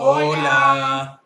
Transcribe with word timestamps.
Hola. 0.00 1.20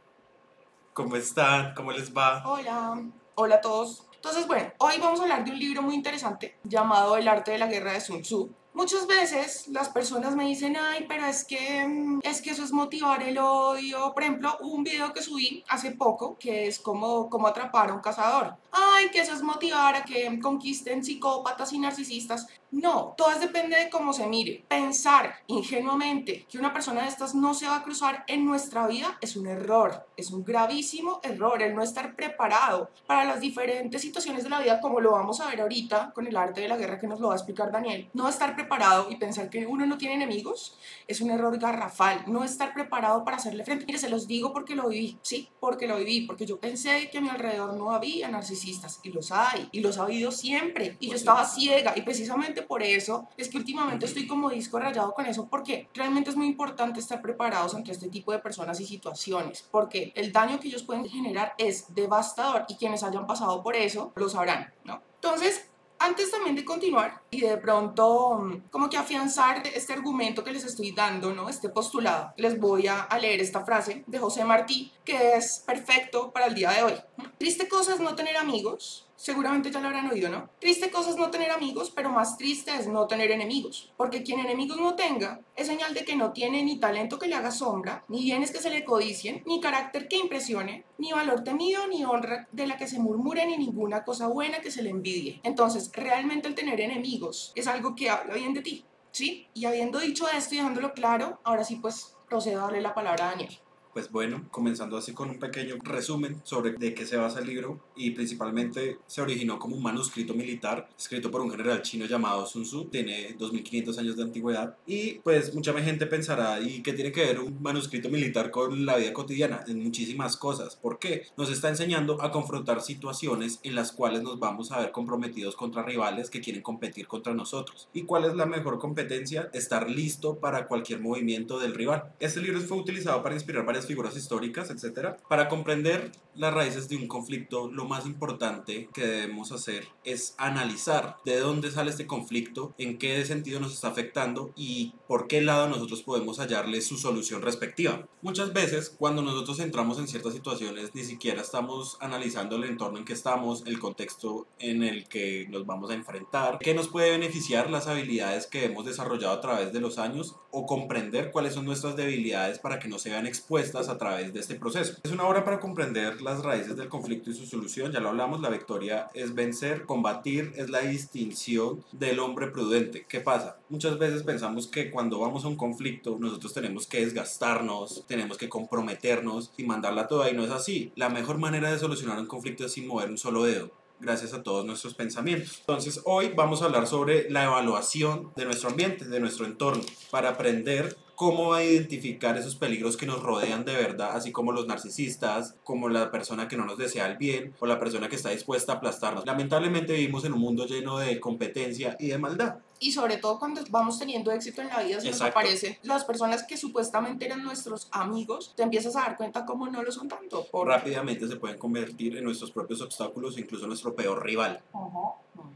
¿Cómo 0.94 1.16
están? 1.16 1.74
¿Cómo 1.74 1.92
les 1.92 2.10
va? 2.10 2.42
Hola. 2.46 3.02
Hola 3.34 3.56
a 3.56 3.60
todos. 3.60 4.06
Entonces, 4.14 4.46
bueno, 4.46 4.72
hoy 4.78 4.94
vamos 4.98 5.20
a 5.20 5.24
hablar 5.24 5.44
de 5.44 5.50
un 5.50 5.58
libro 5.58 5.82
muy 5.82 5.94
interesante 5.94 6.56
llamado 6.64 7.18
El 7.18 7.28
arte 7.28 7.50
de 7.50 7.58
la 7.58 7.66
guerra 7.66 7.92
de 7.92 8.00
Sun 8.00 8.22
Tzu. 8.22 8.50
Muchas 8.72 9.06
veces 9.06 9.68
las 9.68 9.90
personas 9.90 10.34
me 10.34 10.46
dicen, 10.46 10.78
ay, 10.80 11.04
pero 11.06 11.26
es 11.26 11.44
que, 11.44 11.86
mm, 11.86 12.20
es 12.22 12.40
que 12.40 12.52
eso 12.52 12.64
es 12.64 12.72
motivar 12.72 13.22
el 13.22 13.36
odio. 13.36 14.14
Por 14.14 14.22
ejemplo, 14.22 14.56
hubo 14.60 14.74
un 14.74 14.84
video 14.84 15.12
que 15.12 15.20
subí 15.20 15.62
hace 15.68 15.90
poco 15.90 16.38
que 16.38 16.66
es 16.66 16.78
como, 16.78 17.28
como 17.28 17.48
atrapar 17.48 17.90
a 17.90 17.92
un 17.92 18.00
cazador. 18.00 18.56
Ay, 18.70 19.10
que 19.10 19.20
eso 19.20 19.34
es 19.34 19.42
motivar 19.42 19.96
a 19.96 20.04
que 20.04 20.40
conquisten 20.40 21.04
psicópatas 21.04 21.74
y 21.74 21.78
narcisistas. 21.78 22.46
No, 22.72 23.12
todo 23.18 23.38
depende 23.38 23.76
de 23.76 23.90
cómo 23.90 24.14
se 24.14 24.26
mire. 24.26 24.64
Pensar 24.66 25.34
ingenuamente 25.46 26.46
que 26.50 26.56
una 26.56 26.72
persona 26.72 27.02
de 27.02 27.08
estas 27.08 27.34
no 27.34 27.52
se 27.52 27.66
va 27.66 27.76
a 27.76 27.82
cruzar 27.82 28.24
en 28.26 28.46
nuestra 28.46 28.86
vida 28.86 29.18
es 29.20 29.36
un 29.36 29.46
error, 29.46 30.06
es 30.16 30.30
un 30.30 30.42
gravísimo 30.42 31.20
error 31.22 31.60
el 31.60 31.74
no 31.74 31.82
estar 31.82 32.16
preparado 32.16 32.88
para 33.06 33.26
las 33.26 33.40
diferentes 33.40 34.00
situaciones 34.00 34.44
de 34.44 34.48
la 34.48 34.60
vida, 34.60 34.80
como 34.80 35.00
lo 35.00 35.12
vamos 35.12 35.42
a 35.42 35.48
ver 35.48 35.60
ahorita 35.60 36.12
con 36.14 36.26
el 36.26 36.34
arte 36.34 36.62
de 36.62 36.68
la 36.68 36.78
guerra 36.78 36.98
que 36.98 37.06
nos 37.06 37.20
lo 37.20 37.28
va 37.28 37.34
a 37.34 37.36
explicar 37.36 37.70
Daniel. 37.70 38.08
No 38.14 38.26
estar 38.26 38.54
preparado 38.54 39.10
y 39.10 39.16
pensar 39.16 39.50
que 39.50 39.66
uno 39.66 39.84
no 39.84 39.98
tiene 39.98 40.14
enemigos 40.14 40.78
es 41.06 41.20
un 41.20 41.30
error 41.30 41.58
garrafal. 41.58 42.24
No 42.26 42.42
estar 42.42 42.72
preparado 42.72 43.22
para 43.22 43.36
hacerle 43.36 43.64
frente. 43.64 43.84
Mire, 43.84 43.98
se 43.98 44.08
los 44.08 44.26
digo 44.26 44.54
porque 44.54 44.74
lo 44.74 44.88
viví, 44.88 45.18
sí, 45.20 45.46
porque 45.60 45.86
lo 45.86 45.98
viví, 45.98 46.22
porque 46.22 46.46
yo 46.46 46.58
pensé 46.58 47.10
que 47.10 47.18
a 47.18 47.20
mi 47.20 47.28
alrededor 47.28 47.74
no 47.74 47.90
había 47.90 48.28
narcisistas 48.28 48.98
y 49.02 49.10
los 49.10 49.30
hay, 49.30 49.68
y 49.72 49.80
los 49.80 49.98
ha 49.98 50.04
habido 50.04 50.32
siempre, 50.32 50.96
y 51.00 51.10
yo 51.10 51.16
estaba 51.16 51.44
ciega 51.44 51.92
y 51.96 52.00
precisamente 52.00 52.61
por 52.62 52.82
eso 52.82 53.28
es 53.36 53.48
que 53.48 53.58
últimamente 53.58 54.06
estoy 54.06 54.26
como 54.26 54.50
disco 54.50 54.78
rayado 54.78 55.12
con 55.14 55.26
eso 55.26 55.46
porque 55.48 55.88
realmente 55.94 56.30
es 56.30 56.36
muy 56.36 56.46
importante 56.46 57.00
estar 57.00 57.20
preparados 57.20 57.74
ante 57.74 57.92
este 57.92 58.08
tipo 58.08 58.32
de 58.32 58.38
personas 58.38 58.80
y 58.80 58.86
situaciones 58.86 59.66
porque 59.70 60.12
el 60.14 60.32
daño 60.32 60.58
que 60.60 60.68
ellos 60.68 60.82
pueden 60.82 61.08
generar 61.08 61.54
es 61.58 61.94
devastador 61.94 62.64
y 62.68 62.76
quienes 62.76 63.02
hayan 63.02 63.26
pasado 63.26 63.62
por 63.62 63.76
eso 63.76 64.12
lo 64.14 64.28
sabrán, 64.28 64.72
¿no? 64.84 65.02
Entonces, 65.16 65.68
antes 66.02 66.32
también 66.32 66.56
de 66.56 66.64
continuar 66.64 67.22
y 67.30 67.42
de 67.42 67.56
pronto 67.58 68.34
mm, 68.34 68.70
como 68.70 68.90
que 68.90 68.96
afianzar 68.96 69.62
este 69.68 69.92
argumento 69.92 70.42
que 70.42 70.52
les 70.52 70.64
estoy 70.64 70.92
dando, 70.92 71.32
¿no? 71.32 71.48
Este 71.48 71.68
postulado, 71.68 72.32
les 72.36 72.58
voy 72.58 72.88
a, 72.88 73.02
a 73.02 73.18
leer 73.18 73.40
esta 73.40 73.64
frase 73.64 74.02
de 74.06 74.18
José 74.18 74.44
Martí 74.44 74.92
que 75.04 75.34
es 75.34 75.62
perfecto 75.64 76.32
para 76.32 76.46
el 76.46 76.54
día 76.54 76.70
de 76.72 76.82
hoy. 76.82 76.94
Triste 77.38 77.68
cosa 77.68 77.94
es 77.94 78.00
no 78.00 78.16
tener 78.16 78.36
amigos, 78.36 79.06
seguramente 79.22 79.70
ya 79.70 79.80
lo 79.80 79.86
habrán 79.86 80.10
oído, 80.10 80.28
¿no? 80.28 80.50
Triste 80.58 80.90
cosa 80.90 81.10
es 81.10 81.16
no 81.16 81.30
tener 81.30 81.52
amigos, 81.52 81.92
pero 81.94 82.10
más 82.10 82.36
triste 82.36 82.74
es 82.74 82.88
no 82.88 83.06
tener 83.06 83.30
enemigos. 83.30 83.92
Porque 83.96 84.24
quien 84.24 84.40
enemigos 84.40 84.78
no 84.78 84.96
tenga 84.96 85.40
es 85.54 85.68
señal 85.68 85.94
de 85.94 86.04
que 86.04 86.16
no 86.16 86.32
tiene 86.32 86.64
ni 86.64 86.80
talento 86.80 87.20
que 87.20 87.28
le 87.28 87.36
haga 87.36 87.52
sombra, 87.52 88.04
ni 88.08 88.24
bienes 88.24 88.50
que 88.50 88.58
se 88.58 88.68
le 88.68 88.84
codicien, 88.84 89.44
ni 89.46 89.60
carácter 89.60 90.08
que 90.08 90.16
impresione, 90.16 90.84
ni 90.98 91.12
valor 91.12 91.44
temido, 91.44 91.86
ni 91.86 92.04
honra 92.04 92.48
de 92.50 92.66
la 92.66 92.76
que 92.76 92.88
se 92.88 92.98
murmure, 92.98 93.46
ni 93.46 93.56
ninguna 93.58 94.02
cosa 94.02 94.26
buena 94.26 94.60
que 94.60 94.72
se 94.72 94.82
le 94.82 94.90
envidie. 94.90 95.40
Entonces, 95.44 95.92
realmente 95.94 96.48
el 96.48 96.56
tener 96.56 96.80
enemigos 96.80 97.52
es 97.54 97.68
algo 97.68 97.94
que 97.94 98.10
habla 98.10 98.34
bien 98.34 98.54
de 98.54 98.62
ti, 98.62 98.84
¿sí? 99.12 99.46
Y 99.54 99.66
habiendo 99.66 100.00
dicho 100.00 100.26
esto 100.28 100.56
y 100.56 100.58
dejándolo 100.58 100.94
claro, 100.94 101.38
ahora 101.44 101.62
sí 101.62 101.76
pues 101.76 102.16
procedo 102.28 102.62
a 102.62 102.64
darle 102.64 102.80
la 102.80 102.92
palabra 102.92 103.26
a 103.26 103.30
Daniel. 103.30 103.56
Pues 103.92 104.10
bueno, 104.10 104.48
comenzando 104.50 104.96
así 104.96 105.12
con 105.12 105.28
un 105.28 105.38
pequeño 105.38 105.76
resumen 105.82 106.40
sobre 106.44 106.72
de 106.72 106.94
qué 106.94 107.04
se 107.04 107.18
basa 107.18 107.40
el 107.40 107.46
libro 107.46 107.78
y 107.96 108.10
principalmente 108.10 108.98
se 109.06 109.20
originó 109.20 109.58
como 109.58 109.76
un 109.76 109.82
manuscrito 109.82 110.34
militar 110.34 110.88
escrito 110.98 111.30
por 111.30 111.40
un 111.40 111.50
general 111.50 111.82
chino 111.82 112.06
llamado 112.06 112.46
Sun 112.46 112.62
Tzu, 112.64 112.86
tiene 112.86 113.34
2500 113.38 113.98
años 113.98 114.16
de 114.16 114.22
antigüedad 114.22 114.76
y 114.86 115.14
pues 115.14 115.54
mucha 115.54 115.72
gente 115.82 116.06
pensará 116.06 116.60
y 116.60 116.82
qué 116.82 116.92
tiene 116.92 117.12
que 117.12 117.24
ver 117.24 117.40
un 117.40 117.62
manuscrito 117.62 118.08
militar 118.08 118.50
con 118.50 118.86
la 118.86 118.96
vida 118.96 119.12
cotidiana 119.12 119.64
en 119.66 119.82
muchísimas 119.82 120.36
cosas, 120.36 120.76
¿por 120.76 120.98
qué? 120.98 121.26
Nos 121.36 121.50
está 121.50 121.68
enseñando 121.68 122.22
a 122.22 122.30
confrontar 122.30 122.82
situaciones 122.82 123.60
en 123.62 123.74
las 123.74 123.92
cuales 123.92 124.22
nos 124.22 124.38
vamos 124.38 124.72
a 124.72 124.80
ver 124.80 124.92
comprometidos 124.92 125.56
contra 125.56 125.82
rivales 125.82 126.30
que 126.30 126.40
quieren 126.40 126.62
competir 126.62 127.06
contra 127.06 127.34
nosotros. 127.34 127.88
¿Y 127.92 128.02
cuál 128.02 128.24
es 128.24 128.34
la 128.34 128.46
mejor 128.46 128.78
competencia? 128.78 129.50
Estar 129.52 129.90
listo 129.90 130.38
para 130.38 130.66
cualquier 130.66 131.00
movimiento 131.00 131.58
del 131.58 131.74
rival. 131.74 132.12
Este 132.20 132.40
libro 132.40 132.60
fue 132.60 132.78
utilizado 132.78 133.22
para 133.22 133.34
inspirar 133.34 133.64
varias 133.64 133.86
figuras 133.86 134.16
históricas, 134.16 134.70
etcétera. 134.70 135.16
Para 135.28 135.48
comprender 135.48 136.12
las 136.34 136.54
raíces 136.54 136.88
de 136.88 136.96
un 136.96 137.08
conflicto, 137.08 137.70
lo 137.82 137.88
más 137.88 138.06
importante 138.06 138.88
que 138.94 139.04
debemos 139.04 139.50
hacer 139.50 139.88
es 140.04 140.36
analizar 140.38 141.16
de 141.24 141.40
dónde 141.40 141.72
sale 141.72 141.90
este 141.90 142.06
conflicto, 142.06 142.74
en 142.78 142.96
qué 142.96 143.24
sentido 143.24 143.58
nos 143.58 143.72
está 143.72 143.88
afectando 143.88 144.52
y 144.54 144.94
por 145.08 145.26
qué 145.26 145.40
lado 145.40 145.68
nosotros 145.68 146.02
podemos 146.02 146.38
hallarle 146.38 146.80
su 146.80 146.96
solución 146.96 147.42
respectiva. 147.42 148.06
Muchas 148.20 148.52
veces, 148.52 148.94
cuando 148.96 149.20
nosotros 149.20 149.58
entramos 149.58 149.98
en 149.98 150.06
ciertas 150.06 150.32
situaciones, 150.32 150.94
ni 150.94 151.02
siquiera 151.02 151.42
estamos 151.42 151.96
analizando 152.00 152.54
el 152.54 152.64
entorno 152.64 152.98
en 152.98 153.04
que 153.04 153.14
estamos, 153.14 153.64
el 153.66 153.80
contexto 153.80 154.46
en 154.60 154.84
el 154.84 155.08
que 155.08 155.48
nos 155.50 155.66
vamos 155.66 155.90
a 155.90 155.94
enfrentar, 155.94 156.60
qué 156.60 156.74
nos 156.74 156.86
puede 156.86 157.10
beneficiar 157.10 157.68
las 157.68 157.88
habilidades 157.88 158.46
que 158.46 158.66
hemos 158.66 158.86
desarrollado 158.86 159.34
a 159.34 159.40
través 159.40 159.72
de 159.72 159.80
los 159.80 159.98
años 159.98 160.36
o 160.52 160.66
comprender 160.66 161.32
cuáles 161.32 161.54
son 161.54 161.64
nuestras 161.64 161.96
debilidades 161.96 162.60
para 162.60 162.78
que 162.78 162.86
no 162.86 163.00
se 163.00 163.10
vean 163.10 163.26
expuestas 163.26 163.88
a 163.88 163.98
través 163.98 164.32
de 164.32 164.38
este 164.38 164.54
proceso. 164.54 164.94
Es 165.02 165.10
una 165.10 165.24
obra 165.24 165.44
para 165.44 165.58
comprender 165.58 166.22
las 166.22 166.44
raíces 166.44 166.76
del 166.76 166.88
conflicto 166.88 167.30
y 167.30 167.34
su 167.34 167.46
solución, 167.46 167.71
ya 167.74 168.00
lo 168.00 168.10
hablamos, 168.10 168.40
la 168.40 168.50
victoria 168.50 169.08
es 169.14 169.34
vencer, 169.34 169.84
combatir 169.86 170.52
es 170.56 170.70
la 170.70 170.80
distinción 170.80 171.84
del 171.92 172.20
hombre 172.20 172.48
prudente. 172.48 173.06
¿Qué 173.08 173.20
pasa? 173.20 173.58
Muchas 173.68 173.98
veces 173.98 174.22
pensamos 174.22 174.66
que 174.66 174.90
cuando 174.90 175.18
vamos 175.18 175.44
a 175.44 175.48
un 175.48 175.56
conflicto 175.56 176.16
nosotros 176.20 176.52
tenemos 176.52 176.86
que 176.86 177.04
desgastarnos, 177.04 178.04
tenemos 178.06 178.36
que 178.36 178.48
comprometernos 178.48 179.52
y 179.56 179.64
mandarla 179.64 180.08
toda 180.08 180.30
y 180.30 180.34
no 180.34 180.44
es 180.44 180.50
así. 180.50 180.92
La 180.96 181.08
mejor 181.08 181.38
manera 181.38 181.72
de 181.72 181.78
solucionar 181.78 182.18
un 182.18 182.26
conflicto 182.26 182.66
es 182.66 182.72
sin 182.72 182.86
mover 182.86 183.10
un 183.10 183.18
solo 183.18 183.44
dedo 183.44 183.70
gracias 184.02 184.34
a 184.34 184.42
todos 184.42 184.66
nuestros 184.66 184.94
pensamientos. 184.94 185.58
Entonces, 185.60 186.00
hoy 186.04 186.32
vamos 186.34 186.60
a 186.60 186.66
hablar 186.66 186.86
sobre 186.86 187.30
la 187.30 187.44
evaluación 187.44 188.32
de 188.36 188.44
nuestro 188.44 188.68
ambiente, 188.68 189.06
de 189.06 189.20
nuestro 189.20 189.46
entorno, 189.46 189.82
para 190.10 190.30
aprender 190.30 190.96
cómo 191.14 191.58
identificar 191.58 192.36
esos 192.36 192.56
peligros 192.56 192.96
que 192.96 193.06
nos 193.06 193.22
rodean 193.22 193.64
de 193.64 193.74
verdad, 193.74 194.16
así 194.16 194.32
como 194.32 194.52
los 194.52 194.66
narcisistas, 194.66 195.56
como 195.64 195.88
la 195.88 196.10
persona 196.10 196.48
que 196.48 196.56
no 196.56 196.64
nos 196.64 196.78
desea 196.78 197.06
el 197.06 197.16
bien 197.16 197.54
o 197.60 197.66
la 197.66 197.78
persona 197.78 198.08
que 198.08 198.16
está 198.16 198.30
dispuesta 198.30 198.72
a 198.72 198.76
aplastarnos. 198.76 199.26
Lamentablemente 199.26 199.92
vivimos 199.92 200.24
en 200.24 200.32
un 200.32 200.40
mundo 200.40 200.66
lleno 200.66 200.98
de 200.98 201.20
competencia 201.20 201.96
y 201.98 202.08
de 202.08 202.18
maldad 202.18 202.56
y 202.82 202.90
sobre 202.90 203.16
todo 203.16 203.38
cuando 203.38 203.62
vamos 203.70 203.98
teniendo 203.98 204.32
éxito 204.32 204.60
en 204.60 204.68
la 204.68 204.82
vida, 204.82 205.00
se 205.00 205.10
nos 205.10 205.22
aparece 205.22 205.78
las 205.84 206.04
personas 206.04 206.42
que 206.42 206.56
supuestamente 206.56 207.24
eran 207.24 207.42
nuestros 207.44 207.88
amigos, 207.92 208.52
te 208.56 208.64
empiezas 208.64 208.96
a 208.96 209.02
dar 209.02 209.16
cuenta 209.16 209.44
cómo 209.46 209.68
no 209.68 209.82
lo 209.82 209.92
son 209.92 210.08
tanto. 210.08 210.44
Por... 210.50 210.66
Rápidamente 210.66 211.28
se 211.28 211.36
pueden 211.36 211.58
convertir 211.58 212.16
en 212.16 212.24
nuestros 212.24 212.50
propios 212.50 212.82
obstáculos, 212.82 213.38
incluso 213.38 213.68
nuestro 213.68 213.94
peor 213.94 214.24
rival. 214.24 214.60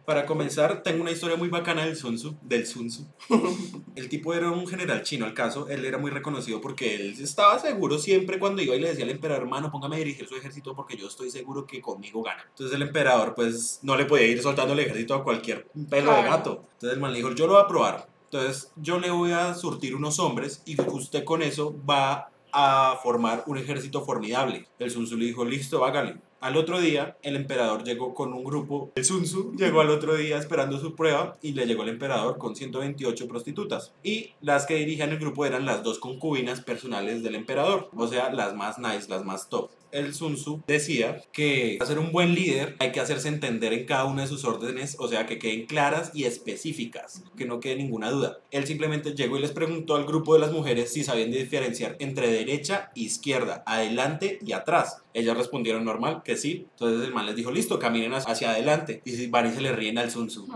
Para 0.05 0.27
comenzar, 0.27 0.83
tengo 0.83 1.03
una 1.03 1.11
historia 1.11 1.37
muy 1.37 1.49
bacana 1.49 1.85
del 1.85 1.97
Sun 1.97 2.17
Tzu, 2.17 2.37
del 2.43 2.67
Sun 2.67 2.89
Tzu. 2.89 3.07
el 3.97 4.09
tipo 4.09 4.35
era 4.35 4.51
un 4.51 4.67
general 4.67 5.03
chino, 5.03 5.27
al 5.27 5.35
caso, 5.35 5.69
él 5.69 5.85
era 5.85 5.99
muy 5.99 6.11
reconocido 6.11 6.61
porque 6.61 6.95
él 6.95 7.17
estaba 7.21 7.59
seguro 7.59 7.99
siempre 7.99 8.39
cuando 8.39 8.63
iba 8.63 8.75
y 8.75 8.81
le 8.81 8.89
decía 8.89 9.05
al 9.05 9.11
emperador, 9.11 9.45
hermano, 9.45 9.71
póngame 9.71 9.97
a 9.97 9.99
dirigir 9.99 10.29
su 10.29 10.37
ejército 10.37 10.75
porque 10.75 10.97
yo 10.97 11.09
estoy 11.09 11.31
seguro 11.31 11.67
que 11.67 11.81
conmigo 11.81 12.23
gana. 12.23 12.45
Entonces 12.49 12.75
el 12.75 12.83
emperador 12.83 13.35
pues 13.35 13.81
no 13.83 13.97
le 13.97 14.05
podía 14.05 14.27
ir 14.27 14.43
soltando 14.43 14.73
el 14.73 14.81
ejército 14.81 15.15
a 15.15 15.25
cualquier 15.25 15.67
pelo 15.91 16.15
de 16.15 16.23
gato. 16.23 16.65
Entonces 16.75 16.95
el 16.95 17.01
man 17.01 17.13
le 17.13 17.19
dijo, 17.19 17.33
yo 17.33 17.47
lo 17.47 17.55
voy 17.55 17.63
a 17.63 17.69
probar. 17.69 18.09
Entonces 18.25 18.73
yo 18.77 18.99
le 18.99 19.11
voy 19.11 19.33
a 19.33 19.55
surtir 19.55 19.95
unos 19.95 20.19
hombres 20.19 20.63
y 20.67 20.81
usted 20.81 21.25
con 21.25 21.43
eso 21.43 21.75
va 21.89 22.31
a 22.53 22.99
formar 23.03 23.45
un 23.47 23.59
ejército 23.59 24.05
formidable. 24.05 24.67
El 24.79 24.91
Sun 24.91 25.05
Tzu 25.05 25.17
le 25.17 25.27
dijo, 25.27 25.45
listo, 25.45 25.85
hágale. 25.85 26.17
Al 26.41 26.57
otro 26.57 26.81
día, 26.81 27.17
el 27.23 27.37
emperador 27.37 27.85
llegó 27.85 28.15
con 28.15 28.33
un 28.33 28.45
grupo. 28.45 28.93
El 28.95 29.05
Sun 29.05 29.25
Tzu 29.25 29.55
llegó 29.57 29.81
al 29.81 29.91
otro 29.91 30.17
día 30.17 30.39
esperando 30.39 30.79
su 30.79 30.95
prueba 30.95 31.37
y 31.43 31.53
le 31.53 31.67
llegó 31.67 31.83
el 31.83 31.89
emperador 31.89 32.39
con 32.39 32.55
128 32.55 33.27
prostitutas. 33.27 33.93
Y 34.03 34.33
las 34.41 34.67
que 34.67 34.77
dirigían 34.77 35.11
el 35.11 35.19
grupo 35.19 35.47
eran 35.47 35.67
las 35.67 35.83
dos 35.83 35.99
concubinas 35.99 36.61
personales 36.61 37.23
del 37.23 37.35
emperador, 37.35 37.91
o 37.97 38.07
sea, 38.07 38.33
las 38.33 38.55
más 38.55 38.79
nice, 38.79 39.09
las 39.09 39.25
más 39.25 39.49
top 39.49 39.71
el 39.97 40.15
Sun 40.15 40.35
Tzu 40.35 40.63
decía 40.67 41.23
que 41.33 41.77
para 41.79 41.89
ser 41.89 41.99
un 41.99 42.13
buen 42.13 42.35
líder 42.35 42.77
hay 42.79 42.93
que 42.93 43.01
hacerse 43.01 43.29
entender 43.29 43.73
en 43.73 43.87
cada 43.87 44.05
una 44.05 44.23
de 44.23 44.29
sus 44.29 44.45
órdenes, 44.45 44.97
o 44.99 45.09
sea, 45.09 45.27
que 45.27 45.39
queden 45.39 45.67
claras 45.67 46.11
y 46.15 46.25
específicas, 46.25 47.23
que 47.37 47.47
no 47.47 47.61
quede 47.61 47.77
ninguna 47.77 48.11
duda. 48.11 48.39
Él 48.51 48.67
simplemente 48.67 49.15
llegó 49.15 49.39
y 49.39 49.41
les 49.41 49.53
preguntó 49.53 49.97
al 49.97 50.05
grupo 50.05 50.35
de 50.35 50.41
las 50.41 50.53
mujeres 50.53 50.93
si 50.93 51.05
sabían 51.05 51.31
diferenciar 51.31 51.97
entre 51.99 52.31
derecha 52.31 52.91
e 52.95 53.01
izquierda, 53.01 53.63
adelante 53.67 54.39
y 54.45 54.53
atrás. 54.53 55.03
Ellas 55.17 55.35
respondieron 55.35 55.83
normal 55.83 56.23
que 56.23 56.37
sí. 56.37 56.67
Entonces 56.73 57.09
el 57.09 57.15
man 57.15 57.25
les 57.25 57.35
dijo, 57.35 57.51
listo, 57.51 57.79
caminen 57.79 58.13
hacia 58.13 58.51
adelante. 58.51 59.01
Y 59.07 59.29
van 59.29 59.47
y 59.47 59.51
se 59.51 59.63
le 59.63 59.73
ríen 59.73 59.97
al 59.97 60.11
Sun 60.11 60.27
Tzu. 60.29 60.47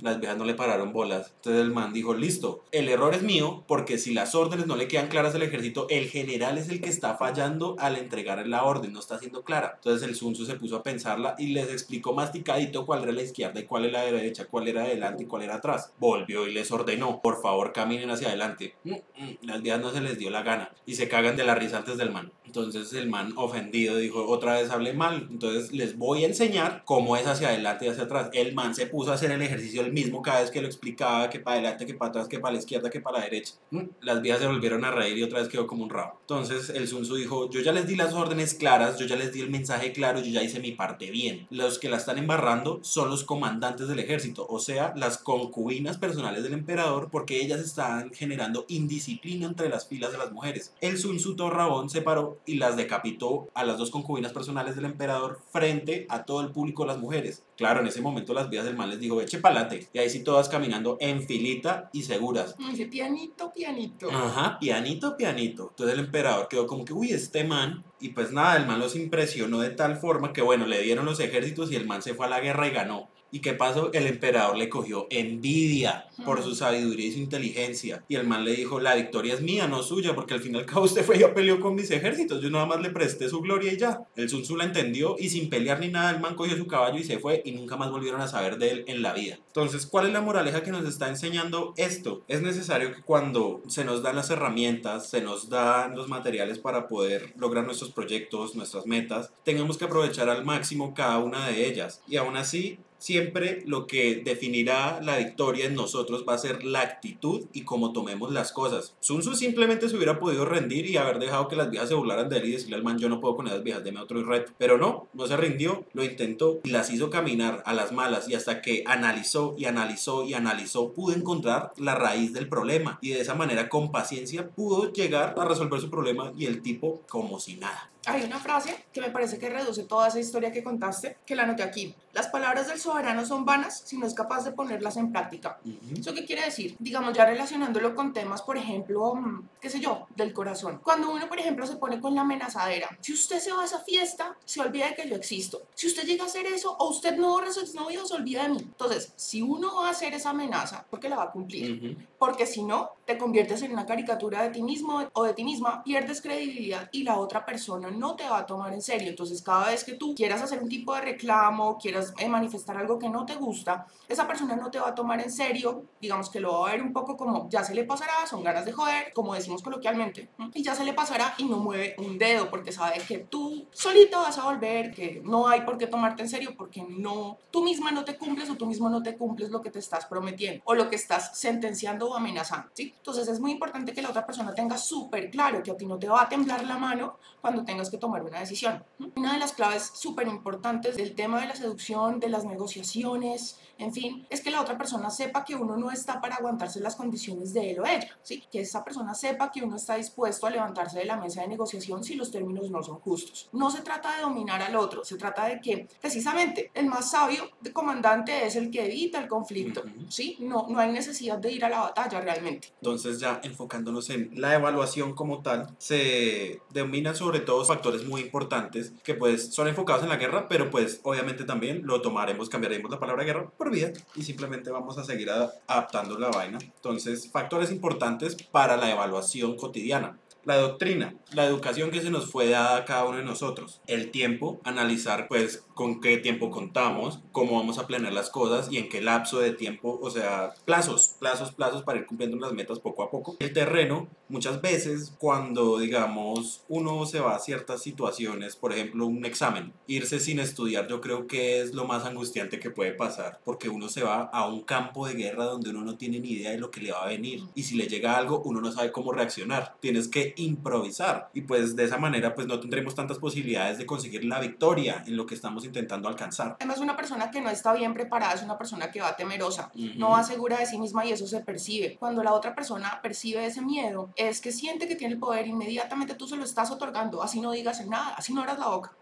Las 0.00 0.20
viejas 0.20 0.38
no 0.38 0.44
le 0.44 0.54
pararon 0.54 0.92
bolas. 0.92 1.32
Entonces 1.36 1.62
el 1.62 1.72
man 1.72 1.92
dijo, 1.92 2.14
listo, 2.14 2.64
el 2.72 2.88
error 2.88 3.14
es 3.14 3.22
mío 3.22 3.64
porque 3.66 3.98
si 3.98 4.14
las 4.14 4.34
órdenes 4.34 4.66
no 4.66 4.76
le 4.76 4.88
quedan 4.88 5.08
claras 5.08 5.34
al 5.34 5.42
ejército, 5.42 5.86
el 5.90 6.08
general 6.08 6.58
es 6.58 6.68
el 6.68 6.80
que 6.80 6.88
está 6.88 7.16
fallando 7.16 7.76
al 7.78 7.96
entregar 7.96 8.46
la 8.46 8.64
orden, 8.64 8.92
no 8.92 9.00
está 9.00 9.18
siendo 9.18 9.42
clara. 9.42 9.74
Entonces 9.76 10.08
el 10.08 10.14
Sun 10.14 10.36
se 10.36 10.54
puso 10.54 10.76
a 10.76 10.82
pensarla 10.82 11.34
y 11.38 11.48
les 11.48 11.70
explicó 11.70 12.12
masticadito 12.12 12.86
cuál 12.86 13.02
era 13.02 13.12
la 13.12 13.22
izquierda 13.22 13.60
y 13.60 13.64
cuál 13.64 13.86
era 13.86 14.00
la 14.00 14.12
derecha, 14.12 14.46
cuál 14.46 14.68
era 14.68 14.82
adelante 14.82 15.24
y 15.24 15.26
cuál 15.26 15.42
era 15.42 15.56
atrás. 15.56 15.92
Volvió 15.98 16.46
y 16.46 16.52
les 16.52 16.70
ordenó, 16.70 17.20
por 17.20 17.40
favor 17.42 17.72
caminen 17.72 18.10
hacia 18.10 18.28
adelante. 18.28 18.74
Mm, 18.84 18.92
mm, 18.92 19.38
las 19.42 19.62
viejas 19.62 19.80
no 19.80 19.90
se 19.90 20.00
les 20.00 20.18
dio 20.18 20.30
la 20.30 20.42
gana 20.42 20.70
y 20.86 20.94
se 20.94 21.08
cagan 21.08 21.36
de 21.36 21.44
la 21.44 21.54
risa 21.54 21.78
antes 21.78 21.96
del 21.96 22.12
man. 22.12 22.32
Entonces 22.44 22.92
el 22.94 23.08
man 23.08 23.32
ofendido 23.36 23.96
dijo, 23.96 24.26
otra 24.26 24.54
vez 24.54 24.70
hablé 24.70 24.92
mal. 24.94 25.28
Entonces 25.30 25.72
les 25.72 25.98
voy 25.98 26.24
a 26.24 26.28
enseñar 26.28 26.82
cómo 26.84 27.16
es 27.16 27.26
hacia 27.26 27.48
adelante 27.48 27.86
y 27.86 27.88
hacia 27.88 28.04
atrás. 28.04 28.30
El 28.32 28.54
man 28.54 28.74
se 28.74 28.86
puso 28.86 29.10
a 29.10 29.14
hacer 29.14 29.30
el 29.30 29.42
ejercicio 29.42 29.82
el 29.88 29.94
mismo 29.94 30.22
cada 30.22 30.40
vez 30.40 30.50
que 30.50 30.60
lo 30.60 30.68
explicaba, 30.68 31.28
que 31.28 31.40
para 31.40 31.56
adelante, 31.56 31.86
que 31.86 31.94
para 31.94 32.10
atrás, 32.10 32.28
que 32.28 32.38
para 32.38 32.52
la 32.52 32.60
izquierda, 32.60 32.90
que 32.90 33.00
para 33.00 33.18
la 33.18 33.24
derecha. 33.24 33.54
Mm, 33.70 33.82
las 34.00 34.22
viejas 34.22 34.40
se 34.40 34.46
volvieron 34.46 34.84
a 34.84 34.90
reír 34.90 35.18
y 35.18 35.22
otra 35.22 35.40
vez 35.40 35.48
quedó 35.48 35.66
como 35.66 35.84
un 35.84 35.90
rabo. 35.90 36.18
Entonces 36.20 36.70
el 36.70 36.86
Sun 36.86 37.02
dijo, 37.16 37.50
yo 37.50 37.60
ya 37.60 37.72
les 37.72 37.86
di 37.86 37.96
las 37.96 38.14
órdenes 38.14 38.54
claras, 38.54 38.98
yo 38.98 39.06
ya 39.06 39.16
les 39.16 39.32
di 39.32 39.40
el 39.40 39.50
mensaje 39.50 39.92
claro, 39.92 40.20
yo 40.20 40.30
ya 40.30 40.42
hice 40.42 40.60
mi 40.60 40.72
parte 40.72 41.10
bien. 41.10 41.46
Los 41.50 41.78
que 41.78 41.88
la 41.88 41.96
están 41.96 42.18
embarrando 42.18 42.80
son 42.82 43.10
los 43.10 43.24
comandantes 43.24 43.88
del 43.88 43.98
ejército, 43.98 44.46
o 44.48 44.58
sea, 44.58 44.92
las 44.96 45.18
concubinas 45.18 45.98
personales 45.98 46.42
del 46.42 46.52
emperador, 46.52 47.08
porque 47.10 47.40
ellas 47.40 47.60
están 47.60 48.12
generando 48.12 48.64
indisciplina 48.68 49.46
entre 49.46 49.68
las 49.68 49.88
filas 49.88 50.12
de 50.12 50.18
las 50.18 50.32
mujeres. 50.32 50.74
El 50.80 50.98
Sun 50.98 51.16
Tzu 51.16 51.36
Torrabón 51.36 51.88
se 51.88 52.02
paró 52.02 52.38
y 52.46 52.54
las 52.54 52.76
decapitó 52.76 53.48
a 53.54 53.64
las 53.64 53.78
dos 53.78 53.90
concubinas 53.90 54.32
personales 54.32 54.76
del 54.76 54.84
emperador 54.84 55.40
frente 55.50 56.06
a 56.08 56.24
todo 56.24 56.42
el 56.42 56.50
público 56.50 56.82
de 56.82 56.88
las 56.88 56.98
mujeres. 56.98 57.44
Claro, 57.58 57.80
en 57.80 57.88
ese 57.88 58.00
momento 58.00 58.32
las 58.32 58.48
vías 58.48 58.64
del 58.64 58.76
mal 58.76 58.88
les 58.88 59.00
dijo, 59.00 59.20
eche 59.20 59.38
pa'lante. 59.38 59.88
Y 59.92 59.98
ahí 59.98 60.08
sí 60.08 60.22
todas 60.22 60.48
caminando 60.48 60.96
en 61.00 61.24
filita 61.24 61.90
y 61.92 62.04
seguras. 62.04 62.54
Dice 62.56 62.86
pianito, 62.86 63.52
pianito. 63.52 64.08
Ajá, 64.12 64.60
pianito, 64.60 65.16
pianito. 65.16 65.70
Entonces 65.70 65.98
el 65.98 66.04
emperador 66.04 66.46
quedó 66.46 66.68
como 66.68 66.84
que, 66.84 66.92
uy, 66.92 67.10
este 67.10 67.42
man. 67.42 67.82
Y 67.98 68.10
pues 68.10 68.30
nada, 68.30 68.56
el 68.56 68.66
man 68.66 68.78
los 68.78 68.94
impresionó 68.94 69.58
de 69.58 69.70
tal 69.70 69.96
forma 69.96 70.32
que, 70.32 70.40
bueno, 70.40 70.66
le 70.66 70.80
dieron 70.82 71.04
los 71.04 71.18
ejércitos 71.18 71.72
y 71.72 71.74
el 71.74 71.84
man 71.84 72.00
se 72.00 72.14
fue 72.14 72.26
a 72.26 72.28
la 72.28 72.38
guerra 72.38 72.68
y 72.68 72.70
ganó. 72.70 73.08
¿Y 73.30 73.40
qué 73.40 73.52
pasó? 73.52 73.92
El 73.92 74.06
emperador 74.06 74.56
le 74.56 74.68
cogió 74.68 75.06
envidia 75.10 76.06
por 76.24 76.42
su 76.42 76.54
sabiduría 76.54 77.08
y 77.08 77.12
su 77.12 77.18
inteligencia. 77.18 78.04
Y 78.08 78.16
el 78.16 78.26
man 78.26 78.44
le 78.44 78.54
dijo, 78.54 78.80
la 78.80 78.94
victoria 78.94 79.34
es 79.34 79.42
mía, 79.42 79.66
no 79.66 79.82
suya, 79.82 80.14
porque 80.14 80.34
al 80.34 80.40
fin 80.40 80.54
y 80.54 80.58
al 80.58 80.66
cabo 80.66 80.84
usted 80.84 81.04
fue 81.04 81.18
y 81.18 81.24
peleó 81.34 81.60
con 81.60 81.74
mis 81.74 81.90
ejércitos. 81.90 82.42
Yo 82.42 82.50
nada 82.50 82.66
más 82.66 82.80
le 82.80 82.90
presté 82.90 83.28
su 83.28 83.40
gloria 83.40 83.72
y 83.72 83.76
ya. 83.76 84.00
El 84.16 84.28
Sun 84.28 84.42
Tzu 84.42 84.56
la 84.56 84.64
entendió 84.64 85.16
y 85.18 85.28
sin 85.28 85.50
pelear 85.50 85.80
ni 85.80 85.88
nada, 85.88 86.10
el 86.10 86.20
man 86.20 86.34
cogió 86.34 86.56
su 86.56 86.66
caballo 86.66 86.98
y 86.98 87.04
se 87.04 87.18
fue 87.18 87.42
y 87.44 87.52
nunca 87.52 87.76
más 87.76 87.90
volvieron 87.90 88.20
a 88.20 88.28
saber 88.28 88.58
de 88.58 88.70
él 88.70 88.84
en 88.86 89.02
la 89.02 89.12
vida. 89.12 89.38
Entonces, 89.46 89.86
¿cuál 89.86 90.06
es 90.06 90.12
la 90.12 90.20
moraleja 90.20 90.62
que 90.62 90.70
nos 90.70 90.86
está 90.86 91.08
enseñando 91.08 91.74
esto? 91.76 92.22
Es 92.28 92.42
necesario 92.42 92.94
que 92.94 93.02
cuando 93.02 93.62
se 93.68 93.84
nos 93.84 94.02
dan 94.02 94.16
las 94.16 94.30
herramientas, 94.30 95.08
se 95.08 95.20
nos 95.20 95.48
dan 95.48 95.94
los 95.94 96.08
materiales 96.08 96.58
para 96.58 96.88
poder 96.88 97.34
lograr 97.36 97.64
nuestros 97.64 97.90
proyectos, 97.90 98.54
nuestras 98.54 98.86
metas, 98.86 99.30
tengamos 99.44 99.78
que 99.78 99.84
aprovechar 99.84 100.28
al 100.28 100.44
máximo 100.44 100.94
cada 100.94 101.18
una 101.18 101.48
de 101.48 101.66
ellas. 101.66 102.02
Y 102.08 102.16
aún 102.16 102.36
así, 102.36 102.78
siempre 102.98 103.62
lo 103.66 103.86
que 103.86 104.22
definirá 104.24 105.00
la 105.02 105.16
victoria 105.16 105.66
en 105.66 105.74
nosotros 105.74 106.24
va 106.28 106.34
a 106.34 106.38
ser 106.38 106.64
la 106.64 106.80
actitud 106.80 107.46
y 107.52 107.62
cómo 107.62 107.92
tomemos 107.92 108.32
las 108.32 108.52
cosas. 108.52 108.94
Sun 109.00 109.20
Tzu 109.20 109.34
simplemente 109.34 109.88
se 109.88 109.96
hubiera 109.96 110.18
podido 110.18 110.44
rendir 110.44 110.86
y 110.86 110.96
haber 110.96 111.18
dejado 111.18 111.48
que 111.48 111.56
las 111.56 111.70
viejas 111.70 111.88
se 111.88 111.94
burlaran 111.94 112.28
de 112.28 112.38
él 112.38 112.44
y 112.46 112.52
decirle 112.52 112.76
al 112.76 112.82
man 112.82 112.98
yo 112.98 113.08
no 113.08 113.20
puedo 113.20 113.36
con 113.36 113.46
esas 113.46 113.62
viejas, 113.62 113.84
deme 113.84 114.00
otro 114.00 114.22
reto. 114.24 114.52
Pero 114.58 114.78
no, 114.78 115.08
no 115.14 115.26
se 115.26 115.36
rindió, 115.36 115.84
lo 115.92 116.04
intentó 116.04 116.60
y 116.64 116.70
las 116.70 116.90
hizo 116.90 117.10
caminar 117.10 117.62
a 117.64 117.72
las 117.72 117.92
malas 117.92 118.28
y 118.28 118.34
hasta 118.34 118.60
que 118.60 118.82
analizó 118.86 119.54
y 119.58 119.66
analizó 119.66 120.24
y 120.24 120.34
analizó 120.34 120.92
pudo 120.92 121.14
encontrar 121.14 121.72
la 121.76 121.94
raíz 121.94 122.32
del 122.32 122.48
problema 122.48 122.98
y 123.00 123.10
de 123.10 123.20
esa 123.20 123.34
manera 123.34 123.68
con 123.68 123.92
paciencia 123.92 124.48
pudo 124.48 124.92
llegar 124.92 125.34
a 125.38 125.44
resolver 125.44 125.80
su 125.80 125.90
problema 125.90 126.32
y 126.36 126.46
el 126.46 126.62
tipo 126.62 127.02
como 127.08 127.38
si 127.40 127.56
nada. 127.56 127.90
Hay 128.08 128.22
una 128.22 128.38
frase 128.38 128.84
que 128.92 129.00
me 129.00 129.10
parece 129.10 129.38
que 129.38 129.50
reduce 129.50 129.84
toda 129.84 130.08
esa 130.08 130.18
historia 130.18 130.50
que 130.50 130.62
contaste, 130.62 131.18
que 131.26 131.36
la 131.36 131.42
anoté 131.42 131.62
aquí. 131.62 131.94
Las 132.12 132.28
palabras 132.28 132.68
del 132.68 132.80
soberano 132.80 133.24
son 133.26 133.44
vanas 133.44 133.82
si 133.84 133.98
no 133.98 134.06
es 134.06 134.14
capaz 134.14 134.44
de 134.44 134.52
ponerlas 134.52 134.96
en 134.96 135.12
práctica. 135.12 135.58
¿Eso 135.96 136.14
qué 136.14 136.24
quiere 136.24 136.44
decir? 136.44 136.74
Digamos, 136.78 137.12
ya 137.12 137.26
relacionándolo 137.26 137.94
con 137.94 138.12
temas, 138.12 138.42
por 138.42 138.56
ejemplo, 138.56 139.14
mm, 139.14 139.48
qué 139.60 139.68
sé 139.68 139.78
yo, 139.78 140.06
del 140.16 140.32
corazón. 140.32 140.80
Cuando 140.82 141.10
uno, 141.10 141.28
por 141.28 141.38
ejemplo, 141.38 141.66
se 141.66 141.76
pone 141.76 142.00
con 142.00 142.14
la 142.14 142.22
amenazadera, 142.22 142.88
si 143.00 143.12
usted 143.12 143.38
se 143.40 143.52
va 143.52 143.62
a 143.62 143.66
esa 143.66 143.80
fiesta, 143.80 144.36
se 144.44 144.60
olvida 144.60 144.86
de 144.86 144.94
que 144.94 145.08
yo 145.08 145.16
existo. 145.16 145.62
Si 145.74 145.86
usted 145.86 146.04
llega 146.04 146.24
a 146.24 146.26
hacer 146.26 146.46
eso 146.46 146.74
o 146.78 146.88
usted 146.88 147.16
no 147.16 147.30
borra 147.30 147.48
a 147.48 147.52
su 147.52 147.60
exnovio, 147.60 148.06
se 148.06 148.14
olvida 148.14 148.44
de 148.44 148.48
mí. 148.48 148.58
Entonces, 148.58 149.12
si 149.16 149.42
uno 149.42 149.76
va 149.76 149.88
a 149.88 149.90
hacer 149.90 150.14
esa 150.14 150.30
amenaza, 150.30 150.86
porque 150.88 151.08
la 151.08 151.16
va 151.16 151.24
a 151.24 151.30
cumplir. 151.30 151.96
Porque 152.18 152.46
si 152.46 152.62
no, 152.62 152.92
te 153.04 153.18
conviertes 153.18 153.62
en 153.62 153.72
una 153.72 153.86
caricatura 153.86 154.42
de 154.42 154.50
ti 154.50 154.62
mismo 154.62 155.04
o 155.12 155.24
de 155.24 155.34
ti 155.34 155.44
misma, 155.44 155.84
pierdes 155.84 156.20
credibilidad 156.20 156.88
y 156.92 157.02
la 157.02 157.18
otra 157.18 157.44
persona 157.44 157.90
no 157.90 157.97
te 158.16 158.28
va 158.28 158.38
a 158.38 158.46
tomar 158.46 158.72
en 158.72 158.82
serio. 158.82 159.10
Entonces, 159.10 159.42
cada 159.42 159.68
vez 159.68 159.84
que 159.84 159.94
tú 159.94 160.14
quieras 160.14 160.42
hacer 160.42 160.62
un 160.62 160.68
tipo 160.68 160.94
de 160.94 161.00
reclamo, 161.02 161.78
quieras 161.78 162.12
eh, 162.18 162.28
manifestar 162.28 162.76
algo 162.76 162.98
que 162.98 163.08
no 163.08 163.24
te 163.24 163.34
gusta, 163.36 163.86
esa 164.08 164.26
persona 164.26 164.56
no 164.56 164.70
te 164.70 164.78
va 164.78 164.88
a 164.88 164.94
tomar 164.94 165.20
en 165.20 165.30
serio. 165.30 165.84
Digamos 166.00 166.30
que 166.30 166.40
lo 166.40 166.60
va 166.60 166.68
a 166.68 166.72
ver 166.72 166.82
un 166.82 166.92
poco 166.92 167.16
como 167.16 167.48
ya 167.48 167.64
se 167.64 167.74
le 167.74 167.84
pasará, 167.84 168.26
son 168.26 168.42
ganas 168.42 168.64
de 168.64 168.72
joder, 168.72 169.12
como 169.12 169.34
decimos 169.34 169.62
coloquialmente, 169.62 170.28
y 170.54 170.62
ya 170.62 170.74
se 170.74 170.84
le 170.84 170.94
pasará 170.94 171.34
y 171.38 171.44
no 171.44 171.58
mueve 171.58 171.94
un 171.98 172.18
dedo 172.18 172.50
porque 172.50 172.72
sabe 172.72 172.98
que 173.06 173.18
tú 173.18 173.66
solito 173.70 174.18
vas 174.18 174.38
a 174.38 174.44
volver, 174.44 174.92
que 174.92 175.20
no 175.24 175.48
hay 175.48 175.62
por 175.62 175.78
qué 175.78 175.86
tomarte 175.86 176.22
en 176.22 176.28
serio 176.28 176.54
porque 176.56 176.84
no, 176.88 177.38
tú 177.50 177.62
misma 177.62 177.90
no 177.90 178.04
te 178.04 178.16
cumples 178.16 178.50
o 178.50 178.56
tú 178.56 178.66
mismo 178.66 178.88
no 178.88 179.02
te 179.02 179.16
cumples 179.16 179.50
lo 179.50 179.60
que 179.60 179.70
te 179.70 179.78
estás 179.78 180.06
prometiendo 180.06 180.62
o 180.64 180.74
lo 180.74 180.88
que 180.88 180.96
estás 180.96 181.38
sentenciando 181.38 182.08
o 182.08 182.14
amenazando. 182.14 182.68
¿sí? 182.74 182.94
Entonces, 182.96 183.28
es 183.28 183.40
muy 183.40 183.52
importante 183.52 183.92
que 183.92 184.02
la 184.02 184.10
otra 184.10 184.26
persona 184.26 184.54
tenga 184.54 184.76
súper 184.76 185.30
claro 185.30 185.62
que 185.62 185.70
a 185.70 185.76
ti 185.76 185.86
no 185.86 185.98
te 185.98 186.08
va 186.08 186.22
a 186.22 186.28
temblar 186.28 186.64
la 186.64 186.78
mano 186.78 187.18
cuando 187.40 187.64
tengas 187.64 187.77
que 187.90 187.98
tomar 187.98 188.22
una 188.22 188.40
decisión. 188.40 188.84
Una 189.14 189.32
de 189.34 189.38
las 189.38 189.52
claves 189.52 189.92
súper 189.94 190.26
importantes 190.26 190.96
del 190.96 191.14
tema 191.14 191.40
de 191.40 191.46
la 191.46 191.54
seducción, 191.54 192.18
de 192.18 192.28
las 192.28 192.44
negociaciones, 192.44 193.58
en 193.78 193.92
fin, 193.92 194.26
es 194.28 194.40
que 194.40 194.50
la 194.50 194.60
otra 194.60 194.76
persona 194.76 195.08
sepa 195.10 195.44
que 195.44 195.54
uno 195.54 195.76
no 195.76 195.90
está 195.90 196.20
para 196.20 196.36
aguantarse 196.36 196.80
las 196.80 196.96
condiciones 196.96 197.52
de 197.54 197.70
él 197.70 197.80
o 197.80 197.86
ella, 197.86 198.08
¿sí? 198.22 198.42
Que 198.50 198.60
esa 198.60 198.84
persona 198.84 199.14
sepa 199.14 199.50
que 199.50 199.62
uno 199.62 199.76
está 199.76 199.94
dispuesto 199.94 200.46
a 200.46 200.50
levantarse 200.50 200.98
de 200.98 201.04
la 201.04 201.16
mesa 201.16 201.42
de 201.42 201.48
negociación 201.48 202.02
si 202.02 202.14
los 202.16 202.30
términos 202.30 202.70
no 202.70 202.82
son 202.82 202.98
justos. 202.98 203.48
No 203.52 203.70
se 203.70 203.82
trata 203.82 204.16
de 204.16 204.22
dominar 204.22 204.60
al 204.62 204.74
otro, 204.76 205.04
se 205.04 205.16
trata 205.16 205.46
de 205.46 205.60
que 205.60 205.88
precisamente 206.00 206.70
el 206.74 206.86
más 206.86 207.10
sabio 207.12 207.50
de 207.60 207.72
comandante 207.72 208.46
es 208.46 208.56
el 208.56 208.70
que 208.70 208.86
evita 208.86 209.20
el 209.20 209.28
conflicto, 209.28 209.84
¿sí? 210.08 210.36
No, 210.40 210.66
no 210.68 210.78
hay 210.78 210.90
necesidad 210.90 211.38
de 211.38 211.52
ir 211.52 211.64
a 211.64 211.68
la 211.68 211.80
batalla 211.80 212.20
realmente. 212.20 212.72
Entonces 212.80 213.20
ya 213.20 213.40
enfocándonos 213.44 214.10
en 214.10 214.30
la 214.34 214.54
evaluación 214.54 215.14
como 215.14 215.42
tal, 215.42 215.74
se 215.78 216.60
denominan 216.70 217.14
sobre 217.14 217.40
todo 217.40 217.64
factores 217.64 218.04
muy 218.04 218.22
importantes 218.22 218.92
que 219.04 219.14
pues 219.14 219.54
son 219.54 219.68
enfocados 219.68 220.02
en 220.02 220.08
la 220.08 220.16
guerra, 220.16 220.48
pero 220.48 220.70
pues 220.70 221.00
obviamente 221.04 221.44
también 221.44 221.82
lo 221.84 222.00
tomaremos, 222.02 222.48
cambiaremos 222.48 222.90
la 222.90 222.98
palabra 222.98 223.24
guerra 223.24 223.48
por 223.56 223.67
vida 223.70 223.92
y 224.14 224.22
simplemente 224.22 224.70
vamos 224.70 224.98
a 224.98 225.04
seguir 225.04 225.30
adaptando 225.30 226.18
la 226.18 226.28
vaina. 226.28 226.58
Entonces, 226.60 227.30
factores 227.30 227.70
importantes 227.70 228.36
para 228.50 228.76
la 228.76 228.90
evaluación 228.90 229.56
cotidiana. 229.56 230.18
La 230.44 230.56
doctrina, 230.56 231.14
la 231.32 231.44
educación 231.44 231.90
que 231.90 232.00
se 232.00 232.10
nos 232.10 232.30
fue 232.30 232.48
dada 232.48 232.78
a 232.78 232.84
cada 232.84 233.04
uno 233.04 233.18
de 233.18 233.24
nosotros, 233.24 233.82
el 233.86 234.10
tiempo, 234.10 234.60
analizar 234.64 235.28
pues 235.28 235.64
con 235.78 236.00
qué 236.00 236.16
tiempo 236.16 236.50
contamos, 236.50 237.20
cómo 237.30 237.56
vamos 237.56 237.78
a 237.78 237.86
planear 237.86 238.12
las 238.12 238.30
cosas 238.30 238.66
y 238.68 238.78
en 238.78 238.88
qué 238.88 239.00
lapso 239.00 239.38
de 239.38 239.52
tiempo, 239.52 239.96
o 240.02 240.10
sea, 240.10 240.52
plazos, 240.64 241.14
plazos, 241.20 241.52
plazos 241.52 241.84
para 241.84 242.00
ir 242.00 242.06
cumpliendo 242.06 242.36
las 242.36 242.52
metas 242.52 242.80
poco 242.80 243.04
a 243.04 243.12
poco. 243.12 243.36
El 243.38 243.52
terreno, 243.52 244.08
muchas 244.28 244.60
veces 244.60 245.14
cuando 245.20 245.78
digamos 245.78 246.64
uno 246.68 247.06
se 247.06 247.20
va 247.20 247.36
a 247.36 247.38
ciertas 247.38 247.80
situaciones, 247.80 248.56
por 248.56 248.72
ejemplo 248.72 249.06
un 249.06 249.24
examen, 249.24 249.72
irse 249.86 250.18
sin 250.18 250.40
estudiar 250.40 250.88
yo 250.88 251.00
creo 251.00 251.28
que 251.28 251.60
es 251.60 251.72
lo 251.74 251.84
más 251.84 252.04
angustiante 252.04 252.58
que 252.58 252.70
puede 252.70 252.94
pasar, 252.94 253.38
porque 253.44 253.68
uno 253.68 253.88
se 253.88 254.02
va 254.02 254.22
a 254.22 254.48
un 254.48 254.62
campo 254.62 255.06
de 255.06 255.14
guerra 255.14 255.44
donde 255.44 255.70
uno 255.70 255.82
no 255.82 255.96
tiene 255.96 256.18
ni 256.18 256.30
idea 256.30 256.50
de 256.50 256.58
lo 256.58 256.72
que 256.72 256.80
le 256.80 256.90
va 256.90 257.04
a 257.04 257.08
venir 257.08 257.44
y 257.54 257.62
si 257.62 257.76
le 257.76 257.86
llega 257.86 258.16
algo 258.16 258.42
uno 258.44 258.60
no 258.60 258.72
sabe 258.72 258.90
cómo 258.90 259.12
reaccionar, 259.12 259.76
tienes 259.78 260.08
que 260.08 260.34
improvisar 260.38 261.30
y 261.34 261.42
pues 261.42 261.76
de 261.76 261.84
esa 261.84 261.98
manera 261.98 262.34
pues 262.34 262.48
no 262.48 262.58
tendremos 262.58 262.96
tantas 262.96 263.18
posibilidades 263.18 263.78
de 263.78 263.86
conseguir 263.86 264.24
la 264.24 264.40
victoria 264.40 265.04
en 265.06 265.16
lo 265.16 265.24
que 265.24 265.36
estamos 265.36 265.67
intentando 265.68 266.08
alcanzar. 266.08 266.56
Además, 266.58 266.78
una 266.80 266.96
persona 266.96 267.30
que 267.30 267.40
no 267.40 267.50
está 267.50 267.72
bien 267.72 267.94
preparada 267.94 268.34
es 268.34 268.42
una 268.42 268.58
persona 268.58 268.90
que 268.90 269.00
va 269.00 269.16
temerosa, 269.16 269.70
no 269.96 270.10
va 270.10 270.22
segura 270.24 270.58
de 270.58 270.66
sí 270.66 270.78
misma 270.78 271.06
y 271.06 271.12
eso 271.12 271.26
se 271.26 271.40
percibe. 271.40 271.96
Cuando 271.98 272.22
la 272.22 272.32
otra 272.32 272.54
persona 272.54 273.00
percibe 273.02 273.46
ese 273.46 273.62
miedo, 273.62 274.10
es 274.16 274.40
que 274.40 274.52
siente 274.52 274.88
que 274.88 274.96
tiene 274.96 275.14
el 275.14 275.20
poder, 275.20 275.46
inmediatamente 275.46 276.14
tú 276.14 276.26
se 276.26 276.36
lo 276.36 276.44
estás 276.44 276.70
otorgando, 276.70 277.22
así 277.22 277.40
no 277.40 277.52
digas 277.52 277.84
nada, 277.86 278.14
así 278.16 278.32
no 278.32 278.40
abras 278.40 278.58
la 278.58 278.68
boca. 278.68 278.92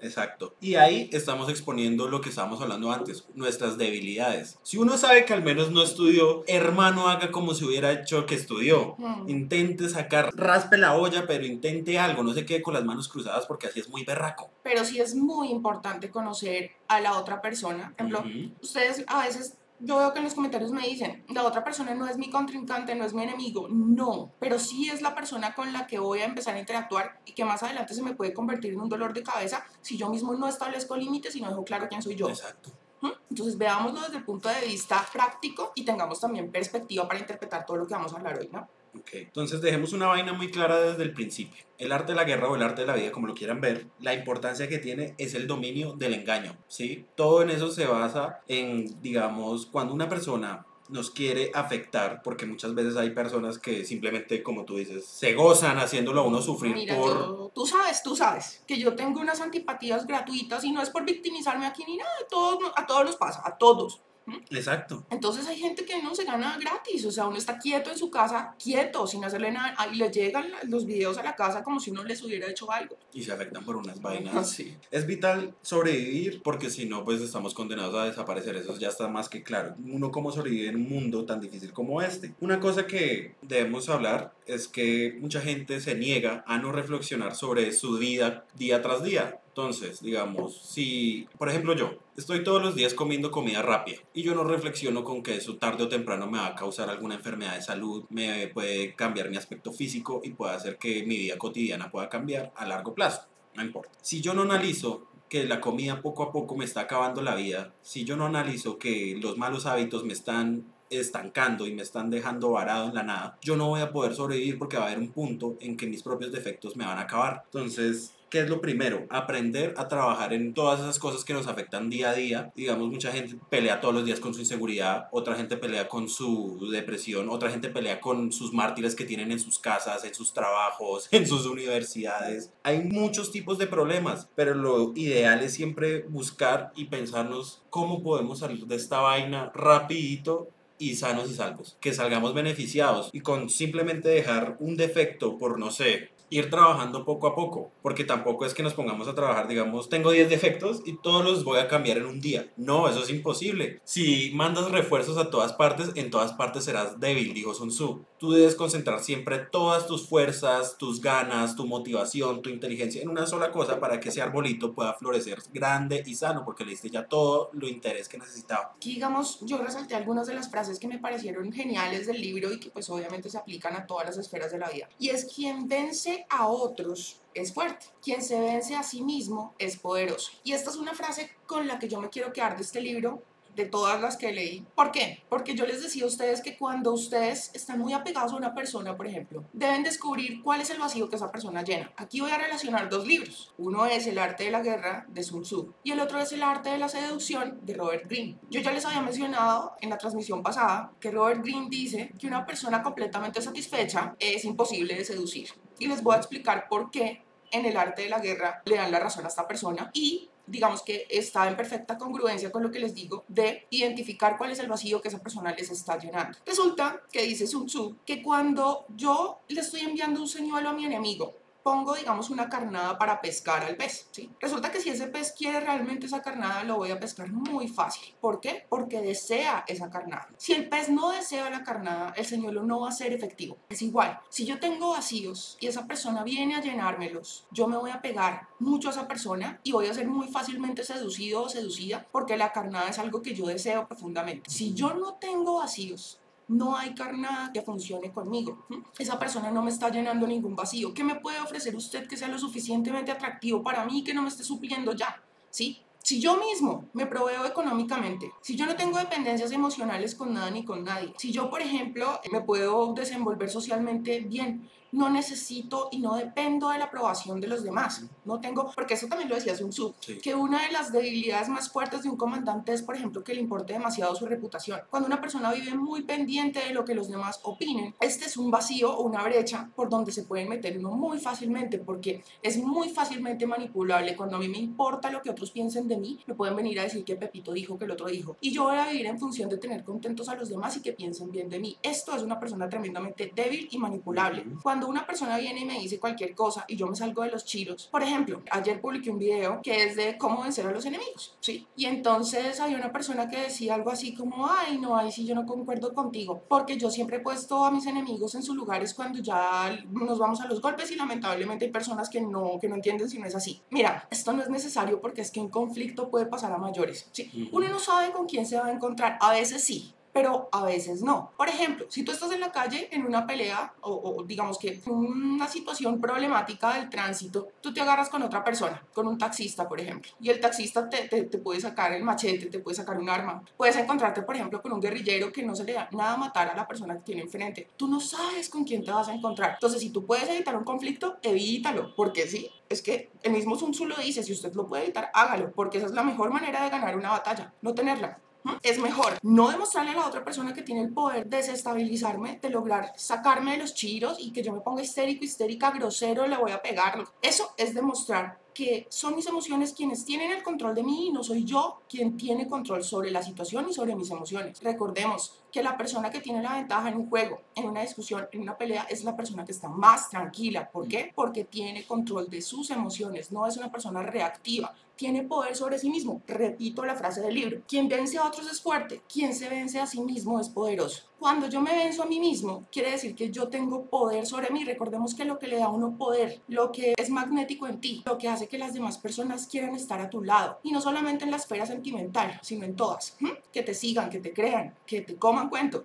Exacto. 0.00 0.54
Y 0.60 0.74
ahí 0.74 1.08
estamos 1.12 1.48
exponiendo 1.48 2.08
lo 2.08 2.20
que 2.20 2.30
estábamos 2.30 2.60
hablando 2.60 2.90
antes, 2.92 3.26
nuestras 3.34 3.78
debilidades. 3.78 4.58
Si 4.62 4.76
uno 4.76 4.96
sabe 4.98 5.24
que 5.24 5.32
al 5.32 5.42
menos 5.42 5.70
no 5.70 5.82
estudió, 5.82 6.44
hermano, 6.46 7.08
haga 7.08 7.30
como 7.30 7.54
si 7.54 7.64
hubiera 7.64 7.92
hecho 7.92 8.26
que 8.26 8.34
estudió. 8.34 8.96
Mm. 8.98 9.28
Intente 9.28 9.88
sacar, 9.88 10.30
raspe 10.34 10.78
la 10.78 10.94
olla, 10.94 11.26
pero 11.26 11.44
intente 11.44 11.98
algo, 11.98 12.22
no 12.22 12.34
se 12.34 12.44
quede 12.44 12.62
con 12.62 12.74
las 12.74 12.84
manos 12.84 13.08
cruzadas 13.08 13.46
porque 13.46 13.68
así 13.68 13.80
es 13.80 13.88
muy 13.88 14.04
berraco. 14.04 14.50
Pero 14.62 14.84
sí 14.84 15.00
es 15.00 15.14
muy 15.14 15.50
importante 15.50 16.10
conocer 16.10 16.72
a 16.88 17.00
la 17.00 17.18
otra 17.18 17.40
persona. 17.40 17.94
Por 17.96 18.06
ejemplo, 18.06 18.24
ustedes 18.60 19.04
a 19.06 19.24
veces 19.24 19.56
yo 19.84 19.96
veo 19.98 20.12
que 20.12 20.20
en 20.20 20.24
los 20.24 20.34
comentarios 20.34 20.70
me 20.70 20.82
dicen, 20.82 21.24
la 21.28 21.42
otra 21.42 21.64
persona 21.64 21.92
no 21.94 22.06
es 22.06 22.16
mi 22.16 22.30
contrincante, 22.30 22.94
no 22.94 23.04
es 23.04 23.12
mi 23.14 23.24
enemigo. 23.24 23.66
No, 23.68 24.30
pero 24.38 24.58
sí 24.60 24.88
es 24.88 25.02
la 25.02 25.12
persona 25.14 25.54
con 25.54 25.72
la 25.72 25.88
que 25.88 25.98
voy 25.98 26.20
a 26.20 26.24
empezar 26.24 26.54
a 26.54 26.60
interactuar 26.60 27.20
y 27.26 27.32
que 27.32 27.44
más 27.44 27.64
adelante 27.64 27.92
se 27.92 28.02
me 28.02 28.14
puede 28.14 28.32
convertir 28.32 28.72
en 28.72 28.80
un 28.80 28.88
dolor 28.88 29.12
de 29.12 29.24
cabeza 29.24 29.64
si 29.80 29.96
yo 29.96 30.08
mismo 30.08 30.34
no 30.34 30.46
establezco 30.46 30.96
límites 30.96 31.34
y 31.34 31.40
no 31.40 31.48
dejo 31.48 31.64
claro 31.64 31.88
quién 31.88 32.00
soy 32.00 32.14
yo. 32.14 32.28
Exacto. 32.28 32.70
¿Mm? 33.00 33.10
Entonces 33.30 33.58
veámoslo 33.58 34.02
desde 34.02 34.18
el 34.18 34.24
punto 34.24 34.48
de 34.48 34.64
vista 34.64 35.04
práctico 35.12 35.72
y 35.74 35.84
tengamos 35.84 36.20
también 36.20 36.52
perspectiva 36.52 37.08
para 37.08 37.18
interpretar 37.18 37.66
todo 37.66 37.76
lo 37.76 37.86
que 37.86 37.94
vamos 37.94 38.12
a 38.12 38.16
hablar 38.18 38.38
hoy, 38.38 38.48
¿no? 38.52 38.68
Ok, 38.94 39.08
entonces 39.14 39.60
dejemos 39.62 39.92
una 39.94 40.06
vaina 40.06 40.32
muy 40.34 40.50
clara 40.50 40.78
desde 40.80 41.02
el 41.02 41.12
principio. 41.14 41.64
El 41.78 41.92
arte 41.92 42.12
de 42.12 42.16
la 42.16 42.24
guerra 42.24 42.48
o 42.48 42.56
el 42.56 42.62
arte 42.62 42.82
de 42.82 42.86
la 42.86 42.94
vida, 42.94 43.10
como 43.10 43.26
lo 43.26 43.34
quieran 43.34 43.60
ver, 43.60 43.86
la 44.00 44.12
importancia 44.12 44.68
que 44.68 44.78
tiene 44.78 45.14
es 45.18 45.34
el 45.34 45.46
dominio 45.46 45.94
del 45.94 46.12
engaño, 46.14 46.56
¿sí? 46.68 47.06
Todo 47.16 47.42
en 47.42 47.50
eso 47.50 47.70
se 47.70 47.86
basa 47.86 48.40
en, 48.48 49.00
digamos, 49.00 49.66
cuando 49.66 49.94
una 49.94 50.08
persona 50.08 50.66
nos 50.90 51.10
quiere 51.10 51.50
afectar, 51.54 52.20
porque 52.22 52.44
muchas 52.44 52.74
veces 52.74 52.96
hay 52.96 53.10
personas 53.10 53.58
que 53.58 53.84
simplemente, 53.86 54.42
como 54.42 54.66
tú 54.66 54.76
dices, 54.76 55.06
se 55.06 55.32
gozan 55.32 55.78
haciéndolo 55.78 56.20
a 56.20 56.24
uno 56.24 56.42
sufrir 56.42 56.74
Mira, 56.74 56.94
por... 56.94 57.14
yo- 57.14 57.50
tú 57.54 57.66
sabes, 57.66 58.02
tú 58.02 58.14
sabes 58.14 58.62
que 58.66 58.78
yo 58.78 58.94
tengo 58.94 59.20
unas 59.20 59.40
antipatías 59.40 60.06
gratuitas 60.06 60.64
y 60.64 60.70
no 60.72 60.82
es 60.82 60.90
por 60.90 61.06
victimizarme 61.06 61.64
aquí 61.64 61.82
ni 61.86 61.96
nada, 61.96 62.10
a 62.22 62.28
todos, 62.28 62.72
a 62.76 62.86
todos 62.86 63.06
nos 63.06 63.16
pasa, 63.16 63.40
a 63.42 63.56
todos. 63.56 64.02
Exacto. 64.50 65.06
Entonces 65.10 65.46
hay 65.46 65.58
gente 65.58 65.84
que 65.84 66.02
no 66.02 66.14
se 66.14 66.24
gana 66.24 66.58
gratis, 66.58 67.04
o 67.04 67.10
sea, 67.10 67.26
uno 67.26 67.36
está 67.36 67.58
quieto 67.58 67.90
en 67.90 67.98
su 67.98 68.10
casa, 68.10 68.54
quieto, 68.62 69.06
sin 69.06 69.24
hacerle 69.24 69.52
nada, 69.52 69.74
y 69.92 69.96
le 69.96 70.10
llegan 70.10 70.50
los 70.64 70.86
videos 70.86 71.18
a 71.18 71.22
la 71.22 71.34
casa 71.34 71.62
como 71.62 71.80
si 71.80 71.90
uno 71.90 72.04
les 72.04 72.22
hubiera 72.22 72.48
hecho 72.48 72.70
algo. 72.70 72.96
Y 73.12 73.22
se 73.22 73.32
afectan 73.32 73.64
por 73.64 73.76
unas 73.76 74.00
vainas. 74.00 74.34
Así. 74.52 74.76
Es 74.90 75.06
vital 75.06 75.54
sobrevivir 75.62 76.42
porque 76.42 76.70
si 76.70 76.86
no, 76.86 77.04
pues 77.04 77.20
estamos 77.20 77.54
condenados 77.54 77.94
a 77.94 78.04
desaparecer. 78.04 78.56
Eso 78.56 78.76
ya 78.78 78.88
está 78.88 79.08
más 79.08 79.28
que 79.28 79.42
claro. 79.42 79.74
Uno 79.90 80.10
cómo 80.10 80.32
sobrevive 80.32 80.68
en 80.68 80.76
un 80.76 80.88
mundo 80.88 81.24
tan 81.24 81.40
difícil 81.40 81.72
como 81.72 82.02
este. 82.02 82.34
Una 82.40 82.60
cosa 82.60 82.86
que 82.86 83.34
debemos 83.42 83.88
hablar 83.88 84.34
es 84.46 84.68
que 84.68 85.16
mucha 85.20 85.40
gente 85.40 85.80
se 85.80 85.94
niega 85.94 86.44
a 86.46 86.58
no 86.58 86.72
reflexionar 86.72 87.34
sobre 87.34 87.72
su 87.72 87.98
vida 87.98 88.44
día 88.54 88.82
tras 88.82 89.02
día. 89.02 89.40
Entonces, 89.54 90.00
digamos, 90.00 90.56
si, 90.62 91.28
por 91.36 91.50
ejemplo, 91.50 91.74
yo 91.76 91.90
estoy 92.16 92.42
todos 92.42 92.62
los 92.62 92.74
días 92.74 92.94
comiendo 92.94 93.30
comida 93.30 93.60
rápida 93.60 93.98
y 94.14 94.22
yo 94.22 94.34
no 94.34 94.44
reflexiono 94.44 95.04
con 95.04 95.22
que 95.22 95.36
eso 95.36 95.56
tarde 95.56 95.84
o 95.84 95.88
temprano 95.88 96.26
me 96.26 96.38
va 96.38 96.46
a 96.46 96.54
causar 96.54 96.88
alguna 96.88 97.16
enfermedad 97.16 97.56
de 97.56 97.62
salud, 97.62 98.04
me 98.08 98.48
puede 98.48 98.94
cambiar 98.94 99.28
mi 99.28 99.36
aspecto 99.36 99.70
físico 99.70 100.22
y 100.24 100.30
puede 100.30 100.54
hacer 100.54 100.78
que 100.78 101.04
mi 101.04 101.18
vida 101.18 101.36
cotidiana 101.36 101.90
pueda 101.90 102.08
cambiar 102.08 102.50
a 102.56 102.64
largo 102.64 102.94
plazo. 102.94 103.26
No 103.54 103.62
importa. 103.62 103.92
Si 104.00 104.22
yo 104.22 104.32
no 104.32 104.40
analizo 104.40 105.06
que 105.28 105.44
la 105.44 105.60
comida 105.60 106.00
poco 106.00 106.22
a 106.22 106.32
poco 106.32 106.56
me 106.56 106.64
está 106.64 106.80
acabando 106.80 107.20
la 107.20 107.34
vida, 107.34 107.74
si 107.82 108.04
yo 108.04 108.16
no 108.16 108.24
analizo 108.24 108.78
que 108.78 109.18
los 109.20 109.36
malos 109.36 109.66
hábitos 109.66 110.02
me 110.04 110.14
están 110.14 110.64
estancando 110.88 111.66
y 111.66 111.74
me 111.74 111.82
están 111.82 112.08
dejando 112.10 112.52
varado 112.52 112.88
en 112.88 112.94
la 112.94 113.02
nada, 113.02 113.38
yo 113.42 113.56
no 113.56 113.68
voy 113.68 113.82
a 113.82 113.92
poder 113.92 114.14
sobrevivir 114.14 114.58
porque 114.58 114.78
va 114.78 114.84
a 114.84 114.86
haber 114.86 114.98
un 114.98 115.10
punto 115.10 115.56
en 115.60 115.76
que 115.76 115.86
mis 115.86 116.02
propios 116.02 116.32
defectos 116.32 116.76
me 116.76 116.86
van 116.86 116.98
a 116.98 117.02
acabar. 117.02 117.42
Entonces, 117.46 118.14
¿qué 118.32 118.40
es 118.40 118.48
lo 118.48 118.62
primero? 118.62 119.04
Aprender 119.10 119.74
a 119.76 119.88
trabajar 119.88 120.32
en 120.32 120.54
todas 120.54 120.80
esas 120.80 120.98
cosas 120.98 121.22
que 121.22 121.34
nos 121.34 121.46
afectan 121.46 121.90
día 121.90 122.10
a 122.10 122.14
día. 122.14 122.50
Digamos, 122.56 122.88
mucha 122.88 123.12
gente 123.12 123.36
pelea 123.50 123.82
todos 123.82 123.94
los 123.94 124.06
días 124.06 124.20
con 124.20 124.32
su 124.32 124.40
inseguridad, 124.40 125.08
otra 125.12 125.34
gente 125.34 125.58
pelea 125.58 125.86
con 125.86 126.08
su 126.08 126.70
depresión, 126.72 127.28
otra 127.28 127.50
gente 127.50 127.68
pelea 127.68 128.00
con 128.00 128.32
sus 128.32 128.54
mártires 128.54 128.94
que 128.94 129.04
tienen 129.04 129.32
en 129.32 129.38
sus 129.38 129.58
casas, 129.58 130.02
en 130.04 130.14
sus 130.14 130.32
trabajos, 130.32 131.08
en 131.12 131.26
sus 131.26 131.44
universidades. 131.44 132.50
Hay 132.62 132.80
muchos 132.84 133.30
tipos 133.32 133.58
de 133.58 133.66
problemas, 133.66 134.30
pero 134.34 134.54
lo 134.54 134.94
ideal 134.96 135.42
es 135.42 135.52
siempre 135.52 136.00
buscar 136.08 136.72
y 136.74 136.86
pensarnos 136.86 137.62
cómo 137.68 138.02
podemos 138.02 138.38
salir 138.38 138.66
de 138.66 138.76
esta 138.76 139.00
vaina 139.00 139.52
rapidito 139.54 140.48
y 140.82 140.96
sanos 140.96 141.30
y 141.30 141.34
salvos, 141.34 141.76
que 141.80 141.92
salgamos 141.92 142.34
beneficiados 142.34 143.10
y 143.12 143.20
con 143.20 143.50
simplemente 143.50 144.08
dejar 144.08 144.56
un 144.58 144.76
defecto 144.76 145.38
por, 145.38 145.58
no 145.58 145.70
sé, 145.70 146.10
ir 146.32 146.48
trabajando 146.50 147.04
poco 147.04 147.26
a 147.26 147.34
poco, 147.34 147.70
porque 147.82 148.04
tampoco 148.04 148.46
es 148.46 148.54
que 148.54 148.62
nos 148.62 148.74
pongamos 148.74 149.06
a 149.06 149.14
trabajar, 149.14 149.48
digamos, 149.48 149.88
tengo 149.88 150.10
10 150.10 150.30
defectos 150.30 150.82
y 150.86 150.96
todos 150.96 151.24
los 151.24 151.44
voy 151.44 151.58
a 151.58 151.68
cambiar 151.68 151.98
en 151.98 152.06
un 152.06 152.20
día. 152.20 152.50
No, 152.56 152.88
eso 152.88 153.02
es 153.02 153.10
imposible. 153.10 153.80
Si 153.84 154.30
mandas 154.34 154.70
refuerzos 154.70 155.18
a 155.18 155.30
todas 155.30 155.52
partes, 155.52 155.90
en 155.94 156.10
todas 156.10 156.32
partes 156.32 156.64
serás 156.64 156.98
débil, 156.98 157.34
dijo 157.34 157.54
Sun 157.54 157.68
Tzu. 157.68 158.04
Tú 158.18 158.32
debes 158.32 158.54
concentrar 158.54 159.00
siempre 159.00 159.38
todas 159.38 159.86
tus 159.86 160.08
fuerzas, 160.08 160.78
tus 160.78 161.00
ganas, 161.00 161.56
tu 161.56 161.66
motivación, 161.66 162.40
tu 162.40 162.50
inteligencia 162.50 163.02
en 163.02 163.08
una 163.08 163.26
sola 163.26 163.50
cosa 163.50 163.80
para 163.80 164.00
que 164.00 164.08
ese 164.08 164.22
arbolito 164.22 164.72
pueda 164.72 164.94
florecer 164.94 165.42
grande 165.52 166.02
y 166.06 166.14
sano, 166.14 166.44
porque 166.44 166.64
le 166.64 166.70
diste 166.70 166.88
ya 166.88 167.06
todo 167.06 167.50
lo 167.52 167.68
interés 167.68 168.08
que 168.08 168.18
necesitaba. 168.18 168.72
Aquí, 168.76 168.94
digamos, 168.94 169.40
yo 169.42 169.58
resalté 169.58 169.96
algunas 169.96 170.26
de 170.28 170.34
las 170.34 170.50
frases 170.50 170.78
que 170.78 170.88
me 170.88 170.98
parecieron 170.98 171.52
geniales 171.52 172.06
del 172.06 172.20
libro 172.20 172.52
y 172.52 172.60
que 172.60 172.70
pues 172.70 172.88
obviamente 172.90 173.28
se 173.28 173.38
aplican 173.38 173.74
a 173.74 173.86
todas 173.86 174.06
las 174.06 174.18
esferas 174.18 174.52
de 174.52 174.58
la 174.58 174.70
vida. 174.70 174.88
Y 174.98 175.10
es 175.10 175.24
quien 175.24 175.66
vence 175.66 176.21
a 176.28 176.46
otros 176.46 177.20
es 177.34 177.52
fuerte. 177.52 177.86
Quien 178.02 178.22
se 178.22 178.40
vence 178.40 178.74
a 178.74 178.82
sí 178.82 179.02
mismo 179.02 179.54
es 179.58 179.76
poderoso. 179.76 180.32
Y 180.44 180.52
esta 180.52 180.70
es 180.70 180.76
una 180.76 180.94
frase 180.94 181.30
con 181.46 181.66
la 181.66 181.78
que 181.78 181.88
yo 181.88 182.00
me 182.00 182.10
quiero 182.10 182.32
quedar 182.32 182.56
de 182.56 182.62
este 182.62 182.80
libro 182.80 183.22
de 183.56 183.66
todas 183.66 184.00
las 184.00 184.16
que 184.16 184.32
leí. 184.32 184.64
¿Por 184.74 184.92
qué? 184.92 185.22
Porque 185.28 185.54
yo 185.54 185.66
les 185.66 185.82
decía 185.82 186.04
a 186.04 186.08
ustedes 186.08 186.40
que 186.40 186.56
cuando 186.56 186.92
ustedes 186.92 187.50
están 187.54 187.78
muy 187.78 187.92
apegados 187.92 188.32
a 188.32 188.36
una 188.36 188.54
persona, 188.54 188.96
por 188.96 189.06
ejemplo, 189.06 189.44
deben 189.52 189.82
descubrir 189.82 190.42
cuál 190.42 190.60
es 190.60 190.70
el 190.70 190.78
vacío 190.78 191.08
que 191.08 191.16
esa 191.16 191.30
persona 191.30 191.62
llena. 191.62 191.92
Aquí 191.96 192.20
voy 192.20 192.30
a 192.30 192.38
relacionar 192.38 192.88
dos 192.88 193.06
libros. 193.06 193.52
Uno 193.58 193.86
es 193.86 194.06
El 194.06 194.18
arte 194.18 194.44
de 194.44 194.50
la 194.50 194.62
guerra 194.62 195.06
de 195.08 195.22
Sun 195.22 195.42
Tzu 195.42 195.72
y 195.84 195.92
el 195.92 196.00
otro 196.00 196.18
es 196.18 196.32
El 196.32 196.42
arte 196.42 196.70
de 196.70 196.78
la 196.78 196.88
seducción 196.88 197.58
de 197.62 197.74
Robert 197.74 198.06
Greene. 198.08 198.38
Yo 198.50 198.60
ya 198.60 198.72
les 198.72 198.84
había 198.84 199.02
mencionado 199.02 199.72
en 199.80 199.90
la 199.90 199.98
transmisión 199.98 200.42
pasada 200.42 200.92
que 201.00 201.10
Robert 201.10 201.42
Greene 201.42 201.68
dice 201.68 202.12
que 202.18 202.26
una 202.26 202.46
persona 202.46 202.82
completamente 202.82 203.42
satisfecha 203.42 204.16
es 204.18 204.44
imposible 204.44 204.94
de 204.94 205.04
seducir. 205.04 205.50
Y 205.82 205.88
les 205.88 206.00
voy 206.00 206.14
a 206.14 206.18
explicar 206.18 206.68
por 206.68 206.92
qué 206.92 207.22
en 207.50 207.66
el 207.66 207.76
arte 207.76 208.02
de 208.02 208.08
la 208.08 208.20
guerra 208.20 208.62
le 208.66 208.76
dan 208.76 208.92
la 208.92 209.00
razón 209.00 209.24
a 209.24 209.28
esta 209.28 209.48
persona 209.48 209.90
y 209.92 210.28
digamos 210.46 210.82
que 210.82 211.08
está 211.10 211.48
en 211.48 211.56
perfecta 211.56 211.98
congruencia 211.98 212.52
con 212.52 212.62
lo 212.62 212.70
que 212.70 212.78
les 212.78 212.94
digo 212.94 213.24
de 213.26 213.66
identificar 213.70 214.38
cuál 214.38 214.52
es 214.52 214.60
el 214.60 214.68
vacío 214.68 215.02
que 215.02 215.08
esa 215.08 215.18
persona 215.18 215.52
les 215.52 215.70
está 215.72 215.98
llenando. 215.98 216.38
Resulta 216.46 217.00
que 217.10 217.22
dice 217.22 217.48
Sun 217.48 217.66
Tzu 217.66 217.96
que 218.06 218.22
cuando 218.22 218.84
yo 218.94 219.40
le 219.48 219.60
estoy 219.60 219.80
enviando 219.80 220.20
un 220.20 220.28
señuelo 220.28 220.68
a 220.68 220.72
mi 220.72 220.84
enemigo, 220.84 221.34
pongo, 221.62 221.94
digamos, 221.94 222.30
una 222.30 222.48
carnada 222.48 222.98
para 222.98 223.20
pescar 223.20 223.64
al 223.64 223.76
pez, 223.76 224.08
¿sí? 224.10 224.30
Resulta 224.40 224.70
que 224.70 224.80
si 224.80 224.90
ese 224.90 225.06
pez 225.06 225.32
quiere 225.32 225.60
realmente 225.60 226.06
esa 226.06 226.22
carnada, 226.22 226.64
lo 226.64 226.76
voy 226.76 226.90
a 226.90 227.00
pescar 227.00 227.30
muy 227.30 227.68
fácil. 227.68 228.14
¿Por 228.20 228.40
qué? 228.40 228.66
Porque 228.68 229.00
desea 229.00 229.64
esa 229.66 229.90
carnada. 229.90 230.28
Si 230.36 230.52
el 230.52 230.68
pez 230.68 230.88
no 230.88 231.10
desea 231.10 231.50
la 231.50 231.62
carnada, 231.62 232.12
el 232.16 232.26
señuelo 232.26 232.62
no 232.62 232.80
va 232.80 232.88
a 232.88 232.92
ser 232.92 233.12
efectivo. 233.12 233.58
Es 233.68 233.82
igual, 233.82 234.20
si 234.28 234.44
yo 234.44 234.58
tengo 234.58 234.90
vacíos 234.90 235.56
y 235.60 235.66
esa 235.66 235.86
persona 235.86 236.24
viene 236.24 236.56
a 236.56 236.60
llenármelos, 236.60 237.46
yo 237.50 237.66
me 237.66 237.76
voy 237.76 237.90
a 237.90 238.02
pegar 238.02 238.48
mucho 238.58 238.88
a 238.88 238.92
esa 238.92 239.08
persona 239.08 239.60
y 239.62 239.72
voy 239.72 239.86
a 239.86 239.94
ser 239.94 240.06
muy 240.06 240.28
fácilmente 240.28 240.84
seducido 240.84 241.42
o 241.42 241.48
seducida 241.48 242.06
porque 242.12 242.36
la 242.36 242.52
carnada 242.52 242.88
es 242.88 242.98
algo 242.98 243.22
que 243.22 243.34
yo 243.34 243.46
deseo 243.46 243.86
profundamente. 243.86 244.50
Si 244.50 244.74
yo 244.74 244.94
no 244.94 245.14
tengo 245.14 245.58
vacíos, 245.58 246.21
no 246.48 246.76
hay 246.76 246.94
carnada 246.94 247.52
que 247.52 247.62
funcione 247.62 248.12
conmigo. 248.12 248.66
Esa 248.98 249.18
persona 249.18 249.50
no 249.50 249.62
me 249.62 249.70
está 249.70 249.88
llenando 249.88 250.26
ningún 250.26 250.56
vacío. 250.56 250.92
¿Qué 250.94 251.04
me 251.04 251.16
puede 251.16 251.40
ofrecer 251.40 251.74
usted 251.76 252.06
que 252.06 252.16
sea 252.16 252.28
lo 252.28 252.38
suficientemente 252.38 253.10
atractivo 253.10 253.62
para 253.62 253.84
mí 253.84 254.00
y 254.00 254.04
que 254.04 254.14
no 254.14 254.22
me 254.22 254.28
esté 254.28 254.44
supliendo 254.44 254.92
ya? 254.92 255.22
¿Sí? 255.50 255.82
Si 256.02 256.20
yo 256.20 256.36
mismo 256.36 256.86
me 256.94 257.06
proveo 257.06 257.46
económicamente, 257.46 258.32
si 258.40 258.56
yo 258.56 258.66
no 258.66 258.74
tengo 258.74 258.98
dependencias 258.98 259.52
emocionales 259.52 260.16
con 260.16 260.34
nada 260.34 260.50
ni 260.50 260.64
con 260.64 260.82
nadie, 260.82 261.14
si 261.16 261.30
yo, 261.30 261.48
por 261.48 261.62
ejemplo, 261.62 262.20
me 262.32 262.40
puedo 262.40 262.92
desenvolver 262.92 263.48
socialmente 263.48 264.20
bien, 264.20 264.68
no 264.92 265.08
necesito 265.10 265.88
y 265.90 265.98
no 265.98 266.14
dependo 266.16 266.68
de 266.68 266.78
la 266.78 266.84
aprobación 266.84 267.40
de 267.40 267.48
los 267.48 267.62
demás. 267.64 268.04
No 268.24 268.40
tengo, 268.40 268.70
porque 268.74 268.94
eso 268.94 269.06
también 269.08 269.28
lo 269.28 269.34
decía 269.34 269.56
Sun 269.56 269.70
Tzu, 269.70 269.94
Sí. 270.00 270.18
que 270.18 270.34
una 270.34 270.62
de 270.66 270.72
las 270.72 270.92
debilidades 270.92 271.48
más 271.48 271.70
fuertes 271.70 272.02
de 272.02 272.10
un 272.10 272.16
comandante 272.16 272.72
es, 272.72 272.82
por 272.82 272.94
ejemplo, 272.96 273.24
que 273.24 273.34
le 273.34 273.40
importe 273.40 273.72
demasiado 273.72 274.14
su 274.14 274.26
reputación. 274.26 274.80
Cuando 274.90 275.06
una 275.06 275.20
persona 275.20 275.52
vive 275.52 275.74
muy 275.74 276.02
pendiente 276.02 276.60
de 276.60 276.72
lo 276.74 276.84
que 276.84 276.94
los 276.94 277.08
demás 277.08 277.40
opinen, 277.42 277.94
este 278.00 278.26
es 278.26 278.36
un 278.36 278.50
vacío 278.50 278.94
o 278.94 279.02
una 279.02 279.22
brecha 279.24 279.70
por 279.74 279.88
donde 279.88 280.12
se 280.12 280.22
pueden 280.24 280.48
meter 280.48 280.78
uno 280.78 280.90
muy 280.92 281.18
fácilmente, 281.18 281.78
porque 281.78 282.22
es 282.42 282.58
muy 282.58 282.88
fácilmente 282.90 283.46
manipulable. 283.46 284.14
Cuando 284.16 284.36
a 284.36 284.38
mí 284.40 284.48
me 284.48 284.58
importa 284.58 285.10
lo 285.10 285.22
que 285.22 285.30
otros 285.30 285.50
piensen 285.50 285.88
de 285.88 285.96
mí, 285.96 286.18
me 286.26 286.34
pueden 286.34 286.54
venir 286.54 286.78
a 286.80 286.82
decir 286.84 287.04
que 287.04 287.16
Pepito 287.16 287.52
dijo, 287.52 287.78
que 287.78 287.86
el 287.86 287.90
otro 287.92 288.06
dijo. 288.08 288.36
Y 288.40 288.52
yo 288.52 288.64
voy 288.64 288.76
a 288.76 288.88
vivir 288.88 289.06
en 289.06 289.18
función 289.18 289.48
de 289.48 289.56
tener 289.56 289.84
contentos 289.84 290.28
a 290.28 290.34
los 290.34 290.48
demás 290.50 290.76
y 290.76 290.82
que 290.82 290.92
piensen 290.92 291.30
bien 291.30 291.48
de 291.48 291.58
mí. 291.58 291.76
Esto 291.82 292.14
es 292.14 292.22
una 292.22 292.38
persona 292.38 292.68
tremendamente 292.68 293.32
débil 293.34 293.68
y 293.70 293.78
manipulable. 293.78 294.44
Cuando 294.62 294.81
cuando 294.82 294.98
una 294.98 295.06
persona 295.06 295.38
viene 295.38 295.60
y 295.60 295.64
me 295.64 295.78
dice 295.78 296.00
cualquier 296.00 296.34
cosa 296.34 296.64
y 296.66 296.76
yo 296.76 296.88
me 296.88 296.96
salgo 296.96 297.22
de 297.22 297.30
los 297.30 297.44
chiros, 297.44 297.88
por 297.90 298.02
ejemplo, 298.02 298.42
ayer 298.50 298.80
publiqué 298.80 299.10
un 299.10 299.18
video 299.18 299.60
que 299.62 299.84
es 299.84 299.94
de 299.94 300.18
cómo 300.18 300.42
vencer 300.42 300.66
a 300.66 300.72
los 300.72 300.84
enemigos, 300.84 301.36
¿sí? 301.40 301.66
Y 301.76 301.86
entonces 301.86 302.58
había 302.58 302.76
una 302.76 302.90
persona 302.90 303.28
que 303.28 303.42
decía 303.42 303.74
algo 303.74 303.90
así 303.90 304.12
como, 304.12 304.48
ay, 304.48 304.78
no, 304.78 304.96
ay, 304.96 305.12
sí, 305.12 305.24
yo 305.24 305.36
no 305.36 305.46
concuerdo 305.46 305.94
contigo, 305.94 306.42
porque 306.48 306.76
yo 306.76 306.90
siempre 306.90 307.18
he 307.18 307.20
puesto 307.20 307.64
a 307.64 307.70
mis 307.70 307.86
enemigos 307.86 308.34
en 308.34 308.42
sus 308.42 308.56
lugares 308.56 308.92
cuando 308.92 309.20
ya 309.20 309.84
nos 309.92 310.18
vamos 310.18 310.40
a 310.40 310.46
los 310.46 310.60
golpes 310.60 310.90
y 310.90 310.96
lamentablemente 310.96 311.66
hay 311.66 311.70
personas 311.70 312.08
que 312.08 312.20
no, 312.20 312.58
que 312.60 312.68
no 312.68 312.74
entienden 312.74 313.08
si 313.08 313.18
no 313.18 313.26
es 313.26 313.36
así. 313.36 313.62
Mira, 313.70 314.08
esto 314.10 314.32
no 314.32 314.42
es 314.42 314.50
necesario 314.50 315.00
porque 315.00 315.20
es 315.20 315.30
que 315.30 315.40
un 315.40 315.48
conflicto 315.48 316.10
puede 316.10 316.26
pasar 316.26 316.50
a 316.52 316.58
mayores, 316.58 317.08
¿sí? 317.12 317.48
Uno 317.52 317.68
no 317.68 317.78
sabe 317.78 318.12
con 318.12 318.26
quién 318.26 318.46
se 318.46 318.58
va 318.58 318.66
a 318.66 318.72
encontrar, 318.72 319.16
a 319.20 319.30
veces 319.30 319.62
sí, 319.62 319.94
pero 320.12 320.48
a 320.52 320.64
veces 320.64 321.02
no. 321.02 321.30
Por 321.36 321.48
ejemplo, 321.48 321.86
si 321.88 322.04
tú 322.04 322.12
estás 322.12 322.30
en 322.32 322.40
la 322.40 322.52
calle 322.52 322.88
en 322.92 323.06
una 323.06 323.26
pelea 323.26 323.74
o, 323.80 324.22
digamos 324.26 324.58
que 324.58 324.80
una 324.86 325.48
situación 325.48 326.00
problemática 326.00 326.74
del 326.74 326.90
tránsito, 326.90 327.48
tú 327.60 327.72
te 327.72 327.80
agarras 327.80 328.08
con 328.08 328.22
otra 328.22 328.44
persona, 328.44 328.84
con 328.92 329.06
un 329.06 329.18
taxista, 329.18 329.68
por 329.68 329.80
ejemplo, 329.80 330.10
y 330.20 330.28
el 330.28 330.40
taxista 330.40 330.88
te, 330.88 331.08
te, 331.08 331.24
te, 331.24 331.38
puede 331.38 331.60
sacar 331.60 331.92
el 331.92 332.04
machete, 332.04 332.46
te 332.46 332.58
puede 332.58 332.76
sacar 332.76 332.98
un 332.98 333.08
arma. 333.08 333.42
Puedes 333.56 333.76
encontrarte, 333.76 334.22
por 334.22 334.36
ejemplo, 334.36 334.60
con 334.60 334.72
un 334.72 334.80
guerrillero 334.80 335.32
que 335.32 335.42
no 335.42 335.54
se 335.54 335.64
le 335.64 335.72
da 335.72 335.88
nada 335.92 336.16
matar 336.16 336.48
a 336.48 336.54
la 336.54 336.66
persona 336.66 336.94
que 336.96 337.02
tiene 337.02 337.22
enfrente. 337.22 337.68
Tú 337.76 337.88
no 337.88 338.00
sabes 338.00 338.48
con 338.48 338.64
quién 338.64 338.84
te 338.84 338.90
vas 338.90 339.08
a 339.08 339.14
encontrar. 339.14 339.52
Entonces, 339.54 339.80
si 339.80 339.90
tú 339.90 340.04
puedes 340.04 340.28
evitar 340.28 340.56
un 340.56 340.64
conflicto, 340.64 341.18
evítalo, 341.22 341.94
porque 341.94 342.26
sí, 342.26 342.50
es 342.68 342.82
que 342.82 343.10
el 343.22 343.32
mismo 343.32 343.56
Sun 343.56 343.72
Tzu 343.72 343.86
lo 343.86 343.96
dice, 343.96 344.22
si 344.22 344.32
usted 344.32 344.52
lo 344.54 344.66
puede 344.66 344.84
evitar, 344.84 345.10
hágalo, 345.14 345.52
porque 345.52 345.78
esa 345.78 345.86
es 345.86 345.92
la 345.92 346.02
mejor 346.02 346.30
manera 346.30 346.62
de 346.62 346.70
ganar 346.70 346.96
una 346.96 347.10
batalla, 347.10 347.52
no 347.62 347.74
tenerla. 347.74 348.18
Es 348.62 348.78
mejor 348.78 349.18
no 349.22 349.50
demostrarle 349.50 349.92
a 349.92 349.96
la 349.96 350.06
otra 350.06 350.24
persona 350.24 350.52
que 350.52 350.62
tiene 350.62 350.82
el 350.82 350.92
poder 350.92 351.26
de 351.26 351.38
desestabilizarme, 351.38 352.38
de 352.40 352.50
lograr 352.50 352.92
sacarme 352.96 353.52
de 353.52 353.58
los 353.58 353.74
chiros 353.74 354.16
y 354.18 354.32
que 354.32 354.42
yo 354.42 354.52
me 354.52 354.60
ponga 354.60 354.82
histérico, 354.82 355.24
histérica, 355.24 355.70
grosero, 355.70 356.26
le 356.26 356.36
voy 356.36 356.52
a 356.52 356.62
pegar. 356.62 357.04
Eso 357.20 357.52
es 357.56 357.74
demostrar 357.74 358.42
que 358.52 358.86
son 358.90 359.16
mis 359.16 359.26
emociones 359.26 359.72
quienes 359.72 360.04
tienen 360.04 360.30
el 360.30 360.42
control 360.42 360.74
de 360.74 360.82
mí 360.82 361.08
y 361.08 361.12
no 361.12 361.22
soy 361.22 361.44
yo 361.44 361.82
quien 361.88 362.16
tiene 362.16 362.46
control 362.46 362.84
sobre 362.84 363.10
la 363.10 363.22
situación 363.22 363.66
y 363.68 363.72
sobre 363.72 363.96
mis 363.96 364.10
emociones. 364.10 364.62
Recordemos 364.62 365.42
que 365.50 365.62
la 365.62 365.76
persona 365.76 366.10
que 366.10 366.20
tiene 366.20 366.42
la 366.42 366.54
ventaja 366.54 366.88
en 366.88 366.96
un 366.96 367.08
juego, 367.08 367.40
en 367.54 367.66
una 367.66 367.82
discusión, 367.82 368.26
en 368.32 368.40
una 368.42 368.56
pelea, 368.56 368.86
es 368.90 369.04
la 369.04 369.16
persona 369.16 369.44
que 369.44 369.52
está 369.52 369.68
más 369.68 370.10
tranquila. 370.10 370.70
¿Por 370.70 370.88
qué? 370.88 371.12
Porque 371.14 371.44
tiene 371.44 371.84
control 371.84 372.28
de 372.28 372.42
sus 372.42 372.70
emociones, 372.70 373.32
no 373.32 373.46
es 373.46 373.56
una 373.56 373.70
persona 373.70 374.02
reactiva, 374.02 374.74
tiene 375.02 375.24
poder 375.24 375.56
sobre 375.56 375.80
sí 375.80 375.90
mismo. 375.90 376.22
Repito 376.28 376.84
la 376.84 376.94
frase 376.94 377.20
del 377.20 377.34
libro, 377.34 377.60
quien 377.66 377.88
vence 377.88 378.18
a 378.18 378.24
otros 378.24 378.48
es 378.48 378.60
fuerte, 378.60 379.02
quien 379.12 379.34
se 379.34 379.48
vence 379.48 379.80
a 379.80 379.86
sí 379.88 380.00
mismo 380.00 380.38
es 380.38 380.48
poderoso. 380.48 381.02
Cuando 381.18 381.48
yo 381.48 381.60
me 381.60 381.74
venzo 381.74 382.04
a 382.04 382.06
mí 382.06 382.20
mismo, 382.20 382.68
quiere 382.70 382.92
decir 382.92 383.16
que 383.16 383.28
yo 383.28 383.48
tengo 383.48 383.86
poder 383.86 384.26
sobre 384.26 384.50
mí. 384.50 384.64
Recordemos 384.64 385.16
que 385.16 385.24
lo 385.24 385.40
que 385.40 385.48
le 385.48 385.58
da 385.58 385.64
a 385.64 385.70
uno 385.70 385.96
poder, 385.98 386.40
lo 386.46 386.70
que 386.70 386.94
es 386.96 387.10
magnético 387.10 387.66
en 387.66 387.80
ti, 387.80 388.04
lo 388.06 388.16
que 388.16 388.28
hace 388.28 388.46
que 388.46 388.58
las 388.58 388.74
demás 388.74 388.96
personas 388.98 389.48
quieran 389.48 389.74
estar 389.74 390.00
a 390.00 390.08
tu 390.08 390.22
lado. 390.22 390.60
Y 390.62 390.70
no 390.70 390.80
solamente 390.80 391.24
en 391.24 391.32
la 391.32 391.38
esfera 391.38 391.66
sentimental, 391.66 392.38
sino 392.42 392.64
en 392.64 392.76
todas. 392.76 393.16
Que 393.52 393.64
te 393.64 393.74
sigan, 393.74 394.08
que 394.08 394.20
te 394.20 394.32
crean, 394.32 394.76
que 394.86 395.00
te 395.00 395.16
coman 395.16 395.48
cuento. 395.48 395.84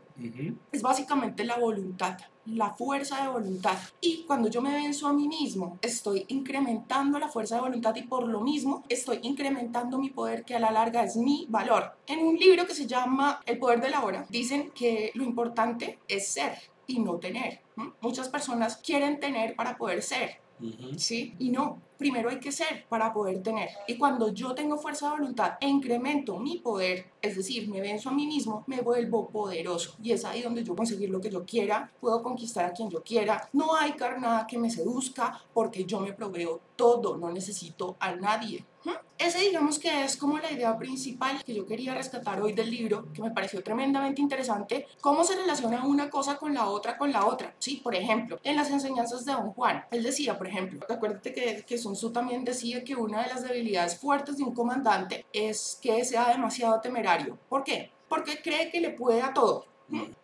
Es 0.71 0.83
básicamente 0.83 1.43
la 1.43 1.57
voluntad 1.57 2.17
la 2.47 2.73
fuerza 2.73 3.21
de 3.21 3.29
voluntad. 3.29 3.77
Y 4.01 4.23
cuando 4.23 4.49
yo 4.49 4.61
me 4.61 4.73
venzo 4.73 5.07
a 5.07 5.13
mí 5.13 5.27
mismo, 5.27 5.77
estoy 5.81 6.25
incrementando 6.29 7.19
la 7.19 7.29
fuerza 7.29 7.55
de 7.55 7.61
voluntad 7.61 7.95
y 7.95 8.03
por 8.03 8.27
lo 8.27 8.41
mismo 8.41 8.83
estoy 8.89 9.19
incrementando 9.23 9.97
mi 9.97 10.09
poder 10.09 10.45
que 10.45 10.55
a 10.55 10.59
la 10.59 10.71
larga 10.71 11.03
es 11.03 11.15
mi 11.15 11.45
valor. 11.49 11.97
En 12.07 12.19
un 12.19 12.37
libro 12.37 12.65
que 12.65 12.73
se 12.73 12.87
llama 12.87 13.41
El 13.45 13.59
poder 13.59 13.81
de 13.81 13.89
la 13.89 14.03
hora, 14.03 14.25
dicen 14.29 14.71
que 14.71 15.11
lo 15.13 15.23
importante 15.23 15.99
es 16.07 16.29
ser 16.29 16.57
y 16.87 16.99
no 16.99 17.17
tener. 17.17 17.61
Muchas 18.01 18.29
personas 18.29 18.77
quieren 18.77 19.19
tener 19.19 19.55
para 19.55 19.77
poder 19.77 20.01
ser. 20.01 20.39
¿Sí? 20.97 21.35
Y 21.39 21.49
no, 21.49 21.81
primero 21.97 22.29
hay 22.29 22.39
que 22.39 22.51
ser 22.51 22.85
para 22.89 23.13
poder 23.13 23.41
tener. 23.43 23.69
Y 23.87 23.97
cuando 23.97 24.33
yo 24.33 24.53
tengo 24.53 24.77
fuerza 24.77 25.07
de 25.07 25.17
voluntad 25.17 25.53
e 25.59 25.67
incremento 25.67 26.39
mi 26.39 26.57
poder, 26.57 27.05
es 27.21 27.35
decir, 27.35 27.67
me 27.69 27.81
venzo 27.81 28.09
a 28.09 28.13
mí 28.13 28.25
mismo, 28.27 28.63
me 28.67 28.81
vuelvo 28.81 29.27
poderoso. 29.27 29.95
Y 30.01 30.11
es 30.11 30.25
ahí 30.25 30.41
donde 30.41 30.63
yo 30.63 30.75
conseguir 30.75 31.09
lo 31.09 31.21
que 31.21 31.29
yo 31.29 31.45
quiera, 31.45 31.91
puedo 31.99 32.21
conquistar 32.23 32.65
a 32.65 32.73
quien 32.73 32.89
yo 32.89 33.03
quiera. 33.03 33.49
No 33.53 33.75
hay 33.75 33.93
carnada 33.93 34.47
que 34.47 34.57
me 34.57 34.69
seduzca 34.69 35.41
porque 35.53 35.85
yo 35.85 35.99
me 35.99 36.13
proveo 36.13 36.61
todo, 36.75 37.17
no 37.17 37.31
necesito 37.31 37.95
a 37.99 38.15
nadie. 38.15 38.63
Ese 39.17 39.39
digamos 39.39 39.79
que 39.79 40.03
es 40.03 40.15
como 40.15 40.37
la 40.37 40.51
idea 40.51 40.77
principal 40.77 41.43
que 41.43 41.55
yo 41.55 41.65
quería 41.65 41.95
rescatar 41.95 42.39
hoy 42.39 42.53
del 42.53 42.69
libro, 42.69 43.11
que 43.13 43.21
me 43.21 43.31
pareció 43.31 43.63
tremendamente 43.63 44.21
interesante, 44.21 44.85
cómo 45.01 45.23
se 45.23 45.35
relaciona 45.35 45.85
una 45.85 46.09
cosa 46.09 46.37
con 46.37 46.53
la 46.53 46.69
otra, 46.69 46.97
con 46.97 47.11
la 47.11 47.25
otra. 47.25 47.55
Sí, 47.57 47.81
por 47.83 47.95
ejemplo, 47.95 48.39
en 48.43 48.55
las 48.55 48.69
enseñanzas 48.69 49.25
de 49.25 49.33
Don 49.33 49.53
Juan, 49.53 49.83
él 49.89 50.03
decía, 50.03 50.37
por 50.37 50.47
ejemplo, 50.47 50.79
acuérdate 50.87 51.33
que, 51.33 51.63
que 51.65 51.77
Sun 51.77 51.93
Tzu 51.93 52.11
también 52.11 52.45
decía 52.45 52.83
que 52.83 52.95
una 52.95 53.23
de 53.23 53.29
las 53.29 53.41
debilidades 53.41 53.97
fuertes 53.97 54.37
de 54.37 54.43
un 54.43 54.53
comandante 54.53 55.25
es 55.33 55.79
que 55.81 56.05
sea 56.05 56.29
demasiado 56.29 56.79
temerario. 56.79 57.39
¿Por 57.49 57.63
qué? 57.63 57.91
Porque 58.07 58.41
cree 58.41 58.69
que 58.69 58.81
le 58.81 58.91
puede 58.91 59.21
a 59.21 59.33
todo. 59.33 59.65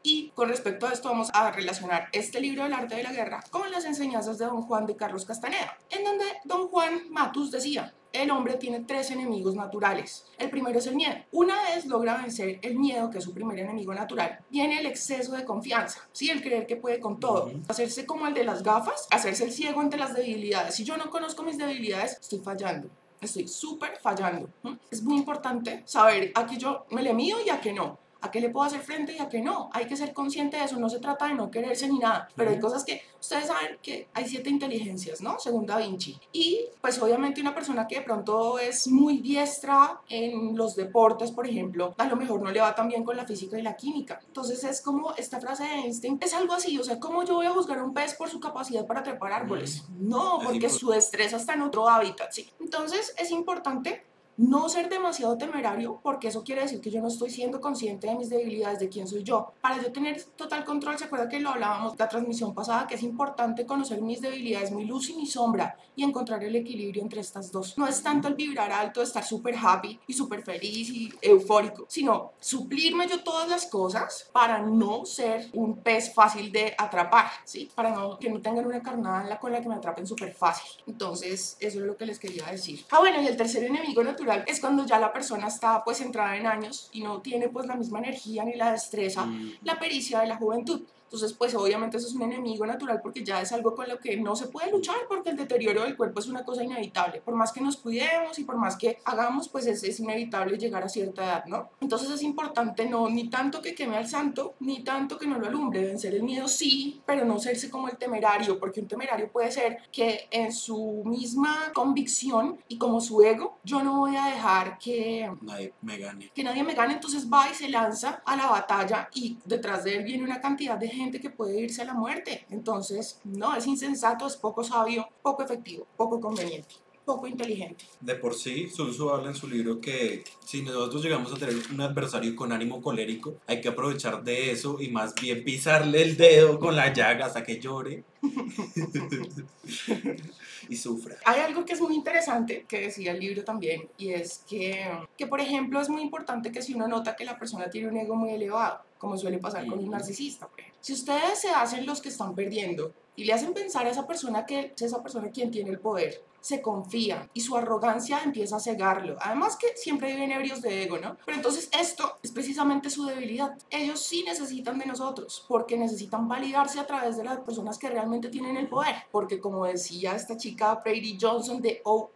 Y 0.01 0.29
con 0.29 0.49
respecto 0.49 0.87
a 0.87 0.91
esto 0.91 1.09
vamos 1.09 1.29
a 1.33 1.51
relacionar 1.51 2.09
este 2.11 2.41
libro 2.41 2.63
del 2.63 2.73
arte 2.73 2.95
de 2.95 3.03
la 3.03 3.13
guerra 3.13 3.43
con 3.49 3.71
las 3.71 3.85
enseñanzas 3.85 4.37
de 4.37 4.45
don 4.45 4.63
Juan 4.63 4.85
de 4.85 4.95
Carlos 4.95 5.25
Castaneda, 5.25 5.77
en 5.89 6.03
donde 6.03 6.25
don 6.43 6.67
Juan 6.67 7.09
Matus 7.09 7.51
decía, 7.51 7.93
el 8.11 8.29
hombre 8.29 8.55
tiene 8.55 8.81
tres 8.81 9.09
enemigos 9.09 9.55
naturales. 9.55 10.25
El 10.37 10.49
primero 10.51 10.77
es 10.77 10.85
el 10.85 10.95
miedo. 10.95 11.15
Una 11.31 11.61
vez 11.63 11.85
logra 11.85 12.17
vencer 12.17 12.59
el 12.61 12.77
miedo, 12.77 13.09
que 13.09 13.17
es 13.17 13.23
su 13.23 13.33
primer 13.33 13.57
enemigo 13.57 13.93
natural, 13.93 14.39
viene 14.51 14.79
el 14.79 14.85
exceso 14.85 15.31
de 15.31 15.45
confianza, 15.45 16.07
¿sí? 16.11 16.29
el 16.29 16.43
creer 16.43 16.67
que 16.67 16.75
puede 16.75 16.99
con 16.99 17.19
todo. 17.19 17.51
Hacerse 17.67 18.05
como 18.05 18.27
el 18.27 18.33
de 18.33 18.43
las 18.43 18.61
gafas, 18.61 19.07
hacerse 19.09 19.45
el 19.45 19.51
ciego 19.51 19.81
ante 19.81 19.97
las 19.97 20.13
debilidades. 20.13 20.75
Si 20.75 20.83
yo 20.83 20.95
no 20.95 21.09
conozco 21.09 21.41
mis 21.43 21.57
debilidades, 21.57 22.17
estoy 22.19 22.39
fallando 22.39 22.89
estoy 23.21 23.47
súper 23.47 23.97
fallando. 24.01 24.49
Es 24.91 25.01
muy 25.01 25.17
importante 25.17 25.81
saber 25.85 26.33
a 26.35 26.45
qué 26.45 26.57
yo 26.57 26.85
me 26.91 27.01
le 27.01 27.13
mido 27.13 27.37
y 27.41 27.49
a 27.49 27.61
qué 27.61 27.71
no 27.71 28.02
a 28.23 28.31
qué 28.31 28.39
le 28.39 28.49
puedo 28.49 28.65
hacer 28.65 28.81
frente 28.81 29.13
y 29.13 29.19
a 29.19 29.27
qué 29.27 29.41
no. 29.41 29.69
Hay 29.73 29.85
que 29.85 29.97
ser 29.97 30.13
consciente 30.13 30.57
de 30.57 30.63
eso, 30.63 30.79
no 30.79 30.89
se 30.89 30.99
trata 30.99 31.27
de 31.27 31.35
no 31.35 31.51
quererse 31.51 31.87
ni 31.89 31.99
nada, 31.99 32.29
pero 32.35 32.51
hay 32.51 32.59
cosas 32.59 32.85
que 32.85 33.01
ustedes 33.19 33.47
saben 33.47 33.77
que 33.81 34.07
hay 34.13 34.27
siete 34.27 34.49
inteligencias, 34.49 35.21
¿no? 35.21 35.37
Según 35.39 35.65
Da 35.65 35.77
Vinci. 35.77 36.17
Y 36.31 36.67
pues 36.79 37.01
obviamente 37.01 37.41
una 37.41 37.53
persona 37.53 37.85
que 37.85 37.95
de 37.95 38.01
pronto 38.01 38.59
es 38.59 38.87
muy 38.87 39.17
diestra 39.17 39.99
en 40.07 40.55
los 40.55 40.75
deportes, 40.75 41.31
por 41.31 41.45
ejemplo, 41.45 41.93
a 41.97 42.05
lo 42.05 42.15
mejor 42.15 42.41
no 42.41 42.49
le 42.49 42.61
va 42.61 42.73
tan 42.73 42.87
bien 42.87 43.03
con 43.03 43.17
la 43.17 43.25
física 43.25 43.59
y 43.59 43.61
la 43.61 43.75
química. 43.75 44.21
Entonces 44.25 44.63
es 44.63 44.81
como 44.81 45.13
esta 45.15 45.41
frase 45.41 45.65
de 45.65 45.73
Einstein, 45.73 46.17
es 46.21 46.33
algo 46.33 46.53
así, 46.53 46.79
o 46.79 46.83
sea, 46.83 46.99
¿cómo 47.01 47.23
yo 47.25 47.35
voy 47.35 47.45
a 47.45 47.51
juzgar 47.51 47.79
a 47.79 47.83
un 47.83 47.93
pez 47.93 48.13
por 48.13 48.29
su 48.29 48.39
capacidad 48.39 48.87
para 48.87 49.03
trepar 49.03 49.33
árboles? 49.33 49.83
No, 49.99 50.39
porque 50.41 50.69
su 50.69 50.91
destreza 50.91 51.35
está 51.35 51.55
en 51.55 51.63
otro 51.63 51.89
hábitat, 51.89 52.31
sí. 52.31 52.49
Entonces 52.61 53.13
es 53.17 53.31
importante 53.31 54.12
no 54.37 54.67
ser 54.69 54.89
demasiado 54.89 55.37
temerario, 55.37 55.99
porque 56.01 56.29
eso 56.29 56.43
quiere 56.43 56.61
decir 56.61 56.81
que 56.81 56.89
yo 56.89 57.01
no 57.01 57.07
estoy 57.07 57.29
siendo 57.29 57.61
consciente 57.61 58.07
de 58.07 58.15
mis 58.15 58.29
debilidades, 58.29 58.79
de 58.79 58.89
quién 58.89 59.07
soy 59.07 59.23
yo. 59.23 59.53
Para 59.61 59.81
yo 59.81 59.91
tener 59.91 60.21
total 60.35 60.65
control, 60.65 60.97
se 60.97 61.05
acuerda 61.05 61.29
que 61.29 61.39
lo 61.39 61.49
hablábamos 61.49 61.97
la 61.97 62.09
transmisión 62.09 62.53
pasada, 62.53 62.87
que 62.87 62.95
es 62.95 63.03
importante 63.03 63.65
conocer 63.65 64.01
mis 64.01 64.21
debilidades, 64.21 64.71
mi 64.71 64.85
luz 64.85 65.09
y 65.09 65.15
mi 65.15 65.27
sombra, 65.27 65.77
y 65.95 66.03
encontrar 66.03 66.43
el 66.43 66.55
equilibrio 66.55 67.03
entre 67.03 67.21
estas 67.21 67.51
dos. 67.51 67.77
No 67.77 67.87
es 67.87 68.01
tanto 68.01 68.27
el 68.27 68.35
vibrar 68.35 68.71
alto, 68.71 69.01
estar 69.01 69.23
súper 69.23 69.55
happy 69.55 69.99
y 70.07 70.13
súper 70.13 70.41
feliz 70.41 70.89
y 70.89 71.13
eufórico, 71.21 71.85
sino 71.87 72.31
suplirme 72.39 73.07
yo 73.07 73.23
todas 73.23 73.47
las 73.47 73.67
cosas 73.67 74.29
para 74.31 74.59
no 74.59 75.05
ser 75.05 75.49
un 75.53 75.77
pez 75.77 76.13
fácil 76.13 76.51
de 76.51 76.73
atrapar, 76.77 77.27
¿sí? 77.45 77.69
Para 77.75 77.91
no, 77.91 78.17
que 78.17 78.29
no 78.29 78.41
tengan 78.41 78.65
una 78.65 78.81
carnada 78.81 79.23
en 79.23 79.29
la 79.29 79.39
con 79.39 79.51
la 79.51 79.61
que 79.61 79.69
me 79.69 79.75
atrapen 79.75 80.07
súper 80.07 80.33
fácil. 80.33 80.71
Entonces, 80.87 81.57
eso 81.59 81.79
es 81.79 81.85
lo 81.85 81.95
que 81.95 82.05
les 82.05 82.17
quería 82.17 82.45
decir. 82.45 82.83
Ah, 82.91 82.99
bueno, 82.99 83.21
y 83.21 83.27
el 83.27 83.37
tercer 83.37 83.63
enemigo 83.63 84.03
natural 84.03 84.22
es 84.45 84.59
cuando 84.59 84.85
ya 84.85 84.99
la 84.99 85.11
persona 85.11 85.47
está 85.47 85.83
pues 85.83 86.01
entrada 86.01 86.35
en 86.37 86.47
años 86.47 86.89
y 86.91 87.01
no 87.01 87.21
tiene 87.21 87.49
pues 87.49 87.65
la 87.67 87.75
misma 87.75 87.99
energía 87.99 88.43
ni 88.43 88.55
la 88.55 88.71
destreza, 88.71 89.25
mm. 89.25 89.57
la 89.63 89.79
pericia 89.79 90.19
de 90.21 90.27
la 90.27 90.37
juventud. 90.37 90.81
Entonces, 91.13 91.37
pues 91.37 91.53
obviamente 91.53 91.97
eso 91.97 92.07
es 92.07 92.15
un 92.15 92.23
enemigo 92.23 92.65
natural 92.65 92.99
porque 92.99 93.23
ya 93.23 93.39
es 93.39 93.51
algo 93.51 93.75
con 93.75 93.87
lo 93.87 93.99
que 93.99 94.17
no 94.17 94.35
se 94.35 94.47
puede 94.47 94.71
luchar 94.71 94.95
porque 95.07 95.29
el 95.29 95.37
deterioro 95.37 95.83
del 95.83 95.95
cuerpo 95.95 96.19
es 96.19 96.27
una 96.27 96.43
cosa 96.43 96.63
inevitable. 96.63 97.21
Por 97.21 97.35
más 97.35 97.51
que 97.51 97.61
nos 97.61 97.77
cuidemos 97.77 98.39
y 98.39 98.43
por 98.45 98.57
más 98.57 98.75
que 98.75 98.97
hagamos, 99.05 99.47
pues 99.47 99.67
es, 99.67 99.83
es 99.83 99.99
inevitable 99.99 100.57
llegar 100.57 100.83
a 100.83 100.89
cierta 100.89 101.23
edad, 101.23 101.45
¿no? 101.45 101.69
Entonces 101.81 102.09
es 102.09 102.23
importante 102.23 102.87
no 102.87 103.07
ni 103.11 103.29
tanto 103.29 103.61
que 103.61 103.75
queme 103.75 103.95
al 103.95 104.07
santo, 104.07 104.55
ni 104.59 104.83
tanto 104.83 105.19
que 105.19 105.27
no 105.27 105.37
lo 105.37 105.45
alumbre. 105.45 105.85
Vencer 105.85 106.15
el 106.15 106.23
miedo 106.23 106.47
sí, 106.47 106.99
pero 107.05 107.23
no 107.25 107.37
serse 107.37 107.69
como 107.69 107.89
el 107.89 107.97
temerario, 107.97 108.59
porque 108.59 108.79
un 108.79 108.87
temerario 108.87 109.31
puede 109.31 109.51
ser 109.51 109.83
que 109.91 110.27
en 110.31 110.51
su 110.51 111.03
misma 111.05 111.71
convicción 111.75 112.57
y 112.67 112.79
como 112.79 112.99
su 112.99 113.21
ego, 113.21 113.59
yo 113.63 113.83
no 113.83 113.99
voy 113.99 114.15
a 114.15 114.29
dejar 114.29 114.79
que 114.79 115.31
nadie 115.43 115.73
me 115.83 115.99
gane. 115.99 116.31
Que 116.33 116.43
nadie 116.43 116.63
me 116.63 116.73
gane, 116.73 116.95
entonces 116.95 117.31
va 117.31 117.51
y 117.51 117.53
se 117.53 117.69
lanza 117.69 118.23
a 118.25 118.35
la 118.35 118.47
batalla 118.47 119.09
y 119.13 119.37
detrás 119.45 119.83
de 119.83 119.97
él 119.97 120.05
viene 120.05 120.23
una 120.23 120.41
cantidad 120.41 120.75
de 120.75 120.87
gente 120.87 121.02
que 121.11 121.29
puede 121.29 121.59
irse 121.59 121.81
a 121.81 121.85
la 121.85 121.93
muerte. 121.93 122.45
Entonces, 122.49 123.19
no, 123.23 123.55
es 123.55 123.67
insensato, 123.67 124.27
es 124.27 124.37
poco 124.37 124.63
sabio, 124.63 125.07
poco 125.21 125.43
efectivo, 125.43 125.85
poco 125.97 126.19
conveniente. 126.19 126.75
Poco 127.05 127.27
inteligente. 127.27 127.85
De 128.01 128.15
por 128.15 128.33
sí, 128.33 128.69
Sun 128.69 128.91
Tzu 128.91 129.09
habla 129.09 129.29
en 129.29 129.35
su 129.35 129.47
libro 129.47 129.79
que 129.79 130.23
si 130.45 130.61
nosotros 130.61 131.03
llegamos 131.03 131.31
a 131.33 131.35
tener 131.35 131.55
un 131.71 131.81
adversario 131.81 132.35
con 132.35 132.51
ánimo 132.51 132.81
colérico, 132.81 133.35
hay 133.47 133.61
que 133.61 133.69
aprovechar 133.69 134.23
de 134.23 134.51
eso 134.51 134.77
y 134.79 134.89
más 134.89 135.13
bien 135.15 135.43
pisarle 135.43 136.01
el 136.01 136.17
dedo 136.17 136.59
con 136.59 136.75
la 136.75 136.93
llaga 136.93 137.25
hasta 137.25 137.43
que 137.43 137.59
llore 137.59 138.03
y 140.69 140.75
sufra. 140.75 141.17
Hay 141.25 141.41
algo 141.41 141.65
que 141.65 141.73
es 141.73 141.81
muy 141.81 141.95
interesante 141.95 142.65
que 142.67 142.81
decía 142.81 143.11
el 143.11 143.19
libro 143.19 143.43
también 143.43 143.87
y 143.97 144.09
es 144.09 144.43
que, 144.47 144.89
que, 145.17 145.27
por 145.27 145.39
ejemplo, 145.39 145.81
es 145.81 145.89
muy 145.89 146.01
importante 146.01 146.51
que 146.51 146.61
si 146.61 146.73
uno 146.73 146.87
nota 146.87 147.15
que 147.15 147.25
la 147.25 147.37
persona 147.37 147.69
tiene 147.69 147.89
un 147.89 147.97
ego 147.97 148.15
muy 148.15 148.31
elevado, 148.31 148.81
como 148.97 149.17
suele 149.17 149.37
pasar 149.37 149.65
con 149.65 149.79
un 149.79 149.89
narcisista, 149.89 150.47
por 150.47 150.59
ejemplo. 150.59 150.79
Si 150.81 150.93
ustedes 150.93 151.41
se 151.41 151.49
hacen 151.49 151.85
los 151.85 152.01
que 152.01 152.09
están 152.09 152.35
perdiendo 152.35 152.93
y 153.15 153.25
le 153.25 153.33
hacen 153.33 153.53
pensar 153.53 153.85
a 153.85 153.89
esa 153.89 154.07
persona 154.07 154.45
que 154.45 154.73
es 154.75 154.81
esa 154.81 155.01
persona 155.01 155.29
quien 155.29 155.51
tiene 155.51 155.69
el 155.69 155.79
poder, 155.79 156.23
se 156.43 156.61
confía 156.61 157.29
y 157.33 157.39
su 157.39 157.55
arrogancia 157.55 158.21
empieza 158.21 158.57
a 158.57 158.59
cegarlo. 158.59 159.15
Además 159.21 159.55
que 159.55 159.77
siempre 159.77 160.11
viven 160.11 160.31
ebrios 160.31 160.61
de 160.61 160.83
ego, 160.83 160.97
¿no? 160.97 161.15
Pero 161.25 161.37
entonces 161.37 161.69
esto 161.79 162.17
es 162.21 162.33
precisamente 162.33 162.89
su 162.89 163.05
debilidad. 163.05 163.57
Ellos 163.69 164.01
sí 164.01 164.23
necesitan 164.27 164.77
de 164.77 164.85
nosotros 164.85 165.45
porque 165.47 165.77
necesitan 165.77 166.27
validarse 166.27 166.81
a 166.81 166.85
través 166.85 167.15
de 167.15 167.23
las 167.23 167.39
personas 167.39 167.77
que 167.77 167.89
realmente 167.89 168.27
tienen 168.27 168.57
el 168.57 168.67
poder. 168.67 168.95
Porque 169.09 169.39
como 169.39 169.65
decía 169.65 170.15
esta 170.15 170.35
chica 170.35 170.81
Brady 170.83 171.17
Johnson 171.19 171.61
de 171.61 171.81
OA 171.85 172.11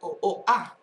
o 0.00 0.18
OA, 0.22 0.77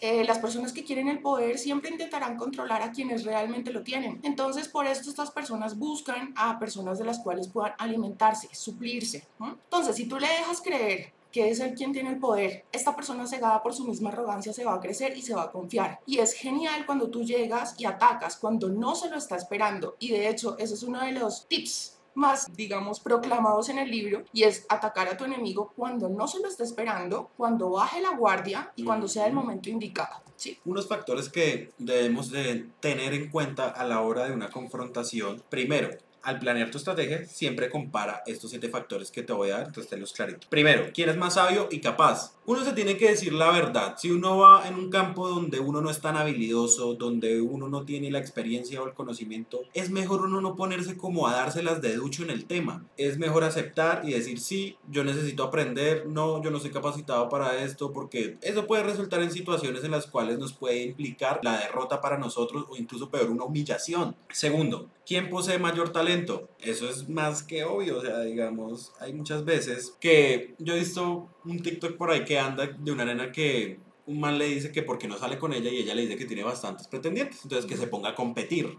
eh, 0.00 0.24
las 0.24 0.38
personas 0.38 0.72
que 0.72 0.84
quieren 0.84 1.08
el 1.08 1.20
poder 1.20 1.58
siempre 1.58 1.90
intentarán 1.90 2.36
controlar 2.36 2.82
a 2.82 2.92
quienes 2.92 3.24
realmente 3.24 3.72
lo 3.72 3.82
tienen. 3.82 4.20
Entonces, 4.22 4.68
por 4.68 4.86
esto 4.86 5.10
estas 5.10 5.30
personas 5.30 5.78
buscan 5.78 6.32
a 6.36 6.58
personas 6.58 6.98
de 6.98 7.04
las 7.04 7.20
cuales 7.20 7.48
puedan 7.48 7.74
alimentarse, 7.78 8.48
suplirse. 8.52 9.26
Entonces, 9.40 9.96
si 9.96 10.06
tú 10.06 10.18
le 10.18 10.28
dejas 10.28 10.60
creer 10.60 11.12
que 11.32 11.50
es 11.50 11.60
el 11.60 11.74
quien 11.74 11.92
tiene 11.92 12.10
el 12.10 12.18
poder, 12.18 12.66
esta 12.72 12.94
persona 12.94 13.26
cegada 13.26 13.62
por 13.62 13.72
su 13.72 13.86
misma 13.86 14.10
arrogancia 14.10 14.52
se 14.52 14.64
va 14.64 14.74
a 14.74 14.80
crecer 14.80 15.16
y 15.16 15.22
se 15.22 15.34
va 15.34 15.44
a 15.44 15.50
confiar. 15.50 15.98
Y 16.06 16.18
es 16.18 16.34
genial 16.34 16.84
cuando 16.84 17.08
tú 17.08 17.24
llegas 17.24 17.74
y 17.78 17.86
atacas 17.86 18.36
cuando 18.36 18.68
no 18.68 18.94
se 18.94 19.08
lo 19.08 19.16
está 19.16 19.36
esperando. 19.36 19.96
Y 19.98 20.10
de 20.10 20.28
hecho, 20.28 20.56
ese 20.58 20.74
es 20.74 20.82
uno 20.82 21.00
de 21.00 21.12
los 21.12 21.46
tips 21.48 21.96
más, 22.14 22.54
digamos, 22.54 23.00
proclamados 23.00 23.68
en 23.68 23.78
el 23.78 23.90
libro 23.90 24.24
y 24.32 24.44
es 24.44 24.66
atacar 24.68 25.08
a 25.08 25.16
tu 25.16 25.24
enemigo 25.24 25.72
cuando 25.76 26.08
no 26.08 26.28
se 26.28 26.40
lo 26.40 26.48
está 26.48 26.64
esperando, 26.64 27.30
cuando 27.36 27.70
baje 27.70 28.00
la 28.00 28.16
guardia 28.16 28.72
y 28.76 28.84
cuando 28.84 29.08
sea 29.08 29.26
el 29.26 29.32
momento 29.32 29.70
indicado. 29.70 30.22
¿sí? 30.36 30.58
Unos 30.64 30.88
factores 30.88 31.28
que 31.28 31.72
debemos 31.78 32.30
de 32.30 32.66
tener 32.80 33.14
en 33.14 33.30
cuenta 33.30 33.68
a 33.68 33.84
la 33.84 34.00
hora 34.00 34.26
de 34.26 34.32
una 34.32 34.50
confrontación. 34.50 35.42
Primero, 35.48 35.90
al 36.22 36.38
planear 36.38 36.70
tu 36.70 36.78
estrategia, 36.78 37.26
siempre 37.26 37.70
compara 37.70 38.22
estos 38.26 38.50
siete 38.50 38.68
factores 38.68 39.10
que 39.10 39.22
te 39.22 39.32
voy 39.32 39.50
a 39.50 39.58
dar, 39.58 39.66
entonces 39.66 39.90
te 39.90 39.96
los 39.96 40.12
clarito. 40.12 40.46
Primero, 40.48 40.90
¿quién 40.94 41.08
es 41.08 41.16
más 41.16 41.34
sabio 41.34 41.68
y 41.70 41.80
capaz? 41.80 42.34
Uno 42.44 42.64
se 42.64 42.72
tiene 42.72 42.96
que 42.96 43.10
decir 43.10 43.32
la 43.32 43.50
verdad. 43.50 43.94
Si 43.96 44.10
uno 44.10 44.38
va 44.38 44.66
en 44.66 44.74
un 44.74 44.90
campo 44.90 45.28
donde 45.28 45.60
uno 45.60 45.80
no 45.80 45.90
es 45.90 46.00
tan 46.00 46.16
habilidoso, 46.16 46.94
donde 46.94 47.40
uno 47.40 47.68
no 47.68 47.84
tiene 47.84 48.10
la 48.10 48.18
experiencia 48.18 48.82
o 48.82 48.86
el 48.86 48.94
conocimiento, 48.94 49.62
es 49.74 49.90
mejor 49.90 50.22
uno 50.22 50.40
no 50.40 50.56
ponerse 50.56 50.96
como 50.96 51.28
a 51.28 51.34
dárselas 51.34 51.80
de 51.80 51.94
ducho 51.94 52.24
en 52.24 52.30
el 52.30 52.46
tema. 52.46 52.84
Es 52.96 53.18
mejor 53.18 53.44
aceptar 53.44 54.02
y 54.04 54.12
decir, 54.12 54.40
sí, 54.40 54.76
yo 54.90 55.04
necesito 55.04 55.44
aprender, 55.44 56.06
no, 56.06 56.42
yo 56.42 56.50
no 56.50 56.58
soy 56.58 56.70
capacitado 56.70 57.28
para 57.28 57.62
esto, 57.62 57.92
porque 57.92 58.38
eso 58.42 58.66
puede 58.66 58.82
resultar 58.82 59.22
en 59.22 59.30
situaciones 59.30 59.84
en 59.84 59.92
las 59.92 60.06
cuales 60.06 60.38
nos 60.38 60.52
puede 60.52 60.82
implicar 60.82 61.40
la 61.42 61.58
derrota 61.58 62.00
para 62.00 62.18
nosotros 62.18 62.66
o 62.68 62.76
incluso 62.76 63.08
peor, 63.08 63.30
una 63.30 63.44
humillación. 63.44 64.16
Segundo, 64.30 64.88
¿quién 65.06 65.30
posee 65.30 65.58
mayor 65.58 65.90
talento? 65.90 66.48
Eso 66.58 66.88
es 66.88 67.08
más 67.08 67.42
que 67.42 67.64
obvio, 67.64 67.98
o 67.98 68.02
sea, 68.02 68.20
digamos, 68.20 68.92
hay 69.00 69.12
muchas 69.12 69.44
veces 69.44 69.96
que 70.00 70.54
yo 70.58 70.74
he 70.74 70.80
visto 70.80 71.28
un 71.44 71.62
TikTok 71.62 71.96
por 71.96 72.10
ahí 72.10 72.24
que 72.24 72.38
anda 72.38 72.66
de 72.66 72.92
una 72.92 73.04
nena 73.04 73.32
que 73.32 73.80
un 74.06 74.20
man 74.20 74.38
le 74.38 74.46
dice 74.46 74.72
que 74.72 74.82
porque 74.82 75.08
no 75.08 75.16
sale 75.16 75.38
con 75.38 75.52
ella 75.52 75.70
y 75.70 75.78
ella 75.78 75.94
le 75.94 76.02
dice 76.02 76.16
que 76.16 76.26
tiene 76.26 76.42
bastantes 76.42 76.88
pretendientes, 76.88 77.40
entonces 77.44 77.66
que 77.66 77.76
se 77.76 77.86
ponga 77.86 78.10
a 78.10 78.14
competir. 78.14 78.78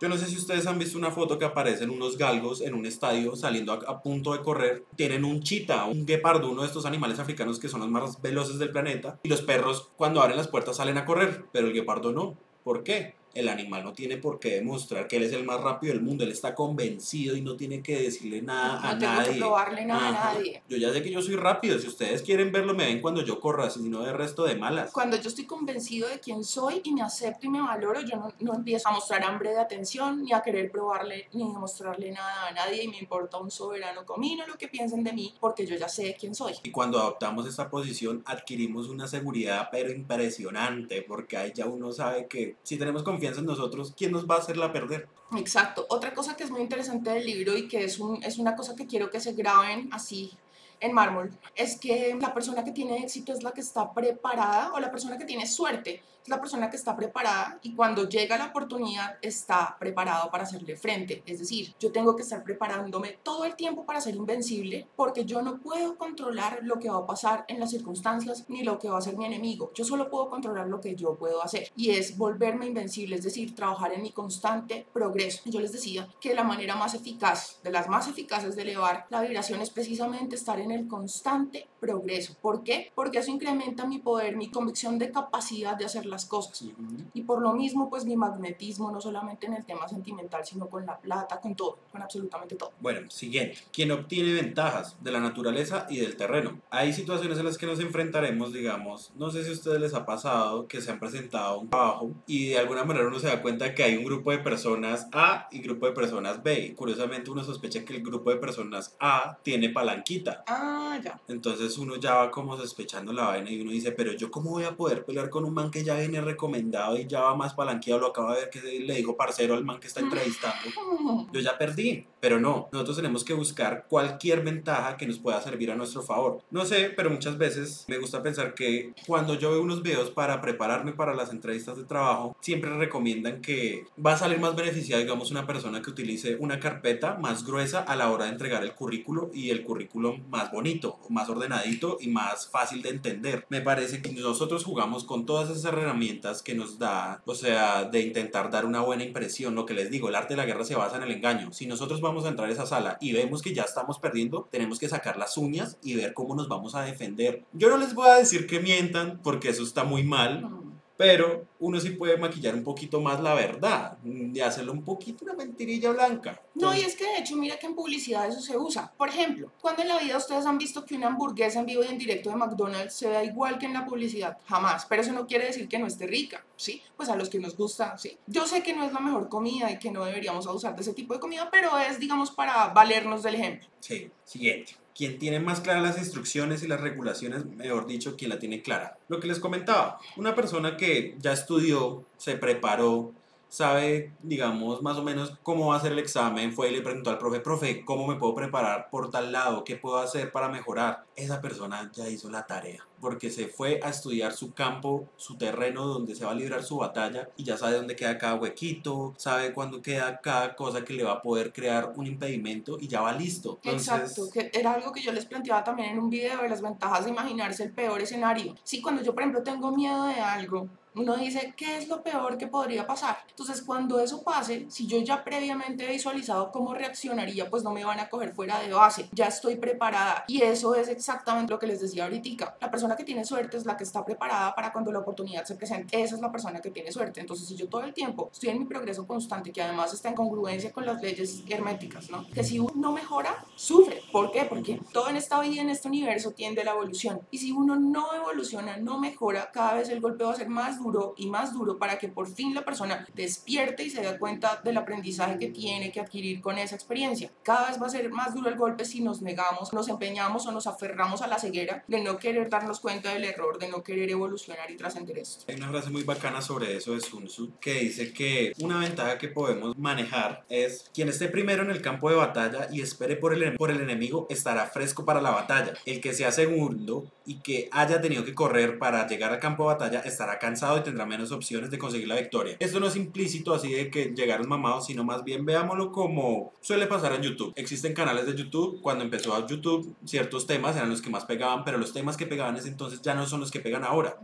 Yo 0.00 0.10
no 0.10 0.18
sé 0.18 0.26
si 0.26 0.36
ustedes 0.36 0.66
han 0.66 0.78
visto 0.78 0.98
una 0.98 1.10
foto 1.10 1.38
que 1.38 1.46
aparecen 1.46 1.88
unos 1.88 2.18
galgos 2.18 2.60
en 2.60 2.74
un 2.74 2.84
estadio 2.84 3.34
saliendo 3.36 3.72
a, 3.72 4.02
punto 4.02 4.34
de 4.34 4.42
correr. 4.42 4.84
Tienen 4.96 5.24
un 5.24 5.40
chita, 5.40 5.86
un 5.86 6.04
guepardo, 6.04 6.50
uno 6.50 6.60
de 6.62 6.68
estos 6.68 6.84
animales 6.84 7.18
africanos 7.18 7.58
que 7.58 7.68
son 7.68 7.80
los 7.80 7.88
más 7.88 8.20
veloces 8.20 8.58
del 8.58 8.70
planeta. 8.70 9.18
Y 9.22 9.30
los 9.30 9.40
perros 9.40 9.90
cuando 9.96 10.20
abren 10.20 10.36
las 10.36 10.48
puertas 10.48 10.76
salen 10.76 10.98
a 10.98 11.06
correr, 11.06 11.46
pero 11.52 11.68
el 11.68 11.72
guepardo 11.72 12.12
no. 12.12 12.36
¿Por 12.62 12.82
qué? 12.82 13.14
El 13.36 13.48
animal 13.48 13.84
no 13.84 13.92
tiene 13.92 14.16
por 14.16 14.40
qué 14.40 14.56
demostrar 14.56 15.06
que 15.06 15.16
él 15.16 15.24
es 15.24 15.32
el 15.32 15.44
más 15.44 15.60
rápido 15.60 15.92
del 15.92 16.02
mundo, 16.02 16.24
él 16.24 16.32
está 16.32 16.54
convencido 16.54 17.36
y 17.36 17.42
no 17.42 17.56
tiene 17.56 17.82
que 17.82 18.02
decirle 18.02 18.42
nada 18.42 18.80
a 18.80 18.94
nadie. 18.94 19.34
Que 19.34 19.38
probarle 19.38 19.84
nada 19.84 20.08
a 20.08 20.34
nadie. 20.34 20.62
Yo 20.68 20.76
ya 20.76 20.92
sé 20.92 21.02
que 21.02 21.10
yo 21.10 21.22
soy 21.22 21.36
rápido, 21.36 21.78
si 21.78 21.86
ustedes 21.86 22.22
quieren 22.22 22.52
verlo 22.52 22.74
me 22.74 22.86
ven 22.86 23.00
cuando 23.00 23.22
yo 23.22 23.40
corra, 23.40 23.70
si 23.70 23.88
no 23.88 24.02
de 24.02 24.12
resto 24.12 24.44
de 24.44 24.56
malas. 24.56 24.90
Cuando 24.92 25.16
yo 25.16 25.28
estoy 25.28 25.44
convencido 25.44 26.08
de 26.08 26.18
quién 26.20 26.44
soy 26.44 26.80
y 26.84 26.92
me 26.92 27.02
acepto 27.02 27.46
y 27.46 27.50
me 27.50 27.60
valoro, 27.60 28.00
yo 28.00 28.16
no, 28.16 28.32
no 28.40 28.54
empiezo 28.54 28.88
a 28.88 28.92
mostrar 28.92 29.22
hambre 29.22 29.50
de 29.50 29.58
atención, 29.58 30.22
ni 30.22 30.32
a 30.32 30.42
querer 30.42 30.70
probarle, 30.70 31.28
ni 31.32 31.42
a 31.42 31.58
mostrarle 31.58 32.10
nada 32.10 32.48
a 32.48 32.52
nadie 32.52 32.84
y 32.84 32.88
me 32.88 32.98
importa 32.98 33.38
un 33.38 33.50
soberano 33.50 34.04
comino 34.04 34.46
lo 34.46 34.56
que 34.56 34.68
piensen 34.68 35.04
de 35.04 35.12
mí, 35.12 35.34
porque 35.40 35.66
yo 35.66 35.76
ya 35.76 35.88
sé 35.88 36.16
quién 36.18 36.34
soy. 36.34 36.54
Y 36.62 36.70
cuando 36.70 36.98
adoptamos 36.98 37.46
esta 37.46 37.68
posición 37.68 38.22
adquirimos 38.26 38.88
una 38.88 39.06
seguridad 39.06 39.68
pero 39.70 39.90
impresionante, 39.90 41.02
porque 41.02 41.36
ahí 41.36 41.52
ya 41.54 41.66
uno 41.66 41.92
sabe 41.92 42.26
que 42.26 42.56
si 42.62 42.76
tenemos 42.76 43.02
confianza 43.02 43.25
en 43.26 43.44
nosotros, 43.44 43.92
¿quién 43.96 44.12
nos 44.12 44.26
va 44.26 44.36
a 44.36 44.38
hacerla 44.38 44.72
perder? 44.72 45.08
Exacto. 45.36 45.86
Otra 45.88 46.14
cosa 46.14 46.36
que 46.36 46.44
es 46.44 46.50
muy 46.50 46.60
interesante 46.60 47.10
del 47.10 47.26
libro 47.26 47.56
y 47.56 47.68
que 47.68 47.84
es, 47.84 47.98
un, 47.98 48.22
es 48.22 48.38
una 48.38 48.54
cosa 48.54 48.74
que 48.76 48.86
quiero 48.86 49.10
que 49.10 49.20
se 49.20 49.32
graben 49.32 49.88
así 49.92 50.32
en 50.80 50.92
mármol, 50.92 51.30
es 51.54 51.76
que 51.76 52.16
la 52.20 52.34
persona 52.34 52.62
que 52.62 52.70
tiene 52.70 52.98
éxito 52.98 53.32
es 53.32 53.42
la 53.42 53.52
que 53.52 53.62
está 53.62 53.92
preparada 53.92 54.72
o 54.72 54.80
la 54.80 54.90
persona 54.90 55.16
que 55.16 55.24
tiene 55.24 55.46
suerte 55.46 56.02
la 56.28 56.40
persona 56.40 56.70
que 56.70 56.76
está 56.76 56.96
preparada 56.96 57.58
y 57.62 57.74
cuando 57.74 58.08
llega 58.08 58.38
la 58.38 58.46
oportunidad 58.46 59.16
está 59.22 59.76
preparado 59.78 60.30
para 60.30 60.44
hacerle 60.44 60.76
frente. 60.76 61.22
Es 61.26 61.38
decir, 61.38 61.74
yo 61.78 61.92
tengo 61.92 62.16
que 62.16 62.22
estar 62.22 62.42
preparándome 62.42 63.18
todo 63.22 63.44
el 63.44 63.56
tiempo 63.56 63.84
para 63.84 64.00
ser 64.00 64.14
invencible 64.14 64.88
porque 64.96 65.24
yo 65.24 65.42
no 65.42 65.58
puedo 65.58 65.96
controlar 65.96 66.60
lo 66.62 66.78
que 66.78 66.90
va 66.90 66.98
a 66.98 67.06
pasar 67.06 67.44
en 67.48 67.60
las 67.60 67.70
circunstancias 67.70 68.44
ni 68.48 68.62
lo 68.62 68.78
que 68.78 68.88
va 68.88 68.96
a 68.96 68.98
hacer 68.98 69.16
mi 69.16 69.26
enemigo. 69.26 69.70
Yo 69.74 69.84
solo 69.84 70.10
puedo 70.10 70.28
controlar 70.30 70.68
lo 70.68 70.80
que 70.80 70.94
yo 70.94 71.16
puedo 71.16 71.42
hacer 71.42 71.70
y 71.76 71.90
es 71.90 72.16
volverme 72.16 72.66
invencible, 72.66 73.16
es 73.16 73.24
decir, 73.24 73.54
trabajar 73.54 73.92
en 73.92 74.02
mi 74.02 74.12
constante 74.12 74.86
progreso. 74.92 75.42
Yo 75.44 75.60
les 75.60 75.72
decía 75.72 76.08
que 76.20 76.34
la 76.34 76.44
manera 76.44 76.76
más 76.76 76.94
eficaz, 76.94 77.60
de 77.62 77.70
las 77.70 77.88
más 77.88 78.08
eficaces 78.08 78.56
de 78.56 78.62
elevar 78.62 79.06
la 79.10 79.22
vibración 79.22 79.60
es 79.60 79.70
precisamente 79.70 80.36
estar 80.36 80.58
en 80.60 80.70
el 80.70 80.88
constante 80.88 81.68
progreso. 81.80 82.34
¿Por 82.40 82.62
qué? 82.62 82.90
Porque 82.94 83.18
eso 83.18 83.30
incrementa 83.30 83.86
mi 83.86 83.98
poder, 83.98 84.36
mi 84.36 84.50
convicción 84.50 84.98
de 84.98 85.10
capacidad 85.10 85.76
de 85.76 85.84
hacer 85.84 86.06
las 86.06 86.15
cosas. 86.24 86.64
Y 87.12 87.22
por 87.22 87.42
lo 87.42 87.52
mismo, 87.52 87.90
pues 87.90 88.04
mi 88.04 88.16
magnetismo, 88.16 88.90
no 88.90 89.00
solamente 89.00 89.46
en 89.46 89.54
el 89.54 89.64
tema 89.64 89.88
sentimental, 89.88 90.44
sino 90.44 90.68
con 90.68 90.86
la 90.86 90.98
plata, 90.98 91.40
con 91.40 91.54
todo, 91.54 91.78
con 91.92 92.02
absolutamente 92.02 92.56
todo. 92.56 92.72
Bueno, 92.80 93.10
siguiente. 93.10 93.58
Quien 93.72 93.90
obtiene 93.90 94.32
ventajas 94.32 94.96
de 95.00 95.12
la 95.12 95.20
naturaleza 95.20 95.86
y 95.90 95.98
del 95.98 96.16
terreno. 96.16 96.60
Hay 96.70 96.92
situaciones 96.92 97.38
en 97.38 97.44
las 97.44 97.58
que 97.58 97.66
nos 97.66 97.80
enfrentaremos, 97.80 98.52
digamos, 98.52 99.12
no 99.16 99.30
sé 99.30 99.44
si 99.44 99.50
a 99.50 99.52
ustedes 99.52 99.80
les 99.80 99.94
ha 99.94 100.06
pasado 100.06 100.66
que 100.66 100.80
se 100.80 100.90
han 100.90 100.98
presentado 100.98 101.60
un 101.60 101.68
trabajo 101.68 102.10
y 102.26 102.48
de 102.48 102.58
alguna 102.58 102.84
manera 102.84 103.06
uno 103.06 103.18
se 103.18 103.26
da 103.26 103.42
cuenta 103.42 103.74
que 103.74 103.82
hay 103.82 103.96
un 103.96 104.04
grupo 104.04 104.30
de 104.30 104.38
personas 104.38 105.08
A 105.12 105.48
y 105.50 105.60
grupo 105.60 105.86
de 105.86 105.92
personas 105.92 106.42
B. 106.42 106.74
Curiosamente 106.76 107.30
uno 107.30 107.44
sospecha 107.44 107.84
que 107.84 107.96
el 107.96 108.02
grupo 108.02 108.30
de 108.30 108.36
personas 108.36 108.96
A 109.00 109.38
tiene 109.42 109.70
palanquita. 109.70 110.44
Ah, 110.46 110.98
ya. 111.02 111.20
Entonces 111.28 111.78
uno 111.78 111.96
ya 111.96 112.14
va 112.14 112.30
como 112.30 112.56
sospechando 112.56 113.12
la 113.12 113.26
vaina 113.26 113.50
y 113.50 113.60
uno 113.60 113.70
dice, 113.70 113.92
pero 113.92 114.12
yo 114.12 114.30
cómo 114.30 114.50
voy 114.50 114.64
a 114.64 114.76
poder 114.76 115.04
pelear 115.04 115.30
con 115.30 115.44
un 115.44 115.54
man 115.54 115.70
que 115.70 115.84
ya 115.84 115.96
viene 116.08 116.24
recomendado 116.24 116.98
y 116.98 117.06
ya 117.06 117.20
va 117.20 117.34
más 117.34 117.54
palanqueado, 117.54 118.00
lo 118.00 118.06
acaba 118.08 118.34
de 118.34 118.40
ver 118.40 118.50
que 118.50 118.60
le 118.60 118.94
dijo 118.94 119.16
parcero 119.16 119.54
al 119.54 119.64
man 119.64 119.80
que 119.80 119.86
está 119.86 120.00
entrevistando. 120.00 120.56
Yo 121.32 121.40
ya 121.40 121.58
perdí, 121.58 122.06
pero 122.20 122.40
no, 122.40 122.68
nosotros 122.72 122.96
tenemos 122.96 123.24
que 123.24 123.34
buscar 123.34 123.86
cualquier 123.88 124.42
ventaja 124.42 124.96
que 124.96 125.06
nos 125.06 125.18
pueda 125.18 125.40
servir 125.40 125.70
a 125.70 125.76
nuestro 125.76 126.02
favor. 126.02 126.40
No 126.50 126.64
sé, 126.64 126.90
pero 126.96 127.10
muchas 127.10 127.38
veces 127.38 127.84
me 127.88 127.98
gusta 127.98 128.22
pensar 128.22 128.54
que 128.54 128.92
cuando 129.06 129.34
yo 129.34 129.50
veo 129.50 129.62
unos 129.62 129.82
videos 129.82 130.10
para 130.10 130.40
prepararme 130.40 130.92
para 130.92 131.14
las 131.14 131.30
entrevistas 131.30 131.76
de 131.76 131.84
trabajo, 131.84 132.36
siempre 132.40 132.76
recomiendan 132.76 133.40
que 133.40 133.84
va 134.04 134.12
a 134.12 134.18
salir 134.18 134.40
más 134.40 134.56
beneficiada, 134.56 135.02
digamos, 135.02 135.30
una 135.30 135.46
persona 135.46 135.82
que 135.82 135.90
utilice 135.90 136.36
una 136.36 136.58
carpeta 136.60 137.14
más 137.14 137.44
gruesa 137.44 137.80
a 137.80 137.96
la 137.96 138.10
hora 138.10 138.26
de 138.26 138.32
entregar 138.32 138.62
el 138.62 138.74
currículo 138.74 139.30
y 139.32 139.50
el 139.50 139.62
currículo 139.64 140.16
más 140.30 140.50
bonito, 140.50 140.98
más 141.10 141.28
ordenadito 141.28 141.98
y 142.00 142.08
más 142.08 142.48
fácil 142.48 142.82
de 142.82 142.90
entender. 142.90 143.46
Me 143.48 143.60
parece 143.60 144.02
que 144.02 144.12
nosotros 144.12 144.64
jugamos 144.64 145.04
con 145.04 145.26
todas 145.26 145.50
esas 145.50 145.64
herramientas 145.64 145.95
que 146.44 146.54
nos 146.54 146.78
da, 146.78 147.22
o 147.24 147.34
sea, 147.34 147.84
de 147.84 148.00
intentar 148.00 148.50
dar 148.50 148.64
una 148.64 148.80
buena 148.80 149.04
impresión. 149.04 149.54
Lo 149.54 149.66
que 149.66 149.74
les 149.74 149.90
digo, 149.90 150.08
el 150.08 150.14
arte 150.14 150.34
de 150.34 150.38
la 150.38 150.46
guerra 150.46 150.64
se 150.64 150.74
basa 150.74 150.96
en 150.96 151.02
el 151.02 151.12
engaño. 151.12 151.52
Si 151.52 151.66
nosotros 151.66 152.00
vamos 152.00 152.24
a 152.24 152.28
entrar 152.28 152.48
a 152.48 152.52
esa 152.52 152.66
sala 152.66 152.98
y 153.00 153.12
vemos 153.12 153.42
que 153.42 153.54
ya 153.54 153.62
estamos 153.62 153.98
perdiendo, 153.98 154.48
tenemos 154.50 154.78
que 154.78 154.88
sacar 154.88 155.16
las 155.16 155.36
uñas 155.36 155.78
y 155.82 155.94
ver 155.94 156.14
cómo 156.14 156.34
nos 156.34 156.48
vamos 156.48 156.74
a 156.74 156.82
defender. 156.82 157.44
Yo 157.52 157.68
no 157.68 157.76
les 157.78 157.94
voy 157.94 158.08
a 158.08 158.14
decir 158.14 158.46
que 158.46 158.60
mientan, 158.60 159.20
porque 159.22 159.48
eso 159.48 159.62
está 159.62 159.84
muy 159.84 160.02
mal 160.02 160.65
pero 160.96 161.46
uno 161.60 161.80
sí 161.80 161.90
puede 161.90 162.16
maquillar 162.16 162.54
un 162.54 162.64
poquito 162.64 163.00
más 163.00 163.20
la 163.20 163.34
verdad 163.34 163.98
y 164.04 164.40
hacerlo 164.40 164.72
un 164.72 164.82
poquito 164.82 165.24
una 165.24 165.34
mentirilla 165.34 165.90
blanca. 165.90 166.40
No, 166.54 166.74
y 166.74 166.80
es 166.80 166.96
que 166.96 167.04
de 167.04 167.18
hecho, 167.18 167.36
mira 167.36 167.58
que 167.58 167.66
en 167.66 167.74
publicidad 167.74 168.28
eso 168.28 168.40
se 168.40 168.56
usa. 168.56 168.92
Por 168.96 169.08
ejemplo, 169.08 169.52
cuando 169.60 169.82
en 169.82 169.88
la 169.88 169.98
vida 169.98 170.16
ustedes 170.16 170.46
han 170.46 170.58
visto 170.58 170.84
que 170.84 170.94
una 170.94 171.08
hamburguesa 171.08 171.60
en 171.60 171.66
vivo 171.66 171.84
y 171.84 171.88
en 171.88 171.98
directo 171.98 172.30
de 172.30 172.36
McDonald's 172.36 172.94
se 172.94 173.08
da 173.08 173.24
igual 173.24 173.58
que 173.58 173.66
en 173.66 173.74
la 173.74 173.84
publicidad, 173.84 174.38
jamás. 174.46 174.86
Pero 174.86 175.02
eso 175.02 175.12
no 175.12 175.26
quiere 175.26 175.46
decir 175.46 175.68
que 175.68 175.78
no 175.78 175.86
esté 175.86 176.06
rica, 176.06 176.44
¿sí? 176.56 176.82
Pues 176.96 177.08
a 177.08 177.16
los 177.16 177.28
que 177.28 177.38
nos 177.38 177.56
gusta, 177.56 177.96
¿sí? 177.98 178.16
Yo 178.26 178.46
sé 178.46 178.62
que 178.62 178.74
no 178.74 178.84
es 178.84 178.92
la 178.92 179.00
mejor 179.00 179.28
comida 179.28 179.70
y 179.70 179.78
que 179.78 179.90
no 179.90 180.04
deberíamos 180.04 180.46
abusar 180.46 180.74
de 180.74 180.82
ese 180.82 180.94
tipo 180.94 181.14
de 181.14 181.20
comida, 181.20 181.48
pero 181.50 181.78
es, 181.78 181.98
digamos, 181.98 182.30
para 182.30 182.68
valernos 182.68 183.22
del 183.22 183.34
ejemplo. 183.34 183.68
Sí, 183.80 184.10
siguiente 184.24 184.85
quien 184.96 185.18
tiene 185.18 185.40
más 185.40 185.60
claras 185.60 185.82
las 185.82 185.98
instrucciones 185.98 186.62
y 186.62 186.68
las 186.68 186.80
regulaciones, 186.80 187.44
mejor 187.44 187.86
dicho, 187.86 188.16
quien 188.16 188.30
la 188.30 188.38
tiene 188.38 188.62
clara. 188.62 188.98
Lo 189.08 189.20
que 189.20 189.28
les 189.28 189.40
comentaba, 189.40 190.00
una 190.16 190.34
persona 190.34 190.76
que 190.76 191.16
ya 191.20 191.32
estudió, 191.32 192.04
se 192.16 192.36
preparó, 192.36 193.12
sabe, 193.48 194.12
digamos, 194.22 194.82
más 194.82 194.96
o 194.96 195.02
menos 195.02 195.34
cómo 195.42 195.68
va 195.68 195.76
a 195.76 195.80
ser 195.80 195.92
el 195.92 195.98
examen, 195.98 196.52
fue 196.52 196.70
y 196.70 196.72
le 196.74 196.82
preguntó 196.82 197.10
al 197.10 197.18
profe, 197.18 197.40
profe, 197.40 197.84
¿cómo 197.84 198.06
me 198.06 198.16
puedo 198.16 198.34
preparar 198.34 198.88
por 198.90 199.10
tal 199.10 199.32
lado? 199.32 199.64
¿Qué 199.64 199.76
puedo 199.76 199.98
hacer 199.98 200.32
para 200.32 200.48
mejorar? 200.48 201.04
Esa 201.16 201.40
persona 201.40 201.90
ya 201.94 202.08
hizo 202.08 202.30
la 202.30 202.46
tarea, 202.46 202.86
porque 203.00 203.30
se 203.30 203.48
fue 203.48 203.80
a 203.82 203.88
estudiar 203.88 204.32
su 204.32 204.52
campo, 204.52 205.08
su 205.16 205.38
terreno 205.38 205.86
donde 205.86 206.14
se 206.14 206.24
va 206.24 206.32
a 206.32 206.34
librar 206.34 206.62
su 206.62 206.76
batalla 206.76 207.30
y 207.36 207.44
ya 207.44 207.56
sabe 207.56 207.76
dónde 207.76 207.96
queda 207.96 208.18
cada 208.18 208.34
huequito, 208.34 209.14
sabe 209.16 209.52
cuándo 209.54 209.80
queda 209.80 210.20
cada 210.20 210.54
cosa 210.54 210.84
que 210.84 210.92
le 210.92 211.04
va 211.04 211.12
a 211.12 211.22
poder 211.22 211.52
crear 211.52 211.92
un 211.96 212.06
impedimento 212.06 212.76
y 212.78 212.88
ya 212.88 213.00
va 213.00 213.12
listo. 213.12 213.58
Exacto, 213.62 214.28
que 214.30 214.50
era 214.52 214.74
algo 214.74 214.92
que 214.92 215.02
yo 215.02 215.12
les 215.12 215.24
planteaba 215.24 215.64
también 215.64 215.90
en 215.92 215.98
un 215.98 216.10
video 216.10 216.42
de 216.42 216.48
las 216.48 216.60
ventajas 216.60 217.04
de 217.04 217.10
imaginarse 217.10 217.64
el 217.64 217.72
peor 217.72 218.00
escenario. 218.02 218.54
Sí, 218.62 218.82
cuando 218.82 219.02
yo, 219.02 219.14
por 219.14 219.22
ejemplo, 219.22 219.42
tengo 219.42 219.74
miedo 219.74 220.04
de 220.04 220.20
algo, 220.20 220.68
uno 220.96 221.16
dice, 221.16 221.52
¿qué 221.56 221.76
es 221.76 221.88
lo 221.88 222.02
peor 222.02 222.38
que 222.38 222.46
podría 222.46 222.86
pasar? 222.86 223.18
Entonces, 223.28 223.62
cuando 223.62 224.00
eso 224.00 224.22
pase, 224.22 224.66
si 224.68 224.86
yo 224.86 224.98
ya 224.98 225.22
previamente 225.22 225.84
he 225.84 225.92
visualizado 225.92 226.50
cómo 226.50 226.74
reaccionaría, 226.74 227.48
pues 227.50 227.62
no 227.62 227.70
me 227.70 227.84
van 227.84 228.00
a 228.00 228.08
coger 228.08 228.34
fuera 228.34 228.60
de 228.60 228.72
base, 228.72 229.08
ya 229.12 229.26
estoy 229.26 229.56
preparada. 229.56 230.24
Y 230.26 230.42
eso 230.42 230.74
es 230.74 230.88
exactamente 230.88 231.52
lo 231.52 231.58
que 231.58 231.66
les 231.66 231.80
decía 231.80 232.04
ahorita. 232.04 232.56
La 232.60 232.70
persona 232.70 232.96
que 232.96 233.04
tiene 233.04 233.24
suerte 233.24 233.56
es 233.56 233.66
la 233.66 233.76
que 233.76 233.84
está 233.84 234.04
preparada 234.04 234.54
para 234.54 234.72
cuando 234.72 234.90
la 234.90 235.00
oportunidad 235.00 235.44
se 235.44 235.54
presente. 235.54 236.00
Esa 236.00 236.14
es 236.14 236.20
la 236.20 236.32
persona 236.32 236.60
que 236.60 236.70
tiene 236.70 236.90
suerte. 236.90 237.20
Entonces, 237.20 237.46
si 237.46 237.54
yo 237.56 237.68
todo 237.68 237.82
el 237.82 237.92
tiempo 237.92 238.30
estoy 238.32 238.50
en 238.50 238.60
mi 238.60 238.64
progreso 238.64 239.06
constante, 239.06 239.52
que 239.52 239.62
además 239.62 239.92
está 239.92 240.08
en 240.08 240.14
congruencia 240.14 240.72
con 240.72 240.86
las 240.86 241.00
leyes 241.02 241.42
herméticas, 241.48 242.10
¿no? 242.10 242.26
Que 242.30 242.42
si 242.42 242.58
uno 242.58 242.72
no 242.74 242.92
mejora, 242.92 243.44
sufre. 243.54 244.02
¿Por 244.10 244.32
qué? 244.32 244.44
Porque 244.44 244.80
todo 244.92 245.08
en 245.10 245.16
esta 245.16 245.40
vida, 245.40 245.60
en 245.60 245.70
este 245.70 245.88
universo, 245.88 246.32
tiende 246.32 246.62
a 246.62 246.64
la 246.64 246.70
evolución. 246.72 247.20
Y 247.30 247.38
si 247.38 247.52
uno 247.52 247.76
no 247.76 248.14
evoluciona, 248.14 248.76
no 248.78 248.98
mejora, 248.98 249.50
cada 249.52 249.74
vez 249.74 249.88
el 249.90 250.00
golpe 250.00 250.24
va 250.24 250.32
a 250.32 250.36
ser 250.36 250.48
más 250.48 250.78
duro 250.78 250.85
y 251.16 251.28
más 251.28 251.52
duro 251.52 251.78
para 251.78 251.98
que 251.98 252.08
por 252.08 252.28
fin 252.28 252.54
la 252.54 252.64
persona 252.64 253.06
despierte 253.14 253.84
y 253.84 253.90
se 253.90 254.02
dé 254.02 254.18
cuenta 254.18 254.60
del 254.64 254.76
aprendizaje 254.76 255.38
que 255.38 255.48
tiene 255.48 255.90
que 255.90 256.00
adquirir 256.00 256.40
con 256.40 256.58
esa 256.58 256.74
experiencia. 256.74 257.30
Cada 257.42 257.68
vez 257.68 257.80
va 257.80 257.86
a 257.86 257.90
ser 257.90 258.10
más 258.10 258.34
duro 258.34 258.48
el 258.48 258.56
golpe 258.56 258.84
si 258.84 259.00
nos 259.00 259.22
negamos, 259.22 259.72
nos 259.72 259.88
empeñamos 259.88 260.46
o 260.46 260.52
nos 260.52 260.66
aferramos 260.66 261.22
a 261.22 261.26
la 261.26 261.38
ceguera 261.38 261.84
de 261.86 262.02
no 262.02 262.18
querer 262.18 262.48
darnos 262.48 262.80
cuenta 262.80 263.12
del 263.12 263.24
error, 263.24 263.58
de 263.58 263.68
no 263.68 263.82
querer 263.82 264.10
evolucionar 264.10 264.70
y 264.70 264.76
trascender 264.76 265.18
esto. 265.18 265.44
Hay 265.48 265.56
una 265.56 265.68
frase 265.68 265.90
muy 265.90 266.04
bacana 266.04 266.40
sobre 266.40 266.76
eso 266.76 266.94
de 266.94 267.00
Sun 267.00 267.26
Tzu 267.26 267.52
que 267.60 267.74
dice 267.74 268.12
que 268.12 268.52
una 268.60 268.78
ventaja 268.78 269.18
que 269.18 269.28
podemos 269.28 269.76
manejar 269.76 270.44
es 270.48 270.90
quien 270.94 271.08
esté 271.08 271.28
primero 271.28 271.62
en 271.62 271.70
el 271.70 271.82
campo 271.82 272.10
de 272.10 272.16
batalla 272.16 272.68
y 272.70 272.80
espere 272.80 273.16
por 273.16 273.32
el, 273.32 273.56
por 273.56 273.70
el 273.70 273.80
enemigo 273.80 274.26
estará 274.30 274.66
fresco 274.66 275.04
para 275.04 275.20
la 275.20 275.30
batalla. 275.30 275.74
El 275.84 276.00
que 276.00 276.12
sea 276.12 276.32
segundo 276.32 277.10
y 277.24 277.40
que 277.40 277.68
haya 277.72 278.00
tenido 278.00 278.24
que 278.24 278.34
correr 278.34 278.78
para 278.78 279.06
llegar 279.06 279.32
al 279.32 279.40
campo 279.40 279.64
de 279.64 279.74
batalla 279.74 280.00
estará 280.00 280.38
cansado 280.38 280.75
tendrá 280.82 281.06
menos 281.06 281.32
opciones 281.32 281.70
de 281.70 281.78
conseguir 281.78 282.08
la 282.08 282.16
victoria. 282.16 282.56
Esto 282.58 282.80
no 282.80 282.86
es 282.86 282.96
implícito 282.96 283.54
así 283.54 283.72
de 283.72 283.90
que 283.90 284.12
llegaron 284.14 284.48
mamados, 284.48 284.86
sino 284.86 285.04
más 285.04 285.24
bien 285.24 285.44
veámoslo 285.46 285.92
como 285.92 286.52
suele 286.60 286.86
pasar 286.86 287.12
en 287.12 287.22
YouTube. 287.22 287.52
Existen 287.56 287.94
canales 287.94 288.26
de 288.26 288.34
YouTube, 288.34 288.80
cuando 288.80 289.04
empezó 289.04 289.34
YouTube 289.46 289.94
ciertos 290.04 290.46
temas 290.46 290.76
eran 290.76 290.90
los 290.90 291.02
que 291.02 291.10
más 291.10 291.24
pegaban, 291.24 291.64
pero 291.64 291.78
los 291.78 291.92
temas 291.92 292.16
que 292.16 292.26
pegaban 292.26 292.56
entonces 292.64 293.02
ya 293.02 293.14
no 293.14 293.26
son 293.26 293.40
los 293.40 293.50
que 293.50 293.60
pegan 293.60 293.84
ahora 293.84 294.18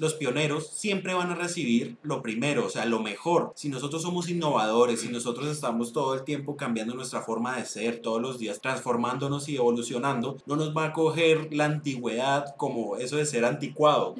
los 0.00 0.14
pioneros 0.14 0.66
siempre 0.68 1.12
van 1.12 1.30
a 1.30 1.34
recibir 1.34 1.98
lo 2.02 2.22
primero, 2.22 2.64
o 2.64 2.70
sea, 2.70 2.86
lo 2.86 3.00
mejor. 3.00 3.52
Si 3.54 3.68
nosotros 3.68 4.00
somos 4.00 4.30
innovadores, 4.30 5.02
si 5.02 5.08
nosotros 5.08 5.46
estamos 5.48 5.92
todo 5.92 6.14
el 6.14 6.24
tiempo 6.24 6.56
cambiando 6.56 6.94
nuestra 6.94 7.20
forma 7.20 7.58
de 7.58 7.66
ser, 7.66 8.00
todos 8.00 8.22
los 8.22 8.38
días 8.38 8.62
transformándonos 8.62 9.50
y 9.50 9.56
evolucionando, 9.56 10.38
no 10.46 10.56
nos 10.56 10.74
va 10.74 10.86
a 10.86 10.92
coger 10.94 11.52
la 11.52 11.66
antigüedad 11.66 12.56
como 12.56 12.96
eso 12.96 13.18
de 13.18 13.26
ser 13.26 13.44
anticuado 13.44 14.14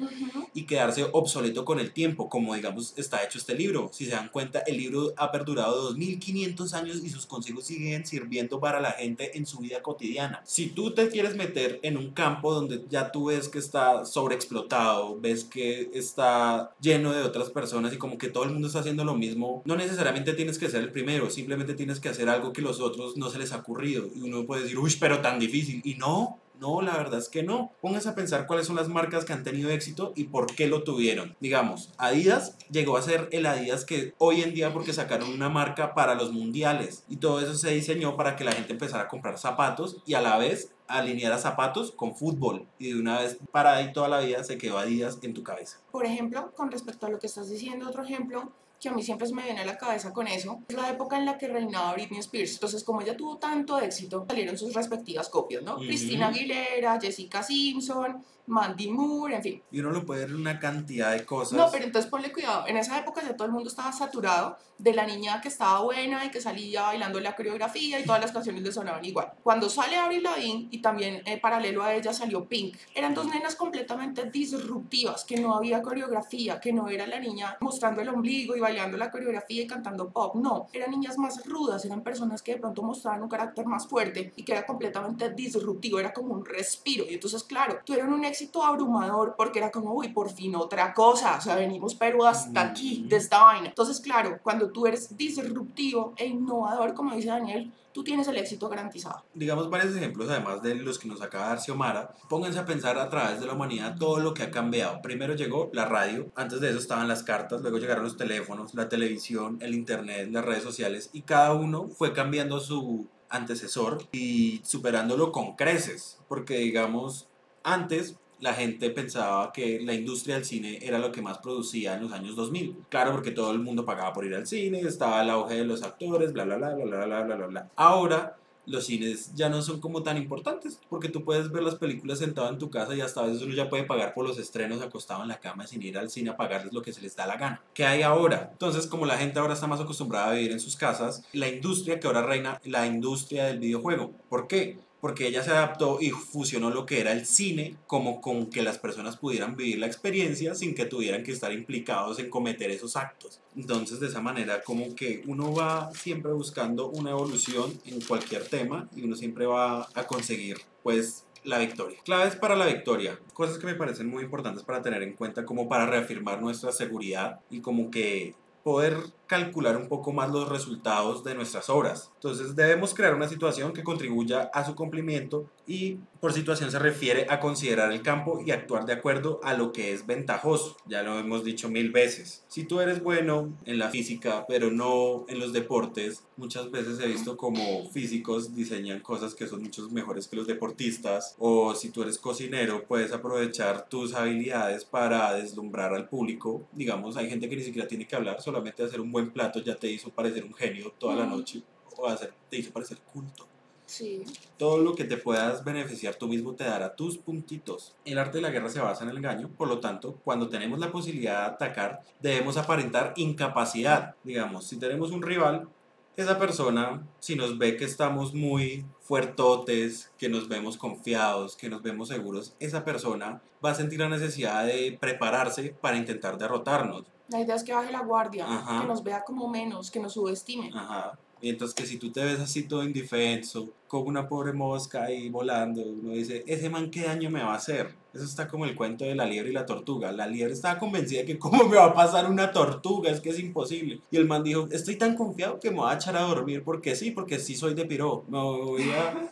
y 0.53 0.67
quedarse 0.67 1.07
obsoleto 1.13 1.65
con 1.65 1.79
el 1.79 1.91
tiempo, 1.91 2.29
como 2.29 2.53
digamos 2.53 2.93
está 2.97 3.23
hecho 3.23 3.39
este 3.39 3.55
libro. 3.55 3.89
Si 3.91 4.05
se 4.05 4.11
dan 4.11 4.29
cuenta, 4.29 4.59
el 4.59 4.77
libro 4.77 5.13
ha 5.17 5.31
perdurado 5.31 5.81
2500 5.81 6.75
años 6.75 7.01
y 7.03 7.09
sus 7.09 7.25
consejos 7.25 7.63
siguen 7.63 8.05
sirviendo 8.05 8.59
para 8.59 8.79
la 8.79 8.91
gente 8.91 9.35
en 9.35 9.47
su 9.47 9.57
vida 9.57 9.81
cotidiana. 9.81 10.43
Si 10.45 10.67
tú 10.67 10.93
te 10.93 11.09
quieres 11.09 11.35
meter 11.35 11.79
en 11.81 11.97
un 11.97 12.11
campo 12.11 12.53
donde 12.53 12.85
ya 12.87 13.11
tú 13.11 13.25
ves 13.25 13.49
que 13.49 13.57
está 13.57 14.05
sobreexplotado, 14.05 15.19
ves 15.19 15.43
que 15.43 15.70
está 15.93 16.75
lleno 16.81 17.13
de 17.13 17.23
otras 17.23 17.49
personas 17.49 17.93
y 17.93 17.97
como 17.97 18.17
que 18.17 18.29
todo 18.29 18.43
el 18.43 18.51
mundo 18.51 18.67
está 18.67 18.79
haciendo 18.79 19.03
lo 19.03 19.15
mismo, 19.15 19.61
no 19.65 19.75
necesariamente 19.75 20.33
tienes 20.33 20.57
que 20.57 20.69
ser 20.69 20.81
el 20.81 20.91
primero, 20.91 21.29
simplemente 21.29 21.73
tienes 21.73 21.99
que 21.99 22.09
hacer 22.09 22.29
algo 22.29 22.53
que 22.53 22.61
los 22.61 22.79
otros 22.79 23.17
no 23.17 23.29
se 23.29 23.39
les 23.39 23.51
ha 23.51 23.57
ocurrido. 23.57 24.07
Y 24.15 24.21
uno 24.21 24.45
puede 24.45 24.63
decir, 24.63 24.77
uy, 24.77 24.95
pero 24.99 25.21
tan 25.21 25.39
difícil. 25.39 25.81
Y 25.83 25.95
no, 25.95 26.39
no, 26.61 26.81
la 26.81 26.95
verdad 26.95 27.19
es 27.19 27.27
que 27.27 27.41
no. 27.41 27.71
Pónganse 27.81 28.09
a 28.09 28.15
pensar 28.15 28.45
cuáles 28.45 28.67
son 28.67 28.75
las 28.75 28.87
marcas 28.87 29.25
que 29.25 29.33
han 29.33 29.43
tenido 29.43 29.71
éxito 29.71 30.13
y 30.15 30.25
por 30.25 30.45
qué 30.55 30.67
lo 30.67 30.83
tuvieron. 30.83 31.35
Digamos, 31.39 31.91
Adidas 31.97 32.55
llegó 32.69 32.97
a 32.97 33.01
ser 33.01 33.27
el 33.31 33.47
Adidas 33.47 33.83
que 33.83 34.13
hoy 34.19 34.43
en 34.43 34.53
día 34.53 34.71
porque 34.71 34.93
sacaron 34.93 35.31
una 35.31 35.49
marca 35.49 35.95
para 35.95 36.13
los 36.13 36.31
mundiales 36.31 37.03
y 37.09 37.17
todo 37.17 37.41
eso 37.41 37.55
se 37.55 37.71
diseñó 37.71 38.15
para 38.15 38.35
que 38.35 38.43
la 38.43 38.51
gente 38.51 38.73
empezara 38.73 39.05
a 39.05 39.07
comprar 39.07 39.39
zapatos 39.39 39.97
y 40.05 40.13
a 40.13 40.21
la 40.21 40.37
vez 40.37 40.71
alinear 40.87 41.33
a 41.33 41.39
zapatos 41.39 41.91
con 41.91 42.15
fútbol 42.15 42.67
y 42.77 42.91
de 42.91 42.99
una 42.99 43.19
vez 43.19 43.39
para 43.51 43.75
ahí 43.75 43.91
toda 43.91 44.07
la 44.07 44.19
vida 44.19 44.43
se 44.43 44.59
quedó 44.59 44.77
Adidas 44.77 45.17
en 45.23 45.33
tu 45.33 45.41
cabeza. 45.41 45.79
Por 45.91 46.05
ejemplo, 46.05 46.51
con 46.55 46.69
respecto 46.69 47.07
a 47.07 47.09
lo 47.09 47.17
que 47.17 47.25
estás 47.25 47.49
diciendo, 47.49 47.87
otro 47.89 48.03
ejemplo 48.03 48.51
que 48.81 48.89
a 48.89 48.93
mí 48.93 49.03
siempre 49.03 49.27
se 49.27 49.35
me 49.35 49.43
viene 49.43 49.61
a 49.61 49.65
la 49.65 49.77
cabeza 49.77 50.11
con 50.11 50.27
eso, 50.27 50.63
es 50.67 50.75
la 50.75 50.89
época 50.89 51.15
en 51.15 51.25
la 51.25 51.37
que 51.37 51.47
reinaba 51.47 51.93
Britney 51.93 52.19
Spears. 52.19 52.53
Entonces, 52.53 52.83
como 52.83 53.01
ella 53.01 53.15
tuvo 53.15 53.37
tanto 53.37 53.79
éxito, 53.79 54.25
salieron 54.27 54.57
sus 54.57 54.73
respectivas 54.73 55.29
copias, 55.29 55.61
¿no? 55.61 55.77
Cristina 55.77 56.29
Aguilera, 56.29 56.99
Jessica 56.99 57.43
Simpson, 57.43 58.23
Mandy 58.51 58.91
Moore, 58.91 59.35
en 59.35 59.41
fin. 59.41 59.63
Y 59.71 59.79
uno 59.79 59.91
lo 59.91 60.05
puede 60.05 60.25
ver 60.25 60.35
una 60.35 60.59
cantidad 60.59 61.13
de 61.13 61.25
cosas. 61.25 61.53
No, 61.53 61.71
pero 61.71 61.85
entonces 61.85 62.11
ponle 62.11 62.33
cuidado. 62.33 62.67
En 62.67 62.75
esa 62.75 62.99
época 62.99 63.21
ya 63.21 63.35
todo 63.35 63.47
el 63.47 63.53
mundo 63.53 63.69
estaba 63.69 63.91
saturado 63.93 64.57
de 64.77 64.93
la 64.93 65.05
niña 65.05 65.39
que 65.41 65.47
estaba 65.47 65.79
buena 65.81 66.25
y 66.25 66.31
que 66.31 66.41
salía 66.41 66.81
bailando 66.81 67.19
la 67.19 67.35
coreografía 67.35 67.99
y 67.99 68.03
todas 68.03 68.19
las 68.19 68.31
canciones 68.31 68.63
le 68.63 68.71
sonaban 68.71 69.05
igual. 69.05 69.31
Cuando 69.43 69.69
sale 69.69 69.95
Avril 69.95 70.23
Lavigne 70.23 70.67
y 70.71 70.81
también 70.81 71.21
eh, 71.25 71.39
paralelo 71.39 71.83
a 71.83 71.93
ella 71.93 72.13
salió 72.13 72.45
Pink, 72.45 72.75
eran 72.95 73.13
dos 73.13 73.27
nenas 73.27 73.55
completamente 73.55 74.29
disruptivas, 74.31 75.23
que 75.23 75.39
no 75.39 75.55
había 75.55 75.81
coreografía, 75.81 76.59
que 76.59 76.73
no 76.73 76.89
era 76.89 77.05
la 77.05 77.19
niña 77.19 77.57
mostrando 77.61 78.01
el 78.01 78.09
ombligo 78.09 78.55
y 78.55 78.59
bailando 78.59 78.97
la 78.97 79.11
coreografía 79.11 79.61
y 79.61 79.67
cantando 79.67 80.09
pop. 80.09 80.35
No, 80.35 80.67
eran 80.73 80.91
niñas 80.91 81.17
más 81.17 81.45
rudas, 81.45 81.85
eran 81.85 82.01
personas 82.01 82.41
que 82.41 82.55
de 82.55 82.59
pronto 82.59 82.81
mostraban 82.81 83.21
un 83.21 83.29
carácter 83.29 83.67
más 83.67 83.87
fuerte 83.87 84.33
y 84.35 84.43
que 84.43 84.51
era 84.51 84.65
completamente 84.65 85.29
disruptivo, 85.29 85.99
era 85.99 86.11
como 86.11 86.33
un 86.33 86.43
respiro. 86.43 87.05
Y 87.07 87.13
entonces, 87.13 87.43
claro, 87.43 87.79
tuvieron 87.85 88.11
un 88.11 88.25
éxito 88.25 88.40
abrumador 88.63 89.35
porque 89.37 89.59
era 89.59 89.71
como, 89.71 89.93
uy, 89.93 90.09
por 90.09 90.29
fin 90.29 90.55
otra 90.55 90.93
cosa, 90.93 91.37
o 91.37 91.41
sea, 91.41 91.55
venimos 91.55 91.95
pero 91.95 92.25
hasta 92.25 92.61
aquí 92.61 93.05
de 93.07 93.17
esta 93.17 93.41
vaina. 93.43 93.67
Entonces, 93.67 93.99
claro, 93.99 94.39
cuando 94.41 94.71
tú 94.71 94.87
eres 94.87 95.15
disruptivo 95.15 96.13
e 96.17 96.27
innovador, 96.27 96.93
como 96.93 97.15
dice 97.15 97.29
Daniel, 97.29 97.71
tú 97.93 98.03
tienes 98.03 98.27
el 98.27 98.37
éxito 98.37 98.69
garantizado. 98.69 99.23
Digamos 99.33 99.69
varios 99.69 99.95
ejemplos, 99.95 100.29
además 100.29 100.61
de 100.61 100.75
los 100.75 100.97
que 100.97 101.07
nos 101.07 101.21
acaba 101.21 101.45
de 101.45 101.49
dar 101.51 101.61
Xiomara. 101.61 102.13
Pónganse 102.29 102.59
a 102.59 102.65
pensar 102.65 102.97
a 102.97 103.09
través 103.09 103.39
de 103.39 103.47
la 103.47 103.53
humanidad 103.53 103.97
todo 103.97 104.19
lo 104.19 104.33
que 104.33 104.43
ha 104.43 104.51
cambiado. 104.51 105.01
Primero 105.01 105.35
llegó 105.35 105.69
la 105.73 105.85
radio, 105.85 106.31
antes 106.35 106.61
de 106.61 106.69
eso 106.69 106.79
estaban 106.79 107.07
las 107.07 107.23
cartas, 107.23 107.61
luego 107.61 107.77
llegaron 107.77 108.03
los 108.03 108.17
teléfonos, 108.17 108.73
la 108.73 108.89
televisión, 108.89 109.57
el 109.61 109.73
internet, 109.73 110.29
las 110.31 110.45
redes 110.45 110.63
sociales 110.63 111.09
y 111.13 111.21
cada 111.23 111.53
uno 111.53 111.89
fue 111.89 112.13
cambiando 112.13 112.59
su 112.59 113.07
antecesor 113.29 114.03
y 114.11 114.61
superándolo 114.63 115.31
con 115.31 115.55
creces, 115.55 116.19
porque 116.27 116.57
digamos, 116.57 117.29
antes 117.63 118.17
la 118.41 118.53
gente 118.53 118.89
pensaba 118.89 119.53
que 119.53 119.79
la 119.81 119.93
industria 119.93 120.35
del 120.35 120.45
cine 120.45 120.79
era 120.81 120.99
lo 120.99 121.11
que 121.11 121.21
más 121.21 121.37
producía 121.37 121.93
en 121.93 122.03
los 122.03 122.11
años 122.11 122.35
2000. 122.35 122.75
Claro, 122.89 123.11
porque 123.11 123.31
todo 123.31 123.51
el 123.51 123.59
mundo 123.59 123.85
pagaba 123.85 124.11
por 124.11 124.25
ir 124.25 124.35
al 124.35 124.47
cine, 124.47 124.81
estaba 124.81 125.21
el 125.21 125.29
auge 125.29 125.55
de 125.55 125.65
los 125.65 125.83
actores, 125.83 126.33
bla, 126.33 126.43
bla, 126.43 126.57
bla, 126.57 126.73
bla, 126.73 127.05
bla, 127.05 127.23
bla, 127.23 127.35
bla, 127.35 127.47
bla. 127.47 127.69
Ahora 127.75 128.35
los 128.65 128.85
cines 128.85 129.33
ya 129.35 129.49
no 129.49 129.61
son 129.61 129.79
como 129.79 130.03
tan 130.03 130.17
importantes, 130.17 130.79
porque 130.89 131.09
tú 131.09 131.23
puedes 131.23 131.51
ver 131.51 131.63
las 131.63 131.75
películas 131.75 132.19
sentado 132.19 132.49
en 132.49 132.57
tu 132.57 132.69
casa 132.69 132.95
y 132.95 133.01
hasta 133.01 133.21
a 133.21 133.25
veces 133.25 133.41
uno 133.41 133.53
ya 133.53 133.69
puede 133.69 133.83
pagar 133.83 134.13
por 134.13 134.27
los 134.27 134.37
estrenos 134.37 134.81
acostado 134.81 135.21
en 135.23 135.29
la 135.29 135.39
cama 135.39 135.67
sin 135.67 135.81
ir 135.81 135.97
al 135.97 136.09
cine 136.09 136.31
a 136.31 136.37
pagarles 136.37 136.73
lo 136.73 136.81
que 136.81 136.93
se 136.93 137.01
les 137.01 137.15
da 137.15 137.27
la 137.27 137.37
gana. 137.37 137.61
¿Qué 137.73 137.85
hay 137.85 138.01
ahora? 138.01 138.49
Entonces, 138.51 138.87
como 138.87 139.05
la 139.05 139.17
gente 139.17 139.39
ahora 139.39 139.53
está 139.53 139.67
más 139.67 139.81
acostumbrada 139.81 140.29
a 140.29 140.33
vivir 140.33 140.51
en 140.51 140.59
sus 140.59 140.75
casas, 140.75 141.23
la 141.33 141.47
industria 141.47 141.99
que 141.99 142.07
ahora 142.07 142.23
reina, 142.23 142.59
la 142.63 142.85
industria 142.85 143.45
del 143.45 143.59
videojuego. 143.59 144.13
¿Por 144.29 144.47
qué? 144.47 144.79
Porque 145.01 145.27
ella 145.27 145.43
se 145.43 145.49
adaptó 145.49 145.97
y 145.99 146.11
fusionó 146.11 146.69
lo 146.69 146.85
que 146.85 147.01
era 147.01 147.11
el 147.11 147.25
cine 147.25 147.75
como 147.87 148.21
con 148.21 148.49
que 148.49 148.61
las 148.61 148.77
personas 148.77 149.17
pudieran 149.17 149.55
vivir 149.55 149.79
la 149.79 149.87
experiencia 149.87 150.55
sin 150.55 150.75
que 150.75 150.85
tuvieran 150.85 151.23
que 151.23 151.31
estar 151.31 151.51
implicados 151.51 152.19
en 152.19 152.29
cometer 152.29 152.69
esos 152.69 152.95
actos. 152.95 153.41
Entonces, 153.55 153.99
de 153.99 154.07
esa 154.07 154.21
manera, 154.21 154.61
como 154.61 154.95
que 154.95 155.23
uno 155.27 155.53
va 155.53 155.91
siempre 155.93 156.31
buscando 156.31 156.89
una 156.89 157.09
evolución 157.09 157.73
en 157.85 157.99
cualquier 158.01 158.47
tema 158.47 158.87
y 158.95 159.01
uno 159.01 159.15
siempre 159.15 159.45
va 159.45 159.89
a 159.93 160.05
conseguir, 160.05 160.57
pues, 160.83 161.25
la 161.43 161.57
victoria. 161.57 161.97
Claves 162.05 162.35
para 162.35 162.55
la 162.55 162.67
victoria. 162.67 163.19
Cosas 163.33 163.57
que 163.57 163.65
me 163.65 163.73
parecen 163.73 164.07
muy 164.07 164.23
importantes 164.23 164.63
para 164.63 164.83
tener 164.83 165.01
en 165.01 165.13
cuenta 165.13 165.43
como 165.43 165.67
para 165.67 165.87
reafirmar 165.87 166.39
nuestra 166.39 166.71
seguridad 166.71 167.39
y 167.49 167.61
como 167.61 167.89
que 167.89 168.35
poder 168.63 168.97
calcular 169.31 169.77
un 169.77 169.87
poco 169.87 170.11
más 170.11 170.29
los 170.29 170.49
resultados 170.49 171.23
de 171.23 171.35
nuestras 171.35 171.69
obras. 171.69 172.11
Entonces 172.15 172.53
debemos 172.53 172.93
crear 172.93 173.15
una 173.15 173.29
situación 173.29 173.71
que 173.71 173.81
contribuya 173.81 174.51
a 174.53 174.65
su 174.65 174.75
cumplimiento 174.75 175.49
y 175.65 175.99
por 176.19 176.33
situación 176.33 176.69
se 176.69 176.79
refiere 176.79 177.25
a 177.29 177.39
considerar 177.39 177.93
el 177.93 178.01
campo 178.01 178.43
y 178.45 178.51
actuar 178.51 178.85
de 178.85 178.91
acuerdo 178.91 179.39
a 179.41 179.53
lo 179.53 179.71
que 179.71 179.93
es 179.93 180.05
ventajoso. 180.05 180.75
Ya 180.85 181.01
lo 181.01 181.17
hemos 181.17 181.45
dicho 181.45 181.69
mil 181.69 181.91
veces. 181.91 182.43
Si 182.49 182.65
tú 182.65 182.81
eres 182.81 183.01
bueno 183.01 183.57
en 183.63 183.79
la 183.79 183.89
física 183.89 184.43
pero 184.49 184.69
no 184.69 185.23
en 185.29 185.39
los 185.39 185.53
deportes, 185.53 186.25
muchas 186.35 186.69
veces 186.69 186.99
he 186.99 187.07
visto 187.07 187.37
como 187.37 187.89
físicos 187.89 188.53
diseñan 188.53 188.99
cosas 188.99 189.33
que 189.33 189.47
son 189.47 189.61
mucho 189.63 189.87
mejores 189.91 190.27
que 190.27 190.35
los 190.35 190.47
deportistas 190.47 191.35
o 191.39 191.73
si 191.73 191.89
tú 191.89 192.01
eres 192.01 192.17
cocinero 192.17 192.83
puedes 192.85 193.13
aprovechar 193.13 193.87
tus 193.87 194.13
habilidades 194.13 194.83
para 194.83 195.33
deslumbrar 195.35 195.93
al 195.93 196.09
público. 196.09 196.67
Digamos, 196.73 197.15
hay 197.15 197.29
gente 197.29 197.47
que 197.47 197.55
ni 197.55 197.63
siquiera 197.63 197.87
tiene 197.87 198.05
que 198.05 198.15
hablar, 198.17 198.41
solamente 198.41 198.83
hacer 198.83 198.99
un 198.99 199.11
buen 199.11 199.20
plato 199.29 199.59
ya 199.59 199.75
te 199.75 199.87
hizo 199.87 200.09
parecer 200.09 200.43
un 200.43 200.53
genio 200.53 200.93
toda 200.97 201.15
la 201.15 201.25
noche 201.25 201.61
o 201.97 202.07
hacer, 202.07 202.33
te 202.49 202.57
hizo 202.57 202.71
parecer 202.71 202.97
culto. 203.13 203.47
Sí. 203.85 204.23
Todo 204.57 204.77
lo 204.77 204.95
que 204.95 205.03
te 205.03 205.17
puedas 205.17 205.65
beneficiar 205.65 206.15
tú 206.15 206.27
mismo 206.27 206.53
te 206.55 206.63
dará 206.63 206.95
tus 206.95 207.17
puntitos. 207.17 207.93
El 208.05 208.19
arte 208.19 208.37
de 208.37 208.41
la 208.41 208.49
guerra 208.49 208.69
se 208.69 208.79
basa 208.79 209.03
en 209.03 209.09
el 209.09 209.17
engaño, 209.17 209.49
por 209.49 209.67
lo 209.67 209.79
tanto, 209.81 210.17
cuando 210.23 210.47
tenemos 210.47 210.79
la 210.79 210.91
posibilidad 210.91 211.41
de 211.41 211.55
atacar, 211.55 212.01
debemos 212.21 212.55
aparentar 212.55 213.13
incapacidad. 213.17 214.15
Digamos, 214.23 214.65
si 214.65 214.79
tenemos 214.79 215.11
un 215.11 215.21
rival, 215.21 215.67
esa 216.15 216.37
persona, 216.37 217.05
si 217.19 217.35
nos 217.35 217.57
ve 217.57 217.77
que 217.77 217.85
estamos 217.85 218.33
muy 218.33 218.85
fuertotes, 219.01 220.11
que 220.17 220.29
nos 220.29 220.47
vemos 220.47 220.77
confiados, 220.77 221.55
que 221.55 221.69
nos 221.69 221.81
vemos 221.81 222.09
seguros, 222.09 222.53
esa 222.59 222.83
persona 222.83 223.41
va 223.63 223.71
a 223.71 223.75
sentir 223.75 223.99
la 223.99 224.09
necesidad 224.09 224.65
de 224.65 224.97
prepararse 224.99 225.75
para 225.81 225.97
intentar 225.97 226.37
derrotarnos. 226.37 227.03
La 227.31 227.39
idea 227.39 227.55
es 227.55 227.63
que 227.63 227.73
baje 227.73 227.91
la 227.91 228.01
guardia, 228.01 228.45
que 228.45 228.87
nos 228.87 229.03
vea 229.03 229.23
como 229.23 229.47
menos, 229.47 229.89
que 229.89 229.99
nos 229.99 230.13
subestime. 230.13 230.69
Ajá. 230.73 231.17
Mientras 231.41 231.73
que 231.73 231.87
si 231.87 231.97
tú 231.97 232.11
te 232.11 232.23
ves 232.23 232.39
así 232.39 232.63
todo 232.63 232.83
indefenso, 232.83 233.69
como 233.87 234.05
una 234.05 234.27
pobre 234.27 234.53
mosca 234.53 235.05
ahí 235.05 235.29
volando, 235.29 235.81
uno 235.81 236.11
dice, 236.11 236.43
ese 236.45 236.69
man 236.69 236.91
qué 236.91 237.01
daño 237.01 237.31
me 237.31 237.41
va 237.41 237.53
a 237.53 237.55
hacer. 237.55 237.95
Eso 238.13 238.25
está 238.25 238.47
como 238.47 238.65
el 238.65 238.75
cuento 238.75 239.05
de 239.05 239.15
la 239.15 239.25
liebre 239.25 239.49
y 239.49 239.53
la 239.53 239.65
tortuga. 239.65 240.11
La 240.11 240.27
liebre 240.27 240.53
estaba 240.53 240.77
convencida 240.77 241.21
de 241.21 241.25
que 241.25 241.39
cómo 241.39 241.63
me 241.63 241.77
va 241.77 241.85
a 241.85 241.93
pasar 241.93 242.29
una 242.29 242.51
tortuga, 242.51 243.09
es 243.09 243.21
que 243.21 243.29
es 243.29 243.39
imposible. 243.39 244.01
Y 244.11 244.17
el 244.17 244.27
man 244.27 244.43
dijo, 244.43 244.67
estoy 244.71 244.97
tan 244.97 245.15
confiado 245.15 245.59
que 245.59 245.71
me 245.71 245.77
voy 245.77 245.91
a 245.91 245.95
echar 245.95 246.15
a 246.15 246.21
dormir 246.21 246.63
porque 246.63 246.95
sí, 246.95 247.09
porque 247.09 247.39
sí 247.39 247.55
soy 247.55 247.73
de 247.73 247.85
piro. 247.85 248.23
Me 248.27 248.37
voy 248.37 248.91
a... 248.91 249.29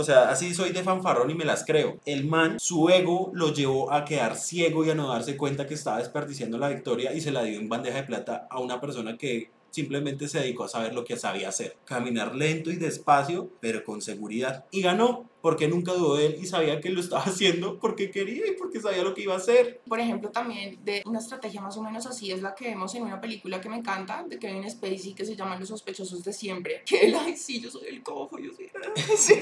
O 0.00 0.02
sea, 0.02 0.30
así 0.30 0.54
soy 0.54 0.70
de 0.70 0.82
fanfarrón 0.82 1.30
y 1.30 1.34
me 1.34 1.44
las 1.44 1.62
creo. 1.66 1.98
El 2.06 2.26
man, 2.26 2.58
su 2.58 2.88
ego 2.88 3.30
lo 3.34 3.52
llevó 3.52 3.92
a 3.92 4.06
quedar 4.06 4.34
ciego 4.34 4.82
y 4.82 4.88
a 4.88 4.94
no 4.94 5.08
darse 5.08 5.36
cuenta 5.36 5.66
que 5.66 5.74
estaba 5.74 5.98
desperdiciando 5.98 6.56
la 6.56 6.70
victoria 6.70 7.12
y 7.12 7.20
se 7.20 7.30
la 7.30 7.42
dio 7.42 7.60
en 7.60 7.68
bandeja 7.68 7.98
de 7.98 8.04
plata 8.04 8.46
a 8.48 8.60
una 8.60 8.80
persona 8.80 9.18
que 9.18 9.50
simplemente 9.70 10.28
se 10.28 10.40
dedicó 10.40 10.64
a 10.64 10.68
saber 10.68 10.94
lo 10.94 11.04
que 11.04 11.16
sabía 11.16 11.48
hacer. 11.48 11.76
Caminar 11.84 12.34
lento 12.34 12.70
y 12.70 12.76
despacio, 12.76 13.50
pero 13.60 13.84
con 13.84 14.00
seguridad. 14.02 14.64
Y 14.70 14.82
ganó 14.82 15.30
porque 15.40 15.68
nunca 15.68 15.92
dudó 15.92 16.16
de 16.16 16.26
él 16.26 16.36
y 16.40 16.46
sabía 16.46 16.80
que 16.80 16.90
lo 16.90 17.00
estaba 17.00 17.22
haciendo 17.26 17.78
porque 17.78 18.10
quería 18.10 18.46
y 18.46 18.52
porque 18.52 18.80
sabía 18.80 19.02
lo 19.02 19.14
que 19.14 19.22
iba 19.22 19.34
a 19.34 19.38
hacer. 19.38 19.80
Por 19.88 20.00
ejemplo, 20.00 20.30
también 20.30 20.78
de 20.84 21.02
una 21.06 21.18
estrategia 21.18 21.60
más 21.60 21.76
o 21.76 21.82
menos 21.82 22.06
así 22.06 22.30
es 22.30 22.42
la 22.42 22.54
que 22.54 22.66
vemos 22.66 22.94
en 22.94 23.02
una 23.02 23.20
película 23.20 23.60
que 23.60 23.68
me 23.68 23.76
encanta, 23.76 24.24
de 24.28 24.38
Kevin 24.38 24.68
Spacey, 24.68 25.14
que 25.14 25.24
se 25.24 25.36
llama 25.36 25.58
Los 25.58 25.68
sospechosos 25.68 26.22
de 26.24 26.32
siempre. 26.32 26.82
Que 26.90 27.06
él, 27.06 27.14
ay, 27.18 27.36
sí, 27.36 27.60
yo 27.60 27.70
soy 27.70 27.86
el 27.86 28.02
cojo, 28.02 28.38
yo 28.38 28.52
soy... 28.52 28.68
Sí, 29.16 29.34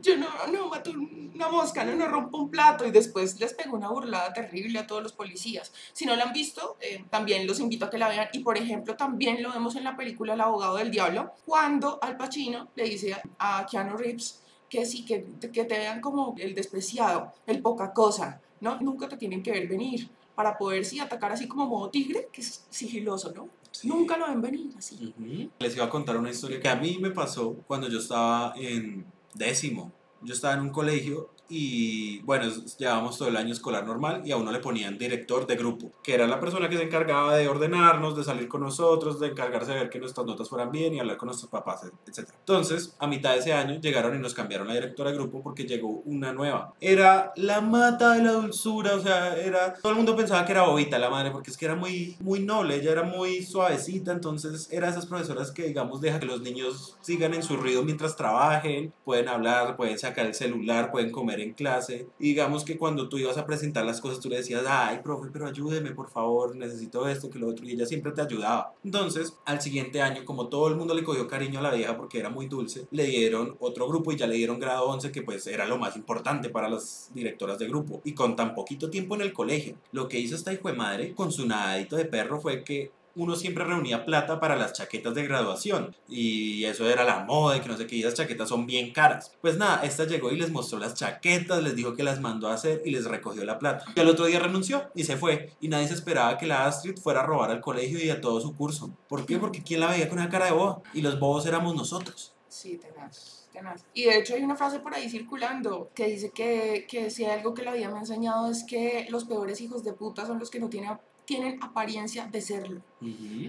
yo 0.00 0.16
no, 0.16 0.28
no 0.50 0.68
mato 0.68 0.90
una 1.34 1.48
mosca, 1.48 1.84
no, 1.84 1.94
no 1.94 2.06
rompo 2.08 2.38
un 2.38 2.50
plato 2.50 2.86
y 2.86 2.90
después 2.90 3.38
les 3.40 3.54
pego 3.54 3.76
una 3.76 3.88
burlada 3.88 4.32
terrible 4.32 4.78
a 4.78 4.86
todos 4.86 5.02
los 5.02 5.12
policías. 5.12 5.72
Si 5.92 6.06
no 6.06 6.14
la 6.16 6.24
han 6.24 6.32
visto, 6.32 6.76
eh, 6.80 7.04
también 7.10 7.46
los 7.46 7.60
invito 7.60 7.86
a 7.86 7.90
que 7.90 7.98
la 7.98 8.08
vean 8.08 8.28
y, 8.32 8.40
por 8.40 8.56
ejemplo, 8.56 8.96
también 8.96 9.42
lo 9.42 9.52
vemos 9.52 9.76
en 9.76 9.84
la 9.84 9.96
película 9.96 10.34
El 10.34 10.40
abogado 10.40 10.76
del 10.76 10.90
diablo, 10.90 11.32
cuando 11.44 11.98
Al 12.02 12.16
Pacino 12.16 12.68
le 12.74 12.84
dice 12.84 13.16
a 13.38 13.66
Keanu 13.70 13.96
Reeves 13.96 14.42
que 14.68 14.86
sí, 14.86 15.04
que, 15.04 15.26
que 15.52 15.64
te 15.64 15.78
vean 15.78 16.00
como 16.00 16.34
el 16.38 16.54
despreciado, 16.54 17.32
el 17.46 17.60
poca 17.60 17.92
cosa, 17.92 18.40
¿no? 18.60 18.80
Nunca 18.80 19.08
te 19.08 19.16
tienen 19.16 19.42
que 19.42 19.52
ver 19.52 19.68
venir 19.68 20.08
para 20.34 20.58
poder 20.58 20.84
sí 20.84 20.98
atacar 20.98 21.32
así 21.32 21.46
como 21.46 21.66
modo 21.66 21.90
tigre, 21.90 22.28
que 22.32 22.40
es 22.40 22.66
sigiloso, 22.70 23.32
¿no? 23.32 23.48
Nunca 23.82 24.16
lo 24.16 24.26
ven 24.26 24.40
venir 24.40 24.70
así. 24.76 25.14
Les 25.58 25.76
iba 25.76 25.84
a 25.84 25.90
contar 25.90 26.16
una 26.16 26.30
historia 26.30 26.60
que 26.60 26.68
a 26.68 26.76
mí 26.76 26.98
me 27.00 27.10
pasó 27.10 27.54
cuando 27.66 27.88
yo 27.88 27.98
estaba 27.98 28.54
en 28.56 29.04
décimo. 29.34 29.92
Yo 30.24 30.32
estaba 30.32 30.54
en 30.54 30.60
un 30.60 30.70
colegio 30.70 31.33
y 31.48 32.20
bueno, 32.20 32.50
llevábamos 32.78 33.18
todo 33.18 33.28
el 33.28 33.36
año 33.36 33.52
escolar 33.52 33.86
normal 33.86 34.22
y 34.24 34.32
a 34.32 34.36
uno 34.36 34.50
le 34.50 34.60
ponían 34.60 34.96
director 34.98 35.46
de 35.46 35.56
grupo, 35.56 35.92
que 36.02 36.14
era 36.14 36.26
la 36.26 36.40
persona 36.40 36.68
que 36.68 36.76
se 36.76 36.84
encargaba 36.84 37.36
de 37.36 37.48
ordenarnos, 37.48 38.16
de 38.16 38.24
salir 38.24 38.48
con 38.48 38.62
nosotros, 38.62 39.20
de 39.20 39.28
encargarse 39.28 39.72
de 39.72 39.80
ver 39.80 39.90
que 39.90 39.98
nuestras 39.98 40.26
notas 40.26 40.48
fueran 40.48 40.72
bien 40.72 40.94
y 40.94 41.00
hablar 41.00 41.16
con 41.16 41.26
nuestros 41.26 41.50
papás, 41.50 41.82
etc. 42.06 42.28
Entonces, 42.38 42.94
a 42.98 43.06
mitad 43.06 43.34
de 43.34 43.40
ese 43.40 43.52
año 43.52 43.80
llegaron 43.80 44.16
y 44.16 44.18
nos 44.18 44.34
cambiaron 44.34 44.68
la 44.68 44.74
directora 44.74 45.10
de 45.10 45.16
grupo 45.16 45.42
porque 45.42 45.64
llegó 45.64 46.02
una 46.04 46.32
nueva. 46.32 46.72
Era 46.80 47.32
la 47.36 47.60
mata 47.60 48.14
de 48.14 48.22
la 48.22 48.32
dulzura, 48.32 48.94
o 48.94 49.00
sea, 49.00 49.36
era 49.36 49.74
todo 49.74 49.92
el 49.92 49.96
mundo 49.96 50.16
pensaba 50.16 50.44
que 50.46 50.52
era 50.52 50.62
bobita 50.62 50.98
la 50.98 51.10
madre 51.10 51.30
porque 51.30 51.50
es 51.50 51.56
que 51.56 51.66
era 51.66 51.74
muy 51.74 52.16
muy 52.20 52.40
noble, 52.40 52.76
ella 52.76 52.92
era 52.92 53.02
muy 53.02 53.42
suavecita, 53.42 54.12
entonces 54.12 54.68
era 54.70 54.88
esas 54.88 55.06
profesoras 55.06 55.50
que 55.50 55.64
digamos 55.64 56.00
deja 56.00 56.20
que 56.20 56.26
los 56.26 56.40
niños 56.40 56.96
sigan 57.00 57.34
en 57.34 57.42
su 57.42 57.56
ruido 57.56 57.82
mientras 57.82 58.16
trabajen, 58.16 58.92
pueden 59.04 59.28
hablar, 59.28 59.76
pueden 59.76 59.98
sacar 59.98 60.26
el 60.26 60.34
celular, 60.34 60.90
pueden 60.90 61.10
comer 61.10 61.33
en 61.40 61.54
clase. 61.54 62.08
Y 62.18 62.28
digamos 62.28 62.64
que 62.64 62.76
cuando 62.76 63.08
tú 63.08 63.18
ibas 63.18 63.38
a 63.38 63.46
presentar 63.46 63.84
las 63.84 64.00
cosas, 64.00 64.20
tú 64.20 64.28
le 64.28 64.36
decías, 64.36 64.64
ay, 64.66 65.00
profe, 65.02 65.30
pero 65.32 65.46
ayúdeme, 65.46 65.92
por 65.92 66.10
favor, 66.10 66.56
necesito 66.56 67.06
esto, 67.08 67.30
que 67.30 67.38
lo 67.38 67.48
otro. 67.48 67.66
Y 67.66 67.72
ella 67.72 67.86
siempre 67.86 68.12
te 68.12 68.22
ayudaba. 68.22 68.74
Entonces, 68.84 69.34
al 69.44 69.60
siguiente 69.60 70.02
año, 70.02 70.24
como 70.24 70.48
todo 70.48 70.68
el 70.68 70.76
mundo 70.76 70.94
le 70.94 71.04
cogió 71.04 71.26
cariño 71.26 71.58
a 71.58 71.62
la 71.62 71.72
vieja 71.72 71.96
porque 71.96 72.18
era 72.18 72.30
muy 72.30 72.46
dulce, 72.46 72.86
le 72.90 73.04
dieron 73.04 73.56
otro 73.60 73.88
grupo 73.88 74.12
y 74.12 74.16
ya 74.16 74.26
le 74.26 74.36
dieron 74.36 74.58
grado 74.58 74.86
11, 74.86 75.12
que 75.12 75.22
pues 75.22 75.46
era 75.46 75.66
lo 75.66 75.78
más 75.78 75.96
importante 75.96 76.50
para 76.50 76.68
las 76.68 77.10
directoras 77.14 77.58
de 77.58 77.68
grupo. 77.68 78.00
Y 78.04 78.14
con 78.14 78.36
tan 78.36 78.54
poquito 78.54 78.90
tiempo 78.90 79.14
en 79.14 79.22
el 79.22 79.32
colegio, 79.32 79.76
lo 79.92 80.08
que 80.08 80.18
hizo 80.18 80.34
esta 80.34 80.52
hijo 80.52 80.68
de 80.68 80.74
madre 80.74 81.14
con 81.14 81.32
su 81.32 81.46
nadadito 81.46 81.96
de 81.96 82.04
perro 82.04 82.40
fue 82.40 82.64
que 82.64 82.90
uno 83.16 83.36
siempre 83.36 83.64
reunía 83.64 84.04
plata 84.04 84.40
para 84.40 84.56
las 84.56 84.72
chaquetas 84.72 85.14
de 85.14 85.24
graduación 85.24 85.94
y 86.08 86.64
eso 86.64 86.88
era 86.88 87.04
la 87.04 87.20
moda 87.24 87.56
y 87.56 87.60
que 87.60 87.68
no 87.68 87.76
sé 87.76 87.86
qué, 87.86 87.96
y 87.96 88.02
las 88.02 88.14
chaquetas 88.14 88.48
son 88.48 88.66
bien 88.66 88.92
caras. 88.92 89.32
Pues 89.40 89.56
nada, 89.56 89.84
esta 89.84 90.04
llegó 90.04 90.30
y 90.30 90.36
les 90.36 90.50
mostró 90.50 90.78
las 90.78 90.94
chaquetas, 90.94 91.62
les 91.62 91.76
dijo 91.76 91.94
que 91.94 92.02
las 92.02 92.20
mandó 92.20 92.48
a 92.48 92.54
hacer 92.54 92.82
y 92.84 92.90
les 92.90 93.04
recogió 93.04 93.44
la 93.44 93.58
plata. 93.58 93.84
Y 93.94 94.00
al 94.00 94.08
otro 94.08 94.26
día 94.26 94.38
renunció 94.38 94.90
y 94.94 95.04
se 95.04 95.16
fue 95.16 95.52
y 95.60 95.68
nadie 95.68 95.88
se 95.88 95.94
esperaba 95.94 96.38
que 96.38 96.46
la 96.46 96.66
Astrid 96.66 96.98
fuera 96.98 97.20
a 97.20 97.26
robar 97.26 97.50
al 97.50 97.60
colegio 97.60 98.02
y 98.02 98.10
a 98.10 98.20
todo 98.20 98.40
su 98.40 98.56
curso. 98.56 98.90
¿Por 99.08 99.26
qué? 99.26 99.38
Porque 99.38 99.62
¿quién 99.62 99.80
la 99.80 99.90
veía 99.90 100.08
con 100.08 100.18
una 100.18 100.28
cara 100.28 100.46
de 100.46 100.52
boba? 100.52 100.82
Y 100.92 101.02
los 101.02 101.18
bobos 101.18 101.46
éramos 101.46 101.74
nosotros. 101.74 102.32
Sí, 102.48 102.78
tenaz. 102.78 103.48
tenaz. 103.52 103.84
Y 103.94 104.04
de 104.04 104.18
hecho 104.18 104.34
hay 104.34 104.42
una 104.42 104.56
frase 104.56 104.80
por 104.80 104.94
ahí 104.94 105.08
circulando 105.08 105.90
que 105.94 106.06
dice 106.06 106.30
que, 106.30 106.86
que 106.88 107.10
si 107.10 107.24
algo 107.24 107.54
que 107.54 107.62
la 107.62 107.72
vida 107.72 107.88
me 107.88 107.96
ha 107.96 108.00
enseñado 108.00 108.50
es 108.50 108.64
que 108.64 109.06
los 109.10 109.24
peores 109.24 109.60
hijos 109.60 109.84
de 109.84 109.92
puta 109.92 110.26
son 110.26 110.38
los 110.38 110.50
que 110.50 110.60
no 110.60 110.68
tienen 110.68 110.90
tienen 111.24 111.62
apariencia 111.62 112.26
de 112.26 112.40
serlo. 112.40 112.80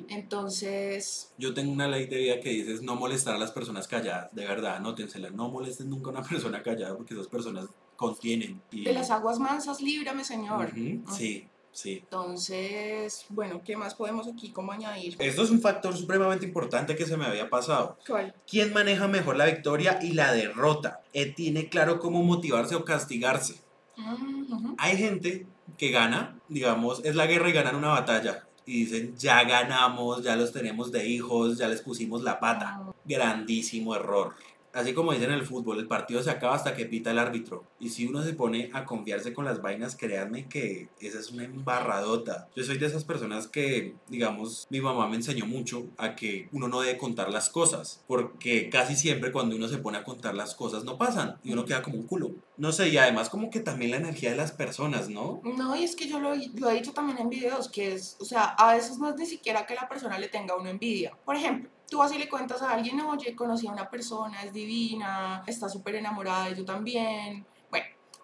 Entonces... 0.09 1.31
Yo 1.37 1.53
tengo 1.53 1.71
una 1.71 1.87
ley 1.87 2.07
de 2.07 2.17
vida 2.17 2.39
que 2.39 2.49
dice 2.49 2.83
no 2.83 2.95
molestar 2.95 3.35
a 3.35 3.37
las 3.37 3.51
personas 3.51 3.87
calladas, 3.87 4.33
de 4.33 4.45
verdad, 4.45 4.79
nótensela, 4.79 5.29
no 5.29 5.49
molesten 5.49 5.89
nunca 5.89 6.09
a 6.09 6.13
una 6.13 6.23
persona 6.29 6.63
callada 6.63 6.95
porque 6.95 7.13
esas 7.13 7.27
personas 7.27 7.67
contienen. 7.95 8.61
De 8.71 8.93
las 8.93 9.11
aguas 9.11 9.39
mansas, 9.39 9.81
líbrame, 9.81 10.23
Señor. 10.23 10.71
Sí, 11.11 11.47
sí. 11.71 11.99
Entonces, 12.03 13.25
bueno, 13.29 13.61
¿qué 13.63 13.77
más 13.77 13.95
podemos 13.95 14.27
aquí 14.27 14.51
como 14.51 14.71
añadir? 14.71 15.15
Esto 15.19 15.43
es 15.43 15.49
un 15.49 15.61
factor 15.61 15.95
supremamente 15.95 16.45
importante 16.45 16.95
que 16.95 17.05
se 17.05 17.17
me 17.17 17.25
había 17.25 17.49
pasado. 17.49 17.97
¿Cuál? 18.05 18.33
¿Quién 18.49 18.73
maneja 18.73 19.07
mejor 19.07 19.37
la 19.37 19.45
victoria 19.45 19.99
y 20.01 20.11
la 20.11 20.33
derrota? 20.33 21.01
Él 21.13 21.33
tiene 21.35 21.69
claro 21.69 21.99
cómo 21.99 22.23
motivarse 22.23 22.75
o 22.75 22.83
castigarse. 22.85 23.61
Hay 24.77 24.97
gente 24.97 25.45
que 25.77 25.91
gana, 25.91 26.34
digamos, 26.47 27.03
es 27.03 27.15
la 27.15 27.27
guerra 27.27 27.49
y 27.49 27.53
ganan 27.53 27.75
una 27.75 27.89
batalla. 27.89 28.47
Y 28.65 28.85
dicen, 28.85 29.15
ya 29.17 29.43
ganamos, 29.43 30.23
ya 30.23 30.35
los 30.35 30.51
tenemos 30.51 30.91
de 30.91 31.07
hijos, 31.07 31.57
ya 31.57 31.67
les 31.67 31.81
pusimos 31.81 32.23
la 32.23 32.39
pata. 32.39 32.81
Grandísimo 33.05 33.95
error. 33.95 34.33
Así 34.75 34.93
como 34.93 35.13
dicen 35.13 35.31
en 35.31 35.39
el 35.39 35.45
fútbol, 35.45 35.79
el 35.79 35.87
partido 35.87 36.21
se 36.21 36.29
acaba 36.29 36.55
hasta 36.55 36.75
que 36.75 36.85
pita 36.85 37.11
el 37.11 37.19
árbitro. 37.19 37.63
Y 37.79 37.89
si 37.89 38.05
uno 38.05 38.23
se 38.23 38.33
pone 38.33 38.69
a 38.73 38.85
confiarse 38.85 39.33
con 39.33 39.45
las 39.45 39.61
vainas, 39.61 39.95
créanme 39.95 40.47
que 40.47 40.89
esa 40.99 41.19
es 41.19 41.31
una 41.31 41.45
embarradota. 41.45 42.49
Yo 42.55 42.63
soy 42.63 42.77
de 42.77 42.85
esas 42.85 43.05
personas 43.05 43.47
que, 43.47 43.95
digamos, 44.09 44.67
mi 44.69 44.81
mamá 44.81 45.07
me 45.07 45.15
enseñó 45.15 45.45
mucho 45.45 45.87
a 45.97 46.15
que 46.15 46.49
uno 46.51 46.67
no 46.67 46.81
debe 46.81 46.97
contar 46.97 47.31
las 47.31 47.49
cosas, 47.49 48.03
porque 48.07 48.69
casi 48.69 48.95
siempre 48.95 49.31
cuando 49.31 49.55
uno 49.55 49.67
se 49.67 49.77
pone 49.77 49.97
a 49.97 50.03
contar 50.03 50.35
las 50.35 50.53
cosas 50.55 50.83
no 50.83 50.97
pasan 50.97 51.37
y 51.43 51.53
uno 51.53 51.65
queda 51.65 51.81
como 51.81 51.97
un 51.97 52.07
culo. 52.07 52.31
No 52.57 52.71
sé, 52.71 52.89
y 52.89 52.97
además 52.97 53.29
como 53.29 53.49
que 53.49 53.59
también 53.59 53.91
la 53.91 53.97
energía 53.97 54.31
de 54.31 54.37
las 54.37 54.51
personas, 54.51 55.09
¿no? 55.09 55.41
No, 55.43 55.75
y 55.75 55.83
es 55.83 55.95
que 55.95 56.07
yo 56.07 56.19
lo, 56.19 56.33
he 56.33 56.73
dicho 56.73 56.93
también 56.93 57.17
en 57.19 57.29
videos, 57.29 57.69
que 57.69 57.93
es, 57.93 58.17
o 58.19 58.25
sea, 58.25 58.45
a 58.45 58.75
veces 58.75 58.97
no 58.97 59.09
es 59.09 59.15
ni 59.15 59.25
siquiera 59.25 59.65
que 59.65 59.75
la 59.75 59.87
persona 59.87 60.19
le 60.19 60.29
tenga 60.29 60.53
a 60.53 60.57
uno 60.57 60.69
envidia. 60.69 61.17
Por 61.25 61.35
ejemplo, 61.35 61.69
tú 61.89 62.01
así 62.01 62.17
le 62.17 62.29
cuentas 62.29 62.61
a 62.61 62.71
alguien, 62.71 62.99
oye, 63.01 63.35
conocí 63.35 63.67
a 63.67 63.71
una 63.71 63.89
persona, 63.89 64.43
es 64.43 64.53
divina, 64.53 65.43
está 65.47 65.69
súper 65.69 65.95
enamorada 65.95 66.49
de 66.49 66.55
yo 66.55 66.65
también. 66.65 67.45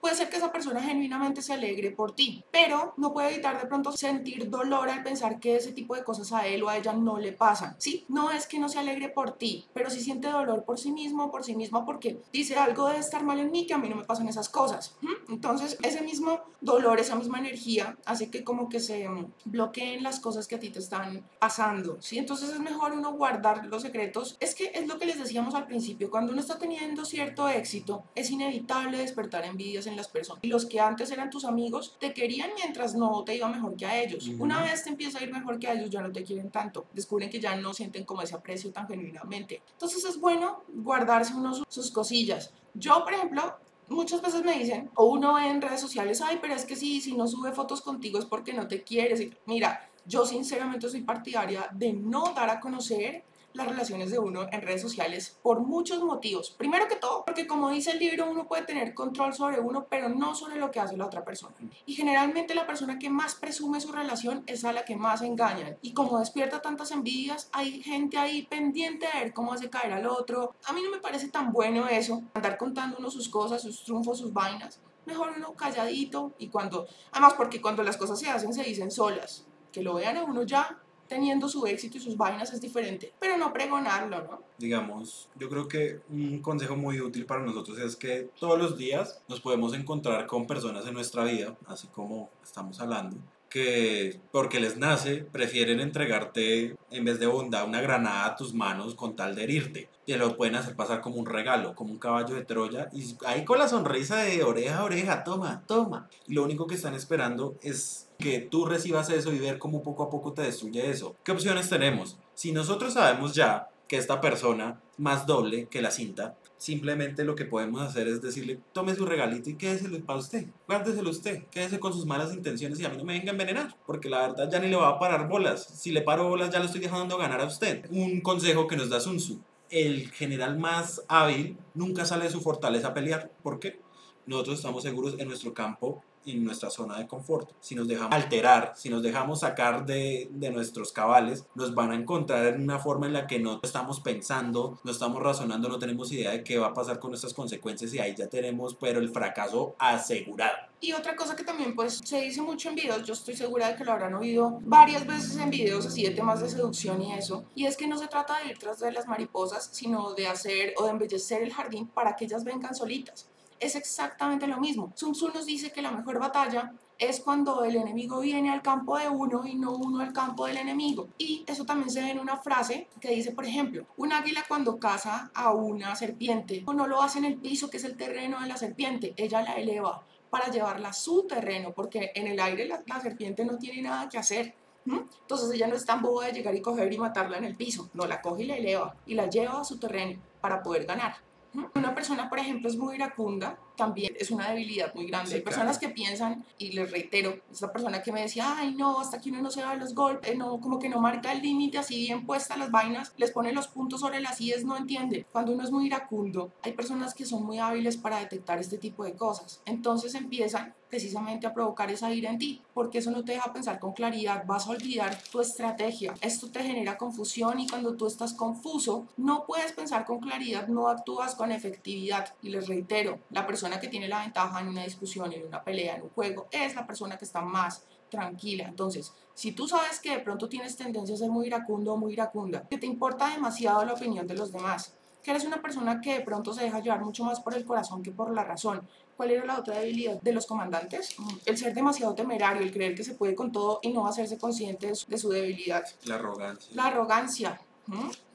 Puede 0.01 0.15
ser 0.15 0.29
que 0.29 0.37
esa 0.37 0.51
persona 0.51 0.81
genuinamente 0.81 1.41
se 1.41 1.53
alegre 1.53 1.91
por 1.91 2.13
ti, 2.13 2.43
pero 2.51 2.93
no 2.97 3.13
puede 3.13 3.33
evitar 3.33 3.61
de 3.61 3.67
pronto 3.67 3.91
sentir 3.91 4.49
dolor 4.49 4.89
al 4.89 5.03
pensar 5.03 5.39
que 5.39 5.55
ese 5.55 5.71
tipo 5.71 5.95
de 5.95 6.03
cosas 6.03 6.33
a 6.33 6.47
él 6.47 6.63
o 6.63 6.69
a 6.69 6.77
ella 6.77 6.93
no 6.93 7.19
le 7.19 7.31
pasan. 7.31 7.75
Sí, 7.77 8.05
no 8.09 8.31
es 8.31 8.47
que 8.47 8.59
no 8.59 8.67
se 8.67 8.79
alegre 8.79 9.09
por 9.09 9.37
ti, 9.37 9.67
pero 9.73 9.89
sí 9.89 10.01
siente 10.01 10.27
dolor 10.27 10.65
por 10.65 10.79
sí 10.79 10.91
mismo, 10.91 11.31
por 11.31 11.43
sí 11.43 11.55
misma, 11.55 11.85
porque 11.85 12.21
dice 12.33 12.55
algo 12.55 12.87
debe 12.87 12.99
estar 12.99 13.23
mal 13.23 13.39
en 13.39 13.51
mí 13.51 13.67
que 13.67 13.73
a 13.73 13.77
mí 13.77 13.89
no 13.89 13.95
me 13.95 14.03
pasan 14.03 14.27
esas 14.27 14.49
cosas. 14.49 14.95
¿Mm? 15.01 15.33
Entonces, 15.33 15.77
ese 15.83 16.01
mismo 16.01 16.41
dolor, 16.61 16.99
esa 16.99 17.15
misma 17.15 17.39
energía 17.39 17.97
hace 18.05 18.29
que 18.29 18.43
como 18.43 18.69
que 18.69 18.79
se 18.79 19.07
mm, 19.07 19.33
bloqueen 19.45 20.03
las 20.03 20.19
cosas 20.19 20.47
que 20.47 20.55
a 20.55 20.59
ti 20.59 20.69
te 20.69 20.79
están 20.79 21.23
pasando, 21.39 21.97
¿sí? 22.01 22.17
Entonces 22.17 22.49
es 22.49 22.59
mejor 22.59 22.93
uno 22.93 23.13
guardar 23.13 23.65
los 23.65 23.81
secretos. 23.81 24.37
Es 24.39 24.55
que 24.55 24.71
es 24.73 24.87
lo 24.87 24.97
que 24.97 25.05
les 25.05 25.19
decíamos 25.19 25.55
al 25.55 25.67
principio, 25.67 26.09
cuando 26.09 26.31
uno 26.31 26.41
está 26.41 26.57
teniendo 26.57 27.05
cierto 27.05 27.49
éxito, 27.49 28.03
es 28.15 28.29
inevitable 28.31 28.97
despertar 28.97 29.45
envidias 29.45 29.87
en 29.91 29.97
las 29.97 30.07
personas. 30.07 30.43
Y 30.43 30.47
los 30.47 30.65
que 30.65 30.79
antes 30.79 31.11
eran 31.11 31.29
tus 31.29 31.45
amigos 31.45 31.97
te 31.99 32.13
querían 32.13 32.49
mientras 32.55 32.95
no 32.95 33.23
te 33.23 33.35
iba 33.35 33.47
mejor 33.47 33.75
que 33.75 33.85
a 33.85 34.01
ellos. 34.01 34.27
Una 34.39 34.61
vez 34.63 34.83
te 34.83 34.89
empieza 34.89 35.19
a 35.19 35.23
ir 35.23 35.31
mejor 35.31 35.59
que 35.59 35.67
a 35.67 35.73
ellos, 35.73 35.89
ya 35.89 36.01
no 36.01 36.11
te 36.11 36.23
quieren 36.23 36.49
tanto. 36.49 36.85
Descubren 36.93 37.29
que 37.29 37.39
ya 37.39 37.55
no 37.55 37.73
sienten 37.73 38.03
como 38.05 38.21
ese 38.21 38.35
aprecio 38.35 38.71
tan 38.71 38.87
genuinamente. 38.87 39.61
Entonces 39.73 40.03
es 40.05 40.19
bueno 40.19 40.63
guardarse 40.69 41.33
uno 41.35 41.53
su- 41.53 41.63
sus 41.69 41.91
cosillas. 41.91 42.51
Yo, 42.73 43.03
por 43.03 43.13
ejemplo, 43.13 43.55
muchas 43.89 44.21
veces 44.21 44.43
me 44.43 44.57
dicen, 44.57 44.89
o 44.95 45.05
uno 45.05 45.33
ve 45.35 45.47
en 45.47 45.61
redes 45.61 45.81
sociales, 45.81 46.21
ay, 46.21 46.39
pero 46.41 46.53
es 46.55 46.65
que 46.65 46.75
si, 46.75 47.01
si 47.01 47.13
no 47.15 47.27
sube 47.27 47.51
fotos 47.51 47.81
contigo 47.81 48.17
es 48.19 48.25
porque 48.25 48.53
no 48.53 48.67
te 48.67 48.83
quieres. 48.83 49.21
Mira, 49.45 49.89
yo 50.05 50.25
sinceramente 50.25 50.89
soy 50.89 51.01
partidaria 51.01 51.67
de 51.73 51.93
no 51.93 52.33
dar 52.33 52.49
a 52.49 52.59
conocer 52.59 53.23
las 53.53 53.67
relaciones 53.67 54.11
de 54.11 54.19
uno 54.19 54.47
en 54.51 54.61
redes 54.61 54.81
sociales 54.81 55.37
por 55.41 55.59
muchos 55.59 56.03
motivos. 56.03 56.51
Primero 56.51 56.87
que 56.87 56.95
todo, 56.95 57.25
porque 57.25 57.47
como 57.47 57.69
dice 57.69 57.91
el 57.91 57.99
libro, 57.99 58.29
uno 58.29 58.47
puede 58.47 58.63
tener 58.63 58.93
control 58.93 59.33
sobre 59.33 59.59
uno, 59.59 59.87
pero 59.89 60.09
no 60.09 60.35
sobre 60.35 60.57
lo 60.57 60.71
que 60.71 60.79
hace 60.79 60.97
la 60.97 61.05
otra 61.05 61.23
persona. 61.23 61.55
Y 61.85 61.93
generalmente 61.93 62.55
la 62.55 62.67
persona 62.67 62.99
que 62.99 63.09
más 63.09 63.35
presume 63.35 63.81
su 63.81 63.91
relación 63.91 64.43
es 64.47 64.65
a 64.65 64.73
la 64.73 64.85
que 64.85 64.95
más 64.95 65.21
engañan. 65.21 65.77
Y 65.81 65.93
como 65.93 66.19
despierta 66.19 66.61
tantas 66.61 66.91
envidias, 66.91 67.49
hay 67.51 67.81
gente 67.81 68.17
ahí 68.17 68.43
pendiente 68.43 69.07
de 69.07 69.19
ver 69.19 69.33
cómo 69.33 69.53
hace 69.53 69.69
caer 69.69 69.93
al 69.93 70.07
otro. 70.07 70.55
A 70.65 70.73
mí 70.73 70.81
no 70.83 70.91
me 70.91 70.99
parece 70.99 71.29
tan 71.29 71.51
bueno 71.51 71.87
eso, 71.87 72.23
andar 72.33 72.57
contando 72.57 72.97
uno 72.99 73.09
sus 73.09 73.29
cosas, 73.29 73.61
sus 73.61 73.83
triunfos, 73.83 74.19
sus 74.19 74.33
vainas. 74.33 74.79
Mejor 75.05 75.33
uno 75.35 75.53
calladito 75.53 76.33
y 76.37 76.49
cuando, 76.49 76.87
además 77.11 77.33
porque 77.33 77.59
cuando 77.59 77.81
las 77.83 77.97
cosas 77.97 78.19
se 78.19 78.29
hacen 78.29 78.53
se 78.53 78.63
dicen 78.63 78.91
solas. 78.91 79.45
Que 79.71 79.81
lo 79.81 79.95
vean 79.95 80.17
a 80.17 80.23
uno 80.23 80.43
ya 80.43 80.80
teniendo 81.11 81.49
su 81.49 81.65
éxito 81.67 81.97
y 81.97 81.99
sus 81.99 82.15
vainas 82.15 82.53
es 82.53 82.61
diferente, 82.61 83.11
pero 83.19 83.37
no 83.37 83.51
pregonarlo, 83.51 84.21
¿no? 84.23 84.41
digamos, 84.57 85.27
yo 85.37 85.49
creo 85.49 85.67
que 85.67 85.99
un 86.09 86.39
consejo 86.39 86.77
muy 86.77 87.01
útil 87.01 87.25
para 87.25 87.41
nosotros 87.41 87.77
es 87.79 87.97
que 87.97 88.29
todos 88.39 88.57
los 88.57 88.77
días 88.77 89.21
nos 89.27 89.41
podemos 89.41 89.73
encontrar 89.73 90.25
con 90.25 90.47
personas 90.47 90.87
en 90.87 90.93
nuestra 90.93 91.25
vida, 91.25 91.57
así 91.65 91.87
como 91.87 92.29
estamos 92.41 92.79
hablando, 92.79 93.17
que 93.51 94.19
porque 94.31 94.61
les 94.61 94.77
nace 94.77 95.17
prefieren 95.17 95.81
entregarte 95.81 96.77
en 96.89 97.05
vez 97.05 97.19
de 97.19 97.27
bondad 97.27 97.67
una 97.67 97.81
granada 97.81 98.25
a 98.25 98.35
tus 98.37 98.53
manos 98.53 98.95
con 98.95 99.15
tal 99.15 99.35
de 99.35 99.43
herirte. 99.43 99.89
Te 100.07 100.17
lo 100.17 100.37
pueden 100.37 100.55
hacer 100.55 100.75
pasar 100.75 101.01
como 101.01 101.17
un 101.17 101.25
regalo, 101.25 101.75
como 101.75 101.91
un 101.91 101.99
caballo 101.99 102.33
de 102.33 102.45
Troya 102.45 102.89
y 102.93 103.15
ahí 103.25 103.43
con 103.43 103.59
la 103.59 103.67
sonrisa 103.67 104.23
de 104.23 104.43
oreja 104.43 104.79
a 104.79 104.83
oreja, 104.85 105.23
toma, 105.23 105.63
toma. 105.67 106.09
Y 106.27 106.33
lo 106.33 106.43
único 106.43 106.65
que 106.65 106.75
están 106.75 106.95
esperando 106.95 107.57
es 107.61 108.07
que 108.17 108.39
tú 108.39 108.65
recibas 108.65 109.09
eso 109.09 109.33
y 109.33 109.39
ver 109.39 109.59
cómo 109.59 109.83
poco 109.83 110.03
a 110.03 110.09
poco 110.09 110.31
te 110.31 110.43
destruye 110.43 110.89
eso. 110.89 111.15
¿Qué 111.23 111.33
opciones 111.33 111.69
tenemos? 111.69 112.17
Si 112.33 112.53
nosotros 112.53 112.93
sabemos 112.93 113.35
ya 113.35 113.67
que 113.89 113.97
esta 113.97 114.21
persona 114.21 114.79
más 114.97 115.25
doble 115.27 115.67
que 115.67 115.81
la 115.81 115.91
cinta, 115.91 116.37
simplemente 116.61 117.23
lo 117.23 117.33
que 117.33 117.45
podemos 117.45 117.81
hacer 117.81 118.07
es 118.07 118.21
decirle, 118.21 118.59
tome 118.71 118.93
su 118.93 119.03
regalito 119.03 119.49
y 119.49 119.55
quédeselo 119.55 119.99
para 120.05 120.19
usted, 120.19 120.45
guárdeselo 120.67 121.09
usted, 121.09 121.45
quédese 121.49 121.79
con 121.79 121.91
sus 121.91 122.05
malas 122.05 122.31
intenciones 122.35 122.79
y 122.79 122.85
a 122.85 122.89
mí 122.89 122.97
no 122.97 123.03
me 123.03 123.13
venga 123.13 123.29
a 123.29 123.31
envenenar, 123.31 123.75
porque 123.87 124.09
la 124.09 124.27
verdad 124.27 124.47
ya 124.51 124.59
ni 124.59 124.67
le 124.67 124.75
va 124.75 124.89
a 124.89 124.99
parar 124.99 125.27
bolas. 125.27 125.65
Si 125.65 125.91
le 125.91 126.03
paro 126.03 126.29
bolas 126.29 126.51
ya 126.51 126.59
lo 126.59 126.65
estoy 126.65 126.79
dejando 126.79 127.17
ganar 127.17 127.41
a 127.41 127.45
usted. 127.45 127.87
Un 127.89 128.21
consejo 128.21 128.67
que 128.67 128.75
nos 128.75 128.91
da 128.91 128.99
Sun 128.99 129.17
Tzu, 129.17 129.41
el 129.71 130.11
general 130.11 130.59
más 130.59 131.01
hábil 131.07 131.57
nunca 131.73 132.05
sale 132.05 132.25
de 132.25 132.29
su 132.29 132.41
fortaleza 132.41 132.89
a 132.89 132.93
pelear. 132.93 133.31
¿Por 133.41 133.59
qué? 133.59 133.79
Nosotros 134.27 134.57
estamos 134.57 134.83
seguros 134.83 135.15
en 135.17 135.29
nuestro 135.29 135.55
campo 135.55 136.03
en 136.25 136.43
nuestra 136.43 136.69
zona 136.69 136.97
de 136.97 137.07
confort. 137.07 137.49
Si 137.59 137.75
nos 137.75 137.87
dejamos 137.87 138.13
alterar, 138.13 138.73
si 138.75 138.89
nos 138.89 139.03
dejamos 139.03 139.41
sacar 139.41 139.85
de, 139.85 140.29
de 140.31 140.51
nuestros 140.51 140.91
cabales, 140.91 141.45
nos 141.55 141.73
van 141.73 141.91
a 141.91 141.95
encontrar 141.95 142.47
en 142.47 142.61
una 142.61 142.79
forma 142.79 143.07
en 143.07 143.13
la 143.13 143.27
que 143.27 143.39
no 143.39 143.59
estamos 143.63 143.99
pensando, 143.99 144.79
no 144.83 144.91
estamos 144.91 145.21
razonando, 145.21 145.69
no 145.69 145.79
tenemos 145.79 146.11
idea 146.11 146.31
de 146.31 146.43
qué 146.43 146.57
va 146.57 146.67
a 146.67 146.73
pasar 146.73 146.99
con 146.99 147.11
nuestras 147.11 147.33
consecuencias 147.33 147.93
y 147.93 147.99
ahí 147.99 148.15
ya 148.15 148.27
tenemos, 148.27 148.75
pero 148.75 148.99
el 148.99 149.09
fracaso 149.09 149.75
asegurado. 149.79 150.71
Y 150.83 150.93
otra 150.93 151.15
cosa 151.15 151.35
que 151.35 151.43
también 151.43 151.75
pues 151.75 152.01
se 152.03 152.21
dice 152.21 152.41
mucho 152.41 152.69
en 152.69 152.75
videos, 152.75 153.03
yo 153.03 153.13
estoy 153.13 153.35
segura 153.35 153.67
de 153.67 153.75
que 153.75 153.83
lo 153.83 153.91
habrán 153.91 154.15
oído 154.15 154.59
varias 154.61 155.05
veces 155.05 155.37
en 155.37 155.51
videos 155.51 155.85
así 155.85 156.03
de 156.03 156.09
temas 156.09 156.41
de 156.41 156.49
seducción 156.49 157.01
y 157.03 157.13
eso, 157.13 157.45
y 157.53 157.65
es 157.67 157.77
que 157.77 157.87
no 157.87 157.99
se 157.99 158.07
trata 158.07 158.39
de 158.39 158.49
ir 158.49 158.57
tras 158.57 158.79
de 158.79 158.91
las 158.91 159.07
mariposas, 159.07 159.69
sino 159.71 160.13
de 160.13 160.27
hacer 160.27 160.73
o 160.77 160.85
de 160.85 160.91
embellecer 160.91 161.43
el 161.43 161.53
jardín 161.53 161.87
para 161.87 162.15
que 162.15 162.25
ellas 162.25 162.43
vengan 162.43 162.73
solitas. 162.73 163.27
Es 163.61 163.75
exactamente 163.75 164.47
lo 164.47 164.57
mismo. 164.57 164.91
Sun 164.95 165.13
Tzu 165.13 165.29
nos 165.29 165.45
dice 165.45 165.71
que 165.71 165.81
la 165.81 165.91
mejor 165.91 166.19
batalla 166.19 166.73
es 166.97 167.19
cuando 167.19 167.63
el 167.63 167.75
enemigo 167.75 168.19
viene 168.19 168.51
al 168.51 168.61
campo 168.61 168.97
de 168.97 169.07
uno 169.07 169.45
y 169.45 169.55
no 169.55 169.71
uno 169.71 170.01
al 170.01 170.11
campo 170.11 170.47
del 170.47 170.57
enemigo. 170.57 171.07
Y 171.17 171.43
eso 171.47 171.63
también 171.63 171.89
se 171.89 172.01
ve 172.01 172.09
en 172.09 172.19
una 172.19 172.37
frase 172.37 172.87
que 172.99 173.09
dice, 173.09 173.31
por 173.31 173.45
ejemplo, 173.45 173.85
un 173.97 174.11
águila 174.11 174.43
cuando 174.47 174.77
caza 174.77 175.31
a 175.33 175.51
una 175.53 175.95
serpiente 175.95 176.63
no 176.73 176.87
lo 176.87 177.01
hace 177.01 177.19
en 177.19 177.25
el 177.25 177.37
piso 177.37 177.69
que 177.69 177.77
es 177.77 177.83
el 177.83 177.95
terreno 177.95 178.39
de 178.41 178.47
la 178.47 178.57
serpiente, 178.57 179.13
ella 179.15 179.43
la 179.43 179.53
eleva 179.53 180.03
para 180.31 180.49
llevarla 180.49 180.89
a 180.89 180.93
su 180.93 181.27
terreno, 181.27 181.73
porque 181.73 182.11
en 182.15 182.25
el 182.25 182.39
aire 182.39 182.67
la, 182.67 183.01
serpiente 183.01 183.45
no 183.45 183.57
tiene 183.57 183.83
nada 183.83 184.09
que 184.09 184.17
hacer. 184.17 184.55
Entonces 184.85 185.51
ella 185.53 185.67
no 185.67 185.75
es 185.75 185.85
tan 185.85 186.01
boba 186.01 186.25
de 186.25 186.33
llegar 186.33 186.55
y 186.55 186.61
coger 186.61 186.91
y 186.91 186.97
matarla 186.97 187.37
en 187.37 187.43
el 187.43 187.55
piso, 187.55 187.91
no, 187.93 188.07
la 188.07 188.21
coge 188.21 188.43
y 188.43 188.47
la 188.47 188.57
eleva 188.57 188.95
y 189.05 189.13
la 189.13 189.29
lleva 189.29 189.61
a 189.61 189.63
su 189.63 189.77
terreno 189.77 190.19
para 190.39 190.63
poder 190.63 190.85
ganar. 190.85 191.17
Una 191.53 191.93
persona, 191.93 192.29
por 192.29 192.39
ejemplo, 192.39 192.69
es 192.69 192.77
muy 192.77 192.95
iracunda, 192.95 193.57
también 193.81 194.13
es 194.19 194.29
una 194.29 194.49
debilidad 194.49 194.93
muy 194.93 195.07
grande. 195.07 195.31
Sí, 195.31 195.35
Hay 195.37 195.41
personas 195.41 195.79
que 195.79 195.89
piensan, 195.89 196.45
y 196.59 196.73
les 196.73 196.91
reitero, 196.91 197.39
esta 197.51 197.73
persona 197.73 198.03
que 198.03 198.11
me 198.11 198.21
decía, 198.21 198.55
ay 198.55 198.75
no, 198.75 198.99
hasta 198.99 199.19
que 199.19 199.31
uno 199.31 199.41
no 199.41 199.49
se 199.49 199.61
da 199.61 199.73
los 199.73 199.95
golpes, 199.95 200.37
no, 200.37 200.59
como 200.59 200.77
que 200.77 200.87
no 200.87 201.01
marca 201.01 201.31
el 201.31 201.41
límite 201.41 201.79
así 201.79 201.95
bien 201.95 202.27
puestas 202.27 202.59
las 202.59 202.69
vainas, 202.69 203.11
les 203.17 203.31
pone 203.31 203.51
los 203.53 203.67
puntos 203.67 204.01
sobre 204.01 204.19
las 204.19 204.39
IES, 204.39 204.65
no 204.65 204.77
entiende. 204.77 205.25
Cuando 205.31 205.53
uno 205.53 205.63
es 205.63 205.71
muy 205.71 205.87
iracundo, 205.87 206.51
hay 206.61 206.73
personas 206.73 207.15
que 207.15 207.25
son 207.25 207.43
muy 207.43 207.57
hábiles 207.57 207.97
para 207.97 208.19
detectar 208.19 208.59
este 208.59 208.77
tipo 208.77 209.03
de 209.03 209.15
cosas. 209.15 209.61
Entonces 209.65 210.13
empiezan 210.13 210.75
precisamente 210.91 211.47
a 211.47 211.53
provocar 211.53 211.89
esa 211.89 212.13
ira 212.13 212.29
en 212.29 212.37
ti, 212.37 212.61
porque 212.73 212.99
eso 212.99 213.09
no 213.09 213.23
te 213.23 213.31
deja 213.31 213.53
pensar 213.53 213.79
con 213.79 213.93
claridad, 213.93 214.43
vas 214.45 214.67
a 214.67 214.71
olvidar 214.71 215.17
tu 215.31 215.39
estrategia. 215.39 216.13
Esto 216.21 216.51
te 216.51 216.61
genera 216.61 216.97
confusión 216.97 217.59
y 217.59 217.67
cuando 217.67 217.95
tú 217.95 218.05
estás 218.05 218.33
confuso, 218.33 219.07
no 219.15 219.45
puedes 219.47 219.71
pensar 219.71 220.05
con 220.05 220.19
claridad, 220.19 220.67
no 220.67 220.89
actúas 220.89 221.33
con 221.33 221.51
efectividad. 221.51 222.33
Y 222.41 222.49
les 222.49 222.67
reitero, 222.67 223.19
la 223.29 223.47
persona 223.47 223.70
que 223.79 223.87
tiene 223.87 224.07
la 224.07 224.21
ventaja 224.21 224.59
en 224.59 224.67
una 224.67 224.83
discusión, 224.83 225.31
en 225.33 225.45
una 225.45 225.63
pelea, 225.63 225.95
en 225.95 226.03
un 226.03 226.09
juego, 226.09 226.47
es 226.51 226.75
la 226.75 226.85
persona 226.85 227.17
que 227.17 227.25
está 227.25 227.41
más 227.41 227.83
tranquila. 228.09 228.65
Entonces, 228.67 229.13
si 229.33 229.53
tú 229.53 229.67
sabes 229.67 229.99
que 229.99 230.11
de 230.11 230.19
pronto 230.19 230.49
tienes 230.49 230.75
tendencia 230.75 231.15
a 231.15 231.17
ser 231.17 231.29
muy 231.29 231.47
iracundo 231.47 231.93
o 231.93 231.97
muy 231.97 232.13
iracunda, 232.13 232.67
que 232.69 232.77
te 232.77 232.85
importa 232.85 233.29
demasiado 233.29 233.85
la 233.85 233.93
opinión 233.93 234.27
de 234.27 234.35
los 234.35 234.51
demás, 234.51 234.93
que 235.23 235.31
eres 235.31 235.45
una 235.45 235.61
persona 235.61 236.01
que 236.01 236.15
de 236.15 236.21
pronto 236.21 236.53
se 236.53 236.63
deja 236.63 236.79
llevar 236.79 237.01
mucho 237.03 237.23
más 237.23 237.39
por 237.39 237.53
el 237.55 237.65
corazón 237.65 238.01
que 238.03 238.11
por 238.11 238.33
la 238.33 238.43
razón. 238.43 238.87
¿Cuál 239.15 239.31
era 239.31 239.45
la 239.45 239.59
otra 239.59 239.79
debilidad 239.79 240.19
de 240.19 240.33
los 240.33 240.47
comandantes? 240.47 241.15
Mm, 241.19 241.29
El 241.45 241.57
ser 241.57 241.73
demasiado 241.73 242.15
temerario, 242.15 242.63
el 242.63 242.71
creer 242.71 242.95
que 242.95 243.03
se 243.03 243.13
puede 243.13 243.35
con 243.35 243.51
todo 243.51 243.79
y 243.83 243.93
no 243.93 244.07
hacerse 244.07 244.37
consciente 244.37 244.87
de 244.87 244.95
su, 244.95 245.07
de 245.07 245.17
su 245.17 245.29
debilidad. 245.29 245.83
La 246.05 246.15
arrogancia. 246.15 246.75
La 246.75 246.85
arrogancia. 246.87 247.61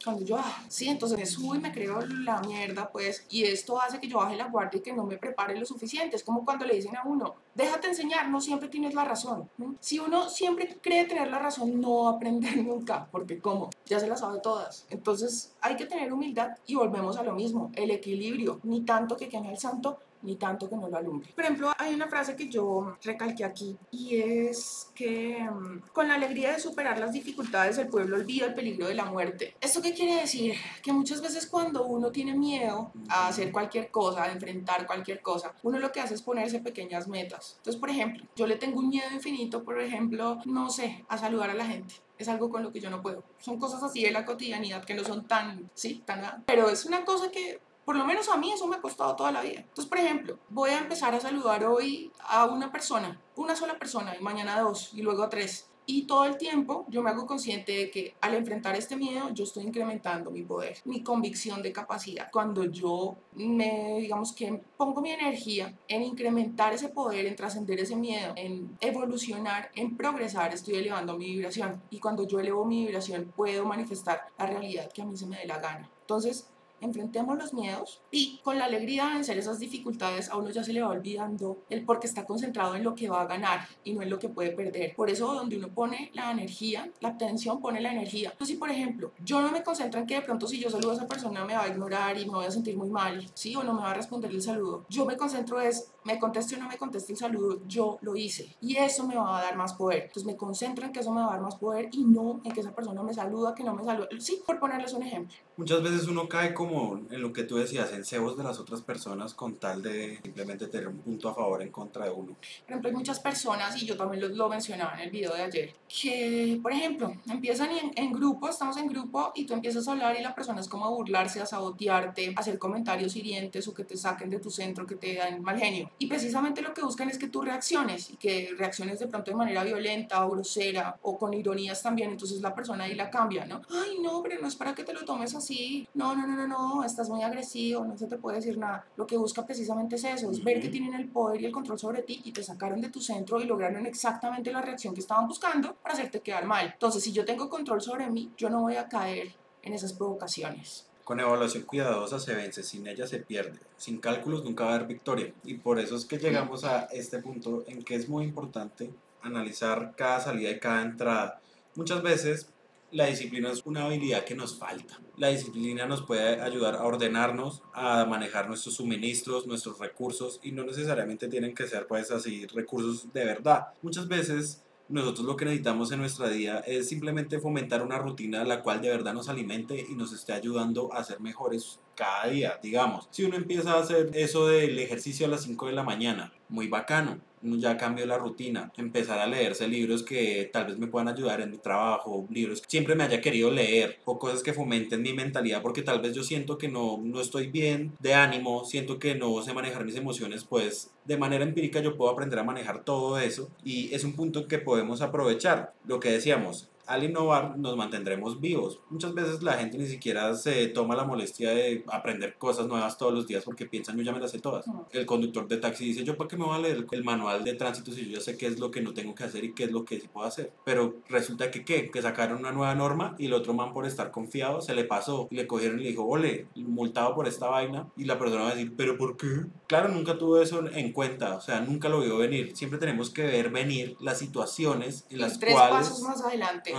Cuando 0.05 0.25
yo, 0.25 0.37
ah, 0.39 0.65
sí, 0.69 0.89
entonces 0.89 1.19
me 1.19 1.27
subo 1.27 1.55
y 1.55 1.59
me 1.59 1.73
creo 1.73 2.01
la 2.01 2.41
mierda, 2.43 2.91
pues, 2.91 3.25
y 3.31 3.45
esto 3.45 3.81
hace 3.81 3.99
que 3.99 4.09
yo 4.09 4.19
baje 4.19 4.37
la 4.37 4.49
guardia 4.49 4.79
y 4.79 4.83
que 4.83 4.93
no 4.93 5.05
me 5.05 5.17
prepare 5.17 5.59
lo 5.59 5.67
suficiente. 5.67 6.17
Es 6.17 6.23
como 6.23 6.45
cuando 6.45 6.65
le 6.65 6.75
dicen 6.75 6.97
a 6.97 7.03
uno, 7.05 7.35
déjate 7.55 7.89
enseñar, 7.89 8.29
no 8.29 8.41
siempre 8.41 8.69
tienes 8.69 8.95
la 8.95 9.05
razón. 9.05 9.49
Si 9.81 9.99
uno 9.99 10.29
siempre 10.29 10.79
cree 10.81 11.07
tener 11.07 11.29
la 11.31 11.39
razón, 11.39 11.81
no 11.81 12.05
va 12.05 12.11
a 12.11 12.13
aprender 12.15 12.57
nunca, 12.65 13.09
porque 13.11 13.39
¿cómo? 13.39 13.71
Ya 13.87 13.99
se 13.99 14.07
la 14.07 14.17
sabe 14.17 14.41
todas. 14.41 14.87
Entonces 14.91 15.55
hay 15.61 15.77
que 15.77 15.87
tener 15.87 16.13
humildad 16.13 16.51
y 16.67 16.75
volvemos 16.75 17.17
a 17.17 17.23
lo 17.23 17.35
mismo, 17.35 17.71
el 17.75 17.91
equilibrio, 17.91 18.61
ni 18.63 18.83
tanto 18.83 19.17
que 19.17 19.29
queme 19.29 19.49
al 19.49 19.59
santo, 19.59 19.99
ni 20.23 20.37
tanto 20.37 20.69
que 20.69 20.77
no 20.77 20.89
lo 20.89 20.97
alumbre. 20.97 21.31
Por 21.35 21.45
ejemplo, 21.45 21.73
hay 21.79 21.95
una 21.95 22.09
frase 22.09 22.37
que 22.37 22.49
yo 22.49 22.97
recalqué 23.03 23.45
aquí 23.45 23.77
y 23.91 24.17
es 24.17 24.91
que 24.95 25.39
mm, 25.49 25.91
con 25.93 26.09
la 26.09 26.15
alegría 26.15 26.53
de 26.53 26.61
superar 26.61 26.99
las 26.99 27.13
dificultades 27.13 27.79
el 27.79 27.89
pueblo 27.89 28.17
olvida 28.17 28.47
el 28.47 28.55
peligro 28.55 28.89
de 28.89 28.95
la 28.95 29.05
muerte. 29.05 29.55
¿Esto 29.61 29.83
qué 29.83 29.95
quiere 29.95 30.21
decir? 30.21 30.55
Que 30.83 30.93
muchas 30.93 31.23
veces 31.23 31.47
cuando 31.47 31.85
uno 31.85 32.11
tiene 32.11 32.35
miedo 32.35 32.93
a 33.09 33.29
hacer 33.29 33.53
cualquier 33.53 33.91
cosa, 33.91 34.25
a 34.25 34.33
enfrentar 34.33 34.87
cualquier 34.87 35.21
cosa, 35.23 35.55
uno 35.63 35.79
lo 35.79 35.93
que 35.93 36.01
hace 36.01 36.15
es 36.15 36.23
ponerse 36.23 36.61
pequeñas 36.61 37.09
metas. 37.09 37.55
Entonces, 37.59 37.81
por 37.81 37.91
ejemplo, 37.91 38.25
yo 38.37 38.47
le 38.47 38.57
tengo 38.57 38.81
un 38.81 38.89
miedo 38.89 39.09
infinito, 39.13 39.65
por 39.65 39.81
ejemplo, 39.81 40.39
no 40.45 40.71
sé, 40.71 41.05
a 41.09 41.19
saludar 41.19 41.51
a 41.51 41.55
la 41.55 41.67
gente 41.67 41.95
es 42.19 42.29
algo 42.29 42.51
con 42.51 42.63
lo 42.63 42.73
que 42.73 42.81
yo 42.81 42.91
no 42.91 43.03
puedo. 43.03 43.23
Son 43.39 43.59
cosas 43.59 43.83
así 43.83 44.03
de 44.03 44.11
la 44.11 44.25
cotidianidad 44.25 44.85
que 44.85 44.95
no 44.95 45.05
son 45.05 45.27
tan, 45.27 45.71
sí, 45.75 46.03
tan... 46.05 46.45
Pero 46.47 46.69
es 46.71 46.87
una 46.87 47.05
cosa 47.05 47.31
que 47.31 47.61
por 47.87 47.97
lo 47.97 48.05
menos 48.05 48.29
a 48.29 48.37
mí 48.37 48.53
eso 48.53 48.67
me 48.67 48.77
ha 48.77 48.81
costado 48.81 49.15
toda 49.15 49.31
la 49.31 49.43
vida. 49.43 49.61
Entonces, 49.61 49.87
por 49.87 49.99
ejemplo, 49.99 50.39
voy 50.51 50.71
a 50.71 50.79
empezar 50.79 51.15
a 51.15 51.21
saludar 51.21 51.65
hoy 51.65 52.11
a 52.19 52.45
una 52.47 52.73
persona, 52.73 53.23
una 53.37 53.55
sola 53.55 53.79
persona, 53.79 54.17
y 54.19 54.23
mañana 54.23 54.61
dos, 54.61 54.91
y 54.93 55.03
luego 55.03 55.23
a 55.23 55.31
tres. 55.31 55.71
Y 55.89 56.03
todo 56.03 56.25
el 56.25 56.37
tiempo 56.37 56.85
yo 56.89 57.01
me 57.01 57.11
hago 57.11 57.27
consciente 57.27 57.71
de 57.71 57.91
que 57.93 58.17
al 58.21 58.35
enfrentar 58.35 58.75
este 58.75 58.97
miedo 58.97 59.31
yo 59.33 59.45
estoy 59.45 59.63
incrementando 59.63 60.33
mi 60.33 60.43
poder, 60.43 60.79
mi 60.85 61.05
convicción 61.05 61.63
de 61.63 61.73
capacidad. 61.73 62.29
Cuando 62.33 62.65
yo 62.65 63.17
me, 63.35 63.99
digamos 64.01 64.33
que 64.33 64.61
pongo 64.77 65.01
mi 65.01 65.13
energía 65.13 65.79
en 65.87 66.03
incrementar 66.03 66.73
ese 66.73 66.89
poder, 66.89 67.25
en 67.27 67.37
trascender 67.37 67.79
ese 67.79 67.95
miedo, 67.95 68.33
en 68.35 68.77
evolucionar, 68.81 69.71
en 69.77 69.97
progresar, 69.97 70.53
estoy 70.53 70.75
elevando 70.75 71.17
mi 71.17 71.27
vibración. 71.27 71.81
Y 71.91 72.01
cuando 72.01 72.27
yo 72.27 72.41
elevo 72.41 72.65
mi 72.65 72.85
vibración 72.85 73.33
puedo 73.37 73.65
manifestar 73.65 74.23
la 74.37 74.47
realidad 74.47 74.91
que 74.93 75.03
a 75.03 75.05
mí 75.05 75.17
se 75.17 75.27
me 75.27 75.39
dé 75.39 75.47
la 75.47 75.61
gana. 75.61 75.89
Entonces, 76.01 76.49
enfrentemos 76.81 77.39
los 77.39 77.55
miedos 77.55 78.01
y 78.11 78.41
con 78.43 78.59
la 78.59 78.67
alegría 78.67 79.07
de 79.07 79.15
vencer 79.15 79.39
esas 79.39 79.59
dificultades 79.59 80.31
a 80.31 80.37
uno 80.37 80.51
ya 80.51 80.63
se 80.63 80.73
le 80.73 80.83
va 80.83 80.89
olvidando 80.89 81.59
el 81.71 81.85
porque 81.85 82.07
está 82.07 82.25
concentrado 82.25 82.75
en 82.75 82.85
lo 82.85 82.95
que 82.95 83.09
va 83.09 83.23
a 83.23 83.27
ganar 83.27 83.67
y 83.85 83.95
no 83.95 84.03
en 84.03 84.11
lo 84.11 84.19
que 84.19 84.29
puede 84.29 84.51
perder. 84.51 84.95
Por 84.95 85.11
eso 85.11 85.35
donde 85.35 85.57
uno 85.57 85.69
pone 85.69 86.11
la 86.15 86.31
energía, 86.31 86.91
la 87.01 87.11
atención 87.11 87.61
pone 87.61 87.81
la 87.81 87.93
energía. 87.93 88.31
Entonces, 88.31 88.55
si 88.55 88.59
por 88.59 88.71
ejemplo, 88.71 89.13
yo 89.25 89.41
no 89.41 89.51
me 89.51 89.63
concentro 89.63 90.01
en 90.01 90.07
que 90.07 90.17
de 90.17 90.23
pronto 90.23 90.47
si 90.47 90.59
yo 90.59 90.71
saludo 90.71 90.93
a 90.93 90.95
esa 90.95 91.09
persona 91.09 91.45
me 91.45 91.55
va 91.55 91.65
a 91.65 91.69
ignorar 91.69 92.19
y 92.19 92.27
me 92.27 92.33
voy 92.33 92.47
a 92.47 92.51
sentir 92.51 92.77
muy 92.77 92.89
mal, 92.89 93.27
¿sí? 93.35 93.55
O 93.57 93.63
no 93.63 93.75
me 93.75 93.83
va 93.83 93.91
a 93.91 93.95
responder 93.95 94.31
el 94.31 94.43
saludo. 94.43 94.85
Yo 94.89 95.05
me 95.07 95.17
concentro 95.17 95.61
es, 95.61 95.93
me 96.07 96.19
conteste 96.19 96.57
o 96.57 96.59
no 96.59 96.69
me 96.69 96.79
conteste 96.79 97.13
el 97.13 97.19
saludo, 97.19 97.61
yo 97.67 97.99
lo 98.01 98.17
hice. 98.17 98.57
Y 98.61 98.77
eso 98.77 99.07
me 99.07 99.17
va 99.17 99.39
a 99.39 99.43
dar 99.43 99.57
más 99.57 99.75
poder. 99.75 100.05
Entonces 100.05 100.25
me 100.25 100.37
concentro 100.37 100.87
en 100.87 100.93
que 100.93 101.01
eso 101.01 101.13
me 101.13 101.21
va 101.21 101.29
a 101.29 101.31
dar 101.33 101.41
más 101.41 101.57
poder 101.57 101.89
y 101.93 102.05
no 102.05 102.41
en 102.45 102.53
que 102.53 102.61
esa 102.61 102.75
persona 102.75 103.03
me 103.03 103.13
saluda, 103.13 103.55
que 103.55 103.65
no 103.65 103.75
me 103.75 103.85
saluda. 103.85 104.09
Sí, 104.19 104.41
por 104.47 104.59
ponerles 104.59 104.93
un 104.93 105.03
ejemplo. 105.03 105.37
Muchas 105.57 105.83
veces 105.83 106.07
uno 106.07 106.29
cae 106.29 106.55
como 106.55 107.01
en 107.11 107.21
lo 107.21 107.33
que 107.33 107.43
tú 107.43 107.57
decías, 107.57 107.93
en 107.93 108.05
cebos 108.05 108.37
de 108.37 108.45
las 108.45 108.59
otras 108.59 108.83
personas 108.83 109.35
con 109.35 109.57
tal 109.57 109.83
de 109.83 110.21
simplemente 110.23 110.67
tener 110.69 110.89
un 110.89 110.99
punto 110.99 111.29
a 111.29 111.35
favor 111.35 111.63
en 111.63 111.71
contra 111.71 112.05
de 112.05 112.11
uno. 112.11 112.37
Por 112.37 112.71
ejemplo, 112.71 112.91
hay 112.91 112.95
muchas 112.95 113.21
personas, 113.21 113.83
y 113.83 113.87
yo 113.87 113.97
también 113.97 114.23
lo, 114.23 114.29
lo 114.29 114.49
mencionaba 114.49 114.95
en 114.95 115.01
el 115.01 115.11
video 115.11 115.35
de 115.35 115.43
ayer, 115.43 115.73
que, 115.89 116.59
por 116.63 116.73
ejemplo, 116.73 117.13
empiezan 117.29 117.71
en, 117.71 117.91
en, 117.97 118.13
grupo, 118.13 118.49
estamos 118.49 118.77
en 118.77 118.87
grupo, 118.87 119.33
y 119.35 119.47
tú 119.47 119.55
empiezas 119.55 119.89
a 119.89 119.93
hablar 119.93 120.17
y 120.19 120.23
la 120.23 120.35
persona 120.35 120.61
es 120.61 120.69
como 120.69 120.85
a 120.85 120.91
burlarse, 120.91 121.41
a 121.41 121.47
sabotearte, 121.47 122.35
a 122.37 122.41
hacer 122.41 122.59
comentarios 122.59 123.17
hirientes 123.17 123.67
o 123.67 123.75
que 123.75 123.85
te 123.85 123.97
saquen 123.97 124.31
de 124.31 124.39
tu 124.39 124.51
centro, 124.51 124.87
que 124.87 124.97
te 124.97 125.15
dan 125.15 125.43
mal 125.43 125.59
genio. 125.59 125.91
Y 125.99 126.07
precisamente 126.07 126.61
lo 126.61 126.75
que 126.75 126.83
buscan 126.83 127.09
es 127.09 127.19
que 127.19 127.29
tú 127.29 127.43
reacciones, 127.43 128.11
y 128.11 128.17
que 128.17 128.51
reacciones 128.57 128.99
de 128.99 129.07
pronto 129.07 129.31
de 129.31 129.37
manera 129.37 129.65
violenta 129.65 130.27
o 130.27 130.31
grosera, 130.31 130.99
o 131.03 131.17
con 131.17 131.33
ironías 131.33 131.83
también, 131.83 132.11
entonces 132.11 132.41
la 132.43 132.55
persona 132.55 132.85
ahí 132.85 132.95
la 132.95 133.11
cambia, 133.11 133.47
¿no? 133.47 133.63
Ay, 133.71 133.99
no, 134.03 134.23
pero 134.23 134.41
no 134.41 134.49
es 134.49 134.57
para 134.57 134.75
que 134.75 134.85
te 134.85 134.93
lo 134.93 135.05
tomes 135.05 135.35
así, 135.35 135.89
no, 135.95 136.15
no, 136.15 136.27
no, 136.27 136.37
no, 136.37 136.47
no 136.47 136.85
estás 136.85 137.09
muy 137.09 137.23
agresivo, 137.23 137.85
no 137.85 137.97
se 137.97 138.07
te 138.07 138.17
puede 138.17 138.37
decir 138.37 138.59
nada. 138.59 138.87
Lo 138.97 139.07
que 139.07 139.17
busca 139.17 139.47
precisamente 139.47 139.97
es 139.97 140.05
eso, 140.05 140.31
es 140.31 140.45
ver 140.45 140.61
que 140.61 140.69
tienen 140.69 140.95
el 140.95 141.09
poder 141.09 141.41
y 141.41 141.47
el 141.47 141.53
control 141.53 141.79
sobre 141.79 142.03
ti 142.03 142.21
y 142.25 142.33
te 142.33 142.43
sacaron 142.43 142.81
de 142.81 142.91
tu 142.91 143.01
centro 143.01 143.41
y 143.41 143.45
lograron 143.45 143.87
exactamente 143.87 144.53
la 144.53 144.61
reacción 144.61 144.95
que 144.95 145.01
estaban 145.01 145.27
buscando 145.27 145.75
para 145.77 145.95
hacerte 145.95 146.21
quedar 146.21 146.45
mal. 146.45 146.71
Entonces, 146.73 147.03
si 147.03 147.13
yo 147.13 147.25
tengo 147.25 147.49
control 147.49 147.81
sobre 147.81 148.11
mí, 148.11 148.33
yo 148.37 148.51
no 148.51 148.61
voy 148.61 148.77
a 148.77 148.89
caer 148.89 149.33
en 149.63 149.73
esas 149.73 149.93
provocaciones. 149.93 150.87
Con 151.07 151.21
evaluación 151.21 151.63
cuidadosa 151.63 152.19
se 152.19 152.35
vence, 152.35 152.65
sin 152.65 152.85
ella 152.89 153.07
se 153.07 153.21
pierde. 153.21 153.61
Sin 153.77 153.99
cálculos 153.99 154.43
nunca 154.43 154.65
va 154.65 154.73
a 154.73 154.75
haber 154.75 154.89
victoria. 154.89 155.33
Y 155.45 155.55
por 155.55 155.79
eso 155.79 155.95
es 155.95 156.05
que 156.05 156.19
llegamos 156.19 156.65
a 156.65 156.87
este 156.87 157.21
punto 157.21 157.63
en 157.69 157.85
que 157.85 157.95
es 157.95 158.09
muy 158.09 158.25
importante 158.25 158.91
analizar 159.23 159.95
cada 159.97 160.19
salida 160.19 160.51
y 160.51 160.59
cada 160.59 160.83
entrada. 160.83 161.41
Muchas 161.77 162.03
veces 162.03 162.49
la 162.91 163.07
disciplina 163.07 163.53
es 163.53 163.63
una 163.65 163.85
habilidad 163.85 164.25
que 164.25 164.35
nos 164.35 164.59
falta. 164.59 164.99
La 165.17 165.29
disciplina 165.29 165.87
nos 165.87 166.03
puede 166.03 166.41
ayudar 166.41 166.75
a 166.75 166.83
ordenarnos, 166.83 167.63
a 167.73 168.05
manejar 168.05 168.49
nuestros 168.49 168.75
suministros, 168.75 169.47
nuestros 169.47 169.79
recursos 169.79 170.41
y 170.43 170.51
no 170.51 170.65
necesariamente 170.65 171.29
tienen 171.29 171.55
que 171.55 171.69
ser 171.69 171.87
pues 171.87 172.11
así 172.11 172.47
recursos 172.47 173.13
de 173.13 173.25
verdad. 173.25 173.69
Muchas 173.81 174.09
veces 174.09 174.66
nosotros 174.89 175.27
lo 175.27 175.37
que 175.37 175.45
necesitamos 175.45 175.91
en 175.93 176.01
nuestra 176.01 176.29
vida 176.29 176.61
es 176.61 176.89
simplemente 176.89 177.41
fomentar 177.41 177.83
una 177.83 177.99
rutina 177.99 178.45
la 178.45 178.63
cual 178.63 178.81
de 178.81 178.91
verdad 178.91 179.15
nos 179.15 179.29
alimente 179.29 179.85
y 179.89 179.95
nos 179.95 180.13
esté 180.13 180.33
ayudando 180.33 180.93
a 180.93 181.03
ser 181.05 181.21
mejores 181.21 181.81
cada 181.95 182.29
día, 182.29 182.59
digamos. 182.63 183.09
Si 183.11 183.25
uno 183.25 183.37
empieza 183.37 183.73
a 183.73 183.81
hacer 183.81 184.11
eso 184.15 184.47
del 184.47 184.79
ejercicio 184.79 185.27
a 185.27 185.31
las 185.31 185.43
5 185.43 185.67
de 185.67 185.73
la 185.73 185.83
mañana, 185.83 186.33
muy 186.49 186.69
bacano 186.69 187.19
ya 187.43 187.77
cambió 187.77 188.07
la 188.07 188.19
rutina, 188.19 188.73
empezar 188.77 189.19
a 189.19 189.27
leerse 189.27 189.69
libros 189.69 190.03
que 190.03 190.51
tal 190.53 190.67
vez 190.67 190.79
me 190.79 190.87
puedan 190.87 191.09
ayudar 191.09 191.41
en 191.41 191.51
mi 191.51 191.59
trabajo, 191.59 192.27
libros 192.31 192.61
que 192.61 192.71
siempre 192.71 192.95
me 192.95 193.05
haya 193.05 193.21
querido 193.21 193.51
leer 193.51 193.99
o 194.05 194.19
cosas 194.19 194.43
que 194.43 194.53
fomenten 194.53 195.03
mi 195.03 195.13
mentalidad 195.13 195.63
porque 195.63 195.83
tal 195.83 196.01
vez 196.01 196.15
yo 196.15 196.23
siento 196.23 196.59
que 196.59 196.69
no, 196.69 196.99
no 197.03 197.21
estoy 197.21 197.49
bien 197.49 197.93
de 198.01 198.15
ánimo, 198.15 198.65
siento 198.65 198.99
que 198.99 199.15
no 199.15 199.43
sé 199.43 199.53
manejar 199.53 199.85
mis 199.85 199.97
emociones, 199.97 200.45
pues 200.45 200.91
de 201.05 201.17
manera 201.17 201.45
empírica 201.45 201.81
yo 201.81 201.97
puedo 201.97 202.11
aprender 202.11 202.39
a 202.39 202.45
manejar 202.45 202.85
todo 202.85 203.19
eso 203.19 203.49
y 203.65 203.95
es 203.95 204.05
un 204.05 204.15
punto 204.15 204.47
que 204.47 204.59
podemos 204.59 205.03
aprovechar. 205.03 205.73
Lo 205.87 206.01
que 206.01 206.11
decíamos, 206.11 206.69
al 206.87 207.05
innovar 207.05 207.59
nos 207.59 207.77
mantendremos 207.77 208.41
vivos. 208.41 208.81
Muchas 208.91 209.15
veces 209.15 209.43
la 209.43 209.55
gente 209.55 209.79
ni 209.79 209.87
siquiera 209.87 210.35
se 210.35 210.69
toma 210.69 210.97
la 210.97 211.05
molestia 211.05 211.51
de 211.51 211.85
aprender 211.89 212.37
cosas 212.39 212.67
nuevas 212.67 212.99
todos 212.99 213.13
los 213.13 213.27
días 213.27 213.45
porque 213.45 213.67
piensan 213.67 213.97
yo 213.97 214.03
ya 214.03 214.13
me 214.13 214.21
las 214.21 214.31
sé 214.31 214.39
todas. 214.39 214.67
El 214.93 215.07
conductor 215.07 215.49
de 215.49 215.57
taxi 215.57 215.85
dice 215.87 216.05
yo 216.05 216.17
para 216.17 216.29
qué 216.29 216.37
me 216.37 216.45
voy 216.45 216.57
a 216.57 216.61
leer 216.61 216.87
el 216.91 217.05
manual 217.05 217.45
de 217.45 217.55
tránsito 217.55 217.93
si 217.93 218.07
yo 218.07 218.19
ya 218.19 218.21
sé 218.21 218.37
qué 218.37 218.47
es 218.47 218.59
lo 218.59 218.71
que 218.71 218.81
no 218.81 218.95
tengo 218.95 219.15
que 219.15 219.25
hacer 219.25 219.45
y 219.45 219.53
qué 219.53 219.65
es 219.65 219.73
lo 219.73 219.85
que 219.85 220.01
sí 220.01 220.09
puedo 220.09 220.27
hacer. 220.27 220.53
Pero 220.65 220.97
resulta 221.09 221.51
que 221.51 221.65
qué, 221.65 221.91
que 221.91 222.03
sacaron 222.03 222.39
una 222.39 222.53
nueva 222.53 222.75
norma 222.75 223.15
y 223.19 223.27
el 223.27 223.33
otro 223.33 223.55
man 223.55 223.73
por 223.73 223.87
estar 223.87 224.11
confiado 224.11 224.61
se 224.61 224.75
le 224.75 224.85
pasó 224.85 225.29
y 225.31 225.37
le 225.37 225.47
cogieron 225.47 225.81
y 225.81 225.85
le 225.85 225.91
dijo, 225.91 226.05
ole, 226.05 226.47
multado 226.55 227.15
por 227.15 227.27
esta 227.27 227.49
vaina 227.49 227.89
y 227.97 228.05
la 228.05 228.19
persona 228.19 228.43
va 228.43 228.51
a 228.51 228.55
decir, 228.55 228.75
pero 228.77 228.97
¿por 228.97 229.17
qué? 229.17 229.47
Claro, 229.67 229.89
nunca 229.89 230.19
tuvo 230.19 230.41
eso 230.41 230.65
en 230.69 230.93
cuenta, 230.93 231.37
o 231.37 231.41
sea, 231.41 231.61
nunca 231.61 231.89
lo 231.89 232.01
vio 232.01 232.19
venir. 232.19 232.57
Siempre 232.57 232.79
tenemos 232.79 233.11
que 233.11 233.23
ver 233.23 233.51
venir 233.51 233.97
las 234.01 234.19
situaciones 234.19 235.07
en 235.11 235.21
las 235.21 235.39
tres 235.39 235.55
cuales... 235.55 235.89
pasos 235.89 236.03
más 236.03 236.23
adelante 236.23 236.76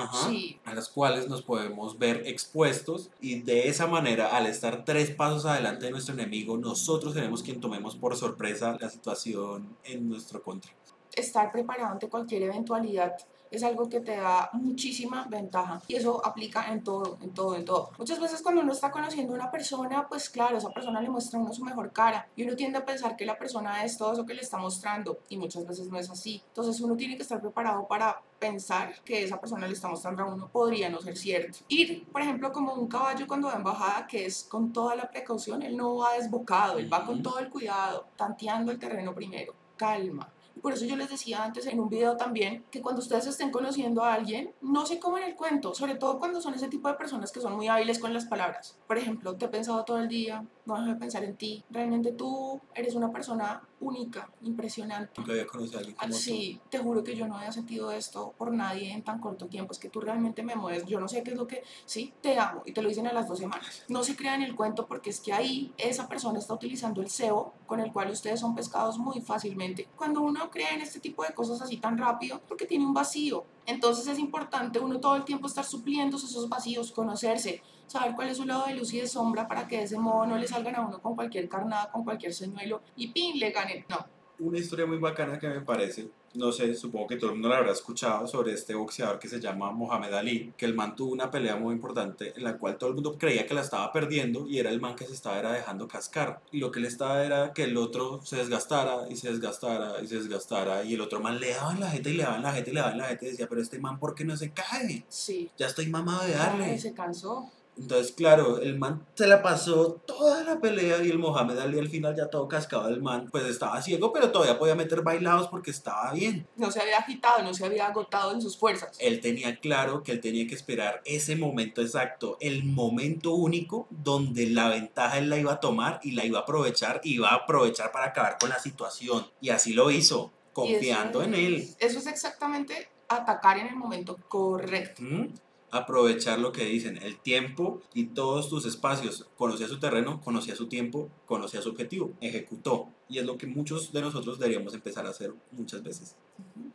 a 0.65 0.73
las 0.73 0.89
cuales 0.89 1.27
nos 1.27 1.41
podemos 1.41 1.97
ver 1.97 2.23
expuestos 2.27 3.09
y 3.19 3.41
de 3.41 3.67
esa 3.67 3.87
manera, 3.87 4.35
al 4.35 4.45
estar 4.45 4.85
tres 4.85 5.11
pasos 5.11 5.45
adelante 5.45 5.85
de 5.85 5.91
nuestro 5.91 6.13
enemigo, 6.13 6.57
nosotros 6.57 7.13
seremos 7.13 7.43
quien 7.43 7.59
tomemos 7.59 7.95
por 7.95 8.15
sorpresa 8.15 8.77
la 8.79 8.89
situación 8.89 9.75
en 9.83 10.09
nuestro 10.09 10.41
contra. 10.41 10.71
Estar 11.15 11.51
preparado 11.51 11.93
ante 11.93 12.09
cualquier 12.09 12.43
eventualidad 12.43 13.15
es 13.51 13.63
algo 13.63 13.89
que 13.89 13.99
te 13.99 14.17
da 14.17 14.49
muchísima 14.53 15.25
ventaja 15.29 15.81
y 15.87 15.95
eso 15.95 16.25
aplica 16.25 16.71
en 16.71 16.83
todo, 16.83 17.17
en 17.21 17.31
todo, 17.31 17.55
en 17.55 17.65
todo. 17.65 17.91
Muchas 17.97 18.19
veces 18.19 18.41
cuando 18.41 18.61
uno 18.61 18.73
está 18.73 18.91
conociendo 18.91 19.33
a 19.33 19.35
una 19.35 19.51
persona, 19.51 20.07
pues 20.07 20.29
claro, 20.29 20.57
esa 20.57 20.69
persona 20.69 21.01
le 21.01 21.09
muestra 21.09 21.39
a 21.39 21.41
uno 21.41 21.53
su 21.53 21.63
mejor 21.63 21.91
cara 21.91 22.27
y 22.35 22.43
uno 22.43 22.55
tiende 22.55 22.77
a 22.77 22.85
pensar 22.85 23.15
que 23.15 23.25
la 23.25 23.37
persona 23.37 23.83
es 23.83 23.97
todo 23.97 24.13
eso 24.13 24.25
que 24.25 24.33
le 24.33 24.41
está 24.41 24.57
mostrando 24.57 25.19
y 25.29 25.37
muchas 25.37 25.65
veces 25.65 25.87
no 25.87 25.97
es 25.97 26.09
así. 26.09 26.43
Entonces 26.47 26.79
uno 26.81 26.95
tiene 26.95 27.15
que 27.15 27.23
estar 27.23 27.41
preparado 27.41 27.87
para 27.87 28.21
pensar 28.39 28.93
que 29.03 29.23
esa 29.23 29.39
persona 29.39 29.67
le 29.67 29.73
está 29.73 29.87
mostrando 29.87 30.23
a 30.23 30.25
uno 30.27 30.47
podría 30.47 30.89
no 30.89 31.01
ser 31.01 31.17
cierto. 31.17 31.59
Ir, 31.67 32.05
por 32.11 32.21
ejemplo, 32.21 32.51
como 32.51 32.73
un 32.73 32.87
caballo 32.87 33.27
cuando 33.27 33.47
va 33.47 33.55
en 33.55 33.63
bajada, 33.63 34.07
que 34.07 34.25
es 34.25 34.43
con 34.43 34.71
toda 34.71 34.95
la 34.95 35.09
precaución, 35.09 35.61
él 35.61 35.75
no 35.75 35.97
va 35.97 36.13
desbocado, 36.13 36.77
él 36.77 36.91
va 36.91 37.05
con 37.05 37.21
todo 37.21 37.39
el 37.39 37.49
cuidado, 37.49 38.05
tanteando 38.15 38.71
el 38.71 38.79
terreno 38.79 39.13
primero, 39.13 39.53
calma, 39.75 40.29
Por 40.61 40.73
eso 40.73 40.85
yo 40.85 40.95
les 40.95 41.09
decía 41.09 41.43
antes 41.43 41.65
en 41.67 41.79
un 41.79 41.89
video 41.89 42.17
también 42.17 42.65
que 42.71 42.81
cuando 42.81 43.01
ustedes 43.01 43.27
estén 43.27 43.51
conociendo 43.51 44.03
a 44.03 44.13
alguien, 44.13 44.53
no 44.61 44.85
se 44.85 44.99
coman 44.99 45.23
el 45.23 45.35
cuento, 45.35 45.73
sobre 45.73 45.95
todo 45.95 46.19
cuando 46.19 46.41
son 46.41 46.53
ese 46.53 46.67
tipo 46.67 46.87
de 46.87 46.95
personas 46.95 47.31
que 47.31 47.41
son 47.41 47.55
muy 47.55 47.67
hábiles 47.67 47.99
con 47.99 48.13
las 48.13 48.25
palabras. 48.25 48.77
Por 48.87 48.97
ejemplo, 48.97 49.35
te 49.35 49.45
he 49.45 49.49
pensado 49.49 49.83
todo 49.85 49.99
el 49.99 50.07
día, 50.07 50.45
no 50.65 50.75
dejo 50.75 50.87
de 50.87 50.95
pensar 50.95 51.23
en 51.23 51.35
ti. 51.35 51.63
Realmente 51.69 52.11
tú 52.11 52.59
eres 52.75 52.93
una 52.95 53.11
persona 53.11 53.63
única, 53.79 54.29
impresionante. 54.41 55.13
Nunca 55.17 55.31
había 55.31 55.47
conocido 55.47 55.77
a 55.77 55.79
alguien 55.79 55.95
como 55.95 56.13
Sí, 56.13 56.59
te 56.69 56.79
juro 56.79 57.03
que 57.03 57.15
yo 57.15 57.27
no 57.27 57.37
había 57.37 57.51
sentido 57.51 57.91
esto 57.91 58.33
por 58.37 58.51
nadie 58.51 58.91
en 58.91 59.03
tan 59.03 59.19
corto 59.19 59.47
tiempo. 59.47 59.71
Es 59.71 59.79
que 59.79 59.89
tú 59.89 60.01
realmente 60.01 60.43
me 60.43 60.55
mueves. 60.55 60.85
Yo 60.85 60.99
no 60.99 61.07
sé 61.07 61.23
qué 61.23 61.31
es 61.31 61.37
lo 61.37 61.47
que. 61.47 61.63
Sí, 61.85 62.13
te 62.21 62.37
amo. 62.37 62.63
Y 62.65 62.73
te 62.73 62.81
lo 62.81 62.89
dicen 62.89 63.07
a 63.07 63.13
las 63.13 63.27
dos 63.27 63.39
semanas. 63.39 63.83
No 63.87 64.03
se 64.03 64.15
crean 64.15 64.41
el 64.41 64.55
cuento 64.55 64.87
porque 64.87 65.09
es 65.09 65.19
que 65.19 65.33
ahí 65.33 65.73
esa 65.77 66.07
persona 66.07 66.39
está 66.39 66.53
utilizando 66.53 67.01
el 67.01 67.09
cebo 67.09 67.53
con 67.65 67.79
el 67.79 67.91
cual 67.93 68.11
ustedes 68.11 68.39
son 68.39 68.55
pescados 68.55 68.97
muy 68.97 69.21
fácilmente. 69.21 69.87
Cuando 69.95 70.21
uno 70.21 70.46
cree 70.49 70.73
en 70.73 70.81
este 70.81 70.99
tipo 70.99 71.23
de 71.23 71.33
cosas 71.33 71.61
así 71.61 71.77
tan 71.77 71.97
rápido, 71.97 72.41
porque 72.47 72.65
tiene 72.65 72.85
un 72.85 72.93
vacío. 72.93 73.45
Entonces 73.65 74.07
es 74.07 74.19
importante 74.19 74.79
uno 74.79 74.99
todo 74.99 75.15
el 75.15 75.25
tiempo 75.25 75.47
estar 75.47 75.65
supliendo 75.65 76.17
esos 76.17 76.47
vacíos, 76.49 76.91
conocerse, 76.91 77.61
saber 77.87 78.13
cuál 78.15 78.29
es 78.29 78.37
su 78.37 78.45
lado 78.45 78.65
de 78.67 78.75
luz 78.75 78.93
y 78.93 78.99
de 78.99 79.07
sombra 79.07 79.47
para 79.47 79.67
que 79.67 79.77
de 79.77 79.83
ese 79.83 79.97
modo 79.97 80.25
no 80.25 80.37
le 80.37 80.47
salgan 80.47 80.75
a 80.75 80.81
uno 80.81 81.01
con 81.01 81.15
cualquier 81.15 81.49
carnada, 81.49 81.91
con 81.91 82.03
cualquier 82.03 82.33
señuelo 82.33 82.81
y 82.95 83.07
pin, 83.07 83.39
le 83.39 83.51
ganen. 83.51 83.85
No. 83.89 84.05
Una 84.39 84.59
historia 84.59 84.85
muy 84.85 84.97
bacana 84.97 85.39
que 85.39 85.47
me 85.47 85.61
parece 85.61 86.09
no 86.37 86.51
sé, 86.51 86.73
supongo 86.75 87.07
que 87.07 87.17
todo 87.17 87.31
el 87.31 87.35
mundo 87.35 87.49
la 87.49 87.57
habrá 87.57 87.71
escuchado 87.71 88.27
sobre 88.27 88.53
este 88.53 88.75
boxeador 88.75 89.19
que 89.19 89.27
se 89.27 89.39
llama 89.39 89.71
Mohamed 89.71 90.13
Ali, 90.13 90.53
que 90.55 90.65
el 90.65 90.73
man 90.73 90.95
tuvo 90.95 91.11
una 91.11 91.31
pelea 91.31 91.55
muy 91.55 91.73
importante 91.73 92.33
en 92.35 92.43
la 92.43 92.57
cual 92.57 92.77
todo 92.77 92.89
el 92.89 92.95
mundo 92.95 93.17
creía 93.17 93.45
que 93.45 93.53
la 93.53 93.61
estaba 93.61 93.91
perdiendo 93.91 94.47
y 94.47 94.59
era 94.59 94.69
el 94.69 94.79
man 94.79 94.95
que 94.95 95.05
se 95.05 95.13
estaba 95.13 95.39
era 95.39 95.51
dejando 95.51 95.87
cascar. 95.87 96.41
Y 96.51 96.59
lo 96.59 96.71
que 96.71 96.79
le 96.79 96.87
estaba 96.87 97.23
era 97.23 97.53
que 97.53 97.63
el 97.63 97.77
otro 97.77 98.21
se 98.23 98.37
desgastara 98.37 99.09
y 99.09 99.15
se 99.15 99.31
desgastara 99.31 100.01
y 100.01 100.07
se 100.07 100.15
desgastara 100.15 100.83
y 100.83 100.93
el 100.93 101.01
otro 101.01 101.19
man 101.19 101.39
le 101.39 101.51
daba 101.53 101.73
en 101.73 101.79
la 101.79 101.89
gente 101.89 102.11
y 102.11 102.13
le 102.13 102.23
daba 102.23 102.37
en 102.37 102.43
la 102.43 102.53
gente 102.53 102.71
y 102.71 102.73
le 102.73 102.79
daba 102.79 102.91
en 102.91 102.97
la 102.99 103.07
gente 103.07 103.25
y 103.25 103.31
decía, 103.31 103.47
pero 103.49 103.61
este 103.61 103.79
man, 103.79 103.99
¿por 103.99 104.15
qué 104.15 104.23
no 104.23 104.37
se 104.37 104.51
cae? 104.51 105.03
Sí. 105.09 105.49
Ya 105.57 105.67
estoy 105.67 105.87
mamado 105.87 106.25
de 106.25 106.33
darle. 106.33 106.65
Ay, 106.65 106.79
se 106.79 106.93
cansó. 106.93 107.51
Entonces, 107.77 108.11
claro, 108.11 108.59
el 108.59 108.77
man 108.77 109.05
se 109.13 109.27
la 109.27 109.41
pasó 109.41 110.01
toda 110.05 110.43
la 110.43 110.59
pelea 110.59 111.03
y 111.03 111.09
el 111.09 111.19
Mohamed 111.19 111.57
Ali 111.59 111.79
al 111.79 111.89
final 111.89 112.15
ya 112.15 112.27
todo 112.27 112.47
cascado 112.47 112.87
del 112.87 113.01
man, 113.01 113.27
pues 113.31 113.45
estaba 113.45 113.81
ciego, 113.81 114.11
pero 114.11 114.31
todavía 114.31 114.57
podía 114.57 114.75
meter 114.75 115.01
bailados 115.01 115.47
porque 115.47 115.71
estaba 115.71 116.11
bien. 116.13 116.47
No 116.55 116.71
se 116.71 116.81
había 116.81 116.97
agitado, 116.97 117.43
no 117.43 117.53
se 117.53 117.65
había 117.65 117.87
agotado 117.87 118.33
en 118.33 118.41
sus 118.41 118.57
fuerzas. 118.57 118.97
Él 118.99 119.19
tenía 119.21 119.59
claro 119.59 120.03
que 120.03 120.11
él 120.11 120.21
tenía 120.21 120.47
que 120.47 120.55
esperar 120.55 121.01
ese 121.05 121.35
momento 121.35 121.81
exacto, 121.81 122.37
el 122.39 122.63
momento 122.63 123.33
único 123.33 123.87
donde 123.89 124.47
la 124.47 124.69
ventaja 124.69 125.17
él 125.17 125.29
la 125.29 125.37
iba 125.37 125.53
a 125.53 125.59
tomar 125.59 125.99
y 126.03 126.11
la 126.11 126.25
iba 126.25 126.39
a 126.39 126.41
aprovechar 126.41 127.01
y 127.03 127.15
iba 127.15 127.29
a 127.29 127.35
aprovechar 127.35 127.91
para 127.91 128.07
acabar 128.07 128.37
con 128.39 128.49
la 128.49 128.59
situación. 128.59 129.27
Y 129.41 129.49
así 129.49 129.73
lo 129.73 129.91
hizo, 129.91 130.31
confiando 130.53 131.21
en 131.21 131.35
él. 131.35 131.75
Eso 131.79 131.99
es 131.99 132.07
exactamente 132.07 132.89
atacar 133.07 133.57
en 133.57 133.67
el 133.67 133.75
momento 133.75 134.17
correcto. 134.27 135.01
¿Mm? 135.03 135.27
Aprovechar 135.71 136.39
lo 136.39 136.51
que 136.51 136.65
dicen, 136.65 136.97
el 136.97 137.19
tiempo 137.19 137.81
y 137.93 138.07
todos 138.07 138.49
tus 138.49 138.65
espacios. 138.65 139.27
Conocía 139.37 139.67
su 139.67 139.79
terreno, 139.79 140.21
conocía 140.21 140.55
su 140.55 140.67
tiempo, 140.67 141.09
conocía 141.25 141.61
su 141.61 141.69
objetivo, 141.69 142.13
ejecutó. 142.21 142.89
Y 143.09 143.19
es 143.19 143.25
lo 143.25 143.37
que 143.37 143.47
muchos 143.47 143.91
de 143.91 144.01
nosotros 144.01 144.39
deberíamos 144.39 144.73
empezar 144.73 145.05
a 145.05 145.09
hacer 145.09 145.33
muchas 145.51 145.83
veces. 145.83 146.15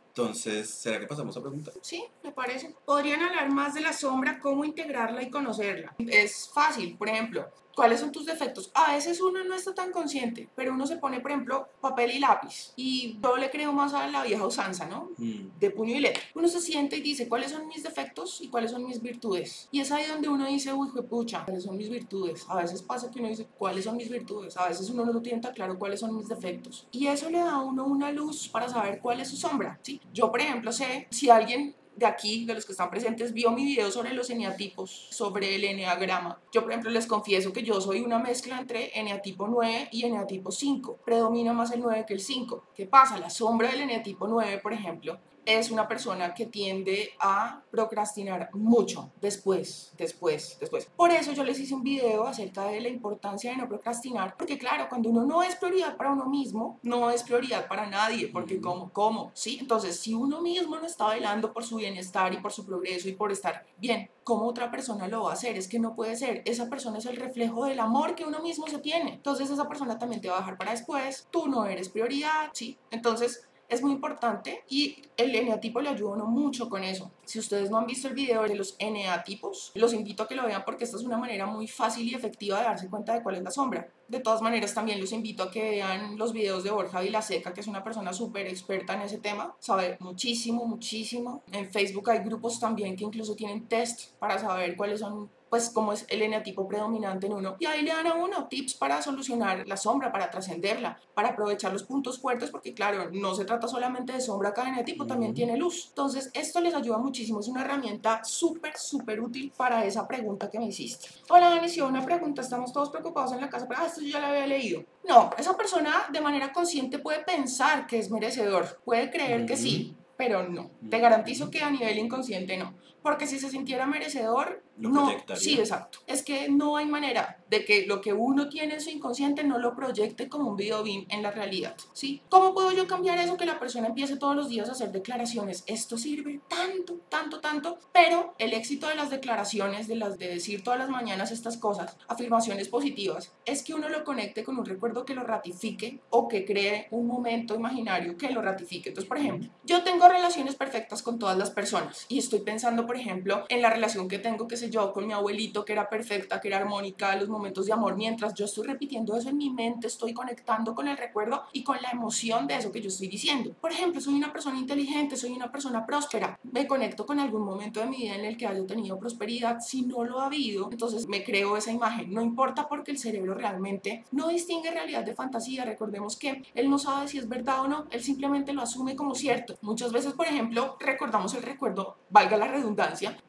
Entonces, 0.09 0.69
¿será 0.69 0.99
que 0.99 1.07
pasamos 1.07 1.35
a 1.35 1.41
preguntar? 1.41 1.73
Sí, 1.81 2.03
me 2.23 2.31
parece. 2.31 2.75
Podrían 2.85 3.21
hablar 3.21 3.51
más 3.51 3.73
de 3.73 3.81
la 3.81 3.93
sombra, 3.93 4.39
cómo 4.39 4.63
integrarla 4.63 5.23
y 5.23 5.31
conocerla. 5.31 5.95
Es 5.97 6.49
fácil, 6.53 6.95
por 6.97 7.09
ejemplo, 7.09 7.47
¿Cuáles 7.75 7.99
son 7.99 8.11
tus 8.11 8.25
defectos? 8.25 8.71
A 8.73 8.93
veces 8.93 9.19
uno 9.21 9.43
no 9.43 9.55
está 9.55 9.73
tan 9.73 9.91
consciente, 9.91 10.47
pero 10.55 10.73
uno 10.73 10.85
se 10.85 10.97
pone, 10.97 11.19
por 11.19 11.31
ejemplo, 11.31 11.67
papel 11.81 12.11
y 12.11 12.19
lápiz. 12.19 12.73
Y 12.75 13.17
yo 13.21 13.35
le 13.37 13.49
creo 13.49 13.73
más 13.73 13.93
a 13.93 14.07
la 14.07 14.23
vieja 14.23 14.45
usanza, 14.45 14.85
¿no? 14.85 15.09
Mm. 15.17 15.59
De 15.59 15.71
puño 15.71 15.95
y 15.95 15.99
letra. 15.99 16.21
Uno 16.35 16.47
se 16.47 16.61
siente 16.61 16.97
y 16.97 17.01
dice, 17.01 17.27
¿cuáles 17.27 17.51
son 17.51 17.67
mis 17.67 17.83
defectos 17.83 18.41
y 18.41 18.49
cuáles 18.49 18.71
son 18.71 18.85
mis 18.85 19.01
virtudes? 19.01 19.67
Y 19.71 19.79
es 19.79 19.91
ahí 19.91 20.05
donde 20.05 20.29
uno 20.29 20.45
dice, 20.45 20.71
uy, 20.71 20.89
pucha, 21.09 21.43
¿cuáles 21.45 21.63
son 21.63 21.75
mis 21.77 21.89
virtudes? 21.89 22.45
A 22.47 22.57
veces 22.57 22.81
pasa 22.81 23.09
que 23.09 23.19
uno 23.19 23.29
dice, 23.29 23.47
¿cuáles 23.57 23.85
son 23.85 23.97
mis 23.97 24.09
virtudes? 24.09 24.55
A 24.57 24.67
veces 24.67 24.89
uno 24.89 25.05
no 25.05 25.21
tiene 25.21 25.41
tan 25.41 25.53
claro 25.53 25.79
cuáles 25.79 25.99
son 25.99 26.15
mis 26.15 26.27
defectos. 26.27 26.87
Y 26.91 27.07
eso 27.07 27.29
le 27.29 27.39
da 27.39 27.53
a 27.53 27.61
uno 27.61 27.85
una 27.85 28.11
luz 28.11 28.47
para 28.49 28.69
saber 28.69 28.99
cuál 28.99 29.19
es 29.19 29.29
su 29.29 29.37
sombra, 29.37 29.79
¿sí? 29.81 29.99
Yo, 30.13 30.31
por 30.31 30.41
ejemplo, 30.41 30.71
sé 30.71 31.07
si 31.09 31.29
alguien 31.29 31.75
de 31.95 32.05
aquí, 32.05 32.45
de 32.45 32.53
los 32.55 32.65
que 32.65 32.71
están 32.71 32.89
presentes, 32.89 33.33
vio 33.33 33.51
mi 33.51 33.65
video 33.65 33.91
sobre 33.91 34.13
los 34.13 34.29
eneatipos, 34.29 35.07
sobre 35.11 35.55
el 35.55 35.63
eneagrama. 35.63 36.39
Yo, 36.51 36.61
por 36.61 36.71
ejemplo, 36.71 36.91
les 36.91 37.07
confieso 37.07 37.53
que 37.53 37.63
yo 37.63 37.79
soy 37.81 38.01
una 38.01 38.19
mezcla 38.19 38.59
entre 38.59 38.97
eneatipo 38.97 39.47
9 39.47 39.89
y 39.91 40.05
eneatipo 40.05 40.51
5. 40.51 40.99
Predomina 41.05 41.53
más 41.53 41.71
el 41.71 41.81
9 41.81 42.05
que 42.07 42.13
el 42.13 42.19
5. 42.19 42.65
¿Qué 42.75 42.85
pasa? 42.85 43.19
La 43.19 43.29
sombra 43.29 43.69
del 43.69 43.81
eneatipo 43.81 44.27
9, 44.27 44.59
por 44.59 44.73
ejemplo, 44.73 45.19
es 45.45 45.71
una 45.71 45.87
persona 45.87 46.33
que 46.33 46.45
tiende 46.45 47.11
a 47.19 47.61
procrastinar 47.71 48.49
mucho 48.53 49.11
después, 49.21 49.93
después, 49.97 50.57
después. 50.59 50.87
Por 50.95 51.11
eso 51.11 51.33
yo 51.33 51.43
les 51.43 51.59
hice 51.59 51.73
un 51.73 51.83
video 51.83 52.25
acerca 52.25 52.65
de 52.65 52.81
la 52.81 52.89
importancia 52.89 53.51
de 53.51 53.57
no 53.57 53.67
procrastinar, 53.67 54.35
porque 54.37 54.57
claro, 54.57 54.87
cuando 54.89 55.09
uno 55.09 55.25
no 55.25 55.43
es 55.43 55.55
prioridad 55.55 55.97
para 55.97 56.11
uno 56.11 56.25
mismo, 56.25 56.79
no 56.83 57.09
es 57.09 57.23
prioridad 57.23 57.67
para 57.67 57.89
nadie, 57.89 58.27
porque 58.27 58.61
¿cómo? 58.61 58.91
¿Cómo? 58.91 59.31
¿Sí? 59.33 59.57
Entonces, 59.59 59.99
si 59.99 60.13
uno 60.13 60.41
mismo 60.41 60.77
no 60.77 60.85
está 60.85 61.09
velando 61.09 61.53
por 61.53 61.63
su 61.63 61.77
bienestar 61.77 62.33
y 62.33 62.37
por 62.37 62.51
su 62.51 62.65
progreso 62.65 63.09
y 63.09 63.13
por 63.13 63.31
estar 63.31 63.65
bien, 63.77 64.09
¿cómo 64.23 64.45
otra 64.45 64.71
persona 64.71 65.07
lo 65.07 65.23
va 65.23 65.31
a 65.31 65.33
hacer? 65.33 65.57
Es 65.57 65.67
que 65.67 65.79
no 65.79 65.95
puede 65.95 66.15
ser. 66.15 66.41
Esa 66.45 66.69
persona 66.69 66.97
es 66.97 67.05
el 67.05 67.17
reflejo 67.17 67.65
del 67.65 67.79
amor 67.79 68.15
que 68.15 68.25
uno 68.25 68.41
mismo 68.41 68.67
se 68.67 68.79
tiene. 68.79 69.13
Entonces, 69.13 69.49
esa 69.49 69.67
persona 69.67 69.97
también 69.97 70.21
te 70.21 70.29
va 70.29 70.37
a 70.37 70.39
dejar 70.39 70.57
para 70.57 70.71
después. 70.71 71.27
Tú 71.31 71.47
no 71.47 71.65
eres 71.65 71.89
prioridad, 71.89 72.49
¿sí? 72.53 72.77
Entonces, 72.91 73.47
es 73.73 73.81
muy 73.81 73.91
importante 73.91 74.63
y 74.69 75.01
el 75.17 75.35
eneatipo 75.35 75.81
le 75.81 75.89
ayuda 75.89 76.11
a 76.11 76.13
uno 76.13 76.25
mucho 76.25 76.69
con 76.69 76.83
eso. 76.83 77.11
Si 77.25 77.39
ustedes 77.39 77.69
no 77.69 77.77
han 77.77 77.85
visto 77.85 78.07
el 78.07 78.13
video 78.13 78.43
de 78.43 78.55
los 78.55 78.75
eneatipos, 78.79 79.71
los 79.75 79.93
invito 79.93 80.23
a 80.23 80.27
que 80.27 80.35
lo 80.35 80.45
vean 80.45 80.63
porque 80.65 80.83
esta 80.83 80.97
es 80.97 81.03
una 81.03 81.17
manera 81.17 81.45
muy 81.45 81.67
fácil 81.67 82.07
y 82.07 82.13
efectiva 82.13 82.59
de 82.59 82.65
darse 82.65 82.89
cuenta 82.89 83.13
de 83.13 83.23
cuál 83.23 83.35
es 83.35 83.43
la 83.43 83.51
sombra. 83.51 83.89
De 84.07 84.19
todas 84.19 84.41
maneras, 84.41 84.73
también 84.73 84.99
los 84.99 85.11
invito 85.11 85.43
a 85.43 85.51
que 85.51 85.61
vean 85.71 86.17
los 86.17 86.33
videos 86.33 86.63
de 86.63 86.71
Borja 86.71 87.01
Vilaseca, 87.01 87.53
que 87.53 87.61
es 87.61 87.67
una 87.67 87.83
persona 87.83 88.13
súper 88.13 88.47
experta 88.47 88.93
en 88.93 89.01
ese 89.01 89.17
tema, 89.17 89.55
sabe 89.59 89.97
muchísimo, 89.99 90.65
muchísimo. 90.65 91.41
En 91.51 91.71
Facebook 91.71 92.09
hay 92.09 92.19
grupos 92.19 92.59
también 92.59 92.95
que 92.95 93.03
incluso 93.03 93.35
tienen 93.35 93.67
test 93.67 94.13
para 94.19 94.37
saber 94.37 94.75
cuáles 94.75 94.99
son 94.99 95.29
pues 95.53 95.69
como 95.69 95.93
es 95.93 96.07
el 96.09 96.23
eneatipo 96.23 96.67
predominante 96.67 97.27
en 97.27 97.33
uno. 97.33 97.57
Y 97.59 97.67
ahí 97.67 97.83
le 97.83 97.91
dan 97.91 98.07
a 98.07 98.15
uno 98.15 98.47
tips 98.47 98.73
para 98.73 99.03
solucionar 99.03 99.67
la 99.67 99.77
sombra, 99.77 100.11
para 100.11 100.31
trascenderla, 100.31 100.99
para 101.13 101.29
aprovechar 101.29 101.71
los 101.71 101.83
puntos 101.83 102.19
fuertes, 102.19 102.49
porque 102.49 102.73
claro, 102.73 103.11
no 103.11 103.35
se 103.35 103.45
trata 103.45 103.67
solamente 103.67 104.13
de 104.13 104.19
sombra, 104.19 104.51
cada 104.51 104.69
eneatipo 104.69 105.05
también 105.05 105.35
tiene 105.35 105.55
luz. 105.55 105.89
Entonces, 105.89 106.31
esto 106.33 106.59
les 106.59 106.73
ayuda 106.73 106.97
muchísimo, 106.97 107.39
es 107.39 107.47
una 107.47 107.61
herramienta 107.61 108.23
súper, 108.23 108.75
súper 108.77 109.21
útil 109.21 109.53
para 109.55 109.85
esa 109.85 110.07
pregunta 110.07 110.49
que 110.49 110.57
me 110.57 110.65
hiciste. 110.65 111.07
Hola, 111.29 111.49
Dani, 111.51 111.81
una 111.81 112.03
pregunta, 112.03 112.41
estamos 112.41 112.73
todos 112.73 112.89
preocupados 112.89 113.33
en 113.33 113.41
la 113.41 113.49
casa, 113.51 113.67
pero 113.67 113.81
ah, 113.83 113.85
esto 113.85 114.01
yo 114.01 114.07
ya 114.07 114.21
lo 114.21 114.25
había 114.25 114.47
leído. 114.47 114.83
No, 115.07 115.29
esa 115.37 115.55
persona 115.55 116.07
de 116.11 116.19
manera 116.19 116.51
consciente 116.51 116.97
puede 116.97 117.23
pensar 117.23 117.85
que 117.85 117.99
es 117.99 118.09
merecedor, 118.09 118.79
puede 118.83 119.11
creer 119.11 119.45
que 119.45 119.55
sí, 119.55 119.95
pero 120.17 120.49
no. 120.49 120.71
Te 120.89 120.97
garantizo 120.97 121.51
que 121.51 121.61
a 121.61 121.69
nivel 121.69 121.99
inconsciente 121.99 122.57
no. 122.57 122.73
Porque 123.03 123.27
si 123.27 123.37
se 123.37 123.49
sintiera 123.49 123.85
merecedor, 123.85 124.63
no. 124.77 125.11
Sí, 125.35 125.59
exacto. 125.59 125.99
Es 126.07 126.23
que 126.23 126.49
no 126.49 126.77
hay 126.77 126.85
manera 126.85 127.43
de 127.49 127.63
que 127.65 127.85
lo 127.85 128.01
que 128.01 128.13
uno 128.13 128.49
tiene 128.49 128.75
en 128.75 128.81
su 128.81 128.89
inconsciente 128.89 129.43
no 129.43 129.59
lo 129.59 129.75
proyecte 129.75 130.29
como 130.29 130.49
un 130.49 130.55
video 130.55 130.83
beam 130.83 131.05
en 131.09 131.21
la 131.21 131.31
realidad. 131.31 131.75
¿Sí? 131.93 132.21
¿Cómo 132.29 132.53
puedo 132.53 132.71
yo 132.71 132.87
cambiar 132.87 133.19
eso 133.19 133.37
que 133.37 133.45
la 133.45 133.59
persona 133.59 133.87
empiece 133.87 134.15
todos 134.15 134.35
los 134.35 134.49
días 134.49 134.69
a 134.69 134.71
hacer 134.71 134.91
declaraciones? 134.91 135.63
Esto 135.67 135.97
sirve 135.97 136.41
tanto, 136.47 137.01
tanto, 137.09 137.39
tanto. 137.39 137.77
Pero 137.91 138.33
el 138.39 138.53
éxito 138.53 138.87
de 138.87 138.95
las 138.95 139.09
declaraciones, 139.09 139.87
de 139.87 139.95
las 139.95 140.17
de 140.17 140.27
decir 140.29 140.63
todas 140.63 140.79
las 140.79 140.89
mañanas 140.89 141.31
estas 141.31 141.57
cosas, 141.57 141.97
afirmaciones 142.07 142.67
positivas, 142.69 143.31
es 143.45 143.63
que 143.63 143.73
uno 143.73 143.89
lo 143.89 144.03
conecte 144.03 144.43
con 144.43 144.57
un 144.57 144.65
recuerdo 144.65 145.05
que 145.05 145.13
lo 145.13 145.23
ratifique 145.23 145.99
o 146.09 146.27
que 146.27 146.45
cree 146.45 146.87
un 146.91 147.07
momento 147.07 147.55
imaginario 147.55 148.17
que 148.17 148.31
lo 148.31 148.41
ratifique. 148.41 148.89
Entonces, 148.89 149.07
por 149.07 149.17
ejemplo, 149.17 149.49
yo 149.63 149.83
tengo 149.83 150.07
relaciones 150.07 150.55
perfectas 150.55 151.03
con 151.03 151.19
todas 151.19 151.37
las 151.37 151.51
personas 151.51 152.05
y 152.09 152.19
estoy 152.19 152.39
pensando, 152.39 152.85
por 152.85 152.92
ejemplo, 152.95 153.45
en 153.49 153.61
la 153.61 153.69
relación 153.69 154.07
que 154.07 154.19
tengo, 154.19 154.47
que 154.47 154.57
sé 154.57 154.69
yo, 154.69 154.93
con 154.93 155.07
mi 155.07 155.13
abuelito, 155.13 155.65
que 155.65 155.73
era 155.73 155.89
perfecta, 155.89 156.41
que 156.41 156.47
era 156.47 156.57
armónica, 156.57 157.15
los 157.15 157.29
momentos 157.29 157.65
de 157.65 157.73
amor, 157.73 157.95
mientras 157.95 158.33
yo 158.33 158.45
estoy 158.45 158.67
repitiendo 158.67 159.15
eso 159.15 159.29
en 159.29 159.37
mi 159.37 159.49
mente, 159.49 159.87
estoy 159.87 160.13
conectando 160.13 160.75
con 160.75 160.87
el 160.87 160.97
recuerdo 160.97 161.43
y 161.53 161.63
con 161.63 161.81
la 161.81 161.91
emoción 161.91 162.47
de 162.47 162.55
eso 162.55 162.71
que 162.71 162.81
yo 162.81 162.87
estoy 162.87 163.07
diciendo. 163.07 163.55
Por 163.59 163.71
ejemplo, 163.71 164.01
soy 164.01 164.15
una 164.15 164.31
persona 164.31 164.57
inteligente, 164.57 165.15
soy 165.15 165.31
una 165.31 165.51
persona 165.51 165.85
próspera, 165.85 166.39
me 166.51 166.67
conecto 166.67 167.05
con 167.05 167.19
algún 167.19 167.43
momento 167.43 167.79
de 167.79 167.87
mi 167.87 167.97
vida 167.97 168.15
en 168.15 168.25
el 168.25 168.37
que 168.37 168.47
haya 168.47 168.65
tenido 168.65 168.99
prosperidad, 168.99 169.59
si 169.59 169.83
no 169.83 170.03
lo 170.03 170.19
ha 170.19 170.27
habido, 170.27 170.69
entonces 170.71 171.07
me 171.07 171.23
creo 171.23 171.57
esa 171.57 171.71
imagen, 171.71 172.13
no 172.13 172.21
importa 172.21 172.67
porque 172.67 172.91
el 172.91 172.97
cerebro 172.97 173.33
realmente 173.33 174.03
no 174.11 174.27
distingue 174.27 174.71
realidad 174.71 175.03
de 175.03 175.13
fantasía, 175.13 175.65
recordemos 175.65 176.15
que 176.15 176.43
él 176.53 176.69
no 176.69 176.77
sabe 176.79 177.07
si 177.07 177.17
es 177.17 177.27
verdad 177.27 177.61
o 177.61 177.67
no, 177.67 177.85
él 177.91 178.03
simplemente 178.03 178.53
lo 178.53 178.61
asume 178.61 178.95
como 178.95 179.15
cierto. 179.15 179.55
Muchas 179.61 179.91
veces, 179.91 180.13
por 180.13 180.27
ejemplo, 180.27 180.77
recordamos 180.79 181.33
el 181.33 181.43
recuerdo, 181.43 181.97
valga 182.09 182.37
la 182.37 182.47
redundancia, 182.47 182.73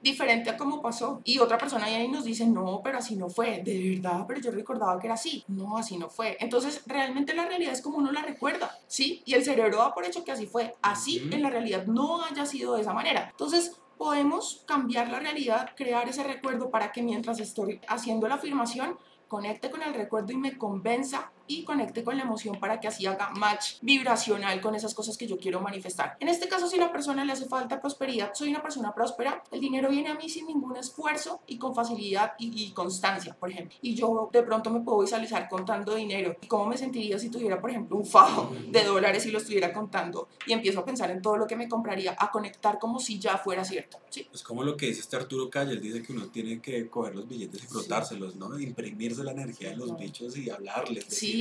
diferente 0.01 0.51
a 0.51 0.57
cómo 0.57 0.83
pasó. 0.83 1.21
Y 1.25 1.39
otra 1.39 1.59
persona 1.59 1.91
y 1.91 2.09
nos 2.09 2.25
dice, 2.25 2.47
no, 2.47 2.81
pero 2.83 2.99
así 2.99 3.17
no 3.17 3.29
fue. 3.29 3.63
De 3.63 3.97
verdad, 3.97 4.25
pero 4.27 4.41
yo 4.41 4.51
recordaba 4.51 4.99
que 4.99 5.07
era 5.07 5.15
así. 5.15 5.45
No, 5.49 5.77
así 5.77 5.97
no 5.97 6.09
fue. 6.09 6.37
Entonces, 6.41 6.83
realmente 6.87 7.35
la 7.35 7.47
realidad 7.47 7.73
es 7.73 7.83
como 7.83 7.99
uno 7.99 8.13
la 8.13 8.23
recuerda, 8.23 8.77
¿sí? 8.87 9.23
Y 9.25 9.35
el 9.35 9.45
cerebro 9.45 9.79
da 9.79 9.95
por 9.95 10.05
hecho 10.05 10.25
que 10.25 10.33
así 10.33 10.47
fue. 10.47 10.75
Así 10.83 11.29
en 11.31 11.43
la 11.43 11.51
realidad 11.51 11.87
no 11.87 12.25
haya 12.25 12.47
sido 12.47 12.75
de 12.75 12.83
esa 12.83 12.93
manera. 12.93 13.29
Entonces, 13.31 13.77
podemos 13.97 14.63
cambiar 14.67 15.09
la 15.09 15.21
realidad, 15.21 15.71
crear 15.77 16.09
ese 16.09 16.23
recuerdo 16.25 16.71
para 16.71 16.93
que 16.93 17.03
mientras 17.03 17.41
estoy 17.41 17.81
haciendo 17.89 18.29
la 18.29 18.35
afirmación, 18.37 18.97
conecte 19.29 19.71
con 19.71 19.83
el 19.83 19.95
recuerdo 19.95 20.33
y 20.33 20.37
me 20.37 20.57
convenza 20.59 21.33
y 21.47 21.65
conecte 21.65 22.05
con 22.05 22.17
la 22.17 22.23
emoción 22.23 22.59
para 22.59 22.81
que 22.81 22.89
así 22.89 23.07
haga 23.07 23.31
match 23.31 23.77
vibracional 23.83 24.61
con 24.61 24.75
esas 24.75 24.95
cosas 24.95 25.17
que 25.17 25.27
yo 25.27 25.39
quiero 25.39 25.61
manifestar. 25.61 26.17
En 26.21 26.29
este 26.29 26.49
caso, 26.49 26.69
si 26.69 26.77
a 26.77 26.81
la 26.81 26.93
persona 26.93 27.25
le 27.25 27.33
hace 27.33 27.47
falta 27.47 27.81
prosperidad, 27.81 28.33
soy 28.35 28.51
una 28.51 28.63
persona 28.63 28.95
próspera, 28.95 29.43
el 29.51 29.61
dinero 29.61 29.89
viene 29.91 30.11
a 30.11 30.15
mí 30.15 30.29
sin 30.29 30.47
ningún 30.47 30.77
esfuerzo 30.77 31.41
y 31.47 31.59
con 31.59 31.75
facilidad 31.75 32.33
y, 32.39 32.73
constancia, 32.73 33.37
por 33.39 33.51
ejemplo. 33.51 33.77
Y 33.83 33.95
yo 33.95 34.29
de 34.33 34.43
pronto 34.43 34.71
me 34.71 34.81
puedo 34.81 35.01
visualizar 35.01 35.49
contando 35.49 35.95
dinero. 35.95 36.37
¿Y 36.41 36.47
cómo 36.47 36.67
me 36.67 36.77
sentiría 36.77 37.19
si 37.19 37.31
tuviera, 37.31 37.61
por 37.61 37.71
ejemplo, 37.71 37.97
un 37.97 38.07
fajo 38.07 38.55
de 38.69 38.85
dólares 38.85 39.27
y 39.27 39.31
lo 39.31 39.39
estuviera 39.39 39.73
contando? 39.73 40.29
Y 40.47 40.53
empiezo 40.53 40.81
a 40.81 40.85
pensar 40.85 41.11
en 41.11 41.23
todo 41.23 41.37
lo 41.37 41.47
que 41.47 41.57
me 41.57 41.69
compraría, 41.69 42.17
a 42.19 42.31
conectar 42.31 42.79
como 42.79 42.99
si 42.99 43.19
ya 43.19 43.39
fuera 43.39 43.65
cierto. 43.65 43.99
¿sí? 44.09 44.27
Es 44.33 44.43
como 44.43 44.63
lo 44.63 44.77
que 44.77 44.87
dice 44.87 45.01
este 45.01 45.17
Arturo 45.17 45.51
Calle, 45.51 45.73
él 45.73 45.81
dice 45.81 46.03
que 46.03 46.13
uno 46.13 46.27
tiene 46.29 46.61
que 46.61 46.89
coger 46.89 47.15
los 47.15 47.29
billetes 47.29 47.65
y 47.65 47.67
frotárselos, 47.67 48.37
¿no? 48.37 48.59
Imprimirse 48.59 49.23
la 49.23 49.33
energía 49.33 49.71
de 49.71 49.77
los 49.77 49.97
bichos 49.99 50.37
y 50.37 50.51
hablarles. 50.51 51.07
Sí, 51.09 51.34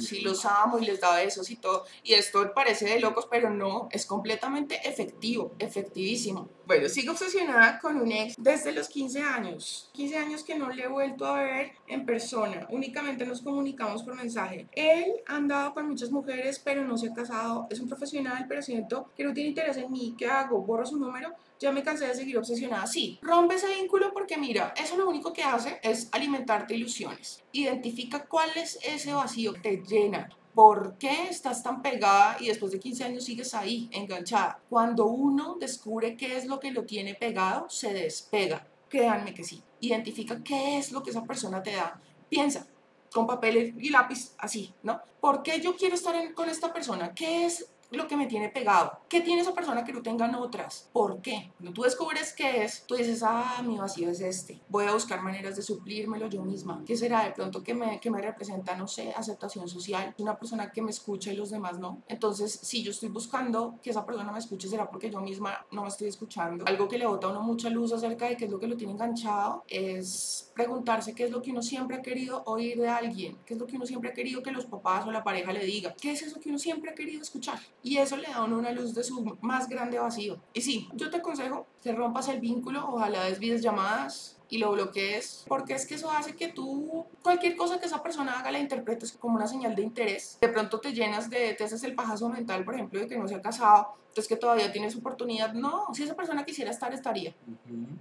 sí, 0.00 0.20
los 0.20 0.44
amo 0.44 0.78
y 0.78 0.86
les 0.86 1.00
da 1.00 1.16
besos 1.16 1.50
y 1.50 1.56
todo. 1.56 1.84
Y 2.02 2.14
esto 2.14 2.52
parece 2.54 2.86
de 2.86 3.00
locos, 3.00 3.26
pero 3.30 3.50
no, 3.50 3.88
es 3.90 4.06
completamente 4.06 4.80
efectivo, 4.88 5.52
efectivísimo. 5.58 6.48
Bueno, 6.66 6.88
sigo 6.88 7.12
obsesionada 7.12 7.78
con 7.80 7.96
un 8.00 8.12
ex 8.12 8.34
desde 8.38 8.72
los 8.72 8.88
15 8.88 9.22
años. 9.22 9.90
15 9.92 10.16
años 10.16 10.44
que 10.44 10.54
no 10.54 10.70
le 10.70 10.84
he 10.84 10.88
vuelto 10.88 11.26
a 11.26 11.42
ver 11.42 11.72
en 11.88 12.06
persona, 12.06 12.66
únicamente 12.70 13.26
nos 13.26 13.42
comunicamos 13.42 14.02
por 14.02 14.14
mensaje. 14.14 14.68
Él 14.72 15.14
ha 15.26 15.36
andado 15.36 15.74
con 15.74 15.88
muchas 15.88 16.10
mujeres, 16.10 16.60
pero 16.60 16.84
no 16.84 16.96
se 16.96 17.08
ha 17.08 17.14
casado. 17.14 17.66
Es 17.70 17.80
un 17.80 17.88
profesional, 17.88 18.46
pero 18.48 18.62
siento 18.62 19.10
que 19.16 19.24
no 19.24 19.34
tiene 19.34 19.50
interés 19.50 19.76
en 19.78 19.90
mí. 19.90 20.14
¿Qué 20.16 20.26
hago? 20.26 20.62
¿Borro 20.62 20.86
su 20.86 20.98
número? 20.98 21.34
Ya 21.60 21.70
me 21.70 21.82
cansé 21.82 22.06
de 22.06 22.14
seguir 22.14 22.38
obsesionada. 22.38 22.86
Sí, 22.86 23.18
rompe 23.22 23.54
ese 23.54 23.68
vínculo 23.68 24.12
porque 24.12 24.38
mira, 24.38 24.72
eso 24.76 24.96
lo 24.96 25.08
único 25.08 25.32
que 25.32 25.42
hace 25.42 25.78
es 25.82 26.08
alimentarte 26.10 26.74
ilusiones. 26.74 27.44
Identifica 27.52 28.24
cuál 28.24 28.50
es 28.56 28.78
ese 28.82 29.12
vacío 29.12 29.52
que 29.52 29.60
te 29.60 29.76
llena. 29.86 30.30
¿Por 30.54 30.96
qué 30.98 31.28
estás 31.28 31.62
tan 31.62 31.80
pegada 31.80 32.36
y 32.40 32.48
después 32.48 32.72
de 32.72 32.80
15 32.80 33.04
años 33.04 33.24
sigues 33.24 33.54
ahí, 33.54 33.88
enganchada? 33.92 34.58
Cuando 34.68 35.06
uno 35.06 35.56
descubre 35.60 36.16
qué 36.16 36.36
es 36.36 36.46
lo 36.46 36.58
que 36.58 36.72
lo 36.72 36.84
tiene 36.84 37.14
pegado, 37.14 37.68
se 37.68 37.92
despega. 37.92 38.66
Créanme 38.88 39.32
que 39.32 39.44
sí. 39.44 39.62
Identifica 39.80 40.42
qué 40.42 40.78
es 40.78 40.90
lo 40.90 41.02
que 41.02 41.10
esa 41.10 41.24
persona 41.24 41.62
te 41.62 41.72
da. 41.72 42.00
Piensa, 42.28 42.66
con 43.12 43.26
papel 43.26 43.74
y 43.78 43.90
lápiz, 43.90 44.32
así, 44.38 44.74
¿no? 44.82 45.00
¿Por 45.20 45.42
qué 45.42 45.60
yo 45.60 45.76
quiero 45.76 45.94
estar 45.94 46.34
con 46.34 46.48
esta 46.48 46.72
persona? 46.72 47.14
¿Qué 47.14 47.46
es 47.46 47.68
lo 47.90 48.06
que 48.06 48.16
me 48.16 48.26
tiene 48.26 48.48
pegado. 48.48 49.00
¿Qué 49.08 49.20
tiene 49.20 49.42
esa 49.42 49.54
persona 49.54 49.84
que 49.84 49.92
no 49.92 50.02
tengan 50.02 50.34
otras? 50.34 50.88
¿Por 50.92 51.20
qué? 51.20 51.52
Cuando 51.56 51.72
tú 51.72 51.82
descubres 51.82 52.32
qué 52.32 52.64
es, 52.64 52.86
tú 52.86 52.94
dices, 52.94 53.22
ah, 53.24 53.62
mi 53.64 53.76
vacío 53.78 54.10
es 54.10 54.20
este. 54.20 54.60
Voy 54.68 54.86
a 54.86 54.92
buscar 54.92 55.22
maneras 55.22 55.56
de 55.56 55.62
suplírmelo 55.62 56.28
yo 56.28 56.42
misma. 56.42 56.82
¿Qué 56.86 56.96
será 56.96 57.24
de 57.24 57.32
pronto 57.32 57.62
que 57.62 57.74
me, 57.74 58.00
que 58.00 58.10
me 58.10 58.20
representa, 58.20 58.76
no 58.76 58.86
sé, 58.86 59.12
aceptación 59.16 59.68
social? 59.68 60.14
Una 60.18 60.38
persona 60.38 60.70
que 60.70 60.82
me 60.82 60.90
escucha 60.90 61.32
y 61.32 61.36
los 61.36 61.50
demás 61.50 61.78
no. 61.78 62.02
Entonces, 62.08 62.52
si 62.62 62.82
yo 62.82 62.90
estoy 62.90 63.08
buscando 63.08 63.78
que 63.82 63.90
esa 63.90 64.06
persona 64.06 64.32
me 64.32 64.38
escuche, 64.38 64.68
será 64.68 64.88
porque 64.88 65.10
yo 65.10 65.20
misma 65.20 65.66
no 65.72 65.82
me 65.82 65.88
estoy 65.88 66.08
escuchando. 66.08 66.64
Algo 66.66 66.88
que 66.88 66.98
le 66.98 67.06
bota 67.06 67.26
a 67.26 67.30
uno 67.30 67.42
mucha 67.42 67.70
luz 67.70 67.92
acerca 67.92 68.26
de 68.26 68.36
qué 68.36 68.44
es 68.44 68.50
lo 68.50 68.58
que 68.58 68.68
lo 68.68 68.76
tiene 68.76 68.92
enganchado 68.92 69.64
es 69.68 70.50
preguntarse 70.54 71.14
qué 71.14 71.24
es 71.24 71.30
lo 71.30 71.42
que 71.42 71.50
uno 71.50 71.62
siempre 71.62 71.96
ha 71.96 72.02
querido 72.02 72.42
oír 72.46 72.78
de 72.78 72.88
alguien, 72.88 73.38
qué 73.44 73.54
es 73.54 73.60
lo 73.60 73.66
que 73.66 73.76
uno 73.76 73.86
siempre 73.86 74.10
ha 74.10 74.14
querido 74.14 74.42
que 74.42 74.50
los 74.50 74.66
papás 74.66 75.06
o 75.06 75.10
la 75.10 75.24
pareja 75.24 75.52
le 75.52 75.64
diga, 75.64 75.94
qué 76.00 76.12
es 76.12 76.22
eso 76.22 76.38
que 76.38 76.48
uno 76.48 76.58
siempre 76.58 76.90
ha 76.90 76.94
querido 76.94 77.22
escuchar 77.22 77.58
y 77.82 77.98
eso 77.98 78.16
le 78.16 78.28
da 78.28 78.42
una 78.42 78.72
luz 78.72 78.94
de 78.94 79.04
su 79.04 79.38
más 79.40 79.68
grande 79.68 79.98
vacío. 79.98 80.40
Y 80.52 80.60
sí, 80.60 80.88
yo 80.94 81.10
te 81.10 81.18
aconsejo 81.18 81.66
que 81.82 81.92
rompas 81.92 82.28
el 82.28 82.40
vínculo, 82.40 82.86
ojalá 82.88 83.24
desvíes 83.24 83.62
llamadas, 83.62 84.39
y 84.50 84.58
lo 84.58 84.72
bloquees, 84.72 85.44
porque 85.48 85.74
es 85.74 85.86
que 85.86 85.94
eso 85.94 86.10
hace 86.10 86.34
que 86.34 86.48
tú, 86.48 87.06
cualquier 87.22 87.56
cosa 87.56 87.78
que 87.78 87.86
esa 87.86 88.02
persona 88.02 88.38
haga, 88.38 88.50
la 88.50 88.58
interpretes 88.58 89.12
como 89.12 89.36
una 89.36 89.46
señal 89.46 89.74
de 89.74 89.82
interés. 89.82 90.38
De 90.40 90.48
pronto 90.48 90.80
te 90.80 90.92
llenas 90.92 91.30
de, 91.30 91.54
te 91.54 91.64
haces 91.64 91.82
el 91.84 91.94
pajazo 91.94 92.28
mental, 92.28 92.64
por 92.64 92.74
ejemplo, 92.74 93.00
de 93.00 93.06
que 93.06 93.16
no 93.16 93.28
se 93.28 93.36
ha 93.36 93.40
casado, 93.40 93.94
entonces 94.10 94.28
que 94.28 94.36
todavía 94.36 94.72
tienes 94.72 94.96
oportunidad. 94.96 95.52
No, 95.52 95.86
si 95.94 96.02
esa 96.02 96.16
persona 96.16 96.44
quisiera 96.44 96.72
estar, 96.72 96.92
estaría. 96.92 97.32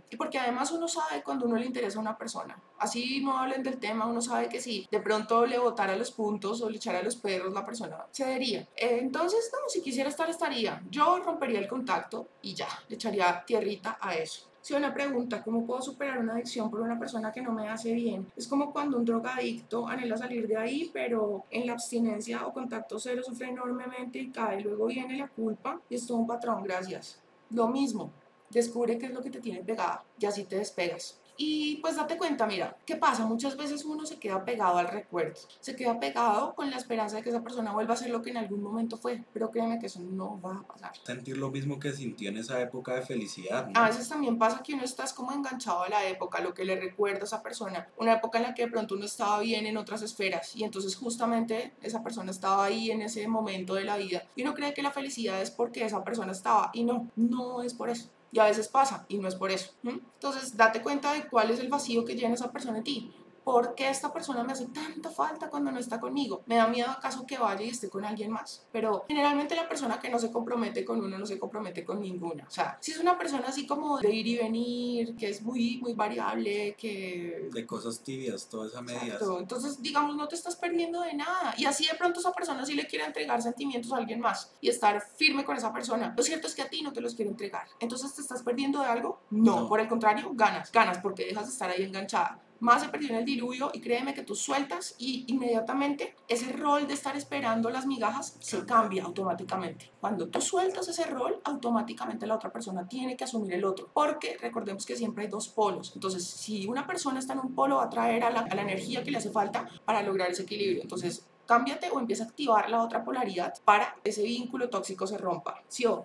Y 0.09 0.17
porque 0.17 0.39
además 0.39 0.71
uno 0.71 0.87
sabe 0.87 1.21
cuando 1.21 1.45
uno 1.45 1.55
le 1.55 1.67
interesa 1.67 1.99
a 1.99 2.01
una 2.01 2.17
persona. 2.17 2.59
Así 2.79 3.21
no 3.21 3.37
hablen 3.37 3.61
del 3.61 3.77
tema, 3.77 4.07
uno 4.07 4.19
sabe 4.19 4.49
que 4.49 4.59
si 4.59 4.87
de 4.89 4.99
pronto 5.01 5.45
le 5.45 5.59
botara 5.59 5.95
los 5.95 6.09
puntos 6.11 6.61
o 6.63 6.69
le 6.69 6.77
echara 6.77 7.03
los 7.03 7.15
perros, 7.15 7.53
la 7.53 7.63
persona 7.63 8.05
cedería. 8.11 8.67
Entonces, 8.75 9.51
no, 9.53 9.69
si 9.69 9.81
quisiera 9.81 10.09
estar, 10.09 10.27
estaría. 10.27 10.81
Yo 10.89 11.19
rompería 11.19 11.59
el 11.59 11.67
contacto 11.67 12.27
y 12.41 12.55
ya, 12.55 12.67
le 12.87 12.95
echaría 12.95 13.43
tierrita 13.45 13.99
a 14.01 14.15
eso. 14.15 14.48
Si 14.61 14.73
una 14.73 14.93
pregunta, 14.93 15.41
¿cómo 15.41 15.65
puedo 15.65 15.81
superar 15.81 16.19
una 16.19 16.33
adicción 16.33 16.69
por 16.69 16.81
una 16.81 16.99
persona 16.99 17.31
que 17.31 17.41
no 17.41 17.53
me 17.53 17.69
hace 17.69 17.93
bien? 17.93 18.27
Es 18.35 18.47
como 18.47 18.71
cuando 18.73 18.97
un 18.97 19.05
drogadicto 19.05 19.87
anhela 19.87 20.17
salir 20.17 20.47
de 20.47 20.57
ahí, 20.57 20.89
pero 20.93 21.45
en 21.49 21.65
la 21.65 21.73
abstinencia 21.73 22.45
o 22.45 22.53
contacto 22.53 22.99
cero 22.99 23.21
sufre 23.23 23.49
enormemente 23.49 24.19
y 24.19 24.29
cae. 24.29 24.61
Luego 24.61 24.87
viene 24.87 25.17
la 25.17 25.29
culpa 25.29 25.79
y 25.89 25.95
es 25.95 26.05
todo 26.05 26.17
un 26.17 26.27
patrón, 26.27 26.63
gracias. 26.63 27.19
Lo 27.51 27.67
mismo, 27.69 28.11
descubre 28.49 28.97
qué 28.97 29.07
es 29.07 29.13
lo 29.13 29.21
que 29.21 29.31
te 29.31 29.39
tiene 29.39 29.63
pegada 29.63 30.03
y 30.19 30.25
así 30.25 30.43
te 30.43 30.57
despegas. 30.57 31.18
Y 31.41 31.77
pues 31.77 31.95
date 31.95 32.17
cuenta, 32.17 32.45
mira, 32.45 32.75
¿qué 32.85 32.97
pasa? 32.97 33.25
Muchas 33.25 33.55
veces 33.55 33.85
uno 33.85 34.05
se 34.05 34.19
queda 34.19 34.43
pegado 34.43 34.77
al 34.77 34.89
recuerdo, 34.89 35.39
se 35.61 35.73
queda 35.73 35.97
pegado 35.97 36.53
con 36.53 36.69
la 36.69 36.75
esperanza 36.75 37.15
de 37.15 37.23
que 37.23 37.29
esa 37.29 37.41
persona 37.41 37.71
vuelva 37.71 37.93
a 37.93 37.97
ser 37.97 38.09
lo 38.09 38.21
que 38.21 38.31
en 38.31 38.37
algún 38.37 38.61
momento 38.61 38.97
fue, 38.97 39.23
pero 39.31 39.49
créeme 39.49 39.79
que 39.79 39.85
eso 39.85 40.01
no 40.01 40.41
va 40.41 40.57
a 40.57 40.63
pasar. 40.63 40.91
Sentir 41.01 41.37
lo 41.37 41.49
mismo 41.49 41.79
que 41.79 41.93
sintió 41.93 42.27
en 42.27 42.39
esa 42.39 42.59
época 42.59 42.93
de 42.93 43.03
felicidad. 43.03 43.71
A 43.73 43.87
veces 43.87 44.09
también 44.09 44.37
pasa 44.37 44.61
que 44.61 44.73
uno 44.73 44.83
estás 44.83 45.13
como 45.13 45.31
enganchado 45.31 45.83
a 45.83 45.87
la 45.87 46.05
época, 46.09 46.41
lo 46.41 46.53
que 46.53 46.65
le 46.65 46.75
recuerda 46.75 47.21
a 47.21 47.23
esa 47.23 47.41
persona, 47.41 47.87
una 47.95 48.15
época 48.15 48.39
en 48.39 48.43
la 48.43 48.53
que 48.53 48.65
de 48.65 48.71
pronto 48.71 48.95
uno 48.95 49.05
estaba 49.05 49.39
bien 49.39 49.65
en 49.65 49.77
otras 49.77 50.01
esferas 50.01 50.53
y 50.57 50.65
entonces 50.65 50.97
justamente 50.97 51.71
esa 51.81 52.03
persona 52.03 52.31
estaba 52.31 52.65
ahí 52.65 52.91
en 52.91 53.01
ese 53.01 53.25
momento 53.29 53.75
de 53.75 53.85
la 53.85 53.95
vida 53.95 54.23
y 54.35 54.41
uno 54.41 54.53
cree 54.53 54.73
que 54.73 54.83
la 54.83 54.91
felicidad 54.91 55.41
es 55.41 55.51
porque 55.51 55.85
esa 55.85 56.03
persona 56.03 56.33
estaba 56.33 56.69
y 56.73 56.83
no, 56.83 57.09
no 57.15 57.61
es 57.61 57.73
por 57.73 57.89
eso. 57.89 58.09
Y 58.31 58.39
a 58.39 58.45
veces 58.45 58.67
pasa 58.67 59.05
y 59.09 59.17
no 59.17 59.27
es 59.27 59.35
por 59.35 59.51
eso. 59.51 59.71
Entonces, 59.83 60.55
date 60.55 60.81
cuenta 60.81 61.13
de 61.13 61.27
cuál 61.27 61.49
es 61.51 61.59
el 61.59 61.69
vacío 61.69 62.05
que 62.05 62.15
llena 62.15 62.35
esa 62.35 62.51
persona 62.51 62.77
en 62.77 62.83
ti. 62.83 63.13
¿Por 63.49 63.73
qué 63.73 63.89
esta 63.89 64.13
persona 64.13 64.43
me 64.43 64.51
hace 64.51 64.67
tanta 64.67 65.09
falta 65.09 65.49
cuando 65.49 65.71
no 65.71 65.79
está 65.79 65.99
conmigo? 65.99 66.43
¿Me 66.45 66.57
da 66.57 66.67
miedo 66.67 66.87
acaso 66.87 67.25
que 67.25 67.35
vaya 67.35 67.63
y 67.63 67.69
esté 67.69 67.89
con 67.89 68.05
alguien 68.05 68.29
más? 68.29 68.63
Pero 68.71 69.05
generalmente 69.07 69.55
la 69.55 69.67
persona 69.67 69.99
que 69.99 70.07
no 70.07 70.19
se 70.19 70.31
compromete 70.31 70.85
con 70.85 71.03
uno 71.03 71.17
no 71.17 71.25
se 71.25 71.39
compromete 71.39 71.83
con 71.83 71.99
ninguna. 71.99 72.45
O 72.47 72.51
sea, 72.51 72.77
si 72.79 72.91
es 72.91 72.99
una 72.99 73.17
persona 73.17 73.45
así 73.47 73.65
como 73.65 73.97
de 73.97 74.13
ir 74.13 74.27
y 74.27 74.37
venir, 74.37 75.15
que 75.15 75.29
es 75.31 75.41
muy, 75.41 75.79
muy 75.81 75.93
variable, 75.93 76.75
que... 76.77 77.49
De 77.51 77.65
cosas 77.65 78.01
tibias, 78.01 78.47
toda 78.47 78.67
esa 78.67 78.83
medida. 78.83 79.17
Entonces, 79.39 79.81
digamos, 79.81 80.15
no 80.15 80.27
te 80.27 80.35
estás 80.35 80.55
perdiendo 80.55 81.01
de 81.01 81.15
nada. 81.15 81.55
Y 81.57 81.65
así 81.65 81.87
de 81.87 81.97
pronto 81.97 82.19
esa 82.19 82.31
persona 82.31 82.63
sí 82.67 82.75
le 82.75 82.85
quiere 82.85 83.05
entregar 83.05 83.41
sentimientos 83.41 83.91
a 83.93 83.97
alguien 83.97 84.19
más 84.19 84.51
y 84.61 84.69
estar 84.69 85.01
firme 85.01 85.43
con 85.43 85.57
esa 85.57 85.73
persona. 85.73 86.13
Lo 86.15 86.21
cierto 86.21 86.45
es 86.45 86.53
que 86.53 86.61
a 86.61 86.69
ti 86.69 86.83
no 86.83 86.93
te 86.93 87.01
los 87.01 87.15
quiere 87.15 87.31
entregar. 87.31 87.65
Entonces, 87.79 88.13
¿te 88.13 88.21
estás 88.21 88.43
perdiendo 88.43 88.79
de 88.79 88.85
algo? 88.85 89.21
no. 89.31 89.67
por 89.67 89.79
el 89.79 89.87
contrario, 89.87 90.29
ganas. 90.35 90.71
Ganas 90.71 90.99
porque 90.99 91.25
dejas 91.25 91.47
de 91.47 91.51
estar 91.51 91.71
ahí 91.71 91.81
enganchada 91.81 92.39
más 92.59 92.81
se 92.81 92.89
perdió 92.89 93.09
en 93.09 93.15
el 93.15 93.25
diluvio 93.25 93.71
y 93.73 93.81
créeme 93.81 94.13
que 94.13 94.23
tú 94.23 94.35
sueltas 94.35 94.95
y 94.97 95.25
inmediatamente 95.27 96.15
ese 96.27 96.51
rol 96.53 96.87
de 96.87 96.93
estar 96.93 97.15
esperando 97.15 97.69
las 97.69 97.85
migajas 97.85 98.37
se 98.39 98.65
cambia 98.65 99.03
automáticamente. 99.03 99.91
Cuando 99.99 100.27
tú 100.27 100.41
sueltas 100.41 100.87
ese 100.87 101.05
rol, 101.05 101.39
automáticamente 101.43 102.27
la 102.27 102.35
otra 102.35 102.51
persona 102.51 102.87
tiene 102.87 103.15
que 103.15 103.23
asumir 103.23 103.53
el 103.53 103.65
otro, 103.65 103.89
porque 103.93 104.37
recordemos 104.39 104.85
que 104.85 104.95
siempre 104.95 105.25
hay 105.25 105.29
dos 105.29 105.47
polos. 105.47 105.91
Entonces, 105.95 106.25
si 106.25 106.67
una 106.67 106.85
persona 106.85 107.19
está 107.19 107.33
en 107.33 107.39
un 107.39 107.55
polo, 107.55 107.77
va 107.77 107.85
a 107.85 107.89
traer 107.89 108.23
a 108.23 108.29
la, 108.29 108.41
a 108.41 108.55
la 108.55 108.61
energía 108.61 109.03
que 109.03 109.11
le 109.11 109.17
hace 109.17 109.29
falta 109.29 109.67
para 109.85 110.01
lograr 110.01 110.31
ese 110.31 110.43
equilibrio. 110.43 110.81
Entonces, 110.81 111.25
cámbiate 111.49 111.89
o 111.89 111.99
empieza 111.99 112.25
a 112.25 112.27
activar 112.27 112.69
la 112.69 112.83
otra 112.83 113.03
polaridad 113.03 113.51
para 113.65 113.95
que 114.03 114.11
ese 114.11 114.21
vínculo 114.21 114.69
tóxico 114.69 115.07
se 115.07 115.17
rompa. 115.17 115.63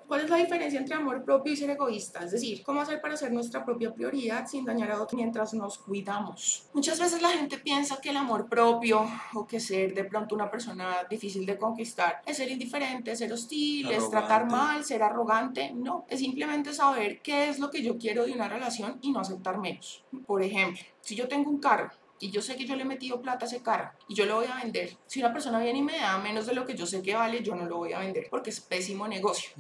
¿Cuál 0.09 0.23
es 0.23 0.31
la 0.31 0.39
diferencia 0.39 0.81
entre 0.81 0.95
amor 0.95 1.23
propio 1.23 1.53
y 1.53 1.57
ser 1.57 1.69
egoísta? 1.69 2.25
Es 2.25 2.31
decir, 2.31 2.63
¿cómo 2.63 2.81
hacer 2.81 2.99
para 3.03 3.15
ser 3.15 3.31
nuestra 3.31 3.63
propia 3.63 3.93
prioridad 3.93 4.47
sin 4.47 4.65
dañar 4.65 4.91
a 4.91 5.03
otros 5.03 5.13
mientras 5.13 5.53
nos 5.53 5.77
cuidamos? 5.77 6.71
Muchas 6.73 6.99
veces 6.99 7.21
la 7.21 7.29
gente 7.29 7.59
piensa 7.59 8.01
que 8.01 8.09
el 8.09 8.17
amor 8.17 8.49
propio 8.49 9.07
o 9.35 9.47
que 9.47 9.61
ser 9.61 9.93
de 9.93 10.05
pronto 10.05 10.35
una 10.35 10.51
persona 10.51 11.05
difícil 11.11 11.45
de 11.45 11.59
conquistar 11.59 12.23
es 12.25 12.39
ser 12.39 12.51
indiferente, 12.51 13.15
ser 13.15 13.31
hostil, 13.31 13.91
es 13.91 14.09
tratar 14.09 14.51
mal, 14.51 14.83
ser 14.83 15.03
arrogante. 15.03 15.73
No, 15.75 16.07
es 16.09 16.21
simplemente 16.21 16.73
saber 16.73 17.21
qué 17.21 17.51
es 17.51 17.59
lo 17.59 17.71
que 17.71 17.83
yo 17.83 17.99
quiero 17.99 18.25
de 18.25 18.33
una 18.33 18.49
relación 18.49 18.99
y 19.03 19.13
no 19.13 19.21
aceptar 19.21 19.59
menos. 19.59 20.07
Por 20.27 20.43
ejemplo, 20.43 20.83
si 21.03 21.15
yo 21.15 21.29
tengo 21.29 21.51
un 21.51 21.59
carro 21.59 21.91
y 22.21 22.31
yo 22.31 22.41
sé 22.43 22.57
que 22.57 22.67
yo 22.67 22.77
le 22.77 22.83
he 22.83 22.87
metido 22.87 23.21
plata 23.21 23.45
a 23.45 23.49
ese 23.49 23.63
carro 23.63 23.91
y 24.09 24.15
yo 24.15 24.27
lo 24.27 24.37
voy 24.37 24.47
a 24.47 24.57
vender. 24.63 24.97
Si 25.07 25.21
una 25.21 25.33
persona 25.33 25.59
viene 25.59 25.79
y 25.81 25.83
me 25.83 25.99
da 25.99 26.19
menos 26.19 26.47
de 26.47 26.55
lo 26.55 26.65
que 26.65 26.75
yo 26.75 26.87
sé 26.87 27.03
que 27.03 27.15
vale, 27.15 27.43
yo 27.43 27.55
no 27.55 27.67
lo 27.67 27.79
voy 27.79 27.93
a 27.93 27.99
vender 27.99 28.29
porque 28.31 28.51
es 28.51 28.61
pésimo 28.61 29.07
negocio. 29.09 29.51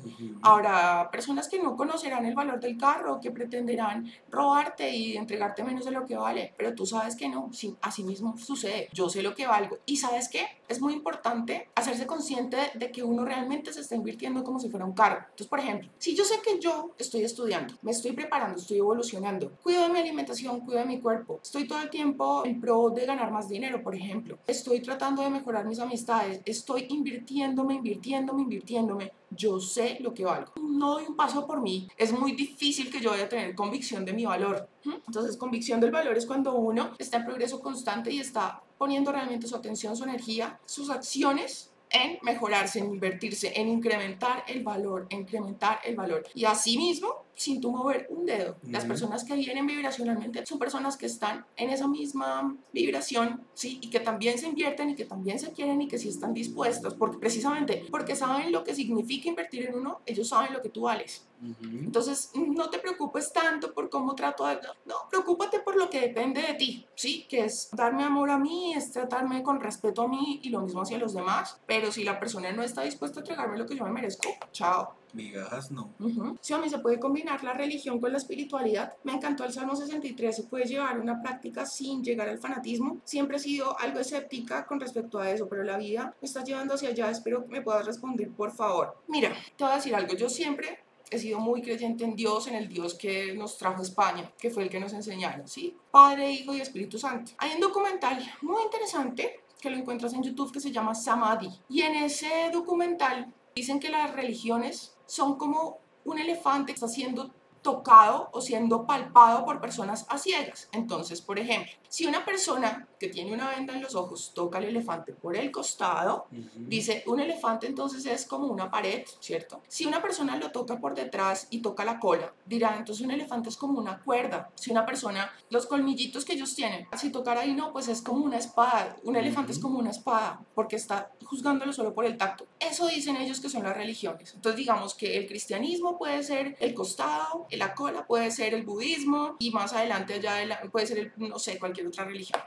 Habrá 0.43 1.11
personas 1.11 1.49
que 1.49 1.59
no 1.59 1.77
conocerán 1.77 2.25
el 2.27 2.35
valor 2.35 2.61
del 2.61 2.77
carro, 2.77 3.21
que 3.21 3.31
pretenderán 3.31 4.11
robarte 4.31 4.91
y 4.91 5.17
entregarte 5.17 5.63
menos 5.65 5.85
de 5.85 5.91
lo 5.91 6.07
que 6.07 6.17
vale, 6.17 6.55
pero 6.57 6.75
tú 6.75 6.87
sabes 6.87 7.17
que 7.17 7.29
no, 7.29 7.51
sí, 7.53 7.77
así 7.81 8.03
mismo 8.05 8.37
sucede. 8.37 8.89
Yo 8.93 9.09
sé 9.09 9.23
lo 9.23 9.35
que 9.35 9.47
valgo 9.47 9.79
y 9.87 9.97
sabes 9.97 10.29
qué, 10.29 10.47
es 10.69 10.81
muy 10.81 10.93
importante 10.95 11.69
hacerse 11.75 12.07
consciente 12.07 12.57
de 12.75 12.91
que 12.91 13.03
uno 13.03 13.25
realmente 13.25 13.73
se 13.73 13.81
está 13.81 13.95
invirtiendo 13.95 14.43
como 14.45 14.61
si 14.61 14.71
fuera 14.71 14.87
un 14.87 14.95
carro. 14.95 15.19
Entonces, 15.21 15.47
por 15.47 15.59
ejemplo, 15.59 15.91
si 15.99 16.15
yo 16.15 16.25
sé 16.25 16.41
que 16.43 16.59
yo 16.59 16.93
estoy 16.99 17.25
estudiando, 17.25 17.75
me 17.83 17.91
estoy 17.91 18.13
preparando, 18.13 18.59
estoy 18.59 18.79
evolucionando, 18.79 19.51
cuido 19.63 19.83
de 19.83 19.89
mi 19.89 19.99
alimentación, 19.99 20.61
cuido 20.61 20.81
de 20.81 20.87
mi 20.87 21.01
cuerpo, 21.01 21.41
estoy 21.43 21.67
todo 21.67 21.81
el 21.83 21.91
tiempo 21.91 22.45
en 22.45 22.54
pro 22.61 22.91
de 22.91 23.07
ganar 23.07 23.31
más 23.31 23.49
dinero, 23.49 23.83
por 23.83 23.95
ejemplo, 23.95 24.39
estoy 24.47 24.81
tratando 24.81 25.23
de 25.23 25.31
mejorar 25.31 25.67
mis 25.67 25.79
amistades, 25.79 26.41
estoy 26.45 26.87
invirtiéndome, 26.89 27.75
invirtiéndome, 27.75 28.43
invirtiéndome, 28.43 29.13
yo 29.31 29.61
sé 29.61 29.99
lo 30.01 30.15
que 30.15 30.25
valgo. 30.25 30.53
No 30.63 30.95
doy 30.95 31.05
un 31.09 31.17
paso 31.17 31.47
por 31.47 31.61
mí. 31.61 31.89
Es 31.97 32.13
muy 32.13 32.33
difícil 32.33 32.91
que 32.91 33.01
yo 33.01 33.11
vaya 33.11 33.25
a 33.25 33.29
tener 33.29 33.55
convicción 33.55 34.05
de 34.05 34.13
mi 34.13 34.25
valor. 34.25 34.69
Entonces, 35.07 35.37
convicción 35.37 35.81
del 35.81 35.91
valor 35.91 36.17
es 36.17 36.27
cuando 36.27 36.55
uno 36.55 36.93
está 36.99 37.19
en 37.19 37.25
progreso 37.25 37.61
constante 37.61 38.11
y 38.11 38.21
está 38.21 38.63
poniendo 38.79 39.13
realmente 39.13 39.47
su 39.47 39.57
atención, 39.57 39.97
su 39.97 40.05
energía, 40.05 40.59
sus 40.65 40.91
acciones 40.91 41.71
en 41.91 42.19
mejorarse, 42.23 42.81
en 42.81 42.87
invertirse, 42.87 43.53
en 43.55 43.69
incrementar 43.69 44.45
el 44.49 44.63
valor, 44.63 45.07
en 45.11 45.21
incrementar 45.21 45.79
el 45.85 45.95
valor. 45.95 46.25
Y 46.35 46.45
asimismo, 46.45 47.24
sin 47.35 47.61
tú 47.61 47.71
mover 47.73 48.07
un 48.11 48.27
dedo. 48.27 48.57
Las 48.69 48.85
personas 48.85 49.25
que 49.25 49.35
vienen 49.35 49.67
vibracionalmente 49.67 50.45
son 50.47 50.59
personas 50.59 50.97
que 50.97 51.07
están 51.07 51.45
en 51.57 51.71
esa 51.71 51.89
misma 51.89 52.57
vibración, 52.73 53.43
¿sí? 53.55 53.79
Y 53.81 53.91
que 53.91 54.01
también 54.01 54.39
se 54.39 54.49
invierten 54.49 54.91
y 54.91 54.95
que 54.95 55.05
también 55.05 55.39
se 55.39 55.53
quieren 55.53 55.83
y 55.83 55.89
que 55.89 55.99
sí 55.99 56.09
están 56.09 56.35
dispuestos, 56.35 56.95
porque 56.95 57.19
precisamente 57.19 57.85
porque 57.91 58.17
saben 58.17 58.53
lo 58.53 58.65
que 58.65 58.75
significa 58.75 59.29
invertir 59.29 59.67
en 59.67 59.77
uno, 59.77 60.01
ellos 60.07 60.29
saben 60.29 60.53
lo 60.53 60.63
que 60.63 60.69
tú 60.69 60.83
vales. 60.83 61.27
Entonces, 61.63 62.31
no 62.35 62.71
te 62.71 62.79
preocupes 62.79 63.31
tanto 63.33 63.75
por 63.75 63.91
cómo 63.91 64.15
trato 64.15 64.47
a... 64.47 64.55
No, 64.87 64.95
preocúpate 65.11 65.61
por 65.61 65.77
lo 65.77 65.91
que 65.91 66.01
depende 66.01 66.41
de 66.41 66.55
ti, 66.55 66.87
¿sí? 66.95 67.27
Que 67.29 67.45
es 67.45 67.69
darme 67.73 68.03
amor 68.03 68.31
a 68.31 68.39
mí, 68.39 68.73
es 68.75 68.93
tratarme 68.93 69.43
con 69.43 69.61
respeto 69.61 70.03
a 70.03 70.09
mí 70.09 70.41
y 70.43 70.49
lo 70.49 70.61
mismo 70.61 70.81
hacia 70.81 70.97
los 70.97 71.13
demás. 71.13 71.61
Pero 71.67 71.93
si 71.93 72.03
la 72.03 72.19
persona 72.19 72.51
no 72.53 72.63
está 72.63 72.83
dispuesta 72.83 73.21
a 73.21 73.23
entregarme 73.23 73.59
lo 73.59 73.67
que 73.67 73.77
yo 73.77 73.85
me 73.85 73.93
merezco, 73.93 74.31
chao. 74.53 75.04
Migajas 75.15 75.71
no. 75.71 75.95
Si 76.41 76.53
a 76.53 76.59
mí 76.59 76.69
se 76.69 76.79
puede 76.79 76.99
combinar 76.99 77.43
la 77.45 77.53
religión 77.53 78.01
con 78.01 78.13
la 78.13 78.19
espiritualidad. 78.19 78.95
Me 79.05 79.13
encantó 79.13 79.45
el 79.45 79.53
Salmo 79.53 79.77
63, 79.77 80.35
se 80.35 80.43
puede 80.45 80.65
llevar 80.65 80.99
una 80.99 81.23
práctica 81.23 81.65
sin 81.67 82.03
llegar 82.03 82.29
al 82.29 82.39
fanatismo. 82.39 82.99
Siempre 83.05 83.37
he 83.37 83.41
sido 83.41 83.79
algo 83.79 84.01
escéptica 84.01 84.67
con 84.67 84.81
respecto 84.81 85.19
a 85.19 85.31
eso, 85.31 85.49
pero 85.49 85.63
la 85.63 85.79
vida 85.79 86.15
me 86.21 86.27
está 86.27 86.43
llevando 86.43 86.75
hacia 86.75 86.91
allá. 86.91 87.11
Espero 87.11 87.45
que 87.45 87.51
me 87.51 87.63
puedas 87.63 87.87
responder, 87.87 88.31
por 88.31 88.53
favor. 88.53 88.97
Mira, 89.09 89.33
te 89.57 89.65
voy 89.65 89.73
a 89.73 89.77
decir 89.77 89.95
algo. 89.95 90.15
Yo 90.15 90.29
siempre 90.29 90.79
he 91.11 91.19
sido 91.19 91.39
muy 91.39 91.63
creyente 91.63 92.05
en 92.05 92.17
Dios, 92.17 92.47
en 92.49 92.55
el 92.55 92.69
Dios 92.69 92.95
que 92.95 93.35
nos 93.35 93.57
trajo 93.57 93.81
a 93.81 93.83
España, 93.83 94.33
que 94.39 94.51
fue 94.51 94.65
el 94.65 94.71
que 94.71 94.81
nos 94.81 94.93
enseñaron, 94.93 95.47
¿sí? 95.47 95.77
Padre, 95.91 96.31
Hijo 96.31 96.55
y 96.55 96.61
Espíritu 96.61 96.99
Santo. 96.99 97.33
Hay 97.39 97.53
un 97.55 97.61
documental 97.61 98.19
muy 98.43 98.63
interesante 98.63 99.41
que 99.61 99.71
lo 99.71 99.77
encuentras 99.77 100.13
en 100.13 100.23
YouTube 100.23 100.53
que 100.53 100.61
se 100.61 100.73
llama 100.73 100.95
Samadhi. 100.95 101.49
Y 101.69 101.83
en 101.83 101.95
ese 101.95 102.51
documental 102.53 103.33
dicen 103.55 103.81
que 103.81 103.89
las 103.89 104.13
religiones 104.13 104.94
son 105.07 105.37
como 105.37 105.79
un 106.05 106.19
elefante 106.19 106.73
que 106.73 106.75
está 106.75 106.89
siendo 106.89 107.31
tocado 107.63 108.29
o 108.33 108.41
siendo 108.41 108.87
palpado 108.87 109.45
por 109.45 109.61
personas 109.61 110.05
a 110.09 110.19
ciegas. 110.19 110.69
Entonces, 110.73 111.23
por 111.23 111.39
ejemplo, 111.39 111.73
si 111.95 112.07
una 112.07 112.25
persona 112.25 112.89
que 112.99 113.07
tiene 113.07 113.33
una 113.33 113.51
venda 113.51 113.73
en 113.73 113.81
los 113.81 113.95
ojos 113.95 114.33
toca 114.35 114.59
al 114.59 114.65
elefante 114.65 115.13
por 115.13 115.37
el 115.37 115.53
costado, 115.53 116.27
dice, 116.57 117.05
un 117.07 117.21
elefante 117.21 117.69
entonces 117.69 118.05
es 118.07 118.27
como 118.27 118.49
una 118.49 118.69
pared, 118.69 119.05
¿cierto? 119.21 119.63
Si 119.69 119.87
una 119.87 120.03
persona 120.03 120.37
lo 120.37 120.51
toca 120.51 120.81
por 120.81 120.97
detrás 120.97 121.47
y 121.51 121.63
toca 121.63 121.85
la 121.85 122.01
cola, 122.01 122.35
dirá, 122.47 122.75
entonces 122.77 123.05
un 123.05 123.13
elefante 123.13 123.49
es 123.49 123.57
como 123.57 123.79
una 123.79 124.01
cuerda. 124.01 124.51
Si 124.57 124.73
una 124.73 124.85
persona, 124.85 125.31
los 125.51 125.67
colmillitos 125.67 126.25
que 126.25 126.33
ellos 126.33 126.57
tienen, 126.57 126.89
si 126.99 127.11
tocar 127.11 127.39
ahí 127.39 127.55
no, 127.55 127.73
pues 127.73 127.87
es 127.87 128.03
como 128.03 128.25
una 128.25 128.39
espada. 128.39 128.97
Un 129.05 129.15
elefante 129.15 129.53
es 129.53 129.61
como 129.61 129.79
una 129.79 129.91
espada, 129.91 130.41
porque 130.57 130.75
está 130.75 131.13
juzgándolo 131.25 131.73
solo 131.73 131.95
por 131.95 132.07
el 132.07 132.17
tacto. 132.17 132.49
Eso 132.59 132.89
dicen 132.89 133.15
ellos 133.15 133.39
que 133.39 133.49
son 133.49 133.63
las 133.63 133.77
religiones. 133.77 134.35
Entonces 134.35 134.57
digamos 134.57 134.95
que 134.95 135.17
el 135.17 135.29
cristianismo 135.29 135.97
puede 135.97 136.25
ser 136.25 136.57
el 136.59 136.75
costado, 136.75 137.47
la 137.53 137.73
cola 137.73 138.05
puede 138.05 138.33
ser 138.33 138.53
el 138.53 138.65
budismo 138.65 139.37
y 139.39 139.53
más 139.53 139.73
adelante 139.73 140.21
ya 140.21 140.61
puede 140.73 140.89
ser, 140.89 140.99
el, 140.99 141.13
no 141.19 141.39
sé, 141.39 141.57
cualquier 141.61 141.84
otra 141.87 142.05
religión. 142.05 142.41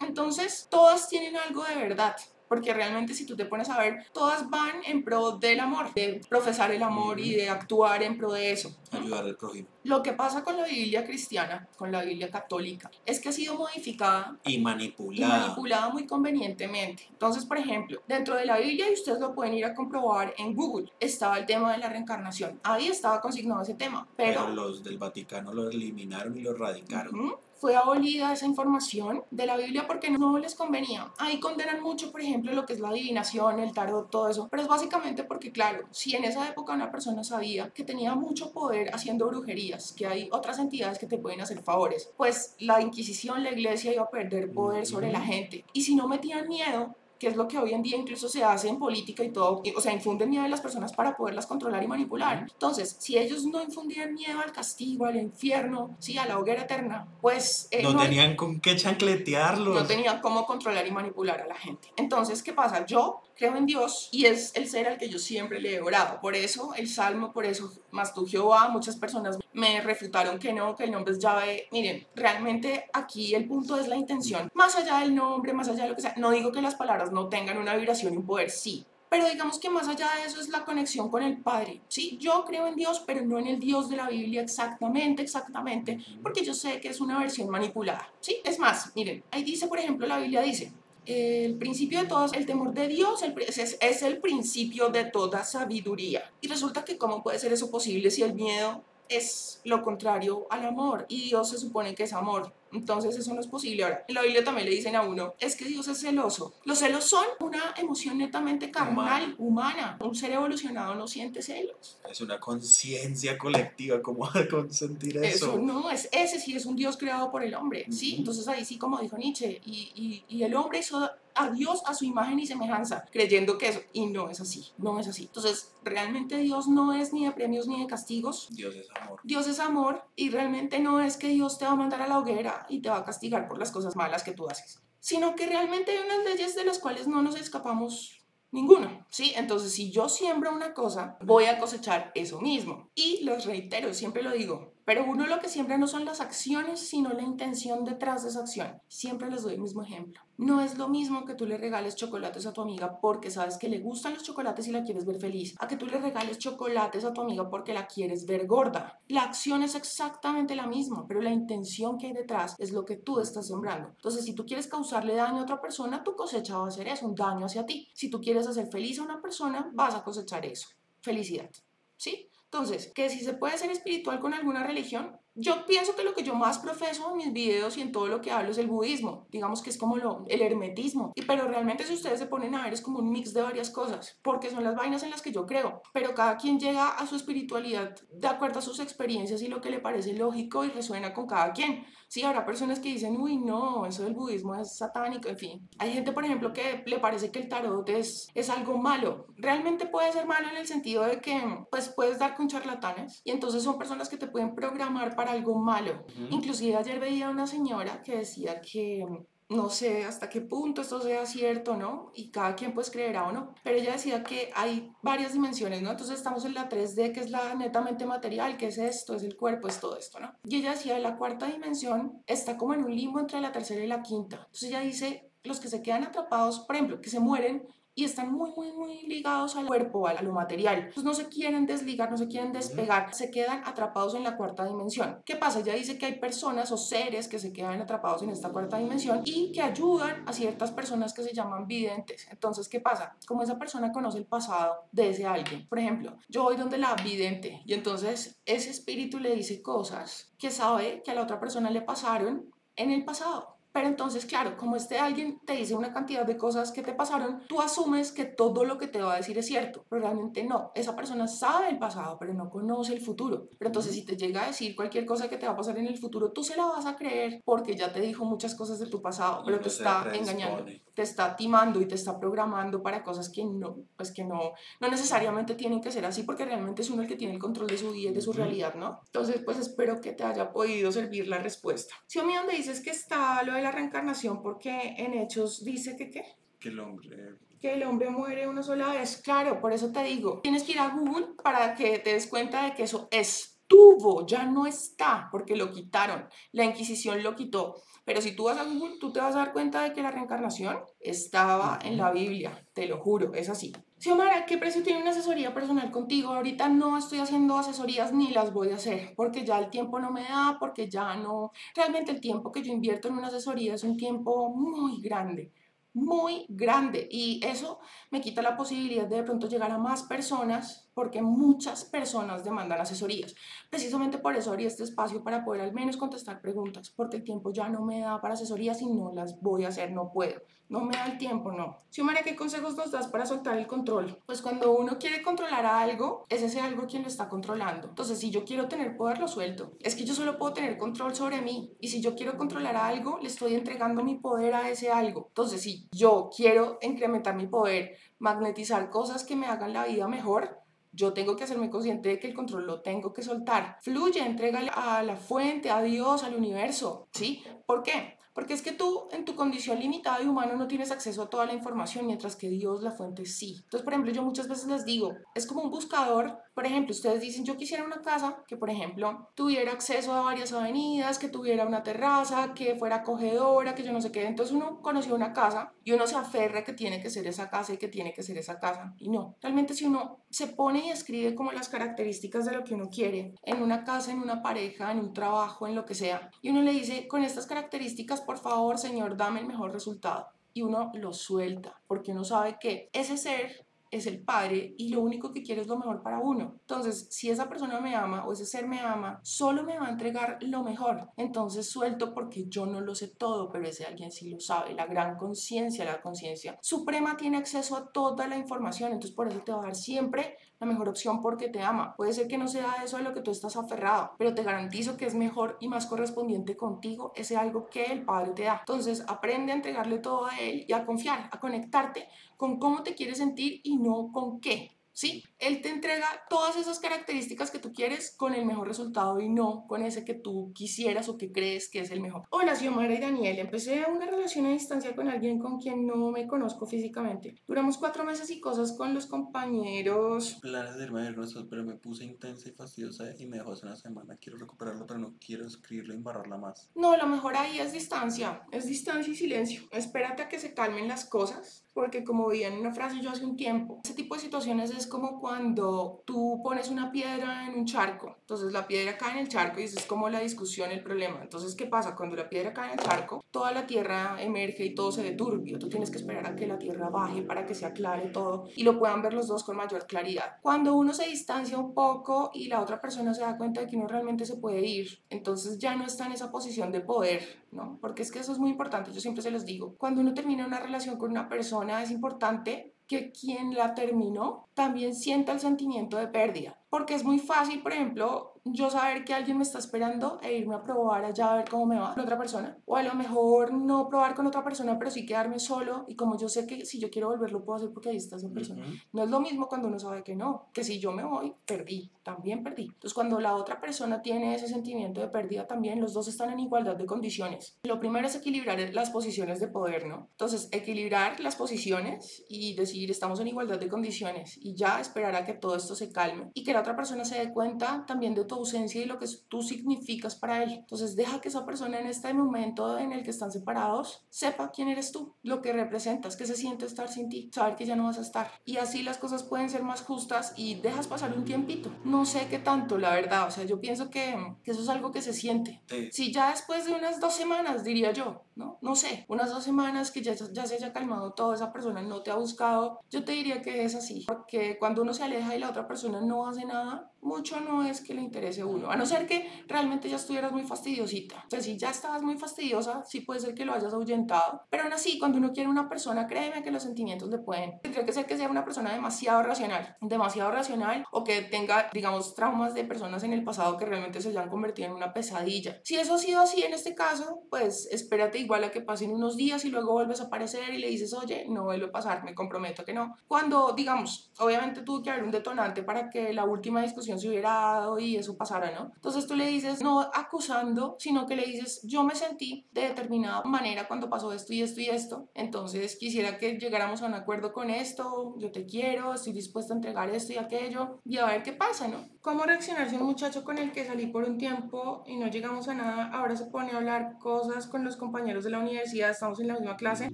Entonces, 0.00 0.68
todas 0.70 1.08
tienen 1.08 1.36
algo 1.36 1.64
de 1.64 1.76
verdad 1.76 2.16
porque 2.52 2.74
realmente 2.74 3.14
si 3.14 3.24
tú 3.24 3.34
te 3.34 3.46
pones 3.46 3.70
a 3.70 3.78
ver, 3.78 4.04
todas 4.12 4.50
van 4.50 4.84
en 4.84 5.02
pro 5.02 5.38
del 5.38 5.58
amor, 5.58 5.94
de 5.94 6.20
profesar 6.28 6.70
el 6.70 6.82
amor 6.82 7.18
y 7.18 7.30
de 7.34 7.48
actuar 7.48 8.02
en 8.02 8.18
pro 8.18 8.30
de 8.30 8.52
eso. 8.52 8.76
Ayudar 8.90 9.24
al 9.24 9.38
prójimo. 9.38 9.68
Lo 9.84 10.02
que 10.02 10.12
pasa 10.12 10.44
con 10.44 10.58
la 10.58 10.66
Biblia 10.66 11.02
cristiana, 11.02 11.66
con 11.78 11.90
la 11.90 12.02
Biblia 12.02 12.30
católica, 12.30 12.90
es 13.06 13.20
que 13.20 13.30
ha 13.30 13.32
sido 13.32 13.54
modificada 13.54 14.36
y 14.44 14.58
manipulada. 14.58 15.38
Y 15.38 15.40
manipulada 15.40 15.88
muy 15.88 16.06
convenientemente. 16.06 17.06
Entonces, 17.08 17.46
por 17.46 17.56
ejemplo, 17.56 18.02
dentro 18.06 18.34
de 18.34 18.44
la 18.44 18.58
Biblia, 18.58 18.90
y 18.90 18.92
ustedes 18.92 19.18
lo 19.18 19.34
pueden 19.34 19.54
ir 19.54 19.64
a 19.64 19.74
comprobar 19.74 20.34
en 20.36 20.54
Google, 20.54 20.92
estaba 21.00 21.38
el 21.38 21.46
tema 21.46 21.72
de 21.72 21.78
la 21.78 21.88
reencarnación. 21.88 22.60
Ahí 22.64 22.88
estaba 22.88 23.22
consignado 23.22 23.62
ese 23.62 23.76
tema. 23.76 24.06
Pero, 24.14 24.50
los 24.50 24.84
del 24.84 24.98
Vaticano 24.98 25.54
lo 25.54 25.70
eliminaron 25.70 26.36
y 26.36 26.42
lo 26.42 26.52
radicaron 26.52 27.38
fue 27.62 27.76
abolida 27.76 28.32
esa 28.32 28.44
información 28.44 29.22
de 29.30 29.46
la 29.46 29.56
Biblia 29.56 29.86
porque 29.86 30.10
no 30.10 30.36
les 30.36 30.56
convenía. 30.56 31.12
Ahí 31.16 31.38
condenan 31.38 31.80
mucho, 31.80 32.10
por 32.10 32.20
ejemplo, 32.20 32.52
lo 32.52 32.66
que 32.66 32.72
es 32.72 32.80
la 32.80 32.88
adivinación, 32.88 33.60
el 33.60 33.72
tarot, 33.72 34.10
todo 34.10 34.28
eso, 34.28 34.48
pero 34.50 34.64
es 34.64 34.68
básicamente 34.68 35.22
porque, 35.22 35.52
claro, 35.52 35.86
si 35.92 36.16
en 36.16 36.24
esa 36.24 36.48
época 36.48 36.72
una 36.72 36.90
persona 36.90 37.22
sabía 37.22 37.70
que 37.70 37.84
tenía 37.84 38.16
mucho 38.16 38.52
poder 38.52 38.92
haciendo 38.92 39.28
brujerías, 39.28 39.92
que 39.92 40.08
hay 40.08 40.28
otras 40.32 40.58
entidades 40.58 40.98
que 40.98 41.06
te 41.06 41.18
pueden 41.18 41.40
hacer 41.40 41.62
favores, 41.62 42.10
pues 42.16 42.56
la 42.58 42.80
Inquisición, 42.80 43.44
la 43.44 43.52
iglesia 43.52 43.92
iba 43.92 44.02
a 44.02 44.10
perder 44.10 44.52
poder 44.52 44.84
sobre 44.84 45.12
la 45.12 45.20
gente. 45.20 45.64
Y 45.72 45.82
si 45.82 45.94
no 45.94 46.08
metían 46.08 46.48
miedo, 46.48 46.96
que 47.22 47.28
es 47.28 47.36
lo 47.36 47.46
que 47.46 47.56
hoy 47.56 47.72
en 47.72 47.84
día 47.84 47.96
incluso 47.96 48.28
se 48.28 48.42
hace 48.42 48.68
en 48.68 48.80
política 48.80 49.22
y 49.22 49.30
todo, 49.30 49.62
o 49.76 49.80
sea, 49.80 49.92
infunden 49.92 50.28
miedo 50.28 50.44
en 50.44 50.50
las 50.50 50.60
personas 50.60 50.92
para 50.92 51.16
poderlas 51.16 51.46
controlar 51.46 51.80
y 51.80 51.86
manipular. 51.86 52.48
Entonces, 52.50 52.96
si 52.98 53.16
ellos 53.16 53.46
no 53.46 53.62
infundían 53.62 54.12
miedo 54.12 54.40
al 54.40 54.50
castigo, 54.50 55.06
al 55.06 55.14
infierno, 55.14 55.94
sí, 56.00 56.18
a 56.18 56.26
la 56.26 56.36
hoguera 56.36 56.62
eterna, 56.62 57.06
pues... 57.20 57.68
Eh, 57.70 57.80
no, 57.80 57.96
tenían 57.96 58.34
con 58.34 58.58
qué 58.58 58.74
chancletearlos. 58.74 59.72
No 59.72 59.86
tenían 59.86 60.20
cómo 60.20 60.44
controlar 60.46 60.84
y 60.84 60.90
manipular 60.90 61.42
a 61.42 61.46
la 61.46 61.54
gente. 61.54 61.92
Entonces, 61.94 62.42
¿qué 62.42 62.54
pasa? 62.54 62.86
Yo 62.86 63.20
creo 63.36 63.56
en 63.56 63.66
Dios 63.66 64.08
y 64.12 64.26
es 64.26 64.52
el 64.54 64.68
ser 64.68 64.88
al 64.88 64.98
que 64.98 65.08
yo 65.08 65.18
siempre 65.18 65.60
le 65.60 65.74
he 65.74 65.80
orado. 65.80 66.20
Por 66.20 66.34
eso 66.34 66.74
el 66.74 66.88
Salmo, 66.88 67.32
por 67.32 67.44
eso 67.44 67.72
más 67.90 68.14
tú 68.14 68.26
Jehová, 68.26 68.68
muchas 68.68 68.96
personas 68.96 69.38
me 69.52 69.80
refutaron 69.80 70.38
que 70.38 70.52
no, 70.52 70.74
que 70.76 70.84
el 70.84 70.92
nombre 70.92 71.12
es 71.12 71.18
Yahvé. 71.18 71.68
Miren, 71.72 72.06
realmente 72.14 72.86
aquí 72.92 73.34
el 73.34 73.46
punto 73.46 73.78
es 73.78 73.88
la 73.88 73.96
intención. 73.96 74.50
Más 74.54 74.76
allá 74.76 75.00
del 75.00 75.14
nombre, 75.14 75.52
más 75.52 75.68
allá 75.68 75.84
de 75.84 75.90
lo 75.90 75.96
que 75.96 76.02
sea, 76.02 76.14
no 76.16 76.30
digo 76.30 76.52
que 76.52 76.62
las 76.62 76.74
palabras 76.74 77.12
no 77.12 77.28
tengan 77.28 77.58
una 77.58 77.76
vibración 77.76 78.14
y 78.14 78.16
un 78.16 78.26
poder, 78.26 78.50
sí, 78.50 78.86
pero 79.12 79.28
digamos 79.28 79.58
que 79.58 79.68
más 79.68 79.88
allá 79.88 80.08
de 80.16 80.26
eso 80.26 80.40
es 80.40 80.48
la 80.48 80.64
conexión 80.64 81.10
con 81.10 81.22
el 81.22 81.36
Padre. 81.36 81.82
Sí, 81.86 82.16
yo 82.18 82.46
creo 82.46 82.66
en 82.66 82.76
Dios, 82.76 83.02
pero 83.06 83.20
no 83.20 83.38
en 83.38 83.46
el 83.46 83.60
Dios 83.60 83.90
de 83.90 83.96
la 83.96 84.08
Biblia 84.08 84.40
exactamente, 84.40 85.20
exactamente, 85.20 85.98
porque 86.22 86.42
yo 86.42 86.54
sé 86.54 86.80
que 86.80 86.88
es 86.88 86.98
una 86.98 87.18
versión 87.18 87.50
manipulada. 87.50 88.10
Sí, 88.20 88.38
es 88.42 88.58
más, 88.58 88.90
miren, 88.96 89.22
ahí 89.30 89.44
dice, 89.44 89.66
por 89.66 89.78
ejemplo, 89.78 90.06
la 90.06 90.16
Biblia 90.16 90.40
dice, 90.40 90.72
el 91.06 91.56
principio 91.56 92.00
de 92.00 92.06
todo, 92.06 92.26
el 92.32 92.46
temor 92.46 92.72
de 92.72 92.88
Dios 92.88 93.22
es, 93.22 93.76
es, 93.80 94.02
el 94.02 94.18
principio 94.18 94.88
de 94.88 95.04
toda 95.04 95.44
sabiduría. 95.44 96.30
Y 96.40 96.48
resulta 96.48 96.84
que 96.84 96.96
cómo 96.96 97.22
puede 97.22 97.38
ser 97.38 97.52
eso 97.52 97.70
posible 97.70 98.10
si 98.10 98.22
el 98.22 98.34
miedo 98.34 98.84
es 99.08 99.60
lo 99.64 99.82
contrario 99.82 100.46
al 100.50 100.64
amor 100.64 101.06
y 101.08 101.22
Dios 101.22 101.50
se 101.50 101.58
supone 101.58 101.94
que 101.94 102.04
es 102.04 102.12
amor. 102.12 102.52
Entonces 102.72 103.16
eso 103.16 103.34
no 103.34 103.40
es 103.40 103.46
posible. 103.46 103.84
Ahora, 103.84 104.04
en 104.08 104.14
la 104.14 104.22
Biblia 104.22 104.44
también 104.44 104.68
le 104.68 104.74
dicen 104.74 104.96
a 104.96 105.02
uno, 105.02 105.34
es 105.38 105.56
que 105.56 105.64
Dios 105.64 105.86
es 105.88 106.00
celoso. 106.00 106.54
Los 106.64 106.78
celos 106.78 107.04
son 107.04 107.24
una 107.40 107.74
emoción 107.76 108.18
netamente 108.18 108.70
carnal, 108.70 109.34
humana. 109.38 109.98
Un 110.00 110.14
ser 110.14 110.32
evolucionado 110.32 110.94
no 110.94 111.06
siente 111.06 111.42
celos. 111.42 111.98
Es 112.10 112.20
una 112.20 112.40
conciencia 112.40 113.38
colectiva, 113.38 114.00
¿cómo 114.02 114.20
va 114.20 114.40
a 114.40 114.48
consentir 114.48 115.18
eso? 115.18 115.46
Eso 115.52 115.58
no, 115.58 115.90
es, 115.90 116.08
ese 116.12 116.38
sí 116.38 116.54
es 116.54 116.66
un 116.66 116.76
Dios 116.76 116.96
creado 116.96 117.30
por 117.30 117.42
el 117.42 117.54
hombre, 117.54 117.86
¿sí? 117.90 118.16
Entonces 118.18 118.46
ahí 118.48 118.64
sí, 118.64 118.78
como 118.78 118.98
dijo 118.98 119.16
Nietzsche, 119.16 119.60
y, 119.64 119.92
y, 119.94 120.24
y 120.28 120.42
el 120.42 120.54
hombre 120.54 120.78
hizo 120.80 121.10
a 121.34 121.50
Dios 121.50 121.82
a 121.86 121.94
su 121.94 122.04
imagen 122.04 122.38
y 122.38 122.46
semejanza, 122.46 123.04
creyendo 123.10 123.58
que 123.58 123.68
eso, 123.68 123.80
y 123.92 124.06
no 124.06 124.30
es 124.30 124.40
así, 124.40 124.68
no 124.78 124.98
es 125.00 125.08
así. 125.08 125.24
Entonces, 125.24 125.72
realmente 125.82 126.36
Dios 126.38 126.68
no 126.68 126.92
es 126.92 127.12
ni 127.12 127.24
de 127.24 127.32
premios 127.32 127.66
ni 127.66 127.80
de 127.80 127.86
castigos. 127.86 128.48
Dios 128.50 128.74
es 128.74 128.88
amor. 129.00 129.20
Dios 129.22 129.46
es 129.46 129.60
amor 129.60 130.04
y 130.16 130.30
realmente 130.30 130.78
no 130.78 131.00
es 131.00 131.16
que 131.16 131.28
Dios 131.28 131.58
te 131.58 131.64
va 131.64 131.72
a 131.72 131.76
mandar 131.76 132.02
a 132.02 132.08
la 132.08 132.18
hoguera 132.18 132.61
y 132.68 132.82
te 132.82 132.90
va 132.90 132.98
a 132.98 133.04
castigar 133.04 133.48
por 133.48 133.58
las 133.58 133.70
cosas 133.70 133.96
malas 133.96 134.22
que 134.22 134.32
tú 134.32 134.48
haces, 134.48 134.82
sino 135.00 135.34
que 135.34 135.46
realmente 135.46 135.92
hay 135.92 135.98
unas 136.04 136.24
leyes 136.24 136.54
de 136.54 136.64
las 136.64 136.78
cuales 136.78 137.06
no 137.06 137.22
nos 137.22 137.36
escapamos 137.36 138.22
Ninguno, 138.52 139.06
¿sí? 139.08 139.32
Entonces, 139.34 139.72
si 139.72 139.90
yo 139.90 140.10
siembro 140.10 140.52
una 140.52 140.74
cosa, 140.74 141.16
voy 141.22 141.46
a 141.46 141.58
cosechar 141.58 142.12
eso 142.14 142.38
mismo. 142.38 142.90
Y 142.94 143.24
los 143.24 143.46
reitero, 143.46 143.94
siempre 143.94 144.22
lo 144.22 144.30
digo, 144.30 144.71
pero 144.84 145.04
uno 145.04 145.26
lo 145.26 145.38
que 145.38 145.48
siembra 145.48 145.78
no 145.78 145.86
son 145.86 146.04
las 146.04 146.20
acciones, 146.20 146.80
sino 146.80 147.10
la 147.10 147.22
intención 147.22 147.84
detrás 147.84 148.22
de 148.22 148.30
esa 148.30 148.40
acción. 148.40 148.80
Siempre 148.88 149.30
les 149.30 149.42
doy 149.42 149.54
el 149.54 149.60
mismo 149.60 149.82
ejemplo. 149.82 150.20
No 150.38 150.60
es 150.60 150.76
lo 150.76 150.88
mismo 150.88 151.24
que 151.24 151.34
tú 151.34 151.46
le 151.46 151.56
regales 151.56 151.94
chocolates 151.94 152.46
a 152.46 152.52
tu 152.52 152.62
amiga 152.62 152.98
porque 153.00 153.30
sabes 153.30 153.58
que 153.58 153.68
le 153.68 153.78
gustan 153.78 154.14
los 154.14 154.24
chocolates 154.24 154.66
y 154.66 154.72
la 154.72 154.82
quieres 154.82 155.04
ver 155.04 155.20
feliz, 155.20 155.54
a 155.60 155.68
que 155.68 155.76
tú 155.76 155.86
le 155.86 156.00
regales 156.00 156.38
chocolates 156.38 157.04
a 157.04 157.12
tu 157.12 157.20
amiga 157.20 157.48
porque 157.48 157.74
la 157.74 157.86
quieres 157.86 158.26
ver 158.26 158.46
gorda. 158.46 159.00
La 159.08 159.22
acción 159.22 159.62
es 159.62 159.74
exactamente 159.74 160.56
la 160.56 160.66
misma, 160.66 161.06
pero 161.06 161.20
la 161.20 161.30
intención 161.30 161.98
que 161.98 162.08
hay 162.08 162.12
detrás 162.12 162.56
es 162.58 162.72
lo 162.72 162.84
que 162.84 162.96
tú 162.96 163.20
estás 163.20 163.46
sembrando. 163.46 163.90
Entonces, 163.90 164.24
si 164.24 164.34
tú 164.34 164.44
quieres 164.44 164.66
causarle 164.66 165.14
daño 165.14 165.40
a 165.40 165.42
otra 165.42 165.60
persona, 165.60 166.02
tu 166.02 166.16
cosecha 166.16 166.58
va 166.58 166.66
a 166.66 166.70
ser 166.70 166.88
eso, 166.88 167.06
un 167.06 167.14
daño 167.14 167.46
hacia 167.46 167.66
ti. 167.66 167.88
Si 167.94 168.10
tú 168.10 168.20
quieres 168.20 168.46
hacer 168.46 168.68
feliz 168.68 168.98
a 168.98 169.04
una 169.04 169.20
persona, 169.20 169.70
vas 169.74 169.94
a 169.94 170.02
cosechar 170.02 170.44
eso, 170.44 170.68
felicidad. 171.00 171.50
¿Sí? 171.96 172.31
Entonces, 172.52 172.92
que 172.94 173.08
si 173.08 173.20
se 173.20 173.32
puede 173.32 173.56
ser 173.56 173.70
espiritual 173.70 174.20
con 174.20 174.34
alguna 174.34 174.62
religión, 174.62 175.16
yo 175.34 175.64
pienso 175.64 175.96
que 175.96 176.04
lo 176.04 176.12
que 176.12 176.22
yo 176.22 176.34
más 176.34 176.58
profeso 176.58 177.10
en 177.10 177.16
mis 177.16 177.32
videos 177.32 177.78
y 177.78 177.80
en 177.80 177.90
todo 177.90 178.08
lo 178.08 178.20
que 178.20 178.30
hablo 178.30 178.50
es 178.50 178.58
el 178.58 178.66
budismo, 178.66 179.26
digamos 179.30 179.62
que 179.62 179.70
es 179.70 179.78
como 179.78 179.96
lo, 179.96 180.26
el 180.28 180.42
hermetismo, 180.42 181.12
y, 181.14 181.22
pero 181.22 181.48
realmente 181.48 181.84
si 181.84 181.94
ustedes 181.94 182.18
se 182.18 182.26
ponen 182.26 182.54
a 182.54 182.64
ver 182.64 182.74
es 182.74 182.82
como 182.82 182.98
un 182.98 183.10
mix 183.10 183.32
de 183.32 183.40
varias 183.40 183.70
cosas, 183.70 184.18
porque 184.22 184.50
son 184.50 184.64
las 184.64 184.76
vainas 184.76 185.02
en 185.02 185.08
las 185.08 185.22
que 185.22 185.32
yo 185.32 185.46
creo, 185.46 185.80
pero 185.94 186.14
cada 186.14 186.36
quien 186.36 186.60
llega 186.60 186.90
a 186.90 187.06
su 187.06 187.16
espiritualidad 187.16 187.96
de 188.10 188.28
acuerdo 188.28 188.58
a 188.58 188.62
sus 188.62 188.80
experiencias 188.80 189.40
y 189.40 189.48
lo 189.48 189.62
que 189.62 189.70
le 189.70 189.78
parece 189.78 190.12
lógico 190.12 190.66
y 190.66 190.68
resuena 190.68 191.14
con 191.14 191.26
cada 191.26 191.54
quien. 191.54 191.86
Sí, 192.12 192.22
habrá 192.24 192.44
personas 192.44 192.78
que 192.78 192.90
dicen, 192.90 193.18
uy, 193.18 193.38
no, 193.38 193.86
eso 193.86 194.02
del 194.02 194.12
budismo 194.12 194.54
es 194.54 194.76
satánico, 194.76 195.30
en 195.30 195.38
fin. 195.38 195.68
Hay 195.78 195.94
gente, 195.94 196.12
por 196.12 196.22
ejemplo, 196.26 196.52
que 196.52 196.82
le 196.84 196.98
parece 196.98 197.30
que 197.30 197.38
el 197.38 197.48
tarot 197.48 197.88
es, 197.88 198.28
es 198.34 198.50
algo 198.50 198.76
malo. 198.76 199.28
Realmente 199.38 199.86
puede 199.86 200.12
ser 200.12 200.26
malo 200.26 200.50
en 200.50 200.58
el 200.58 200.66
sentido 200.66 201.04
de 201.04 201.22
que, 201.22 201.40
pues, 201.70 201.88
puedes 201.88 202.18
dar 202.18 202.34
con 202.34 202.48
charlatanes 202.48 203.22
y 203.24 203.30
entonces 203.30 203.62
son 203.62 203.78
personas 203.78 204.10
que 204.10 204.18
te 204.18 204.26
pueden 204.26 204.54
programar 204.54 205.16
para 205.16 205.32
algo 205.32 205.58
malo. 205.58 206.04
Inclusive 206.28 206.76
ayer 206.76 207.00
veía 207.00 207.30
una 207.30 207.46
señora 207.46 208.02
que 208.02 208.18
decía 208.18 208.60
que 208.60 209.06
no 209.54 209.70
sé 209.70 210.04
hasta 210.04 210.28
qué 210.28 210.40
punto 210.40 210.82
esto 210.82 211.00
sea 211.00 211.26
cierto, 211.26 211.76
¿no? 211.76 212.10
Y 212.14 212.30
cada 212.30 212.54
quien 212.54 212.72
pues 212.74 212.90
creerá 212.90 213.28
o 213.28 213.32
no. 213.32 213.54
Pero 213.62 213.76
ella 213.76 213.92
decía 213.92 214.22
que 214.22 214.50
hay 214.54 214.92
varias 215.02 215.32
dimensiones, 215.32 215.82
¿no? 215.82 215.90
Entonces 215.90 216.16
estamos 216.16 216.44
en 216.44 216.54
la 216.54 216.68
3D, 216.68 217.12
que 217.12 217.20
es 217.20 217.30
la 217.30 217.54
netamente 217.54 218.06
material, 218.06 218.56
que 218.56 218.68
es 218.68 218.78
esto, 218.78 219.14
es 219.14 219.22
el 219.22 219.36
cuerpo, 219.36 219.68
es 219.68 219.80
todo 219.80 219.96
esto, 219.96 220.20
¿no? 220.20 220.34
Y 220.44 220.56
ella 220.56 220.72
decía, 220.72 220.98
la 220.98 221.16
cuarta 221.16 221.46
dimensión 221.46 222.22
está 222.26 222.56
como 222.56 222.74
en 222.74 222.84
un 222.84 222.94
limbo 222.94 223.20
entre 223.20 223.40
la 223.40 223.52
tercera 223.52 223.84
y 223.84 223.88
la 223.88 224.02
quinta. 224.02 224.36
Entonces 224.36 224.68
ella 224.68 224.80
dice, 224.80 225.30
los 225.44 225.60
que 225.60 225.68
se 225.68 225.82
quedan 225.82 226.04
atrapados, 226.04 226.60
por 226.60 226.76
ejemplo, 226.76 227.00
que 227.00 227.10
se 227.10 227.20
mueren, 227.20 227.66
y 227.94 228.04
están 228.04 228.32
muy, 228.32 228.50
muy, 228.52 228.72
muy 228.72 229.02
ligados 229.02 229.56
al 229.56 229.66
cuerpo, 229.66 230.06
a 230.06 230.20
lo 230.22 230.32
material. 230.32 230.90
Pues 230.94 231.04
no 231.04 231.14
se 231.14 231.28
quieren 231.28 231.66
desligar, 231.66 232.10
no 232.10 232.16
se 232.16 232.28
quieren 232.28 232.52
despegar, 232.52 233.14
se 233.14 233.30
quedan 233.30 233.62
atrapados 233.64 234.14
en 234.14 234.24
la 234.24 234.36
cuarta 234.36 234.64
dimensión. 234.64 235.22
¿Qué 235.24 235.36
pasa? 235.36 235.60
Ya 235.60 235.74
dice 235.74 235.98
que 235.98 236.06
hay 236.06 236.18
personas 236.18 236.72
o 236.72 236.76
seres 236.76 237.28
que 237.28 237.38
se 237.38 237.52
quedan 237.52 237.80
atrapados 237.80 238.22
en 238.22 238.30
esta 238.30 238.50
cuarta 238.50 238.78
dimensión 238.78 239.22
y 239.24 239.52
que 239.52 239.60
ayudan 239.60 240.24
a 240.26 240.32
ciertas 240.32 240.70
personas 240.70 241.12
que 241.12 241.22
se 241.22 241.34
llaman 241.34 241.66
videntes. 241.66 242.26
Entonces, 242.30 242.68
¿qué 242.68 242.80
pasa? 242.80 243.16
Como 243.26 243.42
esa 243.42 243.58
persona 243.58 243.92
conoce 243.92 244.18
el 244.18 244.26
pasado 244.26 244.86
de 244.90 245.10
ese 245.10 245.26
alguien. 245.26 245.66
Por 245.68 245.78
ejemplo, 245.78 246.16
yo 246.28 246.44
voy 246.44 246.56
donde 246.56 246.78
la 246.78 246.94
vidente 246.94 247.62
y 247.66 247.74
entonces 247.74 248.40
ese 248.46 248.70
espíritu 248.70 249.18
le 249.18 249.34
dice 249.34 249.62
cosas 249.62 250.32
que 250.38 250.50
sabe 250.50 251.02
que 251.04 251.10
a 251.10 251.14
la 251.14 251.22
otra 251.22 251.38
persona 251.38 251.70
le 251.70 251.82
pasaron 251.82 252.50
en 252.76 252.90
el 252.90 253.04
pasado. 253.04 253.56
Pero 253.72 253.88
entonces, 253.88 254.26
claro, 254.26 254.56
como 254.56 254.76
este 254.76 254.98
alguien 254.98 255.40
te 255.46 255.54
dice 255.54 255.74
una 255.74 255.92
cantidad 255.92 256.26
de 256.26 256.36
cosas 256.36 256.72
que 256.72 256.82
te 256.82 256.92
pasaron, 256.92 257.42
tú 257.48 257.60
asumes 257.60 258.12
que 258.12 258.24
todo 258.24 258.64
lo 258.64 258.78
que 258.78 258.86
te 258.86 259.00
va 259.00 259.14
a 259.14 259.16
decir 259.16 259.38
es 259.38 259.46
cierto, 259.46 259.84
pero 259.88 260.02
realmente 260.02 260.44
no. 260.44 260.72
Esa 260.74 260.94
persona 260.94 261.26
sabe 261.26 261.70
el 261.70 261.78
pasado, 261.78 262.16
pero 262.18 262.34
no 262.34 262.50
conoce 262.50 262.92
el 262.92 263.00
futuro. 263.00 263.48
Pero 263.58 263.68
entonces, 263.68 263.94
si 263.94 264.04
te 264.04 264.16
llega 264.16 264.44
a 264.44 264.46
decir 264.46 264.76
cualquier 264.76 265.06
cosa 265.06 265.28
que 265.28 265.38
te 265.38 265.46
va 265.46 265.52
a 265.52 265.56
pasar 265.56 265.78
en 265.78 265.86
el 265.86 265.98
futuro, 265.98 266.32
tú 266.32 266.44
se 266.44 266.56
la 266.56 266.66
vas 266.66 266.86
a 266.86 266.96
creer 266.96 267.40
porque 267.44 267.74
ya 267.74 267.92
te 267.92 268.00
dijo 268.00 268.24
muchas 268.24 268.54
cosas 268.54 268.78
de 268.78 268.86
tu 268.86 269.00
pasado, 269.00 269.42
pero 269.44 269.60
te 269.60 269.68
está 269.68 270.04
engañando, 270.14 270.66
te 270.94 271.02
está 271.02 271.34
timando 271.36 271.80
y 271.80 271.86
te 271.86 271.94
está 271.94 272.18
programando 272.18 272.82
para 272.82 273.02
cosas 273.02 273.30
que 273.30 273.44
no, 273.44 273.76
pues 273.96 274.12
que 274.12 274.24
no, 274.24 274.52
no 274.80 274.88
necesariamente 274.88 275.54
tienen 275.54 275.80
que 275.80 275.90
ser 275.90 276.04
así 276.04 276.22
porque 276.22 276.44
realmente 276.44 276.82
es 276.82 276.90
uno 276.90 277.02
el 277.02 277.08
que 277.08 277.16
tiene 277.16 277.34
el 277.34 277.40
control 277.40 277.68
de 277.68 277.78
su 277.78 277.90
vida 277.92 278.10
y 278.10 278.14
de 278.14 278.20
su 278.20 278.32
realidad, 278.32 278.74
¿no? 278.74 279.00
Entonces, 279.06 279.40
pues 279.44 279.58
espero 279.58 280.00
que 280.00 280.12
te 280.12 280.24
haya 280.24 280.52
podido 280.52 280.92
servir 280.92 281.28
la 281.28 281.38
respuesta. 281.38 281.94
Si 282.06 282.18
a 282.18 282.24
mí 282.24 282.34
donde 282.34 282.54
dices 282.54 282.80
que 282.80 282.90
está 282.90 283.42
lo 283.42 283.54
de 283.54 283.61
la 283.62 283.70
reencarnación 283.70 284.42
porque 284.42 284.94
en 284.98 285.14
Hechos 285.14 285.64
dice 285.64 285.96
que 285.96 286.10
qué? 286.10 286.24
Que 286.58 286.68
el 286.68 286.80
hombre 286.80 287.38
que 287.62 287.74
el 287.74 287.84
hombre 287.84 288.10
muere 288.10 288.48
una 288.48 288.62
sola 288.62 288.88
vez. 288.88 289.22
Claro, 289.22 289.60
por 289.60 289.72
eso 289.72 289.92
te 289.92 290.02
digo, 290.02 290.40
tienes 290.42 290.64
que 290.64 290.72
ir 290.72 290.80
a 290.80 290.88
Google 290.88 291.28
para 291.42 291.76
que 291.76 292.00
te 292.00 292.12
des 292.12 292.26
cuenta 292.26 292.64
de 292.64 292.74
que 292.74 292.82
eso 292.82 293.06
estuvo, 293.12 294.26
ya 294.26 294.44
no 294.44 294.66
está, 294.66 295.28
porque 295.30 295.54
lo 295.54 295.70
quitaron. 295.70 296.28
La 296.50 296.64
Inquisición 296.64 297.22
lo 297.22 297.36
quitó. 297.36 297.76
Pero 298.04 298.20
si 298.20 298.34
tú 298.34 298.44
vas 298.44 298.58
a 298.58 298.64
Google, 298.64 298.96
tú 298.98 299.12
te 299.12 299.20
vas 299.20 299.36
a 299.36 299.38
dar 299.38 299.52
cuenta 299.52 299.84
de 299.84 299.92
que 299.92 300.02
la 300.02 300.10
reencarnación 300.10 300.80
estaba 300.98 301.78
en 301.84 301.96
la 301.96 302.10
Biblia, 302.10 302.66
te 302.72 302.86
lo 302.88 302.98
juro, 302.98 303.32
es 303.32 303.48
así. 303.48 303.72
Xiomara, 304.02 304.46
¿qué 304.46 304.58
precio 304.58 304.82
tiene 304.82 305.00
una 305.00 305.12
asesoría 305.12 305.54
personal 305.54 305.92
contigo? 305.92 306.30
Ahorita 306.30 306.68
no 306.68 306.98
estoy 306.98 307.20
haciendo 307.20 307.56
asesorías 307.56 308.12
ni 308.12 308.32
las 308.32 308.52
voy 308.52 308.70
a 308.70 308.74
hacer 308.74 309.14
porque 309.14 309.44
ya 309.44 309.60
el 309.60 309.70
tiempo 309.70 310.00
no 310.00 310.10
me 310.10 310.24
da, 310.24 310.56
porque 310.58 310.88
ya 310.90 311.14
no... 311.14 311.52
Realmente 311.76 312.10
el 312.10 312.20
tiempo 312.20 312.50
que 312.50 312.64
yo 312.64 312.72
invierto 312.72 313.06
en 313.06 313.14
una 313.14 313.28
asesoría 313.28 313.74
es 313.74 313.84
un 313.84 313.96
tiempo 313.96 314.50
muy 314.50 315.00
grande 315.00 315.52
muy 315.94 316.46
grande 316.48 317.06
y 317.10 317.40
eso 317.44 317.78
me 318.10 318.20
quita 318.20 318.40
la 318.40 318.56
posibilidad 318.56 319.06
de 319.06 319.16
de 319.16 319.22
pronto 319.24 319.46
llegar 319.46 319.70
a 319.70 319.78
más 319.78 320.04
personas 320.04 320.90
porque 320.94 321.20
muchas 321.20 321.84
personas 321.84 322.44
demandan 322.44 322.80
asesorías. 322.80 323.34
Precisamente 323.70 324.18
por 324.18 324.34
eso 324.34 324.50
abrí 324.50 324.64
este 324.64 324.84
espacio 324.84 325.22
para 325.22 325.44
poder 325.44 325.60
al 325.60 325.74
menos 325.74 325.96
contestar 325.96 326.40
preguntas, 326.40 326.90
porque 326.90 327.18
el 327.18 327.24
tiempo 327.24 327.52
ya 327.52 327.68
no 327.68 327.84
me 327.84 328.00
da 328.00 328.20
para 328.20 328.34
asesorías 328.34 328.80
y 328.80 328.86
no 328.86 329.12
las 329.14 329.40
voy 329.40 329.64
a 329.64 329.68
hacer, 329.68 329.92
no 329.92 330.10
puedo. 330.12 330.40
No 330.72 330.80
me 330.80 330.96
da 330.96 331.04
el 331.04 331.18
tiempo, 331.18 331.52
no. 331.52 331.76
Xiomara, 331.90 332.22
¿qué 332.22 332.34
consejos 332.34 332.74
nos 332.76 332.90
das 332.90 333.06
para 333.08 333.26
soltar 333.26 333.58
el 333.58 333.66
control? 333.66 334.18
Pues 334.24 334.40
cuando 334.40 334.72
uno 334.72 334.98
quiere 334.98 335.20
controlar 335.20 335.66
algo, 335.66 336.24
es 336.30 336.40
ese 336.40 336.60
algo 336.62 336.86
quien 336.86 337.02
lo 337.02 337.08
está 337.08 337.28
controlando. 337.28 337.88
Entonces, 337.88 338.18
si 338.18 338.30
yo 338.30 338.46
quiero 338.46 338.68
tener 338.68 338.96
poder, 338.96 339.18
lo 339.18 339.28
suelto. 339.28 339.72
Es 339.80 339.94
que 339.94 340.06
yo 340.06 340.14
solo 340.14 340.38
puedo 340.38 340.54
tener 340.54 340.78
control 340.78 341.14
sobre 341.14 341.42
mí. 341.42 341.74
Y 341.78 341.88
si 341.88 342.00
yo 342.00 342.14
quiero 342.14 342.38
controlar 342.38 342.74
algo, 342.74 343.18
le 343.20 343.28
estoy 343.28 343.54
entregando 343.54 344.02
mi 344.02 344.14
poder 344.14 344.54
a 344.54 344.70
ese 344.70 344.90
algo. 344.90 345.26
Entonces, 345.28 345.60
si 345.60 345.90
yo 345.92 346.30
quiero 346.34 346.78
incrementar 346.80 347.36
mi 347.36 347.46
poder, 347.46 347.98
magnetizar 348.18 348.88
cosas 348.88 349.24
que 349.24 349.36
me 349.36 349.48
hagan 349.48 349.74
la 349.74 349.84
vida 349.84 350.08
mejor, 350.08 350.62
yo 350.92 351.12
tengo 351.12 351.36
que 351.36 351.44
hacerme 351.44 351.68
consciente 351.68 352.08
de 352.08 352.18
que 352.18 352.28
el 352.28 352.34
control 352.34 352.66
lo 352.66 352.80
tengo 352.80 353.12
que 353.12 353.22
soltar. 353.22 353.76
Fluye, 353.82 354.24
entrégale 354.24 354.70
a 354.74 355.02
la 355.02 355.16
fuente, 355.16 355.70
a 355.70 355.82
Dios, 355.82 356.24
al 356.24 356.34
universo, 356.34 357.08
¿sí? 357.12 357.44
¿Por 357.66 357.82
qué? 357.82 358.16
Porque 358.34 358.54
es 358.54 358.62
que 358.62 358.72
tú, 358.72 359.08
en 359.12 359.24
tu 359.24 359.34
condición 359.34 359.78
limitada 359.78 360.18
de 360.18 360.28
humano, 360.28 360.56
no 360.56 360.66
tienes 360.66 360.90
acceso 360.90 361.22
a 361.22 361.30
toda 361.30 361.46
la 361.46 361.52
información, 361.52 362.06
mientras 362.06 362.36
que 362.36 362.48
Dios, 362.48 362.82
la 362.82 362.90
fuente, 362.90 363.26
sí. 363.26 363.60
Entonces, 363.64 363.82
por 363.82 363.92
ejemplo, 363.92 364.12
yo 364.12 364.22
muchas 364.22 364.48
veces 364.48 364.66
les 364.66 364.84
digo, 364.84 365.14
es 365.34 365.46
como 365.46 365.62
un 365.62 365.70
buscador. 365.70 366.38
Por 366.54 366.66
ejemplo, 366.66 366.92
ustedes 366.92 367.20
dicen, 367.20 367.44
yo 367.44 367.56
quisiera 367.56 367.84
una 367.84 368.02
casa 368.02 368.42
que, 368.46 368.56
por 368.56 368.70
ejemplo, 368.70 369.30
tuviera 369.34 369.72
acceso 369.72 370.12
a 370.12 370.22
varias 370.22 370.52
avenidas, 370.52 371.18
que 371.18 371.28
tuviera 371.28 371.66
una 371.66 371.82
terraza, 371.82 372.54
que 372.54 372.76
fuera 372.76 372.96
acogedora, 372.96 373.74
que 373.74 373.82
yo 373.82 373.92
no 373.92 374.00
sé 374.00 374.12
qué. 374.12 374.26
Entonces, 374.26 374.54
uno 374.54 374.80
conoció 374.80 375.14
una 375.14 375.32
casa 375.32 375.72
y 375.84 375.92
uno 375.92 376.06
se 376.06 376.16
aferra 376.16 376.64
que 376.64 376.72
tiene 376.72 377.02
que 377.02 377.10
ser 377.10 377.26
esa 377.26 377.50
casa 377.50 377.74
y 377.74 377.78
que 377.78 377.88
tiene 377.88 378.12
que 378.12 378.22
ser 378.22 378.38
esa 378.38 378.58
casa. 378.58 378.94
Y 378.98 379.08
no, 379.08 379.36
realmente 379.40 379.74
si 379.74 379.84
uno 379.84 380.20
se 380.30 380.48
pone 380.48 380.86
y 380.86 380.90
escribe 380.90 381.34
como 381.34 381.52
las 381.52 381.68
características 381.68 382.44
de 382.44 382.52
lo 382.52 382.64
que 382.64 382.74
uno 382.74 382.88
quiere, 382.88 383.34
en 383.42 383.62
una 383.62 383.84
casa, 383.84 384.12
en 384.12 384.20
una 384.20 384.42
pareja, 384.42 384.90
en 384.90 384.98
un 384.98 385.12
trabajo, 385.12 385.66
en 385.66 385.74
lo 385.74 385.84
que 385.84 385.94
sea, 385.94 386.30
y 386.40 386.50
uno 386.50 386.62
le 386.62 386.72
dice, 386.72 387.06
con 387.08 387.22
estas 387.22 387.46
características, 387.46 388.21
por 388.22 388.38
favor, 388.38 388.78
Señor, 388.78 389.16
dame 389.16 389.40
el 389.40 389.46
mejor 389.46 389.72
resultado. 389.72 390.28
Y 390.54 390.62
uno 390.62 390.90
lo 390.94 391.12
suelta, 391.12 391.80
porque 391.86 392.12
uno 392.12 392.24
sabe 392.24 392.58
que 392.60 392.90
ese 392.92 393.16
ser 393.16 393.66
es 393.92 394.06
el 394.06 394.20
padre 394.20 394.74
y 394.78 394.88
lo 394.88 395.02
único 395.02 395.32
que 395.32 395.42
quiere 395.42 395.60
es 395.60 395.66
lo 395.66 395.76
mejor 395.76 396.02
para 396.02 396.18
uno. 396.18 396.56
Entonces, 396.60 397.08
si 397.10 397.28
esa 397.28 397.48
persona 397.48 397.78
me 397.78 397.94
ama 397.94 398.26
o 398.26 398.32
ese 398.32 398.46
ser 398.46 398.66
me 398.66 398.80
ama, 398.80 399.20
solo 399.22 399.64
me 399.64 399.78
va 399.78 399.86
a 399.86 399.90
entregar 399.90 400.38
lo 400.40 400.64
mejor. 400.64 401.10
Entonces 401.18 401.68
suelto 401.68 402.14
porque 402.14 402.46
yo 402.48 402.64
no 402.64 402.80
lo 402.80 402.94
sé 402.94 403.08
todo, 403.08 403.50
pero 403.50 403.68
ese 403.68 403.84
alguien 403.84 404.10
sí 404.10 404.30
lo 404.30 404.40
sabe. 404.40 404.72
La 404.74 404.86
gran 404.86 405.18
conciencia, 405.18 405.84
la 405.84 406.00
conciencia 406.00 406.58
suprema 406.62 407.18
tiene 407.18 407.36
acceso 407.36 407.76
a 407.76 407.92
toda 407.92 408.26
la 408.26 408.38
información, 408.38 408.92
entonces 408.92 409.14
por 409.14 409.28
eso 409.28 409.40
te 409.40 409.52
va 409.52 409.60
a 409.60 409.66
dar 409.66 409.76
siempre 409.76 410.38
la 410.62 410.68
mejor 410.68 410.88
opción 410.88 411.20
porque 411.20 411.48
te 411.48 411.60
ama. 411.60 411.96
Puede 411.96 412.12
ser 412.12 412.28
que 412.28 412.38
no 412.38 412.46
sea 412.46 412.76
eso 412.84 412.96
de 412.96 413.02
lo 413.02 413.12
que 413.12 413.20
tú 413.20 413.32
estás 413.32 413.56
aferrado, 413.56 414.12
pero 414.16 414.32
te 414.32 414.44
garantizo 414.44 414.96
que 414.96 415.06
es 415.06 415.14
mejor 415.16 415.56
y 415.60 415.66
más 415.66 415.86
correspondiente 415.86 416.56
contigo 416.56 417.12
ese 417.16 417.36
algo 417.36 417.66
que 417.68 417.86
el 417.86 418.04
Padre 418.04 418.32
te 418.32 418.44
da. 418.44 418.58
Entonces 418.60 419.04
aprende 419.08 419.50
a 419.50 419.56
entregarle 419.56 419.98
todo 419.98 420.26
a 420.26 420.38
Él 420.38 420.64
y 420.68 420.72
a 420.72 420.86
confiar, 420.86 421.28
a 421.32 421.40
conectarte 421.40 422.06
con 422.36 422.60
cómo 422.60 422.84
te 422.84 422.94
quieres 422.94 423.18
sentir 423.18 423.60
y 423.64 423.76
no 423.76 424.12
con 424.12 424.40
qué. 424.40 424.78
¿Sí? 424.92 425.24
Él 425.38 425.60
te 425.62 425.70
entrega 425.70 426.06
todas 426.28 426.56
esas 426.56 426.78
características 426.78 427.50
que 427.50 427.58
tú 427.58 427.72
quieres 427.72 428.14
con 428.16 428.34
el 428.34 428.44
mejor 428.44 428.68
resultado 428.68 429.20
y 429.20 429.28
no 429.28 429.66
con 429.66 429.82
ese 429.82 430.04
que 430.04 430.14
tú 430.14 430.52
quisieras 430.54 431.08
o 431.08 431.16
que 431.16 431.32
crees 431.32 431.68
que 431.70 431.80
es 431.80 431.90
el 431.90 432.00
mejor. 432.00 432.24
Hola, 432.30 432.54
soy 432.54 432.68
Omar 432.68 432.90
y 432.90 432.98
Daniel. 432.98 433.38
Empecé 433.38 433.84
una 433.90 434.06
relación 434.06 434.46
a 434.46 434.50
distancia 434.50 434.94
con 434.94 435.08
alguien 435.08 435.38
con 435.38 435.58
quien 435.58 435.86
no 435.86 436.10
me 436.10 436.26
conozco 436.26 436.66
físicamente. 436.66 437.34
Duramos 437.46 437.78
cuatro 437.78 438.04
meses 438.04 438.30
y 438.30 438.40
cosas 438.40 438.72
con 438.72 438.94
los 438.94 439.06
compañeros. 439.06 440.38
Planes 440.40 440.76
de 440.76 440.84
irme 440.84 441.02
de 441.02 441.12
pero 441.48 441.64
me 441.64 441.74
puse 441.74 442.04
intensa 442.04 442.48
y 442.48 442.52
fastidiosa 442.52 443.14
y 443.18 443.26
me 443.26 443.38
dejó 443.38 443.52
hace 443.52 443.66
una 443.66 443.76
semana. 443.76 444.16
Quiero 444.16 444.38
recuperarlo, 444.38 444.86
pero 444.86 445.00
no 445.00 445.14
quiero 445.24 445.46
escribirlo 445.46 445.94
y 445.94 445.96
embarrarla 445.96 446.36
más. 446.36 446.70
No, 446.74 446.96
lo 446.96 447.06
mejor 447.06 447.36
ahí 447.36 447.58
es 447.58 447.72
distancia. 447.72 448.42
Es 448.50 448.66
distancia 448.66 449.12
y 449.12 449.16
silencio. 449.16 449.62
Espérate 449.70 450.22
a 450.22 450.28
que 450.28 450.38
se 450.38 450.54
calmen 450.54 450.88
las 450.88 451.04
cosas 451.04 451.66
porque 451.72 452.04
como 452.04 452.28
vi 452.28 452.44
en 452.44 452.54
una 452.54 452.72
frase 452.72 453.00
yo 453.00 453.10
hace 453.10 453.24
un 453.24 453.36
tiempo, 453.36 453.80
ese 453.84 453.94
tipo 453.94 454.14
de 454.14 454.20
situaciones 454.20 454.70
es 454.70 454.86
como 454.86 455.20
cuando 455.20 456.02
tú 456.04 456.40
pones 456.42 456.68
una 456.68 456.92
piedra 456.92 457.46
en 457.46 457.58
un 457.58 457.66
charco, 457.66 458.16
entonces 458.20 458.52
la 458.52 458.66
piedra 458.66 458.96
cae 458.96 459.12
en 459.12 459.18
el 459.18 459.28
charco 459.28 459.60
y 459.60 459.64
eso 459.64 459.78
es 459.78 459.86
como 459.86 460.08
la 460.08 460.20
discusión, 460.20 460.70
el 460.70 460.82
problema. 460.82 461.20
Entonces, 461.22 461.54
¿qué 461.54 461.66
pasa? 461.66 461.94
Cuando 461.94 462.16
la 462.16 462.28
piedra 462.28 462.52
cae 462.52 462.72
en 462.72 462.78
el 462.78 462.84
charco, 462.84 463.24
toda 463.30 463.52
la 463.52 463.66
tierra 463.66 464.16
emerge 464.20 464.64
y 464.64 464.74
todo 464.74 464.92
se 464.92 465.02
ve 465.02 465.12
turbio, 465.12 465.58
tú 465.58 465.68
tienes 465.68 465.90
que 465.90 465.98
esperar 465.98 466.26
a 466.26 466.36
que 466.36 466.46
la 466.46 466.58
tierra 466.58 466.88
baje 466.88 467.22
para 467.22 467.46
que 467.46 467.54
se 467.54 467.66
aclare 467.66 468.08
todo 468.08 468.48
y 468.54 468.62
lo 468.62 468.78
puedan 468.78 469.02
ver 469.02 469.14
los 469.14 469.26
dos 469.26 469.44
con 469.44 469.56
mayor 469.56 469.86
claridad. 469.86 470.36
Cuando 470.42 470.74
uno 470.74 470.92
se 470.92 471.06
distancia 471.06 471.58
un 471.58 471.74
poco 471.74 472.30
y 472.34 472.48
la 472.48 472.60
otra 472.60 472.80
persona 472.80 473.14
se 473.14 473.22
da 473.22 473.36
cuenta 473.36 473.60
de 473.60 473.66
que 473.66 473.76
uno 473.76 473.88
realmente 473.88 474.24
se 474.24 474.36
puede 474.36 474.60
ir, 474.66 475.00
entonces 475.10 475.58
ya 475.58 475.74
no 475.76 475.84
está 475.84 476.06
en 476.06 476.12
esa 476.12 476.30
posición 476.30 476.72
de 476.72 476.80
poder, 476.80 477.42
¿no? 477.50 477.78
Porque 477.80 478.02
es 478.02 478.12
que 478.12 478.18
eso 478.18 478.32
es 478.32 478.38
muy 478.38 478.50
importante, 478.50 478.92
yo 478.92 479.00
siempre 479.00 479.22
se 479.22 479.30
los 479.30 479.44
digo, 479.44 479.74
cuando 479.78 480.00
uno 480.00 480.14
termina 480.14 480.46
una 480.46 480.60
relación 480.60 480.96
con 480.98 481.10
una 481.10 481.28
persona, 481.28 481.61
es 481.70 481.90
importante 481.90 482.74
que 482.86 483.12
quien 483.12 483.54
la 483.54 483.74
terminó 483.74 484.48
también 484.54 484.94
sienta 484.94 485.32
el 485.32 485.40
sentimiento 485.40 485.96
de 485.96 486.08
pérdida. 486.08 486.61
Porque 486.72 486.94
es 486.94 487.04
muy 487.04 487.18
fácil, 487.18 487.60
por 487.60 487.74
ejemplo, 487.74 488.32
yo 488.44 488.70
saber 488.70 489.04
que 489.04 489.12
alguien 489.12 489.36
me 489.36 489.42
está 489.42 489.58
esperando 489.58 490.18
e 490.22 490.38
irme 490.38 490.54
a 490.54 490.64
probar 490.64 491.04
allá 491.04 491.32
a 491.32 491.36
ver 491.36 491.48
cómo 491.50 491.66
me 491.66 491.78
va 491.78 491.92
con 491.92 492.02
otra 492.02 492.16
persona. 492.16 492.56
O 492.64 492.76
a 492.76 492.82
lo 492.82 492.94
mejor 492.94 493.52
no 493.52 493.90
probar 493.90 494.14
con 494.14 494.26
otra 494.26 494.42
persona, 494.42 494.78
pero 494.78 494.90
sí 494.90 495.04
quedarme 495.04 495.38
solo. 495.38 495.84
Y 495.86 495.96
como 495.96 496.16
yo 496.18 496.30
sé 496.30 496.46
que 496.46 496.64
si 496.64 496.80
yo 496.80 496.88
quiero 496.88 497.08
volver, 497.08 497.30
lo 497.30 497.44
puedo 497.44 497.58
hacer 497.58 497.70
porque 497.74 497.90
ahí 497.90 497.96
está 497.96 498.16
esa 498.16 498.30
persona. 498.30 498.64
No 498.90 499.02
es 499.02 499.10
lo 499.10 499.20
mismo 499.20 499.48
cuando 499.48 499.68
uno 499.68 499.78
sabe 499.78 500.02
que 500.02 500.16
no, 500.16 500.48
que 500.54 500.64
si 500.64 500.80
yo 500.80 500.92
me 500.92 501.04
voy, 501.04 501.34
perdí, 501.44 501.90
también 502.02 502.42
perdí. 502.42 502.64
Entonces, 502.64 502.94
cuando 502.94 503.20
la 503.20 503.36
otra 503.36 503.60
persona 503.60 504.00
tiene 504.00 504.34
ese 504.34 504.48
sentimiento 504.48 505.02
de 505.02 505.08
pérdida, 505.08 505.46
también 505.46 505.78
los 505.78 505.92
dos 505.92 506.08
están 506.08 506.30
en 506.30 506.40
igualdad 506.40 506.76
de 506.76 506.86
condiciones. 506.86 507.58
Lo 507.64 507.78
primero 507.78 508.06
es 508.06 508.16
equilibrar 508.16 508.58
las 508.72 508.88
posiciones 508.88 509.40
de 509.40 509.48
poder, 509.48 509.86
¿no? 509.86 510.08
Entonces, 510.12 510.48
equilibrar 510.52 511.20
las 511.20 511.36
posiciones 511.36 512.24
y 512.28 512.54
decir, 512.54 512.90
estamos 512.90 513.20
en 513.20 513.28
igualdad 513.28 513.60
de 513.60 513.68
condiciones 513.68 514.38
y 514.40 514.54
ya 514.54 514.80
esperar 514.80 515.14
a 515.14 515.24
que 515.24 515.34
todo 515.34 515.54
esto 515.54 515.74
se 515.74 515.92
calme 515.92 516.30
y 516.34 516.42
que 516.42 516.52
la 516.52 516.61
otra 516.62 516.76
persona 516.76 517.04
se 517.04 517.18
dé 517.18 517.32
cuenta 517.32 517.84
también 517.86 518.14
de 518.14 518.22
ausencia 518.32 518.80
y 518.82 518.86
lo 518.86 518.98
que 518.98 519.06
tú 519.28 519.42
significas 519.42 520.16
para 520.16 520.42
él. 520.42 520.52
Entonces 520.52 520.96
deja 520.96 521.20
que 521.20 521.28
esa 521.28 521.44
persona 521.44 521.78
en 521.78 521.86
este 521.86 522.12
momento 522.14 522.78
en 522.78 522.92
el 522.92 523.02
que 523.02 523.10
están 523.10 523.30
separados 523.30 524.04
sepa 524.08 524.50
quién 524.50 524.68
eres 524.68 524.92
tú, 524.92 525.14
lo 525.22 525.42
que 525.42 525.52
representas, 525.52 526.16
que 526.16 526.26
se 526.26 526.34
siente 526.34 526.66
estar 526.66 526.88
sin 526.88 527.08
ti, 527.08 527.30
saber 527.32 527.56
que 527.56 527.66
ya 527.66 527.76
no 527.76 527.84
vas 527.84 527.98
a 527.98 528.02
estar. 528.02 528.30
Y 528.44 528.56
así 528.56 528.82
las 528.82 528.98
cosas 528.98 529.22
pueden 529.22 529.50
ser 529.50 529.62
más 529.62 529.82
justas 529.82 530.32
y 530.36 530.54
dejas 530.56 530.86
pasar 530.86 531.16
un 531.16 531.24
tiempito. 531.24 531.70
No 531.84 532.04
sé 532.04 532.26
qué 532.28 532.38
tanto, 532.38 532.78
la 532.78 532.94
verdad. 532.94 533.28
O 533.28 533.30
sea, 533.30 533.44
yo 533.44 533.60
pienso 533.60 533.90
que, 533.90 534.16
que 534.42 534.50
eso 534.50 534.62
es 534.62 534.68
algo 534.68 534.92
que 534.92 535.02
se 535.02 535.12
siente. 535.12 535.62
Si 535.90 536.12
ya 536.12 536.30
después 536.30 536.64
de 536.64 536.74
unas 536.74 537.00
dos 537.00 537.14
semanas, 537.14 537.64
diría 537.64 537.92
yo, 537.92 538.22
¿no? 538.34 538.58
No 538.60 538.76
sé, 538.76 539.04
unas 539.08 539.30
dos 539.30 539.44
semanas 539.44 539.90
que 539.90 540.02
ya, 540.02 540.14
ya 540.14 540.46
se 540.46 540.54
haya 540.54 540.72
calmado 540.72 541.12
toda 541.12 541.34
esa 541.34 541.52
persona 541.52 541.82
no 541.82 542.02
te 542.02 542.10
ha 542.10 542.16
buscado, 542.16 542.80
yo 542.90 543.04
te 543.04 543.12
diría 543.12 543.42
que 543.42 543.64
es 543.64 543.74
así. 543.74 544.04
Porque 544.06 544.58
cuando 544.58 544.82
uno 544.82 544.94
se 544.94 545.02
aleja 545.02 545.34
y 545.34 545.38
la 545.38 545.50
otra 545.50 545.66
persona 545.66 546.00
no 546.00 546.26
hace 546.26 546.44
nada, 546.44 546.51
Anna. 546.52 546.91
Mucho 547.02 547.40
no 547.40 547.64
es 547.64 547.80
que 547.80 547.94
le 547.94 548.00
interese 548.00 548.42
a 548.42 548.46
uno, 548.46 548.70
a 548.70 548.76
no 548.76 548.86
ser 548.86 549.06
que 549.06 549.28
realmente 549.48 549.88
ya 549.88 549.96
estuvieras 549.96 550.32
muy 550.32 550.44
fastidiosita. 550.44 551.16
Entonces, 551.24 551.44
si 551.44 551.58
ya 551.58 551.70
estabas 551.70 552.02
muy 552.02 552.16
fastidiosa, 552.16 552.84
sí 552.84 553.00
puede 553.00 553.20
ser 553.20 553.34
que 553.34 553.44
lo 553.44 553.52
hayas 553.52 553.74
ahuyentado, 553.74 554.42
pero 554.48 554.64
aún 554.64 554.72
así, 554.72 554.98
cuando 554.98 555.18
uno 555.18 555.32
quiere 555.32 555.50
una 555.50 555.68
persona, 555.68 556.06
créeme 556.06 556.42
que 556.42 556.50
los 556.50 556.62
sentimientos 556.62 557.08
le 557.10 557.18
pueden. 557.18 557.60
Tendría 557.60 557.84
que 557.84 557.92
ser 557.92 558.06
que 558.06 558.16
sea 558.16 558.30
una 558.30 558.44
persona 558.44 558.72
demasiado 558.72 559.22
racional, 559.22 559.76
demasiado 559.80 560.30
racional, 560.30 560.84
o 560.92 561.04
que 561.04 561.22
tenga, 561.22 561.68
digamos, 561.72 562.14
traumas 562.14 562.54
de 562.54 562.64
personas 562.64 563.02
en 563.02 563.12
el 563.12 563.24
pasado 563.24 563.56
que 563.56 563.66
realmente 563.66 564.00
se 564.00 564.10
hayan 564.10 564.28
convertido 564.28 564.68
en 564.68 564.74
una 564.74 564.92
pesadilla. 564.92 565.60
Si 565.64 565.76
eso 565.76 565.94
ha 565.94 565.98
sido 565.98 566.20
así 566.20 566.42
en 566.42 566.54
este 566.54 566.74
caso, 566.74 567.22
pues 567.30 567.68
espérate 567.70 568.18
igual 568.18 568.44
a 568.44 568.50
que 568.50 568.60
pasen 568.60 568.92
unos 568.92 569.16
días 569.16 569.44
y 569.44 569.50
luego 569.50 569.72
vuelves 569.72 570.00
a 570.00 570.04
aparecer 570.04 570.54
y 570.54 570.58
le 570.58 570.68
dices, 570.68 570.94
oye, 570.94 571.26
no 571.28 571.44
vuelve 571.44 571.66
a 571.66 571.72
pasar, 571.72 572.04
me 572.04 572.14
comprometo 572.14 572.64
que 572.64 572.72
no. 572.72 572.94
Cuando, 573.08 573.52
digamos, 573.56 574.12
obviamente 574.18 574.62
tuvo 574.62 574.82
que 574.82 574.90
haber 574.90 575.04
un 575.04 575.10
detonante 575.10 575.62
para 575.62 575.90
que 575.90 576.12
la 576.12 576.24
última 576.24 576.62
discusión 576.62 576.91
se 576.98 577.08
hubiera 577.08 577.30
dado 577.30 577.78
y 577.78 577.96
eso 577.96 578.16
pasara, 578.16 578.50
¿no? 578.50 578.72
Entonces 578.74 579.06
tú 579.06 579.14
le 579.14 579.26
dices, 579.26 579.62
no 579.62 579.80
acusando, 579.80 580.76
sino 580.78 581.06
que 581.06 581.16
le 581.16 581.24
dices, 581.24 581.60
yo 581.64 581.82
me 581.84 581.94
sentí 581.94 582.46
de 582.52 582.68
determinada 582.68 583.22
manera 583.24 583.68
cuando 583.68 583.88
pasó 583.90 584.12
esto 584.12 584.32
y 584.32 584.42
esto 584.42 584.60
y 584.60 584.68
esto, 584.68 585.08
entonces 585.14 585.76
quisiera 585.76 586.18
que 586.18 586.38
llegáramos 586.38 586.82
a 586.82 586.86
un 586.86 586.94
acuerdo 586.94 587.32
con 587.32 587.50
esto, 587.50 588.14
yo 588.18 588.30
te 588.32 588.46
quiero, 588.46 588.94
estoy 588.94 589.12
dispuesta 589.12 589.52
a 589.52 589.56
entregar 589.56 589.90
esto 589.90 590.12
y 590.12 590.16
aquello 590.16 590.80
y 590.84 590.98
a 590.98 591.06
ver 591.06 591.22
qué 591.22 591.32
pasa, 591.32 591.68
¿no? 591.68 591.78
¿Cómo 592.00 592.24
reaccionar 592.24 592.68
si 592.68 592.76
un 592.76 592.82
muchacho 592.82 593.22
con 593.22 593.38
el 593.38 593.52
que 593.52 593.64
salí 593.64 593.86
por 593.86 594.04
un 594.04 594.18
tiempo 594.18 594.82
y 594.86 594.96
no 594.96 595.06
llegamos 595.06 595.48
a 595.48 595.54
nada, 595.54 595.90
ahora 595.92 596.16
se 596.16 596.26
pone 596.26 596.52
a 596.52 596.56
hablar 596.56 596.98
cosas 596.98 597.46
con 597.46 597.64
los 597.64 597.76
compañeros 597.76 598.24
de 598.24 598.30
la 598.30 598.40
universidad, 598.40 598.90
estamos 598.90 599.20
en 599.20 599.28
la 599.28 599.34
misma 599.34 599.56
clase 599.56 599.88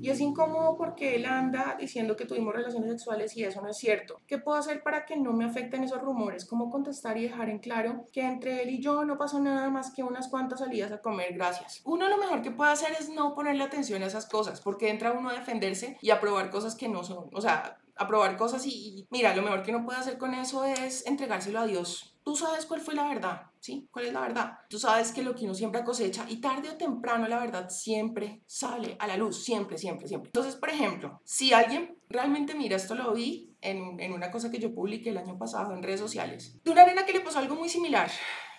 y 0.00 0.10
es 0.10 0.20
incómodo 0.20 0.76
porque 0.76 1.16
él 1.16 1.26
anda 1.26 1.76
diciendo 1.78 2.16
que 2.16 2.24
tuvimos 2.24 2.54
relaciones 2.54 2.90
sexuales 2.90 3.36
y 3.36 3.44
eso 3.44 3.60
no 3.60 3.68
es 3.68 3.76
cierto? 3.76 4.20
¿Qué 4.26 4.38
puedo 4.38 4.58
hacer 4.58 4.82
para 4.82 5.04
que 5.04 5.16
no 5.16 5.32
me 5.32 5.44
afecten 5.44 5.84
esos 5.84 6.00
rumores? 6.00 6.44
¿Cómo 6.46 6.70
contestar 6.88 7.18
y 7.18 7.24
dejar 7.24 7.50
en 7.50 7.58
claro 7.58 8.06
que 8.12 8.22
entre 8.22 8.62
él 8.62 8.70
y 8.70 8.80
yo 8.80 9.04
no 9.04 9.18
pasó 9.18 9.38
nada 9.40 9.68
más 9.68 9.92
que 9.92 10.02
unas 10.02 10.28
cuantas 10.28 10.60
salidas 10.60 10.90
a 10.90 11.02
comer, 11.02 11.34
gracias? 11.34 11.82
Uno 11.84 12.08
lo 12.08 12.16
mejor 12.16 12.40
que 12.40 12.50
puede 12.50 12.70
hacer 12.70 12.92
es 12.98 13.10
no 13.10 13.34
ponerle 13.34 13.62
atención 13.62 14.02
a 14.02 14.06
esas 14.06 14.26
cosas 14.26 14.62
porque 14.62 14.88
entra 14.88 15.12
uno 15.12 15.28
a 15.28 15.34
defenderse 15.34 15.98
y 16.00 16.08
a 16.08 16.18
probar 16.18 16.48
cosas 16.48 16.74
que 16.74 16.88
no 16.88 17.04
son, 17.04 17.28
o 17.34 17.40
sea, 17.42 17.76
a 17.94 18.06
probar 18.06 18.38
cosas 18.38 18.64
y, 18.64 19.06
mira, 19.10 19.36
lo 19.36 19.42
mejor 19.42 19.62
que 19.62 19.70
uno 19.70 19.84
puede 19.84 19.98
hacer 19.98 20.16
con 20.16 20.32
eso 20.32 20.64
es 20.64 21.06
entregárselo 21.06 21.58
a 21.58 21.66
Dios. 21.66 22.14
Tú 22.22 22.36
sabes 22.36 22.64
cuál 22.64 22.80
fue 22.80 22.94
la 22.94 23.06
verdad, 23.06 23.42
¿sí? 23.60 23.86
¿Cuál 23.90 24.06
es 24.06 24.12
la 24.14 24.20
verdad? 24.20 24.52
Tú 24.70 24.78
sabes 24.78 25.12
que 25.12 25.22
lo 25.22 25.34
que 25.34 25.44
uno 25.44 25.54
siempre 25.54 25.84
cosecha 25.84 26.24
y 26.28 26.40
tarde 26.40 26.70
o 26.70 26.76
temprano 26.76 27.28
la 27.28 27.38
verdad 27.38 27.68
siempre 27.68 28.42
sale 28.46 28.96
a 28.98 29.06
la 29.06 29.16
luz, 29.18 29.44
siempre, 29.44 29.76
siempre, 29.76 30.08
siempre. 30.08 30.28
Entonces, 30.28 30.56
por 30.56 30.70
ejemplo, 30.70 31.20
si 31.24 31.52
alguien 31.52 31.98
realmente 32.08 32.54
mira, 32.54 32.76
esto 32.76 32.94
lo 32.94 33.12
vi 33.12 33.47
en, 33.60 34.00
en 34.00 34.12
una 34.12 34.30
cosa 34.30 34.50
que 34.50 34.58
yo 34.58 34.74
publiqué 34.74 35.10
el 35.10 35.18
año 35.18 35.38
pasado 35.38 35.74
en 35.74 35.82
redes 35.82 36.00
sociales, 36.00 36.58
de 36.64 36.70
una 36.70 36.86
nena 36.86 37.04
que 37.04 37.12
le 37.12 37.20
pasó 37.20 37.38
algo 37.38 37.54
muy 37.54 37.68
similar 37.68 38.10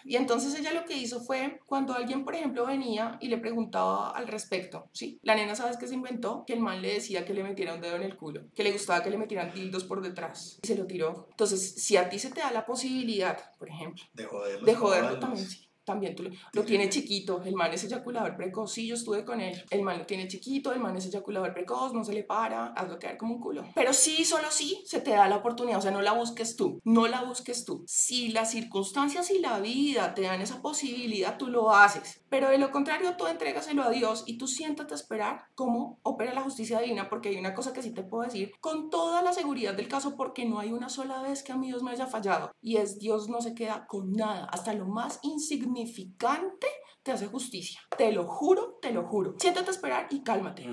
y 0.03 0.15
entonces 0.15 0.57
ella 0.57 0.73
lo 0.73 0.85
que 0.85 0.97
hizo 0.97 1.21
fue, 1.21 1.59
cuando 1.65 1.93
alguien, 1.93 2.23
por 2.23 2.35
ejemplo, 2.35 2.65
venía 2.65 3.17
y 3.21 3.27
le 3.27 3.37
preguntaba 3.37 4.11
al 4.11 4.27
respecto, 4.27 4.89
¿sí? 4.91 5.19
La 5.23 5.35
nena, 5.35 5.55
¿sabes 5.55 5.77
qué 5.77 5.87
se 5.87 5.93
inventó? 5.93 6.43
Que 6.45 6.53
el 6.53 6.59
man 6.59 6.81
le 6.81 6.93
decía 6.93 7.25
que 7.25 7.33
le 7.33 7.43
metiera 7.43 7.73
un 7.73 7.81
dedo 7.81 7.95
en 7.95 8.03
el 8.03 8.15
culo, 8.15 8.45
que 8.55 8.63
le 8.63 8.71
gustaba 8.71 9.03
que 9.03 9.09
le 9.09 9.17
metieran 9.17 9.53
dildos 9.53 9.83
por 9.83 10.01
detrás. 10.01 10.59
Y 10.63 10.67
se 10.67 10.75
lo 10.75 10.85
tiró. 10.85 11.27
Entonces, 11.31 11.75
si 11.75 11.97
a 11.97 12.09
ti 12.09 12.19
se 12.19 12.31
te 12.31 12.41
da 12.41 12.51
la 12.51 12.65
posibilidad, 12.65 13.37
por 13.57 13.69
ejemplo, 13.69 14.03
de 14.13 14.25
joderlo, 14.25 14.65
de 14.65 14.75
joderlo 14.75 15.19
también, 15.19 15.45
sí 15.45 15.68
también 15.89 16.15
tú 16.15 16.23
lo, 16.53 16.63
tiene 16.63 16.87
chiquito, 16.87 17.41
el 17.43 17.55
man 17.55 17.73
es 17.73 17.83
eyaculador 17.83 18.37
precoz, 18.37 18.71
sí, 18.71 18.85
yo 18.85 18.93
estuve 18.93 19.25
con 19.25 19.41
él, 19.41 19.59
el 19.71 19.81
man 19.81 19.97
lo 19.97 20.05
tiene 20.05 20.27
chiquito, 20.27 20.71
el 20.71 20.79
man 20.79 20.95
es 20.95 21.07
eyaculador 21.07 21.51
precoz, 21.51 21.93
no 21.93 22.03
se 22.03 22.13
le 22.13 22.23
para, 22.23 22.67
hazlo 22.67 22.99
quedar 22.99 23.17
como 23.17 23.35
un 23.35 23.41
culo. 23.41 23.63
Pero 23.73 23.91
sí, 23.91 24.23
solo 24.23 24.51
sí, 24.51 24.83
se 24.85 25.01
te 25.01 25.11
da 25.11 25.27
la 25.27 25.37
oportunidad, 25.37 25.79
o 25.79 25.81
sea, 25.81 25.89
no 25.89 26.03
la 26.03 26.13
busques 26.13 26.55
tú, 26.55 26.79
no 26.83 27.07
la 27.07 27.23
busques 27.23 27.65
tú. 27.65 27.83
Si 27.87 28.29
las 28.29 28.51
circunstancias 28.51 29.31
y 29.31 29.39
la 29.39 29.59
vida 29.59 30.13
te 30.13 30.21
dan 30.21 30.41
esa 30.41 30.61
posibilidad, 30.61 31.37
tú 31.37 31.47
lo 31.47 31.73
haces. 31.73 32.21
Pero 32.29 32.49
de 32.49 32.59
lo 32.59 32.69
contrario, 32.69 33.15
tú 33.17 33.25
entregaselo 33.25 33.81
a 33.81 33.89
Dios 33.89 34.23
y 34.27 34.37
tú 34.37 34.47
siéntate 34.47 34.93
a 34.93 34.97
esperar 34.97 35.45
cómo 35.55 35.99
opera 36.03 36.35
la 36.35 36.43
justicia 36.43 36.79
divina, 36.79 37.09
porque 37.09 37.29
hay 37.29 37.37
una 37.37 37.55
cosa 37.55 37.73
que 37.73 37.81
sí 37.81 37.91
te 37.91 38.03
puedo 38.03 38.23
decir 38.23 38.51
con 38.59 38.91
toda 38.91 39.23
la 39.23 39.33
seguridad 39.33 39.73
del 39.73 39.87
caso, 39.87 40.15
porque 40.15 40.45
no 40.45 40.59
hay 40.59 40.71
una 40.71 40.89
sola 40.89 41.23
vez 41.23 41.41
que 41.41 41.51
a 41.51 41.57
mí 41.57 41.67
Dios 41.67 41.81
me 41.81 41.91
haya 41.91 42.05
fallado. 42.05 42.51
Y 42.61 42.77
es 42.77 42.99
Dios 42.99 43.27
no 43.27 43.41
se 43.41 43.55
queda 43.55 43.87
con 43.87 44.13
nada, 44.13 44.45
hasta 44.45 44.73
lo 44.73 44.85
más 44.85 45.19
insignificante 45.23 45.78
significante 45.79 46.67
te 47.03 47.11
hace 47.11 47.27
justicia. 47.27 47.79
Te 47.97 48.11
lo 48.11 48.25
juro, 48.27 48.77
te 48.81 48.91
lo 48.91 49.03
juro. 49.07 49.35
Siéntate 49.37 49.69
a 49.69 49.71
esperar 49.71 50.07
y 50.09 50.21
cálmate. 50.21 50.63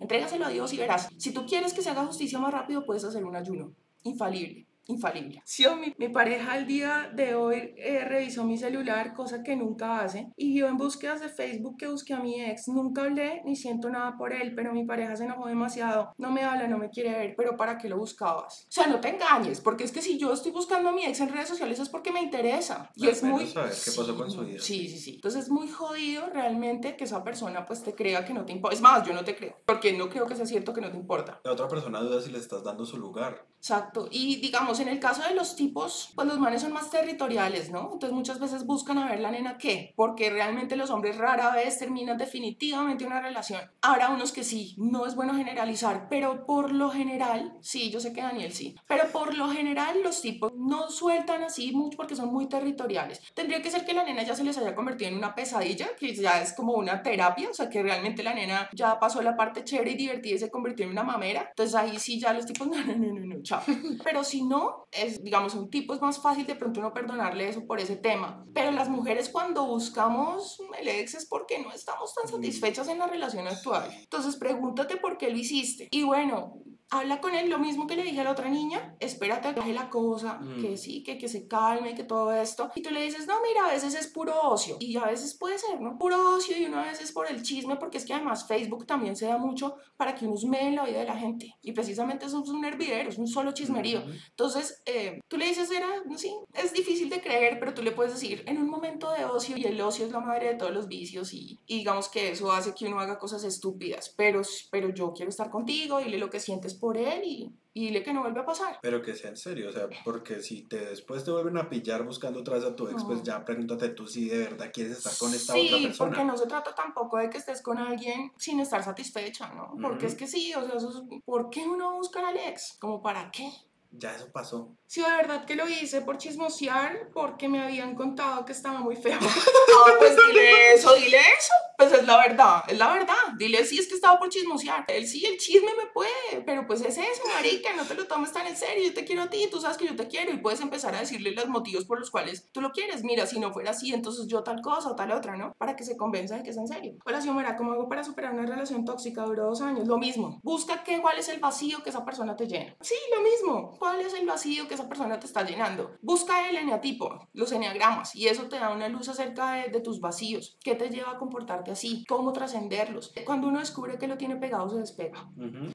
Entrégaselo 0.00 0.46
a 0.46 0.50
Dios 0.50 0.72
y 0.72 0.76
verás. 0.76 1.08
Si 1.16 1.32
tú 1.32 1.46
quieres 1.46 1.72
que 1.72 1.82
se 1.82 1.90
haga 1.90 2.06
justicia 2.06 2.38
más 2.38 2.52
rápido, 2.52 2.84
puedes 2.84 3.04
hacer 3.04 3.24
un 3.24 3.36
ayuno 3.36 3.72
infalible 4.02 4.69
infalible. 4.86 5.42
Si 5.44 5.64
mi, 5.68 5.94
mi, 5.98 6.08
pareja 6.08 6.52
al 6.52 6.66
día 6.66 7.10
de 7.14 7.34
hoy 7.34 7.74
eh, 7.76 8.04
revisó 8.04 8.44
mi 8.44 8.58
celular, 8.58 9.14
cosa 9.14 9.42
que 9.42 9.56
nunca 9.56 10.00
hace, 10.00 10.32
y 10.36 10.52
vio 10.52 10.68
en 10.68 10.76
búsquedas 10.76 11.20
de 11.20 11.28
Facebook 11.28 11.76
que 11.78 11.86
busqué 11.86 12.14
a 12.14 12.20
mi 12.20 12.40
ex. 12.40 12.68
Nunca 12.68 13.02
hablé 13.02 13.42
ni 13.44 13.56
siento 13.56 13.88
nada 13.90 14.16
por 14.16 14.32
él, 14.32 14.54
pero 14.54 14.72
mi 14.72 14.84
pareja 14.84 15.16
se 15.16 15.24
enojó 15.24 15.46
demasiado. 15.46 16.12
No 16.18 16.30
me 16.30 16.42
habla, 16.42 16.66
no 16.66 16.78
me 16.78 16.90
quiere 16.90 17.10
ver, 17.10 17.34
pero 17.36 17.56
¿para 17.56 17.78
qué 17.78 17.88
lo 17.88 17.98
buscabas? 17.98 18.66
O 18.68 18.72
sea, 18.72 18.86
no 18.86 19.00
te 19.00 19.08
engañes, 19.08 19.60
porque 19.60 19.84
es 19.84 19.92
que 19.92 20.02
si 20.02 20.18
yo 20.18 20.32
estoy 20.32 20.52
buscando 20.52 20.88
a 20.88 20.92
mi 20.92 21.04
ex 21.04 21.20
en 21.20 21.28
redes 21.28 21.48
sociales 21.48 21.78
es 21.78 21.88
porque 21.88 22.12
me 22.12 22.22
interesa. 22.22 22.90
Y 22.94 23.08
es 23.08 23.22
muy... 23.22 23.46
qué 23.46 23.52
pasó 23.54 24.16
con 24.16 24.30
su 24.30 24.40
vida. 24.44 24.60
Sí, 24.60 24.88
sí, 24.88 24.98
sí. 24.98 25.14
Entonces 25.14 25.44
es 25.44 25.50
muy 25.50 25.68
jodido 25.68 26.28
realmente 26.30 26.96
que 26.96 27.04
esa 27.04 27.22
persona 27.22 27.66
pues 27.66 27.82
te 27.82 27.94
crea 27.94 28.24
que 28.24 28.34
no 28.34 28.44
te 28.44 28.52
importa. 28.52 28.74
Es 28.74 28.82
más, 28.82 29.06
yo 29.06 29.12
no 29.12 29.24
te 29.24 29.36
creo, 29.36 29.56
porque 29.64 29.92
no 29.92 30.08
creo 30.08 30.26
que 30.26 30.36
sea 30.36 30.46
cierto 30.46 30.72
que 30.72 30.80
no 30.80 30.90
te 30.90 30.96
importa. 30.96 31.40
La 31.44 31.52
otra 31.52 31.68
persona 31.68 32.00
duda 32.00 32.20
si 32.20 32.30
le 32.30 32.38
estás 32.38 32.62
dando 32.62 32.84
su 32.84 32.98
lugar. 32.98 33.46
Exacto. 33.58 34.08
Y 34.10 34.36
digamos, 34.36 34.69
digamos, 34.70 34.80
en 34.80 34.88
el 34.88 35.00
caso 35.00 35.22
de 35.28 35.34
los 35.34 35.56
tipos, 35.56 36.12
pues 36.14 36.28
los 36.28 36.38
manes 36.38 36.62
son 36.62 36.72
más 36.72 36.90
territoriales, 36.90 37.70
¿no? 37.70 37.90
Entonces 37.92 38.12
muchas 38.12 38.38
veces 38.38 38.66
buscan 38.66 38.98
a 38.98 39.10
ver 39.10 39.18
la 39.18 39.30
nena 39.30 39.58
qué, 39.58 39.92
porque 39.96 40.30
realmente 40.30 40.76
los 40.76 40.90
hombres 40.90 41.18
rara 41.18 41.50
vez 41.50 41.78
terminan 41.78 42.16
definitivamente 42.16 43.04
una 43.04 43.20
relación. 43.20 43.60
Habrá 43.82 44.10
unos 44.10 44.30
que 44.30 44.44
sí, 44.44 44.74
no 44.78 45.06
es 45.06 45.16
bueno 45.16 45.34
generalizar, 45.34 46.06
pero 46.08 46.46
por 46.46 46.72
lo 46.72 46.90
general, 46.90 47.56
sí, 47.60 47.90
yo 47.90 47.98
sé 47.98 48.12
que 48.12 48.22
Daniel 48.22 48.52
sí, 48.52 48.76
pero 48.86 49.08
por 49.10 49.34
lo 49.34 49.48
general 49.48 50.02
los 50.04 50.20
tipos 50.20 50.52
no 50.54 50.88
sueltan 50.88 51.42
así 51.42 51.72
mucho 51.72 51.96
porque 51.96 52.14
son 52.14 52.32
muy 52.32 52.48
territoriales. 52.48 53.20
Tendría 53.34 53.62
que 53.62 53.70
ser 53.70 53.84
que 53.84 53.94
la 53.94 54.04
nena 54.04 54.22
ya 54.22 54.36
se 54.36 54.44
les 54.44 54.56
haya 54.58 54.74
convertido 54.74 55.10
en 55.10 55.16
una 55.16 55.34
pesadilla, 55.34 55.88
que 55.98 56.14
ya 56.14 56.40
es 56.42 56.52
como 56.52 56.74
una 56.74 57.02
terapia, 57.02 57.50
o 57.50 57.54
sea, 57.54 57.68
que 57.68 57.82
realmente 57.82 58.22
la 58.22 58.34
nena 58.34 58.68
ya 58.72 59.00
pasó 59.00 59.20
la 59.20 59.36
parte 59.36 59.64
chévere 59.64 59.92
y 59.92 59.96
divertida 59.96 60.36
y 60.36 60.38
se 60.38 60.50
convirtió 60.50 60.84
en 60.84 60.92
una 60.92 61.02
mamera. 61.02 61.48
Entonces 61.50 61.74
ahí 61.74 61.98
sí 61.98 62.20
ya 62.20 62.32
los 62.32 62.46
tipos, 62.46 62.68
no, 62.68 62.76
no, 62.84 62.96
no, 62.96 63.14
no, 63.14 63.26
no, 63.26 63.42
chao. 63.42 63.62
Pero 64.04 64.22
si 64.22 64.44
no, 64.44 64.59
es, 64.92 65.22
digamos, 65.22 65.54
un 65.54 65.70
tipo 65.70 65.94
es 65.94 66.00
más 66.00 66.20
fácil 66.20 66.46
de 66.46 66.54
pronto 66.54 66.80
no 66.80 66.92
perdonarle 66.92 67.48
eso 67.48 67.66
por 67.66 67.80
ese 67.80 67.96
tema. 67.96 68.44
Pero 68.54 68.70
las 68.70 68.88
mujeres 68.88 69.28
cuando 69.28 69.66
buscamos 69.66 70.60
el 70.78 70.88
ex 70.88 71.14
es 71.14 71.26
porque 71.26 71.58
no 71.58 71.72
estamos 71.72 72.14
tan 72.14 72.28
satisfechas 72.28 72.88
en 72.88 72.98
la 72.98 73.06
relación 73.06 73.46
actual. 73.46 73.90
Entonces 73.92 74.36
pregúntate 74.36 74.96
por 74.96 75.18
qué 75.18 75.30
lo 75.30 75.36
hiciste. 75.36 75.88
Y 75.90 76.02
bueno, 76.02 76.54
habla 76.90 77.20
con 77.20 77.34
él 77.34 77.48
lo 77.48 77.58
mismo 77.58 77.86
que 77.86 77.96
le 77.96 78.02
dije 78.02 78.20
a 78.20 78.24
la 78.24 78.32
otra 78.32 78.48
niña, 78.48 78.96
espérate 79.00 79.48
a 79.48 79.54
que 79.54 79.60
baje 79.60 79.72
la 79.72 79.88
cosa, 79.88 80.40
que 80.60 80.76
sí, 80.76 81.02
que, 81.02 81.18
que 81.18 81.28
se 81.28 81.46
calme, 81.46 81.94
que 81.94 82.04
todo 82.04 82.32
esto. 82.32 82.70
Y 82.74 82.82
tú 82.82 82.90
le 82.90 83.02
dices, 83.02 83.26
no, 83.26 83.34
mira, 83.42 83.66
a 83.66 83.72
veces 83.72 83.94
es 83.94 84.08
puro 84.08 84.40
ocio. 84.42 84.76
Y 84.80 84.96
a 84.96 85.06
veces 85.06 85.34
puede 85.34 85.58
ser, 85.58 85.80
¿no? 85.80 85.98
Puro 85.98 86.36
ocio 86.36 86.56
y 86.58 86.64
una 86.64 86.82
vez 86.82 87.00
es 87.00 87.12
por 87.12 87.30
el 87.30 87.42
chisme, 87.42 87.76
porque 87.76 87.98
es 87.98 88.04
que 88.04 88.12
además 88.12 88.46
Facebook 88.46 88.86
también 88.86 89.16
se 89.16 89.26
da 89.26 89.38
mucho 89.38 89.76
para 89.96 90.14
que 90.14 90.26
uno 90.26 90.36
en 90.58 90.74
la 90.74 90.84
vida 90.84 91.00
de 91.00 91.04
la 91.04 91.16
gente. 91.16 91.54
Y 91.62 91.72
precisamente 91.72 92.26
eso 92.26 92.42
es 92.42 92.48
un 92.48 92.64
hervidero, 92.64 93.10
es 93.10 93.18
un 93.18 93.28
solo 93.28 93.52
chismerío. 93.52 94.02
Entonces, 94.30 94.82
eh, 94.86 95.20
tú 95.28 95.36
le 95.36 95.46
dices, 95.46 95.70
era, 95.70 95.86
no 96.04 96.18
sí, 96.18 96.34
es 96.54 96.72
difícil 96.72 97.08
de 97.10 97.20
creer, 97.20 97.58
pero 97.60 97.74
tú 97.74 97.82
le 97.82 97.92
puedes 97.92 98.14
decir, 98.14 98.42
en 98.46 98.58
un 98.58 98.68
momento 98.68 99.12
de 99.12 99.24
ocio, 99.24 99.56
y 99.56 99.64
el 99.64 99.80
ocio 99.80 100.06
es 100.06 100.12
la 100.12 100.20
madre 100.20 100.48
de 100.48 100.54
todos 100.54 100.72
los 100.72 100.88
vicios, 100.88 101.32
y, 101.32 101.58
y 101.66 101.78
digamos 101.78 102.08
que 102.08 102.30
eso 102.30 102.50
hace 102.52 102.74
que 102.74 102.86
uno 102.86 102.98
haga 102.98 103.18
cosas 103.18 103.44
estúpidas, 103.44 104.12
pero, 104.16 104.42
pero 104.70 104.88
yo 104.92 105.12
quiero 105.12 105.30
estar 105.30 105.50
contigo, 105.50 105.98
dile 105.98 106.18
lo 106.18 106.30
que 106.30 106.40
sientes 106.40 106.74
por 106.80 106.96
él 106.96 107.22
y, 107.24 107.52
y 107.72 107.86
dile 107.86 108.02
que 108.02 108.12
no 108.12 108.22
vuelve 108.22 108.40
a 108.40 108.44
pasar. 108.44 108.78
Pero 108.82 109.00
que 109.02 109.14
sea 109.14 109.30
en 109.30 109.36
serio, 109.36 109.68
o 109.68 109.72
sea, 109.72 109.88
porque 110.04 110.40
si 110.40 110.62
te 110.62 110.86
después 110.86 111.22
te 111.24 111.30
vuelven 111.30 111.58
a 111.58 111.68
pillar 111.68 112.02
buscando 112.04 112.40
otra 112.40 112.56
vez 112.56 112.64
a 112.64 112.74
tu 112.74 112.88
ex, 112.88 113.04
pues 113.04 113.22
ya 113.22 113.44
pregúntate 113.44 113.90
tú 113.90 114.06
si 114.06 114.28
de 114.28 114.38
verdad 114.38 114.70
quieres 114.72 114.98
estar 114.98 115.16
con 115.18 115.32
esta 115.32 115.52
otra 115.52 115.62
persona. 115.62 115.92
Sí, 115.92 115.98
porque 115.98 116.24
no 116.24 116.36
se 116.36 116.46
trata 116.46 116.74
tampoco 116.74 117.18
de 117.18 117.30
que 117.30 117.38
estés 117.38 117.62
con 117.62 117.78
alguien 117.78 118.32
sin 118.36 118.58
estar 118.58 118.82
satisfecha, 118.82 119.52
¿no? 119.54 119.76
Porque 119.80 120.06
es 120.06 120.14
que 120.14 120.26
sí, 120.26 120.52
o 120.54 120.66
sea, 120.66 120.76
eso 120.76 120.88
es, 120.88 121.22
¿por 121.24 121.50
qué 121.50 121.68
uno 121.68 121.94
busca 121.94 122.26
al 122.26 122.36
ex? 122.36 122.76
¿Como 122.80 123.00
para 123.02 123.30
qué? 123.30 123.52
Ya 123.92 124.14
eso 124.14 124.30
pasó. 124.32 124.76
Sí, 124.86 125.02
de 125.02 125.08
verdad 125.08 125.44
que 125.44 125.56
lo 125.56 125.68
hice 125.68 126.00
por 126.00 126.18
chismosear, 126.18 127.10
porque 127.12 127.48
me 127.48 127.62
habían 127.62 127.94
contado 127.94 128.44
que 128.44 128.52
estaba 128.52 128.80
muy 128.80 128.96
feo. 128.96 129.18
ah, 129.20 129.94
pues 129.98 130.16
dile 130.16 130.74
eso, 130.74 130.94
dile 130.94 131.18
eso. 131.18 131.52
Pues 131.76 131.92
es 131.92 132.06
la 132.06 132.18
verdad, 132.18 132.62
es 132.68 132.76
la 132.76 132.92
verdad. 132.92 133.14
Dile 133.38 133.64
sí, 133.64 133.78
es 133.78 133.88
que 133.88 133.94
estaba 133.94 134.18
por 134.18 134.28
chismosear. 134.28 134.84
Él 134.88 135.06
sí, 135.06 135.24
el 135.24 135.38
chisme 135.38 135.70
me 135.76 135.86
puede, 135.94 136.42
pero 136.44 136.66
pues 136.66 136.82
es 136.82 136.98
eso, 136.98 137.22
marica, 137.34 137.72
no 137.74 137.84
te 137.84 137.94
lo 137.94 138.06
tomes 138.06 138.32
tan 138.32 138.46
en 138.46 138.56
serio. 138.56 138.84
Yo 138.84 138.92
te 138.94 139.04
quiero 139.04 139.22
a 139.22 139.30
ti, 139.30 139.48
tú 139.50 139.60
sabes 139.60 139.76
que 139.76 139.86
yo 139.86 139.96
te 139.96 140.06
quiero 140.06 140.32
y 140.32 140.38
puedes 140.38 140.60
empezar 140.60 140.94
a 140.94 141.00
decirle 141.00 141.30
los 141.32 141.48
motivos 141.48 141.84
por 141.84 141.98
los 141.98 142.10
cuales 142.10 142.50
tú 142.52 142.60
lo 142.60 142.72
quieres. 142.72 143.02
Mira, 143.02 143.26
si 143.26 143.40
no 143.40 143.52
fuera 143.52 143.70
así, 143.70 143.94
entonces 143.94 144.26
yo 144.26 144.42
tal 144.42 144.60
cosa 144.60 144.90
o 144.90 144.96
tal 144.96 145.10
otra, 145.12 145.36
¿no? 145.36 145.52
Para 145.56 145.74
que 145.74 145.84
se 145.84 145.96
convenza 145.96 146.36
de 146.36 146.42
que 146.42 146.50
es 146.50 146.56
en 146.56 146.68
serio. 146.68 146.94
Hola, 147.06 147.20
Xiomara, 147.22 147.56
¿cómo 147.56 147.72
hago 147.72 147.88
para 147.88 148.04
superar 148.04 148.34
una 148.34 148.44
relación 148.44 148.84
tóxica? 148.84 149.22
Duró 149.22 149.46
dos 149.46 149.62
años. 149.62 149.88
Lo 149.88 149.98
mismo. 149.98 150.40
Busca 150.42 150.84
qué, 150.84 151.00
cuál 151.00 151.18
es 151.18 151.28
el 151.28 151.40
vacío 151.40 151.82
que 151.82 151.90
esa 151.90 152.04
persona 152.04 152.36
te 152.36 152.46
llena. 152.46 152.76
Sí, 152.80 152.96
lo 153.14 153.22
mismo. 153.22 153.78
¿Cuál 153.80 154.02
es 154.02 154.12
el 154.12 154.26
vacío 154.26 154.68
que 154.68 154.74
esa 154.74 154.90
persona 154.90 155.18
te 155.18 155.26
está 155.26 155.42
llenando? 155.42 155.96
Busca 156.02 156.50
el 156.50 156.56
eneatipo, 156.56 157.26
los 157.32 157.50
eneagramas, 157.50 158.14
y 158.14 158.28
eso 158.28 158.46
te 158.46 158.58
da 158.58 158.74
una 158.74 158.90
luz 158.90 159.08
acerca 159.08 159.52
de, 159.52 159.70
de 159.70 159.80
tus 159.80 160.00
vacíos. 160.00 160.58
¿Qué 160.62 160.74
te 160.74 160.90
lleva 160.90 161.12
a 161.12 161.18
comportarte 161.18 161.70
así? 161.70 162.04
¿Cómo 162.06 162.34
trascenderlos? 162.34 163.14
Cuando 163.24 163.48
uno 163.48 163.58
descubre 163.58 163.96
que 163.96 164.06
lo 164.06 164.18
tiene 164.18 164.36
pegado, 164.36 164.68
se 164.68 164.76
despega. 164.76 165.26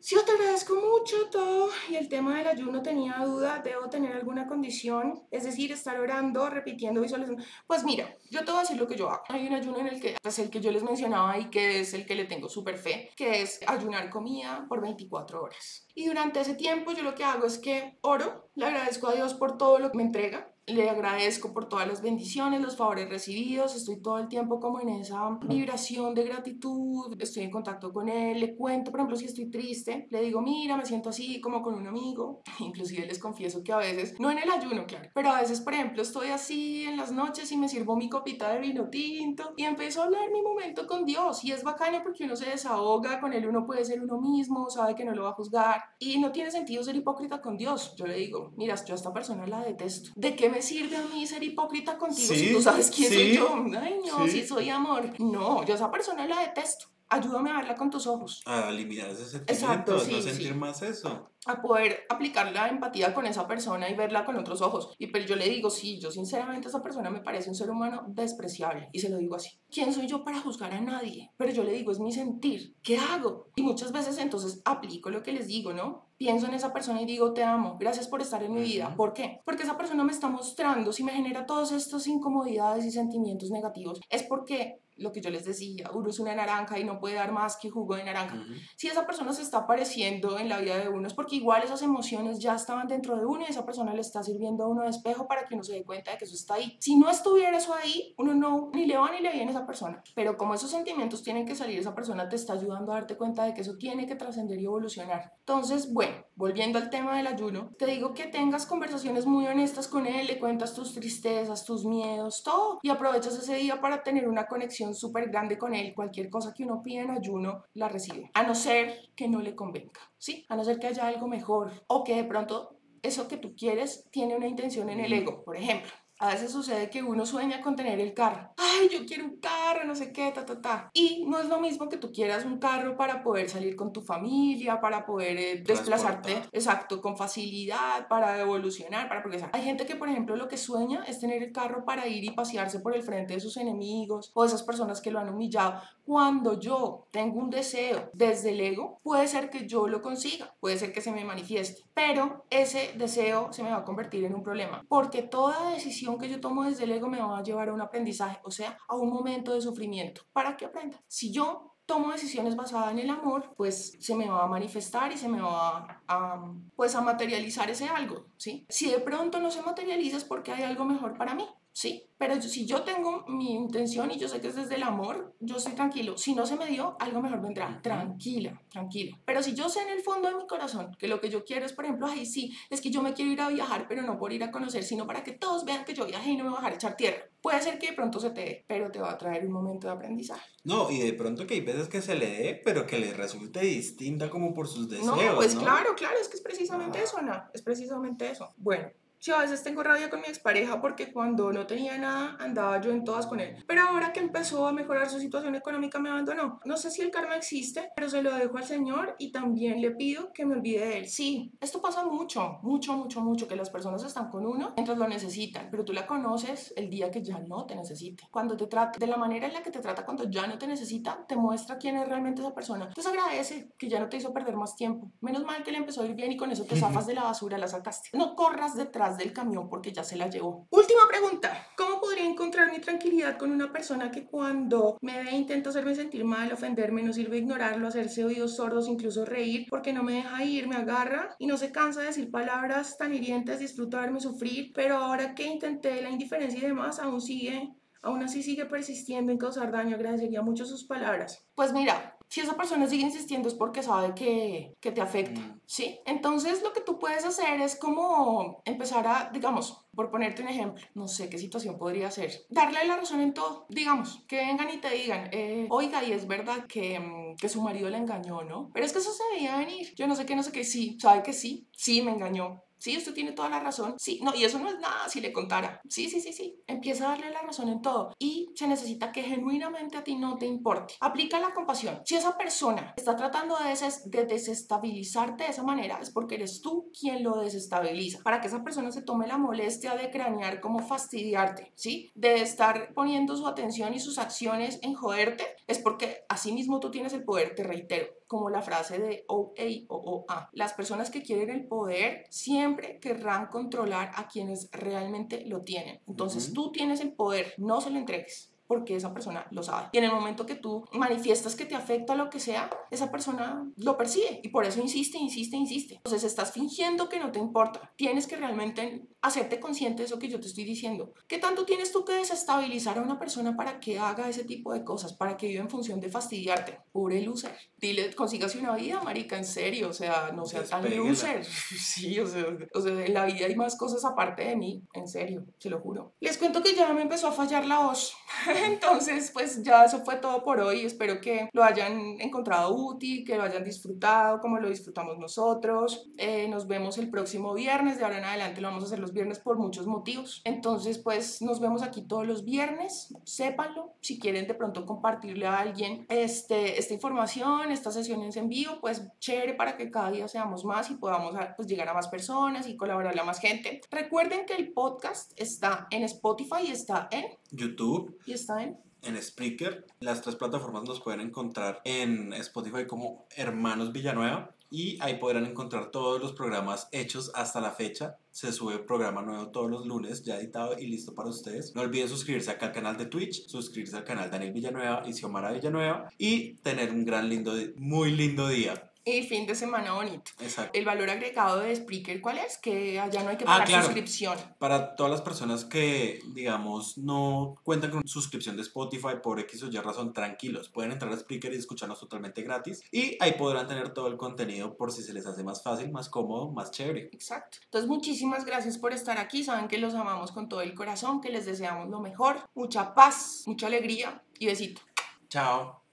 Sí, 0.02 0.14
yo 0.14 0.24
te 0.24 0.34
agradezco 0.34 0.76
mucho 0.76 1.16
todo. 1.32 1.70
Y 1.90 1.96
el 1.96 2.08
tema 2.08 2.38
del 2.38 2.46
ayuno 2.46 2.84
tenía 2.84 3.18
duda, 3.26 3.64
¿debo 3.64 3.90
tener 3.90 4.16
alguna 4.16 4.46
condición? 4.46 5.24
Es 5.32 5.44
decir, 5.44 5.72
estar 5.72 6.00
orando, 6.00 6.48
repitiendo, 6.48 7.02
visualizando. 7.02 7.44
Pues 7.66 7.84
mira, 7.84 8.16
yo 8.30 8.46
te 8.46 8.52
voy 8.52 8.60
a 8.60 8.62
decir 8.62 8.78
lo 8.78 8.88
que 8.88 8.98
yo 8.98 9.10
hago. 9.10 9.24
Hay 9.30 9.48
un 9.48 9.54
ayuno 9.56 9.80
en 9.80 9.88
el 9.88 10.00
que, 10.00 10.16
pues 10.22 10.38
el 10.38 10.52
que 10.52 10.62
yo 10.62 10.72
les 10.72 10.84
mencionaba 10.84 11.40
y 11.40 11.50
que 11.50 11.80
es 11.80 11.96
el 11.96 12.06
que 12.06 12.14
le 12.14 12.26
tengo 12.26 12.50
súper 12.50 12.78
fe, 12.78 13.10
que 13.16 13.42
es 13.42 13.62
ayunar 13.66 14.12
comida 14.12 14.68
por 14.70 14.80
24 14.80 15.42
horas. 15.42 15.85
Y 15.96 16.06
durante 16.08 16.42
ese 16.42 16.54
tiempo 16.54 16.92
yo 16.92 17.04
lo 17.04 17.16
que 17.16 17.24
hago 17.24 17.48
es 17.48 17.58
que 17.58 17.98
oro, 18.02 18.50
le 18.54 18.66
agradezco 18.66 19.08
a 19.08 19.14
Dios 19.14 19.34
por 19.34 19.58
todo 19.58 19.80
lo 19.80 19.92
que 19.92 19.98
me 19.98 20.04
entrega, 20.04 20.54
le 20.68 20.90
agradezco 20.90 21.54
por 21.54 21.70
todas 21.70 21.88
las 21.88 22.02
bendiciones, 22.02 22.62
los 22.62 22.76
favores 22.76 23.08
recibidos, 23.10 23.76
estoy 23.76 24.02
todo 24.02 24.18
el 24.18 24.28
tiempo 24.28 24.60
como 24.60 24.82
en 24.82 24.90
esa 24.90 25.38
vibración 25.48 26.16
de 26.16 26.24
gratitud, 26.24 27.16
estoy 27.20 27.44
en 27.44 27.52
contacto 27.52 27.94
con 27.94 28.10
él, 28.10 28.40
le 28.40 28.56
cuento, 28.56 28.92
por 28.92 29.00
ejemplo, 29.00 29.16
si 29.16 29.26
estoy 29.26 29.50
triste, 29.52 30.08
le 30.10 30.22
digo, 30.22 30.42
mira, 30.42 30.76
me 30.76 30.86
siento 30.86 31.10
así 31.10 31.40
como 31.40 31.62
con 31.62 31.76
un 31.76 31.88
amigo, 31.88 32.42
inclusive 32.60 33.06
les 33.06 33.20
confieso 33.20 33.64
que 33.64 33.74
a 33.74 33.78
veces, 33.78 34.20
no 34.20 34.32
en 34.32 34.40
el 34.40 34.50
ayuno, 34.50 34.86
claro, 34.88 35.10
pero 35.14 35.30
a 35.30 35.42
veces, 35.42 35.62
por 35.62 35.74
ejemplo, 35.74 36.02
estoy 36.02 36.30
así 36.30 36.84
en 36.84 36.98
las 36.98 37.12
noches 37.12 37.52
y 37.52 37.58
me 37.58 37.70
sirvo 37.70 37.96
mi 37.96 38.10
copita 38.10 38.52
de 38.52 38.60
vino 38.60 38.90
tinto 38.90 39.54
y 39.58 39.64
empiezo 39.64 40.02
a 40.02 40.06
hablar 40.06 40.32
mi 40.32 40.42
momento 40.42 40.88
con 40.88 41.06
Dios 41.06 41.44
y 41.44 41.52
es 41.52 41.64
bacano 41.64 42.02
porque 42.02 42.24
uno 42.24 42.36
se 42.36 42.50
desahoga, 42.50 43.20
con 43.20 43.34
él 43.34 43.48
uno 43.48 43.66
puede 43.66 43.86
ser 43.86 44.02
uno 44.02 44.20
mismo, 44.20 44.70
sabe 44.70 44.96
que 44.96 45.06
no 45.06 45.14
lo 45.14 45.24
va 45.24 45.30
a 45.30 45.34
juzgar 45.34 45.82
y 46.00 46.20
no 46.20 46.32
tiene 46.32 46.50
sentido 46.50 46.84
ser 46.84 46.96
hipócrita 46.96 47.42
con 47.42 47.58
Dios. 47.58 47.96
Yo 47.98 48.08
le 48.08 48.16
digo, 48.16 48.54
mira, 48.58 48.76
yo 48.84 48.94
a 48.94 48.96
esta 48.96 49.14
persona 49.14 49.46
la 49.46 49.62
detesto. 49.62 50.12
¿De 50.16 50.36
qué 50.36 50.50
me 50.50 50.55
sirve 50.62 50.98
a 50.98 51.04
mí 51.04 51.26
ser 51.26 51.44
hipócrita 51.44 51.98
contigo 51.98 52.34
si 52.34 52.54
tú 52.54 52.62
sabes 52.62 52.92
quién 52.92 53.12
soy 53.12 53.36
yo? 53.36 53.66
Ay, 53.82 54.00
no, 54.06 54.28
si 54.28 54.46
soy 54.46 54.70
amor. 54.70 55.10
No, 55.20 55.64
yo 55.66 55.74
a 55.74 55.76
esa 55.78 55.92
persona 55.92 56.26
la 56.28 56.40
detesto. 56.42 56.88
Ayúdame 57.08 57.52
a 57.52 57.58
verla 57.58 57.76
con 57.76 57.90
tus 57.90 58.08
ojos. 58.08 58.42
A 58.46 58.70
eliminar 58.70 59.10
ese 59.10 59.26
sentimiento, 59.26 59.54
Exacto, 59.54 60.00
sí, 60.00 60.12
no 60.12 60.22
sentir 60.22 60.56
más 60.56 60.82
eso 60.82 61.30
a 61.46 61.62
poder 61.62 62.06
aplicar 62.10 62.52
la 62.52 62.68
empatía 62.68 63.14
con 63.14 63.26
esa 63.26 63.48
persona 63.48 63.90
y 63.90 63.96
verla 63.96 64.26
con 64.26 64.38
otros 64.38 64.62
ojos. 64.62 64.96
Y 64.98 65.08
pero 65.08 65.26
yo 65.26 65.36
le 65.36 65.50
digo, 65.50 65.70
sí, 65.70 66.00
yo 66.00 66.12
sinceramente 66.12 66.68
esa 66.68 66.82
persona 66.82 67.10
me 67.10 67.22
parece 67.22 67.50
un 67.50 67.56
ser 67.56 67.70
humano 67.70 68.04
despreciable 68.08 68.90
y 68.92 69.00
se 69.00 69.10
lo 69.10 69.18
digo 69.18 69.36
así. 69.36 69.60
¿Quién 69.70 69.94
soy 69.94 70.08
yo 70.08 70.24
para 70.24 70.42
juzgar 70.42 70.74
a 70.74 70.82
nadie? 70.82 71.32
Pero 71.38 71.52
yo 71.52 71.64
le 71.64 71.74
digo, 71.74 71.92
es 71.92 72.00
mi 72.00 72.12
sentir. 72.12 72.76
¿Qué 72.82 72.98
hago? 72.98 73.50
Y 73.56 73.62
muchas 73.62 73.92
veces 73.92 74.18
entonces 74.18 74.62
aplico 74.66 75.10
lo 75.10 75.24
que 75.24 75.34
les 75.34 75.48
digo, 75.48 75.74
¿no? 75.74 76.06
Pienso 76.18 76.48
en 76.48 76.54
esa 76.54 76.72
persona 76.72 77.02
y 77.02 77.06
digo, 77.06 77.34
te 77.34 77.44
amo, 77.44 77.78
gracias 77.78 78.08
por 78.08 78.22
estar 78.22 78.42
en 78.42 78.54
mi 78.54 78.62
vida. 78.62 78.96
¿Por 78.96 79.14
qué? 79.14 79.42
Porque 79.44 79.64
esa 79.64 79.78
persona 79.78 80.04
me 80.04 80.14
está 80.14 80.30
mostrando, 80.30 80.94
si 80.94 81.04
me 81.04 81.12
genera 81.12 81.46
todas 81.46 81.72
estas 81.74 82.08
incomodidades 82.08 82.86
y 82.86 82.92
sentimientos 82.92 83.52
negativos, 83.52 84.00
es 84.10 84.24
porque 84.24 84.80
lo 84.98 85.12
que 85.12 85.22
yo 85.22 85.30
les 85.30 85.46
decía, 85.46 85.92
uno 85.94 86.10
es 86.10 86.20
una 86.20 86.36
naranja 86.36 86.80
y 86.80 86.84
no 86.84 87.00
puede 87.00 87.16
dar 87.16 87.32
más 87.32 87.58
que 87.58 87.70
jugo 87.70 87.96
de 87.96 88.06
naranja. 88.06 88.42
Si 88.78 88.88
esa 88.88 89.06
persona 89.06 89.34
se 89.34 89.42
está 89.42 89.60
apareciendo 89.60 90.40
en 90.40 90.50
la 90.50 90.60
vida 90.60 90.78
de 90.78 90.90
uno 90.90 91.08
es 91.08 91.14
porque 91.14 91.35
igual 91.36 91.64
esas 91.64 91.82
emociones 91.82 92.40
ya 92.40 92.56
estaban 92.56 92.88
dentro 92.88 93.18
de 93.18 93.26
uno 93.26 93.42
y 93.42 93.52
esa 93.52 93.66
persona 93.66 93.94
le 93.94 94.02
está 94.02 94.24
sirviendo 94.24 94.64
a 94.64 94.68
uno 94.68 94.84
de 94.84 94.90
espejo 94.90 95.28
para 95.28 95.46
que 95.46 95.56
uno 95.56 95.64
se 95.64 95.74
dé 95.74 95.84
cuenta 95.84 96.12
de 96.12 96.18
que 96.18 96.26
eso 96.26 96.36
está 96.36 96.56
ahí. 96.56 96.78
Si 96.80 96.96
no 96.96 97.10
estuviera 97.10 97.58
eso 97.58 97.74
ahí, 97.74 98.14
uno 98.18 98.34
no 98.34 98.70
ni 98.74 98.86
le 98.86 98.98
va 98.98 99.12
ni 99.12 99.20
le 99.20 99.32
viene 99.32 99.48
a 99.52 99.56
esa 99.56 99.66
persona. 99.66 100.04
Pero 100.16 100.38
como 100.38 100.54
esos 100.54 100.72
sentimientos 100.72 101.24
tienen 101.24 101.46
que 101.46 101.56
salir, 101.56 101.80
esa 101.80 101.96
persona 101.96 102.28
te 102.30 102.36
está 102.36 102.54
ayudando 102.54 102.92
a 102.92 102.96
darte 102.96 103.18
cuenta 103.18 103.44
de 103.44 103.54
que 103.54 103.62
eso 103.62 103.78
tiene 103.78 104.06
que 104.06 104.16
trascender 104.16 104.60
y 104.60 104.66
evolucionar. 104.66 105.34
Entonces, 105.40 105.94
bueno, 105.94 106.16
volviendo 106.36 106.80
al 106.80 106.90
tema 106.90 107.18
del 107.18 107.28
ayuno, 107.28 107.72
te 107.78 107.86
digo 107.86 108.14
que 108.14 108.26
tengas 108.26 108.66
conversaciones 108.66 109.26
muy 109.26 109.48
honestas 109.48 109.88
con 109.88 110.06
él, 110.06 110.28
le 110.28 110.40
cuentas 110.40 110.74
tus 110.74 110.94
tristezas, 110.94 111.66
tus 111.66 111.86
miedos, 111.86 112.44
todo, 112.44 112.80
y 112.82 112.90
aprovechas 112.90 113.38
ese 113.38 113.56
día 113.56 113.80
para 113.82 114.04
tener 114.04 114.28
una 114.28 114.48
conexión 114.48 114.96
súper 114.96 115.30
grande 115.30 115.58
con 115.58 115.74
él. 115.74 115.94
Cualquier 115.96 116.30
cosa 116.30 116.54
que 116.54 116.64
uno 116.64 116.82
pida 116.82 117.02
en 117.02 117.12
ayuno, 117.12 117.64
la 117.74 117.90
recibe. 117.90 118.32
A 118.34 118.44
no 118.44 118.56
ser 118.56 119.12
que 119.16 119.28
no 119.28 119.40
le 119.42 119.56
convenga, 119.56 120.02
¿sí? 120.26 120.44
A 120.50 120.56
no 120.56 120.64
ser 120.64 120.80
que 120.80 120.88
haya 120.88 121.06
algo 121.06 121.28
mejor 121.28 121.72
o 121.86 122.04
que 122.04 122.16
de 122.16 122.24
pronto 122.24 122.80
eso 123.04 123.28
que 123.28 123.38
tú 123.38 123.56
quieres 123.56 124.10
tiene 124.10 124.36
una 124.36 124.48
intención 124.48 124.90
en 124.90 125.00
el 125.00 125.14
ego, 125.14 125.44
por 125.46 125.56
ejemplo. 125.56 125.92
A 126.18 126.30
veces 126.30 126.52
sucede 126.52 126.90
que 126.90 127.04
uno 127.04 127.26
sueña 127.26 127.62
con 127.62 127.76
tener 127.76 128.00
el 128.00 128.14
carro. 128.14 128.54
Ay, 128.58 128.88
yo 128.90 129.06
quiero 129.06 129.26
un 129.26 129.38
carro, 129.38 129.84
no 129.86 129.96
sé 129.96 130.14
qué, 130.14 130.32
ta, 130.32 130.46
ta, 130.46 130.62
ta. 130.62 130.90
Y 130.94 131.26
no 131.28 131.40
es 131.40 131.50
lo 131.50 131.60
mismo 131.60 131.90
que 131.90 131.98
tú 131.98 132.12
quieras 132.14 132.46
un 132.46 132.58
carro 132.58 132.96
para 132.96 133.22
poder 133.22 133.50
salir 133.50 133.76
con 133.76 133.92
tu 133.92 134.02
familia, 134.02 134.80
para 134.80 135.06
poder 135.06 135.38
eh, 135.38 135.64
desplazarte, 135.66 136.42
exacto, 136.54 137.02
con 137.02 137.18
facilidad, 137.18 138.08
para 138.08 138.40
evolucionar, 138.40 139.10
para 139.10 139.22
progresar. 139.22 139.50
Hay 139.52 139.64
gente 139.64 139.86
que, 139.86 139.98
por 139.98 140.08
ejemplo, 140.08 140.38
lo 140.38 140.48
que 140.48 140.58
sueña 140.58 141.04
es 141.06 141.20
tener 141.20 141.44
el 141.44 141.52
carro 141.52 141.84
para 141.84 142.08
ir 142.08 142.24
y 142.24 142.32
pasearse 142.32 142.80
por 142.80 142.96
el 142.96 143.04
frente 143.04 143.34
de 143.34 143.42
sus 143.42 143.58
enemigos 143.58 144.32
o 144.34 144.46
esas 144.46 144.64
personas 144.64 145.02
que 145.02 145.12
lo 145.12 145.20
han 145.20 145.30
humillado. 145.30 145.82
Cuando 146.06 146.60
yo 146.60 147.08
tengo 147.12 147.40
un 147.40 147.50
deseo 147.50 148.10
desde 148.14 148.52
el 148.52 148.62
ego, 148.62 149.00
puede 149.04 149.28
ser 149.28 149.50
que 149.50 149.68
yo 149.68 149.88
lo 149.88 150.02
consiga, 150.02 150.54
puede 150.60 150.78
ser 150.78 150.94
que 150.94 151.02
se 151.02 151.12
me 151.12 151.26
manifieste, 151.26 151.82
pero 151.94 152.46
ese 152.50 152.94
deseo 152.96 153.52
se 153.52 153.64
me 153.64 153.72
va 153.72 153.78
a 153.78 153.86
convertir 153.86 154.24
en 154.24 154.36
un 154.36 154.44
problema, 154.44 154.86
porque 154.88 155.24
toda 155.24 155.72
decisión 155.72 156.15
que 156.18 156.30
yo 156.30 156.40
tomo 156.40 156.64
desde 156.64 156.84
el 156.84 156.92
ego 156.92 157.08
me 157.08 157.22
va 157.22 157.38
a 157.40 157.44
llevar 157.44 157.70
a 157.70 157.74
un 157.74 157.82
aprendizaje, 157.82 158.40
o 158.44 158.52
sea, 158.52 158.78
a 158.88 158.96
un 158.96 159.10
momento 159.10 159.54
de 159.54 159.62
sufrimiento, 159.62 160.22
para 160.34 160.58
que 160.58 160.66
aprenda. 160.66 161.02
Si 161.08 161.32
yo 161.32 161.76
tomo 161.86 162.12
decisiones 162.12 162.56
basadas 162.56 162.92
en 162.92 163.00
el 163.00 163.10
amor, 163.10 163.54
pues 163.56 163.98
se 164.00 164.16
me 164.16 164.28
va 164.28 164.44
a 164.44 164.48
manifestar 164.48 165.12
y 165.12 165.18
se 165.18 165.30
me 165.30 165.42
va 165.42 166.02
a, 166.08 166.52
pues 166.76 166.96
a 166.96 167.02
materializar 167.02 167.70
ese 167.70 167.88
algo, 167.88 168.26
¿sí? 168.38 168.66
Si 168.70 168.90
de 168.90 169.00
pronto 169.00 169.40
no 169.40 169.52
se 169.52 169.62
materializa 169.62 170.18
es 170.18 170.24
porque 170.24 170.52
hay 170.52 170.64
algo 170.64 170.86
mejor 170.86 171.18
para 171.18 171.36
mí, 171.36 171.48
¿sí? 171.76 172.08
Pero 172.18 172.42
si 172.42 172.66
yo 172.66 172.84
tengo 172.84 173.26
mi 173.28 173.54
intención 173.54 174.10
y 174.10 174.18
yo 174.18 174.30
sé 174.30 174.40
que 174.40 174.48
es 174.48 174.56
desde 174.56 174.76
el 174.76 174.84
amor, 174.84 175.36
yo 175.42 175.58
estoy 175.58 175.74
tranquilo. 175.74 176.18
Si 176.18 176.34
no 176.34 176.46
se 176.46 176.56
me 176.56 176.68
dio, 176.68 176.96
algo 177.02 177.22
mejor 177.22 177.42
vendrá. 177.42 177.82
Tranquila, 177.84 178.62
tranquilo. 178.70 179.18
Pero 179.26 179.44
si 179.44 179.54
yo 179.54 179.68
sé 179.68 179.82
en 179.82 179.90
el 179.90 180.02
fondo 180.02 180.30
de 180.30 180.36
mi 180.36 180.48
corazón 180.48 180.96
que 180.98 181.10
lo 181.10 181.20
que 181.20 181.30
yo 181.30 181.44
quiero 181.44 181.66
es, 181.66 181.74
por 181.74 181.84
ejemplo, 181.84 182.08
ahí 182.08 182.26
sí, 182.26 182.56
es 182.70 182.80
que 182.80 182.90
yo 182.90 183.02
me 183.02 183.14
quiero 183.14 183.32
ir 183.32 183.42
a 183.42 183.50
viajar, 183.50 183.88
pero 183.90 184.04
no 184.04 184.18
por 184.18 184.32
ir 184.32 184.42
a 184.46 184.52
conocer, 184.52 184.86
sino 184.86 185.06
para 185.06 185.22
que 185.22 185.34
todos 185.34 185.66
vean 185.66 185.84
que 185.84 185.94
yo 185.94 186.06
viajé 186.06 186.32
y 186.32 186.38
no 186.38 186.46
me 186.46 186.52
voy 186.52 186.60
a 186.60 186.62
dejar 186.62 186.76
echar 186.76 186.96
tierra. 186.96 187.26
Puede 187.42 187.62
ser 187.62 187.78
que 187.78 187.88
de 187.88 187.94
pronto 187.94 188.22
se 188.22 188.30
te 188.30 188.42
dé, 188.42 188.66
pero 188.66 188.90
te 188.90 189.00
va 189.00 189.12
a 189.12 189.18
traer 189.18 189.46
un 189.46 189.52
momento 189.52 189.88
de 189.88 189.94
aprendizaje. 189.94 190.50
No, 190.64 190.90
y 190.90 191.00
de 191.00 191.12
pronto 191.12 191.46
que 191.46 191.56
hay 191.56 191.62
veces 191.62 191.90
que 191.90 192.02
se 192.02 192.16
le 192.16 192.28
dé, 192.28 192.62
pero 192.64 192.88
que 192.88 192.98
le 192.98 193.14
resulte 193.14 193.60
distinta 193.60 194.30
como 194.30 194.54
por 194.54 194.70
sus 194.70 194.90
deseos. 194.90 195.18
No, 195.18 195.36
pues 195.36 195.54
claro, 195.56 195.94
claro, 195.96 196.16
es 196.22 196.30
que 196.30 196.38
es 196.38 196.42
precisamente 196.42 197.04
eso, 197.04 197.18
Ana. 197.18 197.52
Es 197.54 197.62
precisamente 197.62 198.32
eso. 198.32 198.54
Bueno, 198.56 198.90
Sí, 199.26 199.32
a 199.32 199.40
veces 199.40 199.64
tengo 199.64 199.82
rabia 199.82 200.08
con 200.08 200.22
mi 200.22 200.28
expareja 200.28 200.80
porque 200.80 201.12
cuando 201.12 201.52
no 201.52 201.66
tenía 201.66 201.98
nada 201.98 202.38
andaba 202.40 202.80
yo 202.80 202.92
en 202.92 203.04
todas 203.04 203.26
con 203.26 203.40
él. 203.40 203.56
Pero 203.66 203.82
ahora 203.82 204.14
que 204.14 204.20
empezó 204.20 204.68
a 204.68 204.72
mejorar 204.72 205.10
su 205.10 205.20
situación 205.20 205.56
económica 205.56 205.98
me 205.98 206.12
abandonó. 206.12 206.60
No 206.64 206.78
sé 206.78 206.92
si 206.92 207.02
el 207.02 207.10
karma 207.10 207.36
existe, 207.36 207.90
pero 207.96 208.08
se 208.08 208.22
lo 208.22 208.32
dejo 208.36 208.60
al 208.60 208.66
Señor 208.66 209.16
y 209.18 209.32
también 209.32 209.82
le 209.82 209.90
pido 209.90 210.32
que 210.32 210.46
me 210.46 210.54
olvide 210.54 210.86
de 210.86 210.98
él. 211.00 211.08
Sí, 211.10 211.52
esto 211.60 211.82
pasa 211.82 212.06
mucho, 212.06 212.60
mucho, 212.62 212.94
mucho, 212.94 213.20
mucho, 213.22 213.48
que 213.48 213.56
las 213.56 213.72
personas 213.72 214.04
están 214.04 214.30
con 214.30 214.46
uno 214.46 214.74
mientras 214.76 214.96
lo 214.96 215.08
necesitan, 215.08 215.70
pero 215.72 215.84
tú 215.84 215.92
la 215.92 216.06
conoces 216.06 216.72
el 216.76 216.92
día 216.92 217.10
que 217.10 217.24
ya 217.24 217.40
no 217.40 217.66
te 217.66 217.76
necesite. 217.76 218.26
Cuando 218.30 218.56
te 218.56 218.68
trata, 218.68 219.00
de 219.00 219.08
la 219.08 219.18
manera 219.18 219.48
en 219.48 219.54
la 219.54 219.64
que 219.64 219.72
te 219.72 219.80
trata 219.80 220.06
cuando 220.06 220.30
ya 220.30 220.46
no 220.46 220.60
te 220.60 220.68
necesita, 220.68 221.26
te 221.28 221.36
muestra 221.36 221.80
quién 221.80 221.98
es 221.98 222.08
realmente 222.08 222.44
esa 222.44 222.54
persona. 222.54 222.86
Entonces 222.90 223.12
agradece 223.12 223.74
que 223.80 223.90
ya 223.90 224.00
no 224.00 224.08
te 224.08 224.18
hizo 224.18 224.32
perder 224.32 224.56
más 224.56 224.76
tiempo. 224.76 225.12
Menos 225.22 225.44
mal 225.46 225.64
que 225.64 225.72
le 225.72 225.80
empezó 225.80 226.04
a 226.04 226.06
ir 226.06 226.14
bien 226.14 226.32
y 226.32 226.38
con 226.38 226.52
eso 226.52 226.64
te 226.66 226.76
zafas 226.76 227.08
de 227.08 227.16
la 227.16 227.24
basura, 227.24 227.58
la 227.58 227.68
sacaste. 227.68 228.10
No 228.14 228.36
corras 228.36 228.76
detrás 228.76 229.15
del 229.18 229.34
camión 229.34 229.70
porque 229.70 229.92
ya 229.92 230.04
se 230.04 230.16
la 230.16 230.30
llevó. 230.30 230.68
Última 230.70 231.02
pregunta. 231.08 231.68
¿Cómo 231.78 232.00
podría 232.00 232.26
encontrar 232.26 232.72
mi 232.72 232.80
tranquilidad 232.80 233.38
con 233.38 233.52
una 233.52 233.72
persona 233.72 234.12
que 234.12 234.26
cuando 234.26 234.98
me 235.02 235.24
ve 235.24 235.32
intenta 235.32 235.70
hacerme 235.70 235.96
sentir 235.96 236.24
mal, 236.26 236.52
ofenderme, 236.52 237.04
no 237.04 237.14
sirve 237.14 237.38
ignorarlo, 237.38 237.88
hacerse 237.88 238.24
oídos 238.24 238.56
sordos, 238.56 238.88
incluso 238.88 239.26
reír, 239.26 239.68
porque 239.70 239.94
no 239.94 240.04
me 240.04 240.14
deja 240.14 240.44
ir, 240.44 240.68
me 240.68 240.76
agarra 240.76 241.36
y 241.40 241.48
no 241.48 241.58
se 241.58 241.72
cansa 241.72 242.02
de 242.02 242.08
decir 242.08 242.32
palabras 242.32 242.98
tan 242.98 243.14
hirientes, 243.14 243.60
disfrutarme, 243.60 244.20
sufrir, 244.20 244.72
pero 244.74 244.98
ahora 244.98 245.36
que 245.36 245.46
intenté 245.46 246.02
la 246.02 246.10
indiferencia 246.10 246.60
y 246.60 246.64
demás, 246.64 247.00
aún 247.00 247.22
sigue 247.22 247.76
aún 248.06 248.22
así 248.22 248.44
sigue 248.44 248.66
persistiendo 248.66 249.32
en 249.32 249.40
causar 249.40 249.72
daño, 249.72 249.96
agradecería 249.96 250.44
mucho 250.44 250.66
sus 250.66 250.86
palabras. 250.86 251.44
Pues 251.56 251.74
mira, 251.74 252.15
si 252.30 252.42
esa 252.42 252.58
persona 252.58 252.88
sigue 252.88 253.04
insistiendo 253.04 253.48
es 253.48 253.54
porque 253.54 253.84
sabe 253.84 254.14
que, 254.14 254.74
que 254.80 254.92
te 254.92 255.02
afecta, 255.02 255.40
mm. 255.40 255.62
¿sí? 255.66 256.00
Entonces 256.06 256.62
lo 256.64 256.74
que 256.74 256.82
tú 256.82 257.00
puedes 257.00 257.26
hacer 257.26 257.62
es 257.62 257.76
como 257.76 258.62
empezar 258.66 259.08
a, 259.08 259.30
digamos, 259.34 259.86
por 259.96 260.12
ponerte 260.12 260.42
un 260.42 260.50
ejemplo, 260.50 260.84
no 260.94 261.08
sé 261.08 261.30
qué 261.30 261.38
situación 261.38 261.78
podría 261.78 262.12
ser, 262.12 262.32
darle 262.50 262.86
la 262.86 262.98
razón 262.98 263.22
en 263.22 263.34
todo, 263.34 263.66
digamos, 263.70 264.24
que 264.28 264.38
vengan 264.38 264.70
y 264.70 264.78
te 264.78 264.90
digan, 264.90 265.30
eh, 265.32 265.68
oiga, 265.70 266.04
y 266.04 266.12
es 266.12 266.28
verdad 266.28 266.66
que, 266.68 267.00
mm, 267.00 267.38
que 267.38 267.50
su 267.50 267.62
marido 267.62 267.90
le 267.90 267.98
engañó, 267.98 268.44
¿no? 268.44 268.70
Pero 268.74 268.86
es 268.86 268.92
que 268.92 269.00
eso 269.00 269.14
se 269.14 269.24
debía 269.34 269.58
venir, 269.58 269.94
yo 269.96 270.08
no 270.08 270.16
sé 270.16 270.26
qué, 270.26 270.36
no 270.36 270.44
sé 270.44 270.52
qué, 270.52 270.64
sí, 270.64 270.98
sabe 271.00 271.24
que 271.24 271.34
sí, 271.34 271.68
sí 271.72 272.02
me 272.02 272.12
engañó, 272.12 272.65
Sí, 272.78 272.98
usted 272.98 273.14
tiene 273.14 273.32
toda 273.32 273.50
la 273.50 273.60
razón. 273.60 273.96
Sí, 273.98 274.20
no, 274.24 274.34
y 274.36 274.44
eso 274.44 274.60
no 274.60 274.70
es 274.70 274.80
nada 274.80 275.08
si 275.10 275.22
le 275.22 275.34
contara. 275.34 275.82
Sí, 275.90 276.10
sí, 276.10 276.22
sí, 276.22 276.34
sí. 276.34 276.62
Empieza 276.68 277.06
a 277.06 277.10
darle 277.10 277.32
la 277.32 277.42
razón 277.42 277.70
en 277.70 277.82
todo. 277.82 278.14
Y 278.20 278.52
se 278.56 278.68
necesita 278.68 279.12
que 279.12 279.24
genuinamente 279.24 279.98
a 279.98 280.04
ti 280.04 280.16
no 280.16 280.38
te 280.38 280.46
importe. 280.46 280.96
Aplica 281.00 281.40
la 281.40 281.54
compasión. 281.54 282.02
Si 282.06 282.16
esa 282.16 282.38
persona 282.38 282.94
está 282.98 283.16
tratando 283.16 283.58
de, 283.58 283.76
de 284.06 284.26
desestabilizarte 284.26 285.44
de 285.44 285.50
esa 285.50 285.64
manera, 285.64 286.00
es 286.02 286.12
porque 286.12 286.36
eres 286.36 286.62
tú 286.62 286.92
quien 286.98 287.24
lo 287.24 287.40
desestabiliza. 287.40 288.22
Para 288.24 288.42
que 288.42 288.48
esa 288.48 288.64
persona 288.64 288.92
se 288.92 289.02
tome 289.02 289.28
la 289.28 289.38
molestia 289.38 289.96
de 289.96 290.12
cranear 290.12 290.62
como 290.62 290.80
fastidiarte, 290.80 291.72
¿sí? 291.76 292.12
De 292.16 292.42
estar 292.42 292.94
poniendo 292.94 293.36
su 293.36 293.48
atención 293.48 293.94
y 293.94 294.00
sus 294.00 294.18
acciones 294.18 294.80
en 294.82 294.94
joderte, 294.94 295.46
es 295.68 295.80
porque 295.80 296.24
así 296.30 296.52
mismo 296.52 296.80
tú 296.80 296.92
tienes 296.92 297.14
el 297.14 297.24
poder, 297.24 297.56
te 297.56 297.64
reitero 297.64 298.08
como 298.28 298.50
la 298.50 298.62
frase 298.62 299.00
de 299.00 299.26
OA 299.28 299.86
o 299.90 300.26
OA. 300.28 300.50
Las 300.54 300.74
personas 300.74 301.10
que 301.10 301.22
quieren 301.22 301.50
el 301.50 301.68
poder 301.68 302.26
siempre 302.30 303.00
querrán 303.00 303.48
controlar 303.48 304.12
a 304.16 304.28
quienes 304.28 304.70
realmente 304.72 305.46
lo 305.46 305.62
tienen. 305.62 306.02
Entonces 306.08 306.54
tú 306.54 306.72
tienes 306.72 307.02
el 307.02 307.14
poder, 307.14 307.54
no 307.58 307.82
se 307.82 307.90
lo 307.92 307.98
entregues 308.00 308.55
porque 308.68 308.96
esa 308.96 309.14
persona 309.14 309.48
lo 309.52 309.64
sabe. 309.64 309.90
Y 309.92 309.98
en 309.98 310.06
el 310.06 310.12
momento 310.12 310.46
que 310.46 310.56
tú 310.56 310.86
manifiestas 310.94 311.56
que 311.56 311.66
te 311.66 311.76
afecta 311.76 312.16
lo 312.16 312.30
que 312.30 312.40
sea, 312.40 312.70
esa 312.92 313.12
persona 313.12 313.68
lo 313.78 313.98
percibe 313.98 314.40
y 314.44 314.50
por 314.50 314.66
eso 314.66 314.82
insiste, 314.82 315.18
insiste, 315.18 315.56
insiste. 315.56 315.96
Entonces 315.96 316.24
estás 316.24 316.52
fingiendo 316.52 317.10
que 317.10 317.20
no 317.20 317.32
te 317.32 317.40
importa. 317.40 317.92
Tienes 317.96 318.28
que 318.28 318.36
realmente 318.36 319.08
hacerte 319.22 319.60
consciente 319.60 320.04
de 320.04 320.06
eso 320.06 320.20
que 320.20 320.30
yo 320.30 320.40
te 320.40 320.48
estoy 320.48 320.64
diciendo. 320.64 321.14
¿Qué 321.28 321.40
tanto 321.40 321.66
tienes 321.66 321.92
tú 321.92 322.06
que 322.06 322.14
desestabilizar 322.14 322.98
a 322.98 323.02
una 323.02 323.18
persona 323.18 323.56
para 323.56 323.80
que 323.80 323.98
haga 323.98 324.30
ese 324.30 324.44
tipo 324.44 324.74
de 324.74 324.84
cosas, 324.84 325.14
para 325.14 325.36
que 325.36 325.48
viva 325.48 325.62
en 325.62 325.70
función 325.70 326.00
de 326.00 326.10
fastidiarte? 326.10 326.80
Pobre 326.92 327.22
loser. 327.22 327.56
Dile, 327.78 328.14
consígase 328.14 328.60
una 328.60 328.76
vida, 328.76 329.02
marica, 329.02 329.38
en 329.38 329.46
serio. 329.46 329.90
O 329.90 329.94
sea, 329.94 330.32
no 330.34 330.46
sea 330.46 330.64
tan 330.64 330.84
loser. 330.96 331.46
Sí, 331.96 332.20
o 332.20 332.28
sea, 332.28 332.46
o 332.74 332.82
sea, 332.82 333.06
en 333.06 333.14
la 333.14 333.26
vida 333.26 333.46
hay 333.46 333.56
más 333.56 333.78
cosas 333.78 334.04
aparte 334.06 334.44
de 334.44 334.56
mí, 334.56 334.82
en 334.94 335.08
serio, 335.08 335.46
se 335.58 335.70
lo 335.70 335.80
juro. 335.80 336.14
Les 336.20 336.38
cuento 336.38 336.62
que 336.62 336.74
ya 336.74 336.94
me 336.94 337.02
empezó 337.02 337.28
a 337.28 337.32
fallar 337.32 337.66
la 337.66 337.80
voz. 337.80 338.16
Entonces, 338.66 339.32
pues 339.32 339.62
ya 339.64 339.84
eso 339.86 340.04
fue 340.04 340.18
todo 340.18 340.44
por 340.44 340.60
hoy. 340.60 340.86
Espero 340.86 341.20
que 341.20 341.50
lo 341.54 341.64
hayan 341.64 342.20
encontrado 342.20 342.74
útil, 342.74 343.26
que 343.26 343.38
lo 343.38 343.44
hayan 343.44 343.64
disfrutado 343.64 344.40
como 344.40 344.60
lo 344.60 344.70
disfrutamos 344.70 345.18
nosotros. 345.18 346.10
Eh, 346.18 346.48
nos 346.48 346.68
vemos 346.68 346.98
el 346.98 347.10
próximo 347.10 347.54
viernes. 347.54 347.98
De 347.98 348.04
ahora 348.04 348.20
en 348.20 348.26
adelante 348.26 348.62
lo 348.62 348.70
vamos 348.70 348.84
a 348.84 348.88
hacer 348.88 349.00
los 349.00 349.14
viernes 349.14 349.40
por 349.40 349.58
muchos 349.58 349.88
motivos. 349.88 350.42
Entonces, 350.46 350.98
pues 350.98 351.42
nos 351.42 351.60
vemos 351.60 351.82
aquí 351.82 352.02
todos 352.02 352.26
los 352.26 352.44
viernes. 352.44 353.14
Sépanlo. 353.24 353.94
Si 354.02 354.20
quieren 354.20 354.48
de 354.48 354.54
pronto 354.54 354.86
compartirle 354.86 355.48
a 355.48 355.60
alguien 355.60 356.06
este, 356.10 356.80
esta 356.80 356.94
información, 356.94 357.72
estas 357.72 357.94
sesiones 357.94 358.36
en 358.38 358.50
vivo, 358.50 358.80
pues 358.82 359.08
chévere 359.20 359.54
para 359.54 359.78
que 359.78 359.92
cada 359.92 360.12
día 360.12 360.28
seamos 360.28 360.66
más 360.66 360.90
y 360.92 360.96
podamos 360.96 361.36
pues, 361.56 361.68
llegar 361.68 361.90
a 361.90 361.94
más 361.94 362.08
personas 362.08 362.68
y 362.68 362.76
colaborarle 362.76 363.22
a 363.22 363.24
más 363.24 363.40
gente. 363.40 363.82
Recuerden 363.90 364.46
que 364.46 364.56
el 364.56 364.74
podcast 364.74 365.32
está 365.36 365.88
en 365.92 366.04
Spotify 366.04 366.68
y 366.68 366.72
está 366.72 367.08
en 367.12 367.26
YouTube. 367.56 368.18
Y 368.26 368.34
está 368.34 368.64
en 368.64 368.78
en 369.06 369.22
Spreaker. 369.22 369.86
Las 370.00 370.22
tres 370.22 370.36
plataformas 370.36 370.84
nos 370.84 371.00
pueden 371.00 371.22
encontrar 371.22 371.82
en 371.86 372.34
Spotify 372.34 372.86
como 372.88 373.28
Hermanos 373.36 373.92
Villanueva 373.92 374.52
y 374.70 374.98
ahí 375.00 375.20
podrán 375.20 375.46
encontrar 375.46 375.92
todos 375.92 376.20
los 376.20 376.34
programas 376.34 376.90
hechos 376.92 377.32
hasta 377.36 377.62
la 377.62 377.72
fecha. 377.72 378.18
Se 378.32 378.52
sube 378.52 378.80
programa 378.80 379.22
nuevo 379.22 379.48
todos 379.50 379.70
los 379.70 379.86
lunes, 379.86 380.24
ya 380.24 380.38
editado 380.38 380.78
y 380.78 380.88
listo 380.88 381.14
para 381.14 381.30
ustedes. 381.30 381.74
No 381.76 381.82
olviden 381.82 382.10
suscribirse 382.10 382.52
acá 382.52 382.68
al 382.68 382.72
canal 382.74 382.98
de 382.98 383.06
Twitch, 383.06 383.48
suscribirse 383.48 383.96
al 383.96 384.04
canal 384.04 384.30
Daniel 384.30 384.54
Villanueva 384.54 385.04
y 385.06 385.14
Xiomara 385.14 385.52
Villanueva 385.52 386.10
y 386.18 386.56
tener 386.56 386.92
un 386.92 387.06
gran 387.06 387.30
lindo, 387.30 387.54
muy 387.78 388.12
lindo 388.12 388.48
día 388.48 388.92
y 389.06 389.22
fin 389.24 389.46
de 389.46 389.54
semana 389.54 389.94
bonito. 389.94 390.32
Exacto. 390.40 390.78
El 390.78 390.84
valor 390.84 391.12
agregado 391.12 391.60
de 391.60 391.76
Spreaker, 391.76 392.20
¿cuál 392.20 392.40
es? 392.40 392.58
Que 392.58 393.00
allá 393.00 393.24
no 393.24 393.30
hay 393.30 393.38
que 393.38 393.46
pagar 393.46 393.68
ah, 393.72 393.84
suscripción. 393.84 394.38
Para 394.58 394.96
todas 394.96 395.12
las 395.12 395.22
personas 395.22 395.64
que, 395.64 396.22
digamos, 396.34 396.98
no 396.98 397.56
cuentan 397.64 397.92
con 397.92 398.08
suscripción 398.08 398.56
de 398.56 398.64
Spotify 398.64 399.18
por 399.22 399.40
X 399.40 399.62
o 399.64 399.68
Y 399.68 399.78
razón, 399.78 400.12
tranquilos. 400.12 400.70
Pueden 400.70 400.92
entrar 400.92 401.14
a 401.14 401.18
Spreaker 401.18 401.54
y 401.54 401.58
escucharnos 401.58 402.00
totalmente 402.00 402.42
gratis. 402.42 402.84
Y 402.92 403.16
ahí 403.20 403.34
podrán 403.34 403.68
tener 403.68 403.94
todo 403.94 404.08
el 404.08 404.18
contenido 404.18 404.76
por 404.76 404.92
si 404.92 405.04
se 405.04 405.14
les 405.14 405.28
hace 405.28 405.44
más 405.44 405.62
fácil, 405.62 405.92
más 405.92 406.10
cómodo, 406.10 406.50
más 406.50 406.72
chévere. 406.72 407.10
Exacto. 407.14 407.60
Entonces, 407.66 407.88
muchísimas 407.88 408.44
gracias 408.44 408.80
por 408.80 408.92
estar 408.92 409.20
aquí. 409.20 409.44
Saben 409.44 409.68
que 409.68 409.78
los 409.78 409.94
amamos 409.94 410.32
con 410.32 410.50
todo 410.50 410.62
el 410.62 410.74
corazón, 410.74 411.22
que 411.22 411.30
les 411.30 411.46
deseamos 411.46 411.90
lo 411.90 412.00
mejor. 412.00 412.38
Mucha 412.56 412.96
paz, 412.96 413.44
mucha 413.46 413.68
alegría 413.68 414.24
y 414.40 414.48
besito. 414.48 414.82
Chao. 415.30 415.85